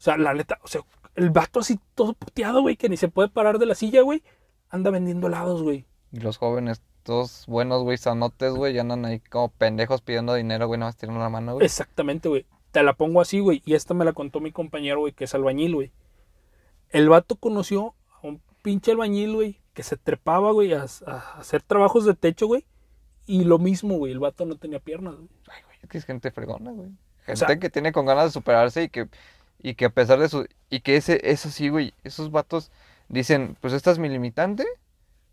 O 0.00 0.02
sea, 0.02 0.16
la 0.16 0.32
neta, 0.32 0.58
o 0.62 0.66
sea, 0.66 0.80
el 1.14 1.28
vato 1.28 1.60
así 1.60 1.78
todo 1.94 2.14
puteado, 2.14 2.62
güey, 2.62 2.76
que 2.76 2.88
ni 2.88 2.96
se 2.96 3.08
puede 3.08 3.28
parar 3.28 3.58
de 3.58 3.66
la 3.66 3.74
silla, 3.74 4.00
güey, 4.00 4.22
anda 4.70 4.90
vendiendo 4.90 5.26
helados, 5.26 5.62
güey. 5.62 5.84
Y 6.10 6.20
los 6.20 6.38
jóvenes, 6.38 6.82
todos 7.10 7.44
buenos, 7.48 7.82
güey, 7.82 7.98
sanotes, 7.98 8.52
güey, 8.52 8.72
ya 8.72 8.82
andan 8.82 9.04
ahí 9.04 9.18
como 9.18 9.48
pendejos 9.48 10.00
pidiendo 10.00 10.34
dinero, 10.34 10.68
güey, 10.68 10.78
nada 10.78 10.90
más 10.90 10.96
tirando 10.96 11.18
la 11.20 11.28
mano, 11.28 11.54
güey. 11.54 11.66
Exactamente, 11.66 12.28
güey. 12.28 12.46
Te 12.70 12.84
la 12.84 12.92
pongo 12.92 13.20
así, 13.20 13.40
güey. 13.40 13.62
Y 13.64 13.74
esta 13.74 13.94
me 13.94 14.04
la 14.04 14.12
contó 14.12 14.38
mi 14.38 14.52
compañero, 14.52 15.00
güey, 15.00 15.12
que 15.12 15.24
es 15.24 15.34
albañil, 15.34 15.74
güey. 15.74 15.92
El 16.90 17.08
vato 17.08 17.34
conoció 17.34 17.94
a 18.22 18.26
un 18.28 18.40
pinche 18.62 18.92
albañil, 18.92 19.34
güey, 19.34 19.58
que 19.74 19.82
se 19.82 19.96
trepaba, 19.96 20.52
güey, 20.52 20.72
a, 20.72 20.86
a 21.06 21.16
hacer 21.40 21.62
trabajos 21.62 22.04
de 22.04 22.14
techo, 22.14 22.46
güey. 22.46 22.64
Y 23.26 23.42
lo 23.42 23.58
mismo, 23.58 23.96
güey, 23.98 24.12
el 24.12 24.20
vato 24.20 24.46
no 24.46 24.54
tenía 24.56 24.78
piernas, 24.78 25.16
güey. 25.16 25.28
Ay, 25.48 25.62
güey, 25.64 25.78
es 25.82 25.88
que 25.88 25.98
es 25.98 26.04
gente 26.04 26.30
fregona, 26.30 26.70
güey. 26.70 26.90
Gente 27.26 27.44
sea- 27.44 27.58
que 27.58 27.70
tiene 27.70 27.90
con 27.90 28.06
ganas 28.06 28.26
de 28.26 28.30
superarse 28.30 28.84
y 28.84 28.88
que, 28.88 29.08
y 29.60 29.74
que 29.74 29.86
a 29.86 29.90
pesar 29.90 30.20
de 30.20 30.28
su... 30.28 30.46
Y 30.68 30.78
que 30.80 30.94
ese, 30.94 31.20
eso 31.28 31.50
sí, 31.50 31.70
güey, 31.70 31.92
esos 32.04 32.30
vatos 32.30 32.70
dicen, 33.08 33.56
pues 33.60 33.72
esta 33.72 33.90
es 33.90 33.98
mi 33.98 34.08
limitante, 34.08 34.64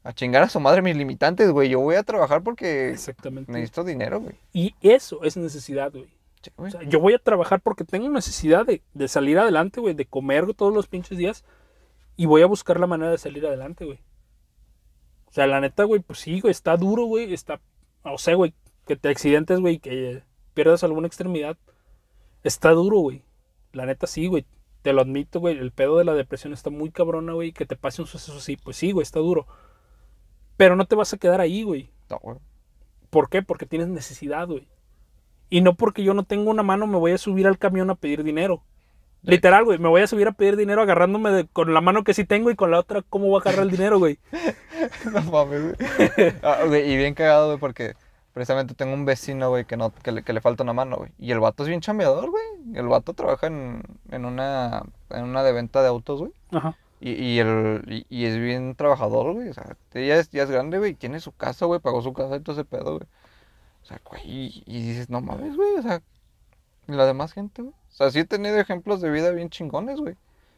a 0.03 0.13
chingar 0.13 0.43
a 0.43 0.49
su 0.49 0.59
madre 0.59 0.81
mis 0.81 0.95
limitantes, 0.95 1.51
güey, 1.51 1.69
yo 1.69 1.79
voy 1.79 1.95
a 1.95 2.03
trabajar 2.03 2.41
porque 2.41 2.89
Exactamente. 2.91 3.51
necesito 3.51 3.83
dinero, 3.83 4.21
güey. 4.21 4.35
Y 4.53 4.73
eso 4.81 5.23
es 5.23 5.35
necesidad, 5.37 5.91
güey. 5.91 6.07
Sí, 6.41 6.51
güey. 6.55 6.69
O 6.69 6.71
sea, 6.71 6.83
yo 6.83 6.99
voy 6.99 7.13
a 7.13 7.19
trabajar 7.19 7.61
porque 7.61 7.83
tengo 7.83 8.07
necesidad 8.09 8.65
de, 8.65 8.81
de 8.93 9.07
salir 9.07 9.37
adelante, 9.37 9.81
güey, 9.81 9.93
de 9.93 10.05
comer 10.05 10.53
todos 10.53 10.73
los 10.73 10.87
pinches 10.87 11.17
días. 11.17 11.43
Y 12.15 12.25
voy 12.25 12.41
a 12.41 12.47
buscar 12.47 12.79
la 12.79 12.87
manera 12.87 13.11
de 13.11 13.17
salir 13.17 13.45
adelante, 13.45 13.85
güey. 13.85 13.99
O 15.25 15.31
sea, 15.31 15.45
la 15.45 15.59
neta, 15.59 15.83
güey, 15.83 16.01
pues 16.01 16.19
sí, 16.19 16.39
güey, 16.39 16.51
está 16.51 16.77
duro, 16.77 17.05
güey. 17.05 17.33
Está, 17.33 17.59
o 18.03 18.17
sea, 18.17 18.35
güey, 18.35 18.53
que 18.87 18.95
te 18.95 19.09
accidentes, 19.09 19.59
güey, 19.59 19.79
que 19.79 20.23
pierdas 20.53 20.83
alguna 20.83 21.07
extremidad. 21.07 21.57
Está 22.43 22.71
duro, 22.71 22.99
güey. 22.99 23.23
La 23.73 23.85
neta, 23.85 24.07
sí, 24.07 24.27
güey. 24.27 24.45
Te 24.81 24.93
lo 24.93 25.01
admito, 25.01 25.39
güey. 25.39 25.57
El 25.57 25.71
pedo 25.71 25.97
de 25.97 26.05
la 26.05 26.13
depresión 26.13 26.53
está 26.53 26.69
muy 26.69 26.91
cabrona, 26.91 27.33
güey. 27.33 27.51
Que 27.51 27.65
te 27.65 27.75
pase 27.75 28.01
un 28.01 28.07
suceso 28.07 28.37
así. 28.37 28.55
Pues 28.57 28.77
sí, 28.77 28.91
güey, 28.91 29.03
está 29.03 29.19
duro. 29.19 29.45
Pero 30.57 30.75
no 30.75 30.85
te 30.85 30.95
vas 30.95 31.13
a 31.13 31.17
quedar 31.17 31.39
ahí, 31.41 31.63
güey. 31.63 31.89
No, 32.09 32.19
güey. 32.21 32.37
¿Por 33.09 33.29
qué? 33.29 33.41
Porque 33.41 33.65
tienes 33.65 33.87
necesidad, 33.87 34.47
güey. 34.47 34.67
Y 35.49 35.61
no 35.61 35.75
porque 35.75 36.03
yo 36.03 36.13
no 36.13 36.23
tengo 36.23 36.51
una 36.51 36.63
mano 36.63 36.87
me 36.87 36.97
voy 36.97 37.11
a 37.13 37.17
subir 37.17 37.47
al 37.47 37.57
camión 37.57 37.89
a 37.89 37.95
pedir 37.95 38.23
dinero. 38.23 38.63
Sí. 39.23 39.31
Literal, 39.31 39.63
güey, 39.65 39.77
me 39.79 39.87
voy 39.87 40.01
a 40.01 40.07
subir 40.07 40.27
a 40.27 40.31
pedir 40.33 40.57
dinero 40.57 40.81
agarrándome 40.81 41.31
de- 41.31 41.47
con 41.47 41.73
la 41.73 41.81
mano 41.81 42.03
que 42.03 42.13
sí 42.13 42.25
tengo 42.25 42.51
y 42.51 42.55
con 42.55 42.69
la 42.71 42.79
otra, 42.79 43.01
¿cómo 43.09 43.27
voy 43.27 43.39
a 43.39 43.41
agarrar 43.41 43.63
el 43.65 43.71
dinero, 43.71 43.97
güey? 43.99 44.19
No 45.11 45.21
mames, 45.23 45.63
güey. 45.63 46.33
Ah, 46.43 46.59
güey, 46.67 46.91
Y 46.91 46.97
bien 46.97 47.13
cagado, 47.13 47.47
güey, 47.47 47.59
porque 47.59 47.95
precisamente 48.33 48.73
tengo 48.75 48.93
un 48.93 49.05
vecino, 49.05 49.49
güey, 49.49 49.65
que, 49.65 49.75
no, 49.77 49.91
que, 50.03 50.11
le, 50.11 50.23
que 50.23 50.33
le 50.33 50.41
falta 50.41 50.63
una 50.63 50.73
mano, 50.73 50.97
güey. 50.97 51.11
Y 51.17 51.31
el 51.31 51.39
vato 51.39 51.63
es 51.63 51.69
bien 51.69 51.81
chambeador, 51.81 52.29
güey. 52.29 52.43
El 52.75 52.87
vato 52.87 53.13
trabaja 53.13 53.47
en, 53.47 53.81
en, 54.11 54.25
una, 54.25 54.83
en 55.09 55.23
una 55.23 55.43
de 55.43 55.53
venta 55.53 55.81
de 55.81 55.87
autos, 55.87 56.19
güey. 56.19 56.31
Ajá. 56.51 56.75
Y, 56.99 57.11
y, 57.11 57.39
el, 57.39 58.05
y, 58.09 58.25
es 58.25 58.37
bien 58.39 58.75
trabajador, 58.75 59.33
güey. 59.33 59.49
O 59.49 59.53
sea, 59.53 59.77
ya 59.93 60.15
es, 60.17 60.29
ya 60.31 60.43
es 60.43 60.49
grande, 60.49 60.79
güey. 60.79 60.95
Tiene 60.95 61.19
su 61.19 61.31
casa, 61.31 61.65
güey. 61.65 61.79
Pagó 61.79 62.01
su 62.01 62.13
casa 62.13 62.35
y 62.35 62.39
todo 62.39 62.55
ese 62.55 62.65
pedo, 62.65 62.97
güey. 62.97 63.07
O 63.83 63.85
sea, 63.85 64.01
güey. 64.03 64.21
Y, 64.25 64.63
y 64.65 64.81
dices, 64.81 65.09
no 65.09 65.21
mames, 65.21 65.55
güey. 65.55 65.75
O 65.75 65.81
sea, 65.81 66.01
y 66.87 66.91
la 66.93 67.05
demás 67.05 67.33
gente, 67.33 67.61
güey. 67.61 67.73
O 67.73 67.95
sea, 67.95 68.11
sí 68.11 68.19
he 68.19 68.25
tenido 68.25 68.57
ejemplos 68.59 69.01
de 69.01 69.11
vida 69.11 69.31
bien 69.31 69.49
chingones, 69.49 69.99
güey. 69.99 70.15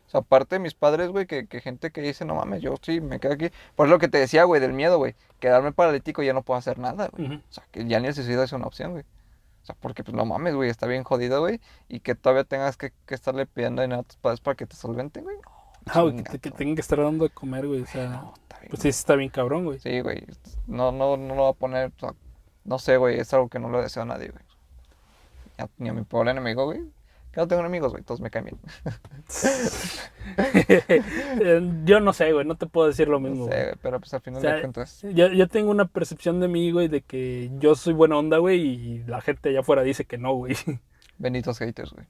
O 0.07 0.11
sea, 0.11 0.21
aparte 0.21 0.55
de 0.55 0.59
mis 0.59 0.73
padres, 0.73 1.09
güey, 1.09 1.27
que, 1.27 1.45
que 1.47 1.61
gente 1.61 1.91
que 1.91 2.01
dice, 2.01 2.25
no 2.25 2.35
mames, 2.35 2.61
yo 2.61 2.75
sí 2.81 2.99
me 3.01 3.19
quedo 3.19 3.33
aquí. 3.33 3.51
Por 3.75 3.89
lo 3.89 3.99
que 3.99 4.07
te 4.07 4.17
decía, 4.17 4.43
güey, 4.45 4.59
del 4.61 4.73
miedo, 4.73 4.97
güey. 4.97 5.15
Quedarme 5.39 5.71
paralítico 5.71 6.23
y 6.23 6.25
ya 6.25 6.33
no 6.33 6.41
puedo 6.41 6.57
hacer 6.57 6.79
nada, 6.79 7.09
güey. 7.09 7.35
O 7.35 7.41
sea, 7.49 7.63
que 7.71 7.85
ya 7.85 7.99
ni 7.99 8.07
el 8.07 8.15
suicidio 8.15 8.43
es 8.43 8.51
una 8.51 8.65
opción, 8.65 8.91
güey. 8.93 9.03
O 9.61 9.65
sea, 9.65 9.75
porque 9.79 10.03
pues 10.03 10.15
no 10.15 10.25
mames, 10.25 10.55
güey, 10.55 10.69
está 10.69 10.87
bien 10.87 11.03
jodido, 11.03 11.41
güey. 11.41 11.61
Y 11.89 11.99
que 11.99 12.15
todavía 12.15 12.43
tengas 12.43 12.77
que, 12.77 12.91
que 13.05 13.13
estarle 13.13 13.45
pidiendo 13.45 13.81
dinero 13.81 14.01
a 14.01 14.03
tus 14.03 14.17
padres 14.17 14.39
para 14.39 14.55
que 14.55 14.65
te 14.65 14.75
solventen, 14.75 15.23
güey. 15.25 15.37
No, 15.37 15.58
Ah, 15.87 16.01
güey, 16.01 16.23
que, 16.23 16.39
que 16.39 16.51
tengan 16.51 16.75
que 16.75 16.81
estar 16.81 16.99
dando 16.99 17.23
de 17.25 17.29
comer, 17.31 17.67
güey. 17.67 17.81
O 17.81 17.85
sea, 17.87 18.07
no, 18.09 18.33
está 18.41 18.59
bien. 18.59 18.69
pues 18.69 18.81
sí, 18.81 18.89
está 18.89 19.15
bien 19.15 19.29
cabrón, 19.29 19.65
güey. 19.65 19.79
Sí, 19.79 20.01
güey. 20.01 20.25
No, 20.67 20.91
no, 20.91 21.17
no 21.17 21.35
lo 21.35 21.41
voy 21.43 21.49
a 21.51 21.53
poner. 21.53 21.91
no 22.65 22.79
sé, 22.79 22.97
güey. 22.97 23.19
Es 23.19 23.33
algo 23.33 23.49
que 23.49 23.59
no 23.59 23.69
le 23.71 23.81
deseo 23.81 24.03
a 24.03 24.05
nadie, 24.05 24.29
güey. 24.29 24.43
Ni 25.57 25.63
a, 25.63 25.69
ni 25.77 25.89
a 25.89 25.93
mi 25.93 26.03
pobre 26.03 26.31
enemigo, 26.31 26.65
güey. 26.65 26.81
Que 27.31 27.41
no 27.41 27.47
tengo 27.47 27.59
enemigos, 27.61 27.91
güey. 27.91 28.03
Todos 28.03 28.21
me 28.21 28.31
caen 28.31 28.45
bien. 28.45 28.57
Yo 31.85 31.99
no 31.99 32.13
sé, 32.13 32.31
güey, 32.33 32.45
no 32.45 32.55
te 32.55 32.65
puedo 32.65 32.87
decir 32.87 33.07
lo 33.07 33.19
No 33.19 33.29
mismo. 33.29 33.45
sé, 33.45 33.51
güey. 33.51 33.63
güey. 33.65 33.75
Pero 33.81 33.99
pues 33.99 34.13
al 34.13 34.21
final 34.21 34.39
O 34.39 34.41
sea, 34.41 34.55
de 34.55 34.61
cuentas. 34.61 35.01
Yo, 35.13 35.27
yo 35.27 35.47
tengo 35.47 35.71
una 35.71 35.85
percepción 35.85 36.39
de 36.39 36.47
mí, 36.47 36.71
güey, 36.71 36.87
de 36.87 37.01
que 37.01 37.49
yo 37.59 37.75
soy 37.75 37.93
buena 37.93 38.17
onda, 38.17 38.37
güey, 38.37 38.59
y 38.61 39.03
la 39.05 39.21
gente 39.21 39.49
allá 39.49 39.59
afuera 39.61 39.83
dice 39.83 40.05
que 40.05 40.17
no, 40.17 40.33
güey. 40.33 40.55
Benditos 41.17 41.59
haters, 41.59 41.93
güey. 41.93 42.05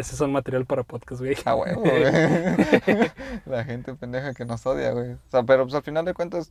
Ese 0.00 0.16
son 0.16 0.32
material 0.32 0.64
para 0.64 0.82
podcast, 0.82 1.20
güey. 1.20 1.36
Ah, 1.44 1.52
güey. 1.52 1.74
La 3.46 3.64
gente 3.64 3.94
pendeja 3.94 4.32
que 4.32 4.46
nos 4.46 4.64
odia, 4.64 4.92
güey. 4.92 5.12
O 5.12 5.30
sea, 5.30 5.42
pero 5.42 5.64
pues 5.64 5.74
al 5.74 5.82
final 5.82 6.04
de 6.04 6.14
cuentas. 6.14 6.50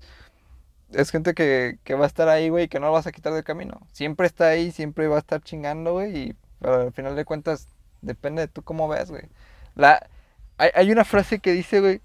Es 0.91 1.11
gente 1.11 1.33
que, 1.33 1.79
que 1.83 1.93
va 1.95 2.05
a 2.05 2.07
estar 2.07 2.29
ahí, 2.29 2.49
güey, 2.49 2.67
que 2.67 2.79
no 2.79 2.87
lo 2.87 2.93
vas 2.93 3.07
a 3.07 3.11
quitar 3.11 3.33
del 3.33 3.43
camino. 3.43 3.79
Siempre 3.91 4.25
está 4.25 4.47
ahí, 4.47 4.71
siempre 4.71 5.07
va 5.07 5.17
a 5.17 5.19
estar 5.19 5.41
chingando, 5.41 5.93
güey. 5.93 6.17
Y 6.17 6.35
pero 6.59 6.81
al 6.81 6.93
final 6.93 7.15
de 7.15 7.25
cuentas, 7.25 7.67
depende 8.01 8.43
de 8.43 8.47
tú 8.47 8.63
cómo 8.63 8.87
veas, 8.87 9.09
güey. 9.09 9.23
La, 9.75 10.07
hay, 10.57 10.69
hay 10.75 10.91
una 10.91 11.05
frase 11.05 11.39
que 11.39 11.53
dice, 11.53 11.79
güey, 11.79 12.01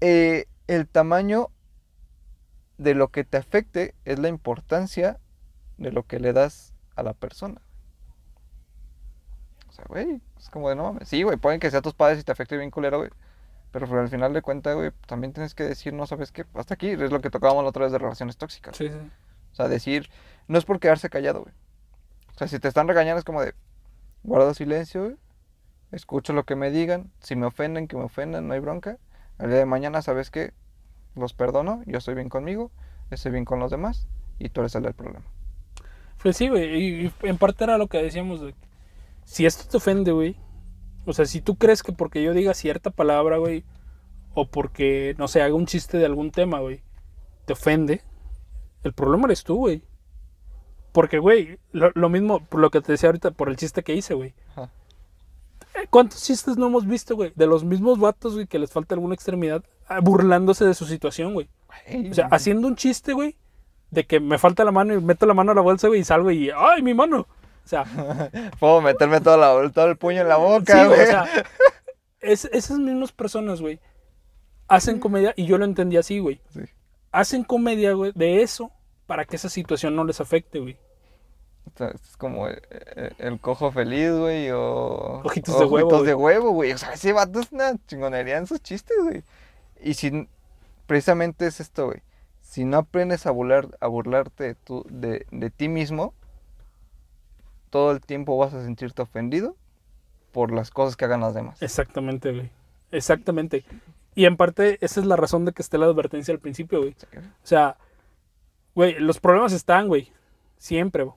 eh, 0.00 0.46
el 0.66 0.88
tamaño 0.88 1.48
de 2.76 2.94
lo 2.94 3.08
que 3.08 3.24
te 3.24 3.38
afecte 3.38 3.94
es 4.04 4.18
la 4.18 4.28
importancia 4.28 5.18
de 5.78 5.92
lo 5.92 6.06
que 6.06 6.20
le 6.20 6.32
das 6.32 6.74
a 6.96 7.02
la 7.02 7.14
persona. 7.14 7.62
O 9.72 9.74
sea, 9.74 9.86
güey, 9.88 10.20
es 10.38 10.50
como 10.50 10.68
de 10.68 10.76
no 10.76 10.84
mames. 10.84 11.08
Sí, 11.08 11.22
güey, 11.22 11.38
pueden 11.38 11.58
que 11.58 11.70
sea 11.70 11.80
tus 11.80 11.94
padres 11.94 12.20
y 12.20 12.24
te 12.24 12.30
afecte 12.30 12.58
bien 12.58 12.70
culero, 12.70 12.98
güey. 12.98 13.10
Pero 13.70 13.86
pues, 13.86 13.98
al 13.98 14.08
final 14.10 14.34
de 14.34 14.42
cuentas, 14.42 14.76
güey, 14.76 14.90
también 15.06 15.32
tienes 15.32 15.54
que 15.54 15.64
decir, 15.64 15.94
no 15.94 16.06
sabes 16.06 16.30
qué, 16.30 16.44
hasta 16.52 16.74
aquí 16.74 16.88
es 16.88 17.10
lo 17.10 17.22
que 17.22 17.30
tocábamos 17.30 17.64
la 17.64 17.70
otra 17.70 17.84
vez 17.84 17.92
de 17.92 17.98
relaciones 17.98 18.36
tóxicas. 18.36 18.76
Sí, 18.76 18.90
sí. 18.90 18.98
O 19.52 19.54
sea, 19.54 19.68
decir, 19.68 20.10
no 20.46 20.58
es 20.58 20.66
por 20.66 20.78
quedarse 20.78 21.08
callado, 21.08 21.40
güey. 21.40 21.54
O 22.34 22.38
sea, 22.38 22.48
si 22.48 22.58
te 22.58 22.68
están 22.68 22.86
regañando 22.86 23.18
es 23.18 23.24
como 23.24 23.40
de, 23.40 23.54
guardo 24.22 24.52
silencio, 24.52 25.04
güey. 25.04 25.16
Escucho 25.90 26.34
lo 26.34 26.44
que 26.44 26.54
me 26.54 26.70
digan. 26.70 27.10
Si 27.20 27.34
me 27.34 27.46
ofenden, 27.46 27.88
que 27.88 27.96
me 27.96 28.04
ofendan, 28.04 28.48
no 28.48 28.52
hay 28.52 28.60
bronca. 28.60 28.98
El 29.38 29.48
día 29.48 29.58
de 29.58 29.66
mañana, 29.66 30.02
¿sabes 30.02 30.30
qué? 30.30 30.52
Los 31.14 31.32
perdono, 31.32 31.82
yo 31.86 31.96
estoy 31.96 32.14
bien 32.14 32.28
conmigo, 32.28 32.70
estoy 33.10 33.32
bien 33.32 33.46
con 33.46 33.58
los 33.58 33.70
demás 33.70 34.06
y 34.38 34.50
tú 34.50 34.60
eres 34.60 34.74
el 34.74 34.82
del 34.82 34.94
problema. 34.94 35.24
Pues 36.22 36.36
sí, 36.36 36.48
güey. 36.48 36.74
Y, 36.74 37.06
y 37.06 37.12
en 37.22 37.38
parte 37.38 37.64
era 37.64 37.78
lo 37.78 37.88
que 37.88 38.02
decíamos. 38.02 38.42
De, 38.42 38.54
si 39.24 39.46
esto 39.46 39.68
te 39.68 39.76
ofende, 39.76 40.12
güey. 40.12 40.36
O 41.04 41.12
sea, 41.12 41.26
si 41.26 41.40
tú 41.40 41.56
crees 41.56 41.82
que 41.82 41.92
porque 41.92 42.22
yo 42.22 42.32
diga 42.32 42.54
cierta 42.54 42.90
palabra, 42.90 43.38
güey. 43.38 43.64
O 44.34 44.46
porque, 44.46 45.14
no 45.18 45.28
sé, 45.28 45.42
haga 45.42 45.54
un 45.54 45.66
chiste 45.66 45.98
de 45.98 46.06
algún 46.06 46.30
tema, 46.30 46.60
güey. 46.60 46.82
Te 47.44 47.52
ofende. 47.52 48.02
El 48.82 48.92
problema 48.92 49.26
eres 49.26 49.44
tú, 49.44 49.56
güey. 49.56 49.82
Porque, 50.92 51.18
güey, 51.18 51.58
lo, 51.72 51.90
lo 51.94 52.08
mismo, 52.08 52.44
por 52.44 52.60
lo 52.60 52.70
que 52.70 52.80
te 52.80 52.92
decía 52.92 53.08
ahorita, 53.08 53.30
por 53.30 53.48
el 53.48 53.56
chiste 53.56 53.82
que 53.82 53.94
hice, 53.94 54.14
güey. 54.14 54.34
Ajá. 54.50 54.70
Eh, 55.74 55.86
¿Cuántos 55.88 56.22
chistes 56.22 56.56
no 56.56 56.66
hemos 56.66 56.86
visto, 56.86 57.16
güey? 57.16 57.32
De 57.34 57.46
los 57.46 57.64
mismos 57.64 57.98
vatos, 57.98 58.34
güey, 58.34 58.46
que 58.46 58.58
les 58.58 58.70
falta 58.70 58.94
alguna 58.94 59.14
extremidad, 59.14 59.64
ah, 59.86 60.00
burlándose 60.00 60.64
de 60.64 60.74
su 60.74 60.84
situación. 60.84 61.34
Güey, 61.34 61.48
O 62.10 62.14
sea, 62.14 62.26
haciendo 62.26 62.68
un 62.68 62.76
chiste, 62.76 63.12
güey, 63.12 63.36
de 63.90 64.04
que 64.04 64.20
me 64.20 64.38
falta 64.38 64.64
la 64.64 64.72
mano 64.72 64.94
y 64.94 65.00
meto 65.00 65.26
la 65.26 65.34
mano 65.34 65.52
a 65.52 65.54
la 65.54 65.60
bolsa, 65.60 65.88
güey, 65.88 66.00
y 66.00 66.04
salgo 66.04 66.30
y, 66.30 66.50
¡ay, 66.54 66.82
mi 66.82 66.94
mano! 66.94 67.26
O 67.64 67.68
sea, 67.68 67.84
Puedo 68.60 68.80
meterme 68.80 69.20
todo, 69.20 69.36
la- 69.36 69.70
todo 69.70 69.86
el 69.86 69.96
puño 69.96 70.22
en 70.22 70.28
la 70.28 70.36
boca, 70.36 70.86
güey, 70.86 70.88
güey. 70.98 71.02
o 71.02 71.06
sea, 71.10 71.26
es- 72.20 72.44
esas 72.46 72.78
mismas 72.78 73.12
personas, 73.12 73.60
güey, 73.60 73.80
hacen 74.68 74.98
comedia, 74.98 75.32
y 75.36 75.46
yo 75.46 75.58
lo 75.58 75.64
entendí 75.64 75.96
así, 75.96 76.18
güey. 76.18 76.40
Sí. 76.52 76.60
Hacen 77.10 77.44
comedia, 77.44 77.92
güey, 77.92 78.12
de 78.14 78.42
eso 78.42 78.70
para 79.06 79.24
que 79.24 79.36
esa 79.36 79.48
situación 79.48 79.94
no 79.94 80.04
les 80.04 80.20
afecte, 80.20 80.58
güey. 80.60 80.76
O 81.72 81.76
sea, 81.78 81.88
es 81.88 82.16
como 82.16 82.48
el, 82.48 82.60
el- 82.96 83.14
el 83.18 83.40
cojo 83.40 83.70
feliz, 83.70 84.10
güey, 84.12 84.50
o... 84.50 85.22
Ojitos 85.24 85.58
de 85.58 85.64
huevo, 85.66 85.86
Ojitos 85.88 85.98
güey. 86.00 86.06
de 86.08 86.14
huevo, 86.14 86.50
güey. 86.50 86.72
O 86.72 86.78
sea, 86.78 86.92
ese 86.94 87.12
vato 87.12 87.40
es 87.40 87.52
una 87.52 87.74
chingonería 87.86 88.36
en 88.38 88.46
sus 88.46 88.60
chistes, 88.62 88.96
güey. 89.02 89.22
Y 89.80 89.94
si... 89.94 90.28
Precisamente 90.86 91.46
es 91.46 91.60
esto, 91.60 91.86
güey. 91.86 92.02
Si 92.40 92.64
no 92.64 92.78
aprendes 92.78 93.26
a, 93.26 93.30
burlar, 93.30 93.68
a 93.80 93.86
burlarte 93.86 94.44
de, 94.44 94.54
tu- 94.56 94.84
de, 94.90 95.26
de 95.30 95.50
ti 95.50 95.68
mismo, 95.68 96.12
todo 97.72 97.90
el 97.90 98.02
tiempo 98.02 98.36
vas 98.36 98.52
a 98.52 98.62
sentirte 98.62 99.00
ofendido 99.00 99.56
por 100.30 100.52
las 100.52 100.70
cosas 100.70 100.94
que 100.94 101.06
hagan 101.06 101.20
los 101.20 101.32
demás. 101.32 101.60
Exactamente, 101.62 102.30
güey. 102.30 102.50
Exactamente. 102.90 103.64
Y 104.14 104.26
en 104.26 104.36
parte, 104.36 104.76
esa 104.82 105.00
es 105.00 105.06
la 105.06 105.16
razón 105.16 105.46
de 105.46 105.52
que 105.52 105.62
esté 105.62 105.78
la 105.78 105.86
advertencia 105.86 106.34
al 106.34 106.38
principio, 106.38 106.80
güey. 106.80 106.94
O 107.16 107.46
sea, 107.46 107.78
güey, 108.74 109.00
los 109.00 109.20
problemas 109.20 109.54
están, 109.54 109.88
güey. 109.88 110.12
Siempre, 110.58 111.04
güey. 111.04 111.16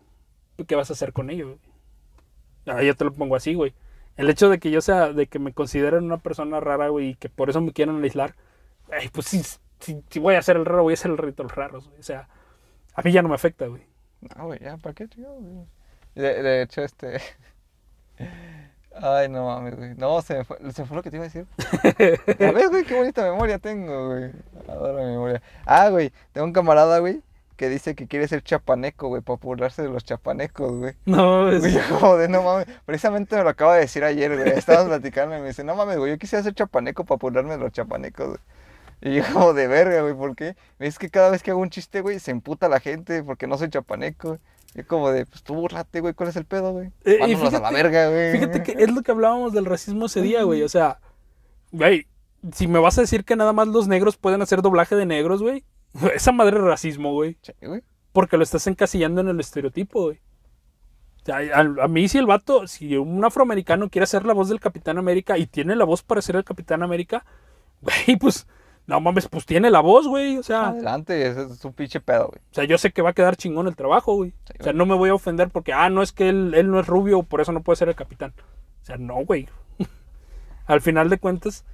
¿Qué 0.66 0.76
vas 0.76 0.90
a 0.90 0.94
hacer 0.94 1.12
con 1.12 1.30
ellos, 1.30 1.50
güey? 1.50 2.78
Ah, 2.78 2.82
yo 2.82 2.96
te 2.96 3.04
lo 3.04 3.12
pongo 3.12 3.36
así, 3.36 3.54
güey. 3.54 3.74
El 4.16 4.30
hecho 4.30 4.50
de 4.50 4.58
que 4.58 4.72
yo 4.72 4.80
sea, 4.80 5.12
de 5.12 5.28
que 5.28 5.40
me 5.40 5.52
consideren 5.52 6.06
una 6.06 6.20
persona 6.20 6.62
rara, 6.62 6.88
güey, 6.88 7.10
y 7.10 7.16
que 7.16 7.28
por 7.28 7.50
eso 7.50 7.60
me 7.60 7.74
quieran 7.74 8.02
aislar, 8.02 8.34
ay, 8.90 9.10
pues 9.10 9.28
sí, 9.28 9.42
sí, 9.80 10.02
sí 10.10 10.20
voy 10.20 10.36
a 10.36 10.42
ser 10.42 10.56
el 10.56 10.66
raro, 10.66 10.84
voy 10.84 10.94
a 10.94 10.98
ser 10.98 11.12
el 11.12 11.18
rito 11.18 11.44
los 11.44 11.54
raros, 11.54 11.90
güey. 11.90 12.00
O 12.00 12.04
sea, 12.04 12.30
a 12.94 13.02
mí 13.02 13.12
ya 13.12 13.22
no 13.22 13.28
me 13.28 13.36
afecta, 13.36 13.68
güey. 13.68 13.84
No, 14.22 14.46
güey, 14.46 14.60
ya, 14.62 14.78
¿para 14.78 14.96
qué, 14.96 15.10
tío? 15.10 15.30
güey? 15.34 15.68
De, 16.16 16.42
de 16.42 16.62
hecho, 16.62 16.82
este... 16.82 17.20
Ay, 18.98 19.28
no 19.28 19.46
mames, 19.46 19.76
güey. 19.76 19.94
No, 19.96 20.22
se 20.22 20.38
me 20.38 20.44
fue, 20.46 20.58
se 20.72 20.82
me 20.82 20.88
fue 20.88 20.96
lo 20.96 21.04
que 21.04 21.12
te 21.12 21.18
iba 21.18 21.26
a 21.26 21.28
decir. 21.28 21.46
A 21.60 22.52
ver, 22.52 22.70
güey, 22.70 22.86
qué 22.86 22.96
bonita 22.96 23.24
memoria 23.24 23.60
tengo, 23.60 24.08
güey. 24.08 24.32
Adoro 24.70 25.04
mi 25.04 25.12
memoria. 25.12 25.42
Ah, 25.66 25.90
güey, 25.90 26.14
tengo 26.32 26.48
un 26.48 26.54
camarada, 26.54 27.00
güey, 27.00 27.22
que 27.58 27.68
dice 27.68 27.94
que 27.94 28.08
quiere 28.08 28.28
ser 28.30 28.42
chapaneco, 28.42 29.10
güey, 29.10 29.22
para 29.22 29.38
burlarse 29.38 29.82
de 29.82 29.90
los 29.90 30.06
chapanecos, 30.06 30.72
güey. 30.72 30.94
No, 31.06 31.52
es... 31.52 31.62
Güey, 31.62 32.20
de, 32.20 32.30
no 32.30 32.42
mames. 32.44 32.68
Precisamente 32.86 33.36
me 33.36 33.44
lo 33.44 33.50
acaba 33.50 33.76
de 33.76 33.82
decir 33.82 34.06
ayer, 34.06 34.34
güey. 34.34 34.58
Estábamos 34.58 34.88
platicando 34.88 35.38
y 35.38 35.42
me 35.42 35.48
dice, 35.48 35.66
no 35.66 35.76
mames, 35.76 35.98
güey, 35.98 36.12
yo 36.12 36.18
quisiera 36.18 36.42
ser 36.42 36.54
chapaneco 36.54 37.04
para 37.04 37.18
burlarme 37.18 37.52
de 37.52 37.58
los 37.58 37.74
chapanecos, 37.74 38.28
güey. 38.28 38.40
Y 39.02 39.16
yo 39.16 39.24
como 39.34 39.54
de 39.54 39.68
verga, 39.68 40.02
güey, 40.04 40.14
¿por 40.14 40.38
qué? 40.38 40.56
Es 40.80 40.98
que 40.98 41.10
cada 41.10 41.30
vez 41.30 41.44
que 41.44 41.52
hago 41.52 41.60
un 41.60 41.70
chiste, 41.70 42.00
güey, 42.00 42.20
se 42.20 42.32
emputa 42.32 42.70
la 42.70 42.80
gente 42.80 43.24
porque 43.24 43.46
no 43.46 43.58
soy 43.58 43.70
chapaneco. 43.70 44.40
Yo 44.76 44.86
como 44.86 45.10
de, 45.10 45.26
pues 45.26 45.42
tú 45.42 45.56
burlate, 45.56 46.02
güey, 46.02 46.14
¿cuál 46.14 46.30
es 46.30 46.36
el 46.36 46.46
pedo, 46.46 46.74
güey? 46.74 46.92
Eh, 47.06 47.18
y 47.28 47.34
a 47.34 47.60
la 47.60 47.72
verga, 47.72 48.10
güey. 48.10 48.34
Fíjate 48.34 48.62
que 48.62 48.72
es 48.74 48.92
lo 48.92 49.02
que 49.04 49.12
hablábamos 49.12 49.54
del 49.54 49.66
racismo 49.66 50.08
ese 50.08 50.22
día, 50.22 50.44
güey. 50.44 50.64
O 50.64 50.70
sea, 50.70 51.00
güey, 51.72 52.08
si 52.52 52.68
me 52.68 52.80
vas 52.80 52.98
a 52.98 53.02
decir 53.02 53.24
que 53.24 53.38
nada 53.38 53.54
más 53.54 53.70
los 53.70 53.88
negros 53.88 54.18
pueden 54.18 54.42
hacer 54.42 54.62
doblaje 54.62 54.96
de 54.98 55.06
negros, 55.06 55.42
güey, 55.42 55.64
esa 56.14 56.34
madre 56.34 56.58
es 56.58 56.64
racismo, 56.64 57.14
güey. 57.14 57.38
Sí, 57.42 57.54
güey. 57.62 57.84
Porque 58.12 58.36
lo 58.36 58.44
estás 58.44 58.68
encasillando 58.68 59.22
en 59.22 59.30
el 59.30 59.40
estereotipo, 59.40 60.04
güey. 60.04 60.18
O 61.22 61.26
sea, 61.26 61.38
a, 61.38 61.84
a 61.84 61.88
mí 61.88 62.08
si 62.10 62.18
el 62.18 62.26
vato, 62.26 62.68
si 62.68 62.98
un 62.98 63.24
afroamericano 63.24 63.90
quiere 63.90 64.04
hacer 64.04 64.26
la 64.26 64.34
voz 64.34 64.50
del 64.50 64.60
Capitán 64.60 64.98
América 64.98 65.38
y 65.38 65.48
tiene 65.48 65.78
la 65.78 65.86
voz 65.86 66.04
para 66.04 66.22
ser 66.22 66.36
el 66.36 66.44
Capitán 66.44 66.84
América, 66.84 67.26
güey, 67.82 68.18
pues, 68.20 68.46
no 68.88 69.00
mames, 69.02 69.28
pues 69.28 69.46
tiene 69.46 69.72
la 69.72 69.80
voz, 69.80 70.08
güey. 70.08 70.38
O 70.38 70.44
sea, 70.44 70.68
Adelante, 70.70 71.28
ese 71.28 71.44
es 71.44 71.66
un 71.66 71.74
pinche 71.74 72.00
pedo, 72.00 72.28
güey. 72.28 72.40
o 72.40 72.54
sea, 72.54 72.64
yo 72.66 72.78
sé 72.78 72.92
que 72.92 73.02
va 73.02 73.12
a 73.12 73.14
quedar 73.14 73.36
chingón 73.36 73.68
el 73.68 73.76
trabajo, 73.76 74.16
güey. 74.16 74.32
Sí, 74.32 74.54
O 74.60 74.64
sea, 74.64 74.74
güey. 74.74 74.76
no 74.78 74.86
me 74.86 74.96
voy 74.96 75.10
a 75.10 75.16
ofender 75.16 75.50
porque, 75.50 75.74
ah, 75.74 75.90
no 75.90 76.02
es 76.02 76.12
que 76.12 76.30
él, 76.30 76.54
él 76.56 76.70
no 76.70 76.80
es 76.80 76.88
rubio, 76.88 77.24
por 77.24 77.42
eso 77.42 77.52
no 77.52 77.62
puede 77.64 77.78
ser 77.78 77.90
el 77.90 77.96
capitán. 77.96 78.34
O 78.82 78.86
sea, 78.86 78.98
no, 78.98 79.16
güey. 79.26 79.48
Al 80.68 80.82
final 80.82 81.10
de 81.10 81.18
cuentas, 81.18 81.66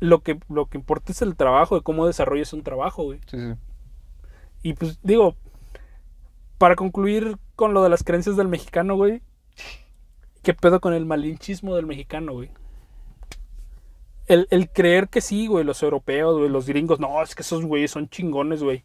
lo 0.00 0.22
que, 0.22 0.38
lo 0.48 0.66
que 0.66 0.78
importa 0.78 1.12
es 1.12 1.22
el 1.22 1.36
trabajo, 1.36 1.76
de 1.76 1.82
cómo 1.82 2.06
desarrollas 2.06 2.52
un 2.52 2.62
trabajo, 2.62 3.04
güey. 3.04 3.20
Sí, 3.26 3.38
sí. 3.38 3.54
Y 4.62 4.74
pues, 4.74 4.98
digo, 5.02 5.36
para 6.58 6.76
concluir 6.76 7.38
con 7.56 7.72
lo 7.74 7.82
de 7.82 7.88
las 7.90 8.04
creencias 8.04 8.36
del 8.36 8.48
mexicano, 8.48 8.96
güey. 8.96 9.22
¿Qué 10.42 10.54
pedo 10.54 10.80
con 10.80 10.94
el 10.94 11.06
malinchismo 11.06 11.76
del 11.76 11.86
mexicano, 11.86 12.32
güey? 12.32 12.50
El, 14.30 14.46
el 14.50 14.70
creer 14.70 15.08
que 15.08 15.20
sí, 15.20 15.48
güey, 15.48 15.64
los 15.64 15.82
europeos, 15.82 16.38
güey, 16.38 16.48
los 16.48 16.64
gringos, 16.64 17.00
no, 17.00 17.20
es 17.20 17.34
que 17.34 17.42
esos 17.42 17.64
güeyes 17.64 17.90
son 17.90 18.08
chingones, 18.08 18.62
güey. 18.62 18.84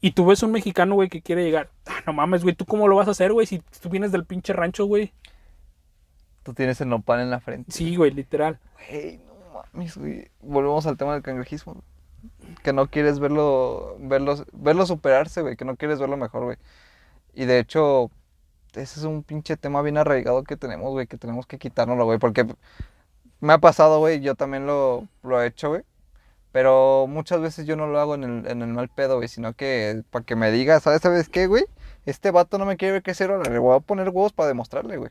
Y 0.00 0.12
tú 0.12 0.24
ves 0.24 0.42
un 0.42 0.50
mexicano, 0.50 0.94
güey, 0.94 1.10
que 1.10 1.20
quiere 1.20 1.44
llegar. 1.44 1.68
Ah, 1.84 2.00
no 2.06 2.14
mames, 2.14 2.42
güey, 2.42 2.54
¿tú 2.54 2.64
cómo 2.64 2.88
lo 2.88 2.96
vas 2.96 3.06
a 3.06 3.10
hacer, 3.10 3.34
güey? 3.34 3.46
Si 3.46 3.58
tú 3.82 3.90
vienes 3.90 4.12
del 4.12 4.24
pinche 4.24 4.54
rancho, 4.54 4.86
güey. 4.86 5.12
Tú 6.42 6.54
tienes 6.54 6.80
el 6.80 6.88
nopal 6.88 7.20
en 7.20 7.28
la 7.28 7.38
frente. 7.38 7.70
Sí, 7.70 7.96
güey, 7.96 8.12
literal. 8.12 8.58
Güey, 8.88 9.18
no 9.18 9.62
mames, 9.74 9.98
güey. 9.98 10.30
Volvemos 10.40 10.86
al 10.86 10.96
tema 10.96 11.12
del 11.12 11.22
cangrejismo. 11.22 11.84
Que 12.62 12.72
no 12.72 12.86
quieres 12.86 13.18
verlo, 13.18 13.98
verlo, 14.00 14.42
verlo 14.54 14.86
superarse, 14.86 15.42
güey. 15.42 15.54
Que 15.54 15.66
no 15.66 15.76
quieres 15.76 16.00
verlo 16.00 16.16
mejor, 16.16 16.44
güey. 16.44 16.56
Y 17.34 17.44
de 17.44 17.58
hecho, 17.58 18.10
ese 18.72 19.00
es 19.00 19.04
un 19.04 19.22
pinche 19.22 19.58
tema 19.58 19.82
bien 19.82 19.98
arraigado 19.98 20.44
que 20.44 20.56
tenemos, 20.56 20.92
güey. 20.92 21.06
Que 21.06 21.18
tenemos 21.18 21.46
que 21.46 21.58
quitárnoslo, 21.58 22.06
güey. 22.06 22.18
Porque 22.18 22.46
me 23.42 23.52
ha 23.52 23.58
pasado, 23.58 23.98
güey. 23.98 24.20
Yo 24.20 24.34
también 24.34 24.66
lo, 24.66 25.06
lo 25.22 25.42
he 25.42 25.46
hecho, 25.48 25.68
güey. 25.68 25.82
Pero 26.52 27.06
muchas 27.08 27.40
veces 27.40 27.66
yo 27.66 27.76
no 27.76 27.86
lo 27.86 27.98
hago 27.98 28.14
en 28.14 28.24
el, 28.24 28.46
en 28.46 28.62
el 28.62 28.68
mal 28.68 28.88
pedo, 28.88 29.16
güey. 29.16 29.28
Sino 29.28 29.52
que 29.54 30.02
para 30.10 30.24
que 30.24 30.36
me 30.36 30.50
diga, 30.50 30.80
¿sabes, 30.80 31.00
¿sabes 31.02 31.28
qué, 31.28 31.46
güey? 31.46 31.64
Este 32.06 32.30
vato 32.30 32.58
no 32.58 32.66
me 32.66 32.76
quiere 32.76 32.92
ver 32.92 33.02
crecer, 33.02 33.30
ahora 33.30 33.50
le 33.50 33.58
voy 33.58 33.76
a 33.76 33.80
poner 33.80 34.08
huevos 34.08 34.32
para 34.32 34.48
demostrarle, 34.48 34.96
güey. 34.96 35.10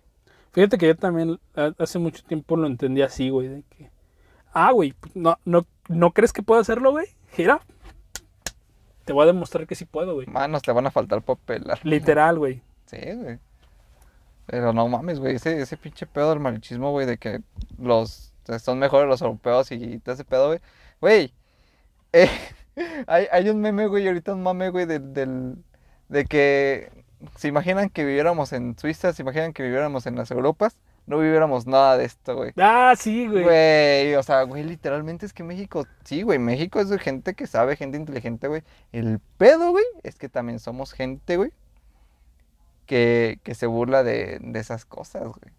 Fíjate 0.52 0.78
que 0.78 0.88
yo 0.88 0.96
también 0.98 1.40
ha- 1.56 1.74
hace 1.78 1.98
mucho 2.00 2.24
tiempo 2.24 2.58
lo 2.58 2.68
entendí 2.68 3.02
así, 3.02 3.30
güey. 3.30 3.48
De 3.48 3.64
que, 3.70 3.90
ah, 4.54 4.72
güey, 4.72 4.94
pues, 4.94 5.16
no, 5.16 5.38
no, 5.46 5.66
¿no 5.88 6.12
crees 6.12 6.34
que 6.34 6.44
puedo 6.44 6.60
hacerlo, 6.60 6.92
güey? 6.92 7.08
Gira. 7.32 7.62
Te 9.06 9.14
voy 9.14 9.24
a 9.24 9.28
demostrar 9.28 9.66
que 9.66 9.76
sí 9.76 9.86
puedo, 9.86 10.14
güey. 10.16 10.28
Manos 10.28 10.62
te 10.62 10.72
van 10.72 10.86
a 10.86 10.92
faltar 10.92 11.22
para 11.22 11.40
pelar. 11.40 11.80
Literal, 11.84 12.38
güey. 12.38 12.62
Sí, 12.86 12.98
güey. 13.16 13.40
Pero 14.52 14.74
no 14.74 14.86
mames, 14.90 15.18
güey, 15.22 15.38
ese, 15.38 15.62
ese 15.62 15.78
pinche 15.78 16.06
pedo 16.06 16.32
del 16.32 16.42
malichismo, 16.42 16.92
güey, 16.92 17.06
de 17.06 17.18
que 17.18 17.42
los 17.78 18.34
son 18.60 18.80
mejores 18.80 19.08
los 19.08 19.22
europeos 19.22 19.72
y 19.72 20.00
todo 20.00 20.14
ese 20.14 20.26
pedo, 20.26 20.48
güey. 20.48 20.60
Güey, 21.00 21.34
eh, 22.12 22.30
hay, 23.08 23.28
hay 23.32 23.48
un 23.48 23.62
meme, 23.62 23.88
güey, 23.88 24.06
ahorita 24.06 24.34
un 24.34 24.44
mame, 24.44 24.68
güey, 24.68 24.86
del, 24.86 25.14
del, 25.14 25.56
de 26.10 26.26
que 26.26 26.92
se 27.38 27.48
imaginan 27.48 27.90
que 27.90 28.04
viviéramos 28.04 28.52
en 28.52 28.78
Suiza, 28.78 29.14
se 29.14 29.22
imaginan 29.22 29.54
que 29.54 29.64
viviéramos 29.64 30.06
en 30.06 30.18
las 30.18 30.32
Europas, 30.32 30.76
no 31.08 31.18
viviéramos 31.18 31.66
nada 31.66 31.98
de 31.98 32.04
esto, 32.04 32.36
güey. 32.36 32.52
Ah, 32.58 32.94
sí, 32.98 33.30
güey. 33.30 33.44
Güey, 33.44 34.16
o 34.16 34.24
sea, 34.24 34.44
güey, 34.44 34.66
literalmente 34.66 35.26
es 35.26 35.32
que 35.32 35.46
México, 35.46 35.88
sí, 36.04 36.24
güey, 36.24 36.40
México 36.40 36.82
es 36.82 36.90
de 36.90 37.00
gente 37.00 37.36
que 37.36 37.48
sabe, 37.48 37.78
gente 37.78 37.96
inteligente, 37.96 38.50
güey. 38.50 38.64
El 38.92 39.22
pedo, 39.38 39.72
güey, 39.72 39.86
es 40.04 40.18
que 40.18 40.28
también 40.28 40.60
somos 40.60 40.92
gente, 40.92 41.38
güey, 41.38 41.54
que, 42.92 43.40
que 43.44 43.56
se 43.56 43.68
burla 43.68 44.04
de, 44.04 44.38
de 44.42 44.60
esas 44.60 44.84
cosas, 44.84 45.24
güey. 45.24 45.54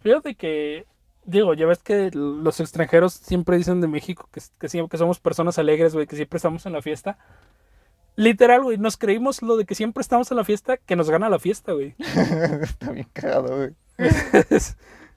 Fíjate 0.00 0.36
que 0.36 0.86
Digo, 1.26 1.52
ya 1.52 1.66
ves 1.66 1.80
que 1.80 2.10
los 2.14 2.58
extranjeros 2.58 3.12
siempre 3.12 3.58
dicen 3.58 3.82
de 3.82 3.88
México 3.88 4.26
que, 4.32 4.40
que, 4.58 4.68
siempre, 4.70 4.88
que 4.92 4.96
somos 4.96 5.20
personas 5.20 5.58
alegres, 5.58 5.92
güey, 5.92 6.06
que 6.06 6.16
siempre 6.16 6.38
estamos 6.38 6.64
en 6.64 6.72
la 6.72 6.80
fiesta. 6.80 7.18
Literal, 8.16 8.62
güey, 8.62 8.78
nos 8.78 8.96
creímos 8.96 9.42
lo 9.42 9.58
de 9.58 9.66
que 9.66 9.74
siempre 9.74 10.00
estamos 10.00 10.30
en 10.30 10.38
la 10.38 10.44
fiesta, 10.44 10.78
que 10.78 10.96
nos 10.96 11.10
gana 11.10 11.28
la 11.28 11.38
fiesta, 11.38 11.72
güey. 11.72 11.94
Está 12.62 12.92
bien 12.92 13.06
cagado, 13.12 13.54
güey. 13.54 13.74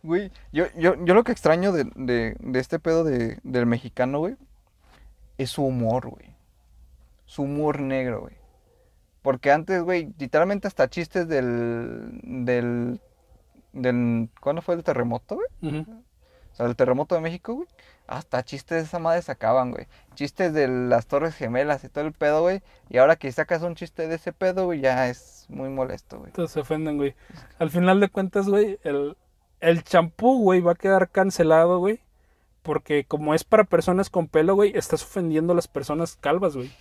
Güey, 0.03 0.31
yo, 0.51 0.65
yo, 0.75 0.95
yo 1.05 1.13
lo 1.13 1.23
que 1.23 1.31
extraño 1.31 1.71
de, 1.71 1.85
de, 1.95 2.35
de 2.39 2.59
este 2.59 2.79
pedo 2.79 3.03
de, 3.03 3.37
del 3.43 3.67
mexicano, 3.67 4.17
güey, 4.17 4.35
es 5.37 5.51
su 5.51 5.63
humor, 5.63 6.09
güey. 6.09 6.35
Su 7.25 7.43
humor 7.43 7.79
negro, 7.79 8.21
güey. 8.21 8.40
Porque 9.21 9.51
antes, 9.51 9.83
güey, 9.83 10.13
literalmente 10.17 10.67
hasta 10.67 10.89
chistes 10.89 11.27
del. 11.27 12.19
del. 12.23 12.99
del 13.73 14.29
¿Cuándo 14.39 14.61
fue 14.61 14.75
el 14.75 14.83
terremoto, 14.83 15.35
güey? 15.35 15.47
O 16.51 16.55
sea, 16.55 16.65
el 16.65 16.75
terremoto 16.75 17.15
de 17.15 17.21
México, 17.21 17.53
güey. 17.53 17.67
Hasta 18.07 18.43
chistes 18.43 18.77
de 18.77 18.83
esa 18.83 18.99
madre 18.99 19.21
sacaban, 19.21 19.71
güey. 19.71 19.87
Chistes 20.15 20.53
de 20.53 20.67
las 20.67 21.07
Torres 21.07 21.35
Gemelas 21.35 21.83
y 21.83 21.89
todo 21.89 22.05
el 22.05 22.13
pedo, 22.13 22.41
güey. 22.41 22.61
Y 22.89 22.97
ahora 22.97 23.15
que 23.15 23.31
sacas 23.31 23.61
un 23.61 23.75
chiste 23.75 24.07
de 24.07 24.15
ese 24.15 24.33
pedo, 24.33 24.65
güey, 24.65 24.81
ya 24.81 25.07
es 25.07 25.45
muy 25.49 25.69
molesto, 25.69 26.17
güey. 26.17 26.29
Entonces 26.29 26.53
se 26.53 26.59
ofenden, 26.59 26.97
güey. 26.97 27.15
Al 27.59 27.69
final 27.69 27.99
de 28.01 28.09
cuentas, 28.09 28.49
güey, 28.49 28.79
el, 28.83 29.15
el 29.61 29.83
champú, 29.83 30.41
güey, 30.41 30.59
va 30.59 30.73
a 30.73 30.75
quedar 30.75 31.09
cancelado, 31.09 31.79
güey. 31.79 32.01
Porque 32.63 33.05
como 33.05 33.33
es 33.33 33.43
para 33.43 33.63
personas 33.63 34.09
con 34.09 34.27
pelo, 34.27 34.55
güey, 34.55 34.73
estás 34.75 35.03
ofendiendo 35.03 35.53
a 35.53 35.55
las 35.55 35.67
personas 35.67 36.17
calvas, 36.17 36.55
güey. 36.55 36.71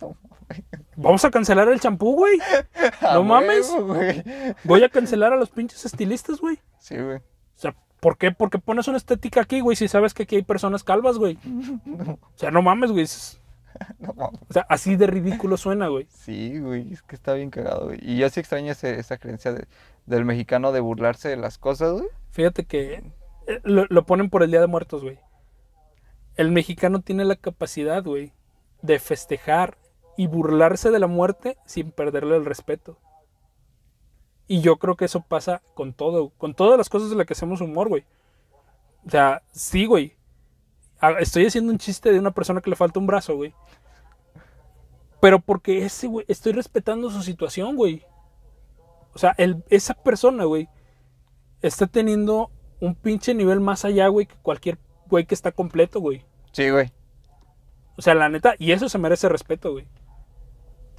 Vamos 0.96 1.24
a 1.24 1.30
cancelar 1.30 1.68
el 1.68 1.80
champú, 1.80 2.14
güey. 2.16 2.38
No 3.02 3.22
mames. 3.22 3.70
güey. 3.70 4.22
Voy 4.64 4.82
a 4.84 4.88
cancelar 4.88 5.32
a 5.32 5.36
los 5.36 5.50
pinches 5.50 5.84
estilistas, 5.84 6.40
güey. 6.40 6.58
Sí, 6.78 6.96
güey. 6.96 7.16
O 7.18 7.22
sea, 7.56 7.74
¿por 8.00 8.18
qué? 8.18 8.32
Porque 8.32 8.58
pones 8.58 8.88
una 8.88 8.96
estética 8.96 9.40
aquí, 9.42 9.60
güey, 9.60 9.76
si 9.76 9.88
sabes 9.88 10.12
que 10.14 10.24
aquí 10.24 10.36
hay 10.36 10.42
personas 10.42 10.82
calvas, 10.84 11.18
güey. 11.18 11.38
No, 11.44 12.12
O 12.34 12.38
sea, 12.38 12.50
no 12.50 12.62
mames, 12.62 12.90
güey. 12.92 13.06
No 13.98 14.12
mames. 14.14 14.40
O 14.48 14.52
sea, 14.52 14.66
así 14.68 14.96
de 14.96 15.06
ridículo 15.06 15.56
suena, 15.56 15.88
güey. 15.88 16.06
Sí, 16.10 16.58
güey, 16.58 16.92
es 16.92 17.02
que 17.02 17.14
está 17.16 17.34
bien 17.34 17.50
cagado, 17.50 17.86
güey. 17.86 17.98
Y 18.02 18.16
yo 18.18 18.28
sí 18.28 18.40
extraño 18.40 18.72
ese- 18.72 18.98
esa 18.98 19.16
creencia 19.18 19.52
de- 19.52 19.66
del 20.06 20.24
mexicano 20.24 20.72
de 20.72 20.80
burlarse 20.80 21.28
de 21.28 21.36
las 21.36 21.56
cosas, 21.58 21.92
güey. 21.92 22.08
Fíjate 22.32 22.64
que 22.64 23.02
eh, 23.46 23.60
lo, 23.64 23.86
lo 23.88 24.04
ponen 24.06 24.28
por 24.30 24.42
el 24.42 24.50
Día 24.50 24.60
de 24.60 24.66
Muertos, 24.66 25.02
güey. 25.02 25.18
El 26.36 26.50
mexicano 26.50 27.00
tiene 27.00 27.24
la 27.24 27.36
capacidad, 27.36 28.02
güey, 28.02 28.32
de 28.82 28.98
festejar 28.98 29.76
y 30.20 30.26
burlarse 30.26 30.90
de 30.90 30.98
la 30.98 31.06
muerte 31.06 31.56
sin 31.64 31.92
perderle 31.92 32.36
el 32.36 32.44
respeto. 32.44 32.98
Y 34.46 34.60
yo 34.60 34.76
creo 34.76 34.94
que 34.94 35.06
eso 35.06 35.22
pasa 35.22 35.62
con 35.72 35.94
todo, 35.94 36.28
con 36.36 36.52
todas 36.52 36.76
las 36.76 36.90
cosas 36.90 37.08
de 37.08 37.16
las 37.16 37.24
que 37.24 37.32
hacemos 37.32 37.62
humor, 37.62 37.88
güey. 37.88 38.04
O 39.06 39.08
sea, 39.08 39.40
sí, 39.50 39.86
güey. 39.86 40.18
Estoy 41.20 41.46
haciendo 41.46 41.72
un 41.72 41.78
chiste 41.78 42.12
de 42.12 42.18
una 42.18 42.32
persona 42.32 42.60
que 42.60 42.68
le 42.68 42.76
falta 42.76 43.00
un 43.00 43.06
brazo, 43.06 43.34
güey. 43.34 43.54
Pero 45.22 45.40
porque 45.40 45.86
ese, 45.86 46.06
güey, 46.06 46.26
estoy 46.28 46.52
respetando 46.52 47.08
su 47.08 47.22
situación, 47.22 47.74
güey. 47.74 48.04
O 49.14 49.18
sea, 49.18 49.34
el, 49.38 49.64
esa 49.70 49.94
persona, 49.94 50.44
güey, 50.44 50.68
está 51.62 51.86
teniendo 51.86 52.50
un 52.78 52.94
pinche 52.94 53.32
nivel 53.32 53.60
más 53.60 53.86
allá, 53.86 54.08
güey, 54.08 54.26
que 54.26 54.36
cualquier 54.42 54.76
güey 55.08 55.24
que 55.24 55.34
está 55.34 55.50
completo, 55.50 55.98
güey. 55.98 56.26
Sí, 56.52 56.68
güey. 56.68 56.92
O 57.96 58.02
sea, 58.02 58.14
la 58.14 58.28
neta, 58.28 58.54
y 58.58 58.72
eso 58.72 58.90
se 58.90 58.98
merece 58.98 59.26
respeto, 59.30 59.72
güey. 59.72 59.86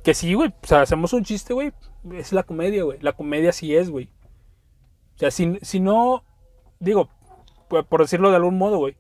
Que 0.04 0.14
sí, 0.14 0.34
güey, 0.34 0.50
o 0.64 0.68
sea, 0.68 0.82
hacemos 0.82 1.14
un 1.14 1.24
chiste, 1.24 1.54
güey, 1.54 1.74
es 2.14 2.34
la 2.34 2.44
comedia, 2.44 2.84
güey. 2.84 3.00
La 3.02 3.14
comedia 3.14 3.52
sí 3.52 3.76
es, 3.76 3.90
güey. 3.90 4.10
O 5.16 5.20
sea, 5.20 5.30
si, 5.32 5.60
si 5.62 5.80
no, 5.80 6.24
digo, 6.80 7.10
por, 7.68 7.86
por 7.86 8.02
decirlo 8.02 8.30
de 8.32 8.38
algún 8.38 8.58
modo, 8.58 8.78
güey, 8.80 8.98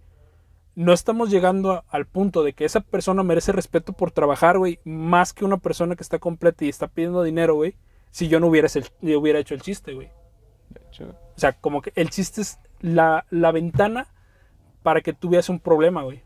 no 0.75 0.93
estamos 0.93 1.29
llegando 1.31 1.71
a- 1.71 1.83
al 1.89 2.05
punto 2.05 2.43
de 2.43 2.53
que 2.53 2.65
esa 2.65 2.81
persona 2.81 3.23
merece 3.23 3.51
respeto 3.51 3.93
por 3.93 4.11
trabajar, 4.11 4.57
güey, 4.59 4.79
más 4.85 5.33
que 5.33 5.43
una 5.43 5.57
persona 5.57 5.95
que 5.95 6.03
está 6.03 6.19
completa 6.19 6.63
y 6.65 6.69
está 6.69 6.87
pidiendo 6.87 7.23
dinero, 7.23 7.55
güey, 7.55 7.75
si 8.11 8.27
yo 8.27 8.39
no 8.39 8.47
hubiera, 8.47 8.67
hecho 8.67 8.79
el- 8.79 8.91
yo 9.01 9.19
hubiera 9.19 9.39
hecho 9.39 9.55
el 9.55 9.61
chiste, 9.61 9.93
güey. 9.93 10.09
De 10.69 10.81
hecho, 10.87 11.05
O 11.35 11.39
sea, 11.39 11.53
como 11.53 11.81
que 11.81 11.91
el 11.95 12.09
chiste 12.11 12.41
es 12.41 12.59
la, 12.79 13.25
la 13.31 13.51
ventana 13.51 14.07
para 14.83 15.01
que 15.01 15.13
tú 15.13 15.29
veas 15.29 15.49
un 15.49 15.59
problema, 15.59 16.03
güey. 16.03 16.23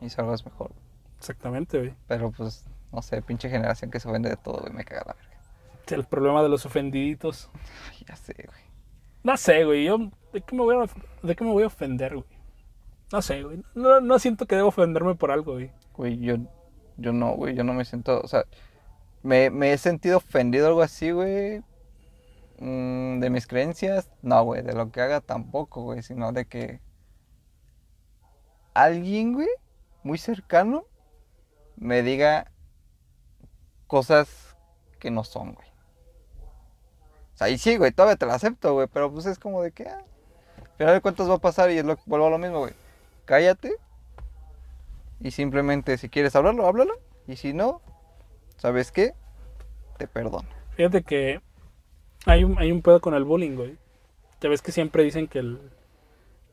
y 0.00 0.08
salgas 0.10 0.44
mejor. 0.44 0.70
Exactamente, 1.18 1.78
güey. 1.78 1.94
Pero 2.06 2.30
pues, 2.30 2.64
no 2.92 3.02
sé, 3.02 3.22
pinche 3.22 3.48
generación 3.48 3.90
que 3.90 4.00
se 4.00 4.10
vende 4.10 4.28
de 4.28 4.36
todo, 4.36 4.60
güey, 4.60 4.72
me 4.72 4.84
caga 4.84 5.04
la 5.06 5.12
verga. 5.14 5.36
El 5.88 6.04
problema 6.04 6.42
de 6.42 6.48
los 6.48 6.66
ofendiditos. 6.66 7.48
Ay, 7.90 8.04
ya 8.08 8.16
sé, 8.16 8.34
güey. 8.34 8.60
No 9.22 9.36
sé, 9.36 9.64
güey. 9.64 9.84
Yo, 9.84 9.98
¿de 10.32 10.40
qué 10.40 10.56
me 10.56 10.62
voy 10.62 10.76
a, 10.76 11.26
de 11.26 11.36
qué 11.36 11.44
me 11.44 11.52
voy 11.52 11.62
a 11.62 11.68
ofender, 11.68 12.14
güey? 12.14 12.26
No 13.12 13.22
sé, 13.22 13.42
güey. 13.42 13.62
No, 13.74 14.00
no 14.00 14.18
siento 14.18 14.46
que 14.46 14.56
debo 14.56 14.68
ofenderme 14.68 15.14
por 15.14 15.30
algo, 15.30 15.52
güey. 15.52 15.70
Güey, 15.94 16.18
yo, 16.18 16.36
yo 16.96 17.12
no, 17.12 17.34
güey, 17.34 17.54
yo 17.54 17.62
no 17.62 17.72
me 17.72 17.84
siento, 17.84 18.20
o 18.20 18.26
sea, 18.26 18.44
me, 19.22 19.50
me 19.50 19.72
he 19.72 19.78
sentido 19.78 20.18
ofendido 20.18 20.66
algo 20.66 20.82
así, 20.82 21.12
güey. 21.12 21.62
Mm, 22.58 23.20
de 23.20 23.30
mis 23.30 23.46
creencias, 23.46 24.10
no, 24.22 24.42
güey, 24.44 24.62
de 24.62 24.72
lo 24.72 24.90
que 24.90 25.00
haga 25.00 25.20
tampoco, 25.20 25.82
güey, 25.82 26.02
sino 26.02 26.32
de 26.32 26.46
que 26.46 26.80
alguien, 28.74 29.34
güey, 29.34 29.48
muy 30.02 30.18
cercano, 30.18 30.84
me 31.76 32.02
diga 32.02 32.50
cosas 33.86 34.56
que 34.98 35.10
no 35.10 35.24
son, 35.24 35.54
güey. 35.54 35.68
O 37.34 37.38
sea, 37.38 37.48
y 37.50 37.58
sí, 37.58 37.76
güey, 37.76 37.92
todavía 37.92 38.16
te 38.16 38.26
lo 38.26 38.32
acepto, 38.32 38.72
güey, 38.74 38.88
pero 38.92 39.12
pues 39.12 39.26
es 39.26 39.38
como 39.38 39.62
de 39.62 39.72
que, 39.72 39.86
ah, 39.88 40.02
al 40.58 40.76
final 40.78 40.94
de 40.94 41.00
cuentas 41.00 41.28
va 41.28 41.34
a 41.34 41.38
pasar 41.38 41.70
y 41.70 41.78
es 41.78 41.84
lo, 41.84 41.98
vuelvo 42.06 42.26
a 42.26 42.30
lo 42.30 42.38
mismo, 42.38 42.60
güey. 42.60 42.72
Cállate 43.26 43.76
y 45.20 45.30
simplemente 45.30 45.98
si 45.98 46.08
quieres 46.08 46.36
hablarlo, 46.36 46.66
háblalo. 46.66 46.94
Y 47.26 47.36
si 47.36 47.52
no, 47.52 47.80
¿sabes 48.56 48.92
qué? 48.92 49.14
Te 49.98 50.06
perdono. 50.06 50.48
Fíjate 50.76 51.02
que 51.02 51.40
hay 52.24 52.44
un, 52.44 52.58
hay 52.58 52.70
un 52.70 52.82
pedo 52.82 53.00
con 53.00 53.14
el 53.14 53.24
bullying, 53.24 53.56
güey. 53.56 53.76
Ya 54.40 54.48
ves 54.48 54.62
que 54.62 54.72
siempre 54.72 55.02
dicen 55.02 55.26
que 55.26 55.38
el, 55.38 55.60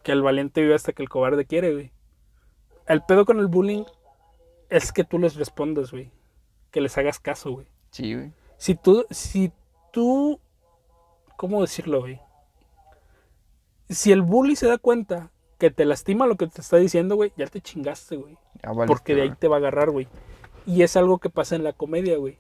que 0.04 0.12
el 0.12 0.22
valiente 0.22 0.62
vive 0.62 0.76
hasta 0.76 0.94
que 0.94 1.04
el 1.04 1.10
cobarde 1.10 1.46
quiere, 1.46 1.74
güey. 1.74 1.92
El 2.88 3.04
pedo 3.04 3.26
con 3.26 3.40
el 3.40 3.48
bullying 3.48 3.84
es 4.70 4.92
que 4.92 5.04
tú 5.04 5.20
les 5.20 5.36
respondas, 5.36 5.92
güey. 5.92 6.12
Que 6.72 6.82
les 6.82 6.98
hagas 6.98 7.20
caso, 7.20 7.52
güey. 7.52 7.68
Sí, 7.92 8.14
güey. 8.14 8.32
Si 8.58 8.76
tú, 8.76 9.06
si 9.10 9.52
tú, 9.92 10.40
¿cómo 11.38 11.62
decirlo, 11.62 12.02
güey? 12.02 12.20
Si 13.90 14.12
el 14.12 14.22
bully 14.22 14.56
se 14.56 14.68
da 14.68 14.78
cuenta 14.78 15.32
que 15.58 15.70
te 15.70 15.86
lastima 15.86 16.26
lo 16.28 16.36
que 16.36 16.48
te 16.48 16.62
está 16.62 16.78
diciendo, 16.78 17.16
güey, 17.16 17.32
ya 17.38 17.48
te 17.48 17.62
chingaste, 17.62 18.16
güey. 18.16 18.38
Porque 18.88 19.16
de 19.16 19.24
ahí 19.24 19.34
te 19.38 19.48
va 19.48 19.58
a 19.58 19.60
agarrar, 19.60 19.92
güey. 19.92 20.08
Y 20.66 20.84
es 20.84 20.96
algo 20.98 21.20
que 21.20 21.30
pasa 21.30 21.56
en 21.56 21.64
la 21.64 21.74
comedia, 21.74 22.18
güey. 22.18 22.40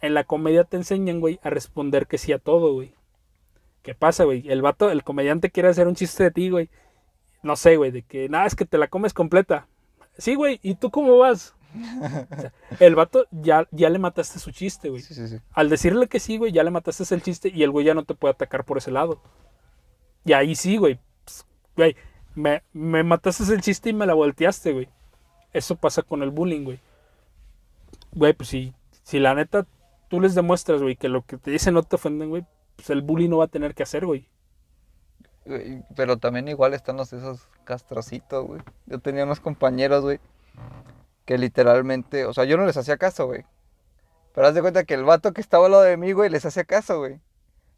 En 0.00 0.14
la 0.14 0.24
comedia 0.24 0.64
te 0.64 0.76
enseñan, 0.76 1.20
güey, 1.20 1.40
a 1.42 1.50
responder 1.50 2.06
que 2.06 2.18
sí 2.18 2.32
a 2.32 2.38
todo, 2.38 2.74
güey. 2.74 2.94
¿Qué 3.82 3.94
pasa, 3.94 4.24
güey? 4.24 4.48
El 4.48 4.62
vato, 4.62 4.90
el 4.90 5.04
comediante 5.04 5.50
quiere 5.50 5.68
hacer 5.68 5.86
un 5.86 5.94
chiste 5.94 6.24
de 6.24 6.30
ti, 6.30 6.50
güey. 6.50 6.70
No 7.42 7.56
sé, 7.56 7.76
güey, 7.76 7.90
de 7.90 8.02
que 8.02 8.28
nada, 8.28 8.46
es 8.46 8.54
que 8.54 8.64
te 8.64 8.78
la 8.78 8.88
comes 8.88 9.12
completa. 9.12 9.68
Sí, 10.18 10.34
güey, 10.34 10.60
¿y 10.62 10.74
tú 10.76 10.90
cómo 10.90 11.18
vas? 11.18 11.54
O 11.74 12.40
sea, 12.40 12.52
el 12.80 12.94
vato 12.94 13.26
ya, 13.32 13.66
ya 13.72 13.90
le 13.90 13.98
mataste 13.98 14.38
su 14.38 14.52
chiste, 14.52 14.90
güey. 14.90 15.02
Sí, 15.02 15.14
sí, 15.14 15.26
sí. 15.26 15.38
Al 15.52 15.68
decirle 15.68 16.06
que 16.06 16.20
sí, 16.20 16.38
güey, 16.38 16.52
ya 16.52 16.62
le 16.62 16.70
mataste 16.70 17.12
el 17.14 17.22
chiste 17.22 17.50
y 17.52 17.62
el 17.62 17.70
güey 17.70 17.84
ya 17.84 17.94
no 17.94 18.04
te 18.04 18.14
puede 18.14 18.32
atacar 18.32 18.64
por 18.64 18.78
ese 18.78 18.90
lado. 18.90 19.20
Y 20.24 20.32
ahí 20.32 20.54
sí, 20.54 20.76
güey. 20.76 21.00
Güey, 21.76 21.96
me, 22.34 22.62
me 22.72 23.02
mataste 23.02 23.52
el 23.52 23.60
chiste 23.60 23.90
y 23.90 23.92
me 23.92 24.06
la 24.06 24.14
volteaste, 24.14 24.72
güey. 24.72 24.88
Eso 25.52 25.76
pasa 25.76 26.02
con 26.02 26.22
el 26.22 26.30
bullying, 26.30 26.64
güey. 26.64 26.80
Güey, 28.12 28.32
pues 28.32 28.48
si, 28.48 28.72
si 29.02 29.18
la 29.18 29.34
neta 29.34 29.66
tú 30.08 30.20
les 30.20 30.34
demuestras, 30.34 30.80
güey, 30.82 30.96
que 30.96 31.08
lo 31.08 31.22
que 31.22 31.36
te 31.36 31.50
dicen 31.50 31.74
no 31.74 31.82
te 31.82 31.96
ofenden, 31.96 32.28
güey, 32.28 32.44
pues 32.76 32.90
el 32.90 33.02
bullying 33.02 33.30
no 33.30 33.38
va 33.38 33.44
a 33.44 33.48
tener 33.48 33.74
que 33.74 33.82
hacer, 33.82 34.06
güey. 34.06 34.28
Pero 35.94 36.16
también 36.16 36.48
igual 36.48 36.74
están 36.74 36.96
los 36.96 37.12
esos 37.12 37.48
castrocitos, 37.64 38.46
güey. 38.46 38.62
Yo 38.86 38.98
tenía 38.98 39.24
unos 39.24 39.40
compañeros, 39.40 40.02
güey, 40.02 40.20
que 41.24 41.38
literalmente, 41.38 42.26
o 42.26 42.32
sea, 42.32 42.44
yo 42.44 42.56
no 42.56 42.66
les 42.66 42.76
hacía 42.76 42.96
caso, 42.96 43.26
güey. 43.26 43.44
Pero 44.34 44.48
haz 44.48 44.54
de 44.54 44.62
cuenta 44.62 44.84
que 44.84 44.94
el 44.94 45.04
vato 45.04 45.32
que 45.32 45.40
estaba 45.40 45.66
al 45.66 45.72
lado 45.72 45.84
de 45.84 45.96
mí, 45.96 46.12
güey, 46.12 46.30
les 46.30 46.44
hacía 46.44 46.64
caso, 46.64 46.98
güey. 46.98 47.20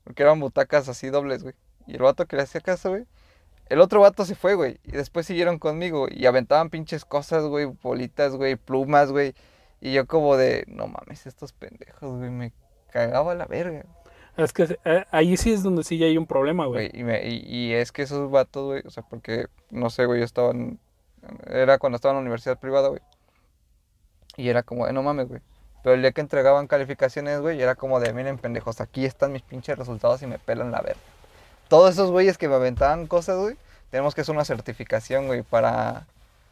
Porque 0.05 0.23
eran 0.23 0.41
butacas 0.41 0.89
así 0.89 1.11
dobles, 1.11 1.43
güey. 1.43 1.55
Y 1.87 1.97
el 1.97 2.03
vato 2.03 2.27
que 2.27 2.37
le 2.37 2.43
hacía 2.43 2.61
caso, 2.61 2.91
güey. 2.91 3.07
El 3.69 3.81
otro 3.81 4.01
vato 4.01 4.25
se 4.25 4.35
fue, 4.35 4.55
güey. 4.55 4.81
Y 4.85 4.93
después 4.93 5.27
siguieron 5.27 5.59
conmigo, 5.59 6.07
Y 6.11 6.27
aventaban 6.27 6.71
pinches 6.71 7.05
cosas, 7.05 7.45
güey. 7.45 7.67
Bolitas, 7.67 8.37
güey. 8.37 8.57
Plumas, 8.57 9.11
güey. 9.11 9.35
Y 9.81 9.93
yo 9.93 10.07
como 10.07 10.37
de, 10.37 10.65
no 10.69 10.87
mames, 10.87 11.27
estos 11.27 11.53
pendejos, 11.53 12.19
güey. 12.19 12.31
Me 12.31 12.53
cagaba 12.91 13.35
la 13.35 13.47
verga. 13.47 13.85
Es 14.37 14.53
que 14.53 14.79
eh, 14.85 15.05
ahí 15.11 15.37
sí 15.37 15.53
es 15.53 15.63
donde 15.63 15.83
sí 15.85 15.97
ya 15.99 16.07
hay 16.07 16.19
un 16.19 16.27
problema, 16.27 16.67
güey. 16.67 16.91
Y, 16.93 17.05
me- 17.05 17.27
y- 17.27 17.45
y 17.47 17.73
es 17.75 17.91
que 17.93 18.03
esos 18.03 18.31
vatos, 18.31 18.65
güey, 18.67 18.83
o 18.87 18.91
sea, 18.91 19.03
porque, 19.03 19.47
no 19.71 19.89
sé, 19.91 20.05
güey, 20.07 20.19
yo 20.21 20.25
estaba 20.27 20.51
en, 20.51 20.79
era 21.47 21.79
cuando 21.79 21.97
estaba 21.97 22.13
en 22.13 22.17
la 22.17 22.21
universidad 22.23 22.59
privada, 22.59 22.89
güey. 22.89 23.01
Y 24.37 24.49
era 24.49 24.63
como, 24.63 24.87
de, 24.87 24.93
no 24.93 25.03
mames, 25.03 25.29
güey. 25.29 25.41
Pero 25.83 25.95
el 25.95 26.03
día 26.03 26.13
que 26.13 26.21
entregaban 26.21 26.67
calificaciones, 26.67 27.41
güey, 27.41 27.61
era 27.63 27.75
como 27.77 27.99
de, 28.01 28.13
miren, 28.13 28.37
pendejos, 28.39 28.81
aquí 28.81 29.05
están 29.07 29.33
mis 29.33 29.43
pinches 29.43 29.79
resultados 29.79 30.21
y 30.23 30.27
me 30.27 30.39
pelan 30.39 30.71
la 30.71 30.81
verga. 30.83 31.01
todos 31.69 31.93
esos 31.93 32.11
güeyes 32.11 32.37
que 32.39 32.49
me 32.49 32.57
aventaban 32.57 33.07
cosas, 33.07 33.39
güey, 33.39 33.57
tenemos 33.91 34.15
que 34.15 34.21
hacer 34.21 34.35
una 34.35 34.45
certificación, 34.45 35.27
güey, 35.29 35.43
para 35.43 36.07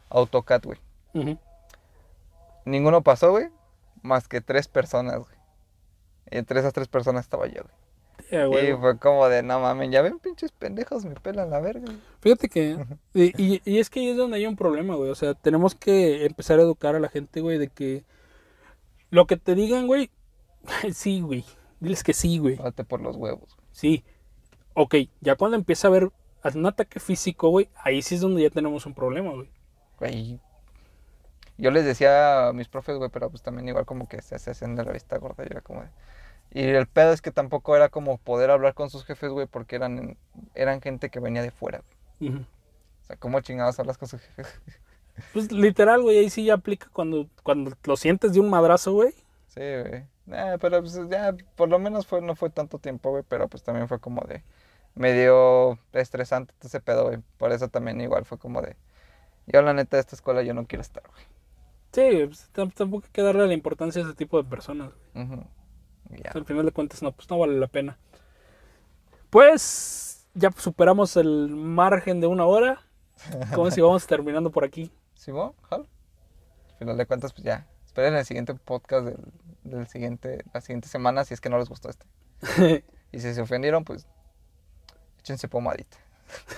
AutoCAD, 0.09 0.63
güey. 0.63 0.79
Ninguno 2.65 3.01
pasó, 3.01 3.31
güey, 3.31 3.49
más 4.01 4.27
que 4.27 4.41
tres 4.41 4.67
personas, 4.67 5.17
güey. 5.19 5.34
Y 6.31 6.37
entre 6.37 6.59
esas 6.59 6.73
tres 6.73 6.87
personas 6.87 7.25
estaba 7.25 7.47
yo, 7.47 7.61
güey. 7.63 7.75
Ya, 8.31 8.45
güey. 8.45 8.71
Y 8.71 8.75
fue 8.75 8.97
como 8.97 9.27
de, 9.29 9.43
no 9.43 9.59
mames, 9.59 9.91
ya 9.91 10.01
ven, 10.01 10.17
pinches 10.19 10.51
pendejos, 10.51 11.05
me 11.05 11.13
pelan 11.15 11.49
la 11.51 11.59
verga. 11.59 11.85
güey". 11.85 11.97
Fíjate 12.21 12.49
que. 12.49 12.77
Y, 13.13 13.41
y- 13.41 13.61
y 13.65 13.79
es 13.79 13.89
que 13.89 13.99
ahí 13.99 14.09
es 14.09 14.17
donde 14.17 14.37
hay 14.37 14.47
un 14.47 14.55
problema, 14.55 14.95
güey. 14.95 15.11
O 15.11 15.15
sea, 15.15 15.33
tenemos 15.35 15.75
que 15.75 16.25
empezar 16.25 16.57
a 16.59 16.63
educar 16.63 16.95
a 16.95 16.99
la 16.99 17.09
gente, 17.09 17.41
güey, 17.41 17.57
de 17.59 17.67
que. 17.67 18.03
Lo 19.11 19.27
que 19.27 19.37
te 19.37 19.53
digan, 19.55 19.87
güey. 19.87 20.09
Sí, 20.93 21.21
güey. 21.21 21.45
Diles 21.79 22.03
que 22.03 22.13
sí, 22.13 22.39
güey. 22.39 22.55
Date 22.55 22.83
por 22.83 23.01
los 23.01 23.15
huevos. 23.15 23.55
güey. 23.55 23.67
Sí. 23.71 24.03
Ok, 24.73 24.95
ya 25.21 25.35
cuando 25.35 25.55
empieza 25.57 25.87
a 25.87 25.89
haber 25.91 26.09
un 26.55 26.65
ataque 26.65 26.99
físico, 26.99 27.49
güey, 27.49 27.69
ahí 27.75 28.01
sí 28.01 28.15
es 28.15 28.21
donde 28.21 28.41
ya 28.41 28.49
tenemos 28.49 28.85
un 28.85 28.93
problema, 28.93 29.31
güey. 29.31 29.49
Güey. 29.99 30.39
Yo 31.57 31.71
les 31.71 31.85
decía 31.85 32.47
a 32.49 32.53
mis 32.53 32.67
profes, 32.67 32.97
güey, 32.97 33.09
pero 33.09 33.29
pues 33.29 33.41
también 33.41 33.67
igual 33.69 33.85
como 33.85 34.07
que 34.07 34.21
se 34.21 34.35
hacían 34.35 34.75
de 34.75 34.83
la 34.83 34.91
vista 34.91 35.17
gorda 35.17 35.43
y 35.43 35.47
era 35.51 35.61
como 35.61 35.81
de... 35.81 35.87
Y 36.55 36.63
el 36.63 36.87
pedo 36.87 37.11
es 37.11 37.21
que 37.21 37.31
tampoco 37.31 37.75
era 37.75 37.89
como 37.89 38.17
poder 38.17 38.49
hablar 38.49 38.73
con 38.73 38.89
sus 38.89 39.03
jefes, 39.03 39.29
güey, 39.29 39.45
porque 39.45 39.75
eran, 39.75 40.17
eran 40.53 40.79
gente 40.81 41.09
que 41.09 41.19
venía 41.19 41.41
de 41.41 41.51
fuera, 41.51 41.83
güey. 42.19 42.31
O 43.03 43.05
sea, 43.05 43.17
¿cómo 43.17 43.41
chingados 43.41 43.77
hablas 43.79 43.97
con 43.97 44.07
sus 44.07 44.21
jefes? 44.21 44.47
Pues 45.31 45.49
literal, 45.51 46.01
güey, 46.01 46.17
ahí 46.17 46.29
sí 46.29 46.43
ya 46.43 46.55
aplica 46.55 46.87
cuando, 46.91 47.29
cuando 47.43 47.71
lo 47.85 47.95
sientes 47.95 48.33
de 48.33 48.41
un 48.41 48.49
madrazo, 48.49 48.91
güey. 48.91 49.11
Sí, 49.47 49.61
güey. 49.61 50.03
Eh, 50.31 50.57
pero 50.59 50.81
pues 50.81 50.99
ya, 51.09 51.33
por 51.55 51.69
lo 51.69 51.79
menos 51.79 52.05
fue, 52.05 52.21
no 52.21 52.35
fue 52.35 52.49
tanto 52.49 52.79
tiempo, 52.79 53.11
güey, 53.11 53.23
pero 53.27 53.47
pues 53.47 53.63
también 53.63 53.87
fue 53.87 53.99
como 53.99 54.21
de 54.27 54.43
medio 54.93 55.77
estresante 55.93 56.53
ese 56.61 56.81
pedo, 56.81 57.05
güey. 57.05 57.19
Por 57.37 57.51
eso 57.53 57.69
también 57.69 58.01
igual 58.01 58.25
fue 58.25 58.37
como 58.37 58.61
de, 58.61 58.75
yo 59.47 59.61
la 59.61 59.73
neta 59.73 59.95
de 59.97 60.01
esta 60.01 60.15
escuela 60.17 60.41
yo 60.43 60.53
no 60.53 60.65
quiero 60.65 60.81
estar, 60.81 61.03
güey. 61.09 61.23
Sí, 61.93 62.25
pues, 62.27 62.49
tam- 62.53 62.73
tampoco 62.73 63.05
hay 63.05 63.11
que 63.13 63.21
darle 63.21 63.47
la 63.47 63.53
importancia 63.53 64.01
a 64.01 64.05
ese 64.05 64.15
tipo 64.15 64.41
de 64.41 64.49
personas. 64.49 64.91
güey. 65.13 65.25
Y 65.25 65.64
Al 66.33 66.45
final 66.45 66.65
de 66.65 66.71
cuentas, 66.71 67.01
no, 67.01 67.11
pues 67.11 67.29
no 67.29 67.37
vale 67.39 67.59
la 67.59 67.67
pena. 67.67 67.97
Pues 69.29 70.25
ya 70.33 70.51
superamos 70.51 71.17
el 71.17 71.49
margen 71.49 72.21
de 72.21 72.27
una 72.27 72.45
hora. 72.45 72.81
Como 73.53 73.71
si 73.71 73.81
vamos 73.81 74.05
terminando 74.07 74.51
por 74.51 74.63
aquí. 74.65 74.91
Simón, 75.15 75.53
jalo. 75.69 75.87
Al 76.73 76.77
final 76.79 76.97
de 76.97 77.05
cuentas, 77.05 77.33
pues 77.33 77.43
ya. 77.45 77.67
Esperen 77.85 78.13
el 78.15 78.25
siguiente 78.25 78.53
podcast 78.53 79.05
del, 79.07 79.17
del 79.63 79.87
siguiente, 79.87 80.43
la 80.53 80.61
siguiente 80.61 80.87
semana 80.89 81.23
si 81.23 81.33
es 81.33 81.41
que 81.41 81.49
no 81.49 81.57
les 81.57 81.69
gustó 81.69 81.89
este. 81.89 82.05
Y 83.11 83.19
si 83.19 83.33
se 83.33 83.41
ofendieron, 83.41 83.85
pues 83.85 84.05
échense 85.19 85.47
pomadita. 85.47 85.95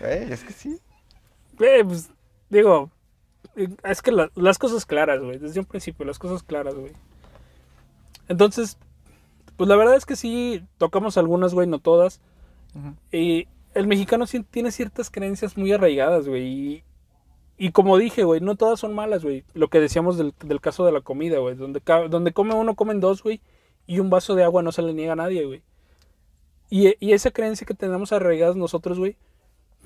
Es 0.00 0.44
que 0.44 0.52
sí. 0.52 0.80
Pues, 1.56 2.10
digo, 2.48 2.90
es 3.84 4.02
que 4.02 4.12
la- 4.12 4.30
las 4.36 4.58
cosas 4.58 4.86
claras, 4.86 5.20
güey, 5.20 5.38
desde 5.38 5.58
un 5.58 5.66
principio, 5.66 6.04
las 6.06 6.18
cosas 6.20 6.42
claras, 6.44 6.74
güey. 6.74 6.92
Entonces, 8.28 8.78
pues 9.56 9.68
la 9.68 9.76
verdad 9.76 9.96
es 9.96 10.06
que 10.06 10.16
sí, 10.16 10.64
tocamos 10.78 11.16
algunas, 11.16 11.54
güey, 11.54 11.66
no 11.66 11.78
todas. 11.78 12.20
Y 13.10 13.48
el 13.74 13.86
mexicano 13.86 14.24
tiene 14.50 14.70
ciertas 14.70 15.10
creencias 15.10 15.56
muy 15.56 15.72
arraigadas, 15.72 16.28
güey. 16.28 16.42
Y, 16.42 16.84
y 17.58 17.70
como 17.72 17.98
dije, 17.98 18.24
güey, 18.24 18.40
no 18.40 18.56
todas 18.56 18.80
son 18.80 18.94
malas, 18.94 19.22
güey. 19.22 19.44
Lo 19.54 19.68
que 19.68 19.80
decíamos 19.80 20.16
del, 20.16 20.34
del 20.44 20.60
caso 20.60 20.84
de 20.84 20.92
la 20.92 21.00
comida, 21.00 21.38
güey. 21.38 21.54
Donde, 21.54 21.82
donde 22.08 22.32
come 22.32 22.54
uno, 22.54 22.74
comen 22.74 23.00
dos, 23.00 23.22
güey. 23.22 23.40
Y 23.86 23.98
un 23.98 24.10
vaso 24.10 24.34
de 24.34 24.44
agua 24.44 24.62
no 24.62 24.72
se 24.72 24.82
le 24.82 24.94
niega 24.94 25.12
a 25.12 25.16
nadie, 25.16 25.44
güey. 25.44 25.62
Y, 26.70 26.94
y 26.98 27.12
esa 27.12 27.30
creencia 27.30 27.66
que 27.66 27.74
tenemos 27.74 28.12
arraigadas 28.12 28.56
nosotros, 28.56 28.98
güey. 28.98 29.16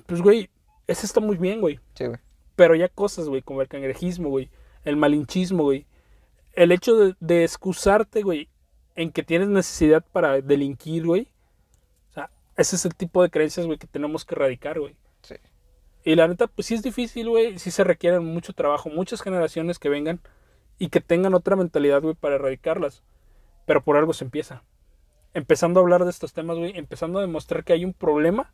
Pues, 0.07 0.23
güey, 0.23 0.49
esa 0.87 1.05
está 1.05 1.21
muy 1.21 1.37
bien, 1.37 1.61
güey. 1.61 1.81
Sí, 1.95 2.07
güey. 2.07 2.19
Pero 2.55 2.75
ya 2.75 2.89
cosas, 2.89 3.29
güey, 3.29 3.43
como 3.43 3.61
el 3.61 3.69
cangrejismo, 3.69 4.29
güey. 4.29 4.49
El 4.85 4.97
malinchismo, 4.97 5.65
güey. 5.65 5.87
El 6.57 6.73
hecho 6.73 6.97
de, 6.97 7.15
de 7.21 7.45
excusarte, 7.45 8.23
güey, 8.23 8.49
en 8.97 9.13
que 9.13 9.23
tienes 9.23 9.49
necesidad 9.49 10.05
para 10.11 10.41
delinquir, 10.41 11.07
güey. 11.07 11.29
O 12.11 12.13
sea, 12.15 12.31
ese 12.57 12.77
es 12.77 12.85
el 12.85 12.95
tipo 12.95 13.23
de 13.23 13.31
creencias, 13.31 13.67
güey, 13.67 13.79
que 13.79 13.87
tenemos 13.87 14.25
que 14.25 14.35
erradicar, 14.35 14.81
güey. 14.81 14.97
Sí. 15.23 15.37
Y 16.03 16.15
la 16.17 16.27
neta, 16.27 16.47
pues 16.47 16.67
sí 16.67 16.75
es 16.75 16.83
difícil, 16.83 17.29
güey. 17.29 17.59
Sí 17.59 17.71
se 17.71 17.85
requiere 17.85 18.21
mucho 18.21 18.55
trabajo, 18.55 18.89
muchas 18.89 19.21
generaciones 19.23 19.79
que 19.79 19.91
vengan 19.91 20.21
y 20.79 20.89
que 20.89 21.01
tengan 21.01 21.35
otra 21.35 21.57
mentalidad, 21.57 22.03
güey, 22.03 22.15
para 22.15 22.37
erradicarlas. 22.37 23.03
Pero 23.67 23.85
por 23.85 23.97
algo 23.97 24.15
se 24.15 24.25
empieza. 24.25 24.63
Empezando 25.35 25.79
a 25.79 25.83
hablar 25.83 26.05
de 26.05 26.11
estos 26.11 26.33
temas, 26.33 26.57
güey, 26.57 26.77
empezando 26.77 27.19
a 27.19 27.23
demostrar 27.23 27.65
que 27.65 27.75
hay 27.75 27.85
un 27.85 27.93
problema, 27.93 28.53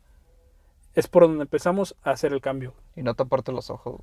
es 0.93 1.07
por 1.07 1.23
donde 1.23 1.43
empezamos 1.43 1.95
a 2.03 2.11
hacer 2.11 2.33
el 2.33 2.41
cambio. 2.41 2.73
Y 2.95 3.03
no 3.03 3.13
taparte 3.13 3.53
los 3.53 3.69
ojos. 3.69 4.01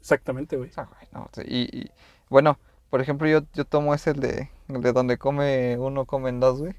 Exactamente, 0.00 0.56
güey. 0.56 0.70
Güey, 0.74 1.08
no, 1.12 1.30
sí, 1.32 1.42
y, 1.46 1.78
y, 1.78 1.90
bueno, 2.28 2.58
por 2.90 3.00
ejemplo, 3.00 3.28
yo, 3.28 3.40
yo 3.54 3.64
tomo 3.64 3.94
ese 3.94 4.10
el 4.10 4.20
de, 4.20 4.50
el 4.68 4.80
de 4.80 4.92
donde 4.92 5.18
come 5.18 5.76
uno, 5.78 6.06
comen 6.06 6.40
dos, 6.40 6.60
güey. 6.60 6.74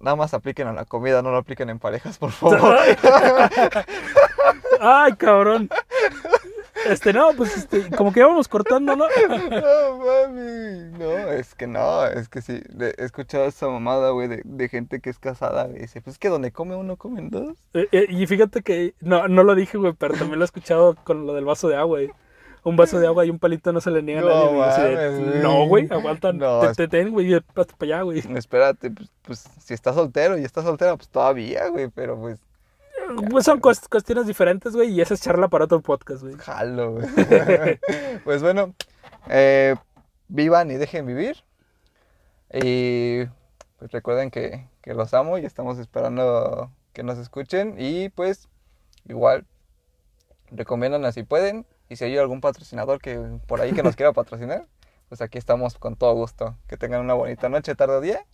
Nada 0.00 0.16
más 0.16 0.34
apliquen 0.34 0.68
a 0.68 0.72
la 0.72 0.84
comida, 0.84 1.22
no 1.22 1.30
lo 1.30 1.38
apliquen 1.38 1.70
en 1.70 1.78
parejas, 1.78 2.18
por 2.18 2.30
favor. 2.30 2.60
Ay, 4.80 5.12
cabrón. 5.14 5.70
Este, 6.86 7.14
no, 7.14 7.32
pues 7.34 7.56
este, 7.56 7.88
como 7.96 8.12
que 8.12 8.20
íbamos 8.20 8.46
cortando, 8.48 8.94
¿no? 8.94 9.06
No, 9.50 9.98
mami. 9.98 10.98
No, 10.98 11.32
es 11.32 11.54
que 11.54 11.66
no, 11.66 12.04
es 12.04 12.28
que 12.28 12.42
sí. 12.42 12.60
he 12.78 13.04
escuchado 13.04 13.46
esa 13.46 13.68
mamada, 13.68 14.10
güey, 14.10 14.28
de, 14.28 14.42
de 14.44 14.68
gente 14.68 15.00
que 15.00 15.08
es 15.08 15.18
casada, 15.18 15.66
güey. 15.66 15.80
Dice, 15.80 16.02
pues 16.02 16.18
que 16.18 16.28
donde 16.28 16.52
come 16.52 16.76
uno, 16.76 16.96
comen 16.96 17.30
dos. 17.30 17.56
Eh, 17.72 17.88
eh, 17.92 18.06
y 18.10 18.26
fíjate 18.26 18.62
que 18.62 18.94
no, 19.00 19.28
no 19.28 19.44
lo 19.44 19.54
dije, 19.54 19.78
güey, 19.78 19.94
pero 19.94 20.14
también 20.14 20.38
lo 20.38 20.44
he 20.44 20.46
escuchado 20.46 20.94
con 21.04 21.26
lo 21.26 21.32
del 21.32 21.46
vaso 21.46 21.68
de 21.68 21.76
agua, 21.76 21.98
güey. 21.98 22.10
Un 22.64 22.76
vaso 22.76 22.98
de 22.98 23.06
agua 23.06 23.24
y 23.26 23.30
un 23.30 23.38
palito 23.38 23.72
no 23.72 23.80
se 23.80 23.90
le 23.90 24.02
niega 24.02 24.20
a 24.20 24.24
No 24.24 24.30
nadie, 24.34 24.56
güey. 24.56 24.68
Así 24.68 24.80
de, 24.82 24.94
mames, 24.96 25.28
güey. 25.28 25.42
no, 25.42 25.66
güey, 25.66 25.88
aguanta, 25.90 26.32
No, 26.32 26.60
te, 26.60 26.66
es- 26.70 26.76
te 26.76 26.88
ten, 26.88 27.10
güey, 27.12 27.34
hasta 27.34 27.64
para 27.76 27.96
allá, 27.96 28.02
güey. 28.02 28.18
Espérate, 28.36 28.90
pues, 28.90 29.10
pues 29.22 29.44
si 29.62 29.74
estás 29.74 29.94
soltero 29.94 30.38
y 30.38 30.44
estás 30.44 30.64
soltera, 30.64 30.96
pues 30.96 31.08
todavía, 31.10 31.68
güey, 31.68 31.88
pero 31.88 32.18
pues 32.18 32.40
Pues 33.30 33.44
son 33.44 33.60
cuest- 33.60 33.88
cuestiones 33.90 34.26
diferentes, 34.26 34.74
güey, 34.74 34.90
y 34.90 35.00
esa 35.02 35.12
es 35.14 35.20
charla 35.20 35.48
para 35.48 35.66
otro 35.66 35.80
podcast, 35.82 36.22
güey. 36.22 36.34
jalo, 36.38 36.92
güey. 36.92 37.06
pues 38.24 38.42
bueno, 38.42 38.74
eh, 39.28 39.76
vivan 40.28 40.70
y 40.70 40.74
dejen 40.76 41.04
vivir. 41.06 41.44
Y 42.52 43.24
pues 43.78 43.90
recuerden 43.92 44.30
que, 44.30 44.68
que 44.80 44.94
los 44.94 45.12
amo 45.14 45.38
y 45.38 45.44
estamos 45.44 45.78
esperando 45.78 46.70
que 46.92 47.02
nos 47.02 47.18
escuchen. 47.18 47.74
Y 47.78 48.08
pues 48.10 48.48
igual, 49.08 49.44
recomiendan 50.50 51.12
si 51.12 51.24
pueden. 51.24 51.66
Y 51.88 51.96
si 51.96 52.04
hay 52.04 52.16
algún 52.16 52.40
patrocinador 52.40 53.00
que 53.00 53.18
por 53.46 53.60
ahí 53.60 53.72
que 53.72 53.82
nos 53.82 53.96
quiera 53.96 54.12
patrocinar, 54.12 54.66
pues 55.08 55.20
aquí 55.20 55.38
estamos 55.38 55.78
con 55.78 55.96
todo 55.96 56.14
gusto. 56.14 56.56
Que 56.66 56.76
tengan 56.76 57.00
una 57.02 57.14
bonita 57.14 57.48
noche, 57.48 57.74
tarde 57.74 57.96
o 57.96 58.00
día. 58.00 58.24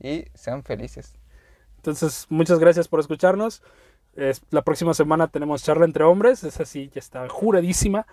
Y 0.00 0.24
sean 0.34 0.64
felices. 0.64 1.14
Entonces, 1.76 2.26
muchas 2.28 2.58
gracias 2.58 2.88
por 2.88 3.00
escucharnos. 3.00 3.62
Es- 4.14 4.42
la 4.50 4.62
próxima 4.62 4.94
semana 4.94 5.28
tenemos 5.28 5.62
charla 5.62 5.84
entre 5.84 6.04
hombres, 6.04 6.44
esa 6.44 6.64
sí 6.64 6.90
ya 6.92 6.98
está 6.98 7.28
juradísima. 7.28 8.06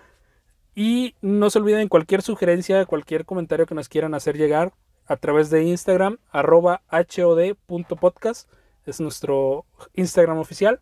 Y 0.74 1.16
no 1.20 1.50
se 1.50 1.58
olviden 1.58 1.88
cualquier 1.88 2.22
sugerencia, 2.22 2.86
cualquier 2.86 3.24
comentario 3.24 3.66
que 3.66 3.74
nos 3.74 3.88
quieran 3.88 4.14
hacer 4.14 4.36
llegar 4.36 4.72
a 5.06 5.16
través 5.16 5.50
de 5.50 5.64
Instagram, 5.64 6.18
arroba 6.30 6.82
hod.podcast, 6.90 8.48
es 8.86 9.00
nuestro 9.00 9.66
Instagram 9.94 10.38
oficial. 10.38 10.80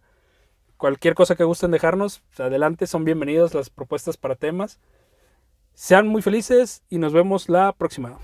Cualquier 0.78 1.16
cosa 1.16 1.34
que 1.34 1.42
gusten 1.42 1.72
dejarnos, 1.72 2.22
adelante, 2.38 2.86
son 2.86 3.04
bienvenidos 3.04 3.52
las 3.52 3.68
propuestas 3.68 4.16
para 4.16 4.36
temas. 4.36 4.78
Sean 5.74 6.06
muy 6.06 6.22
felices 6.22 6.84
y 6.88 6.98
nos 6.98 7.12
vemos 7.12 7.48
la 7.48 7.72
próxima. 7.72 8.16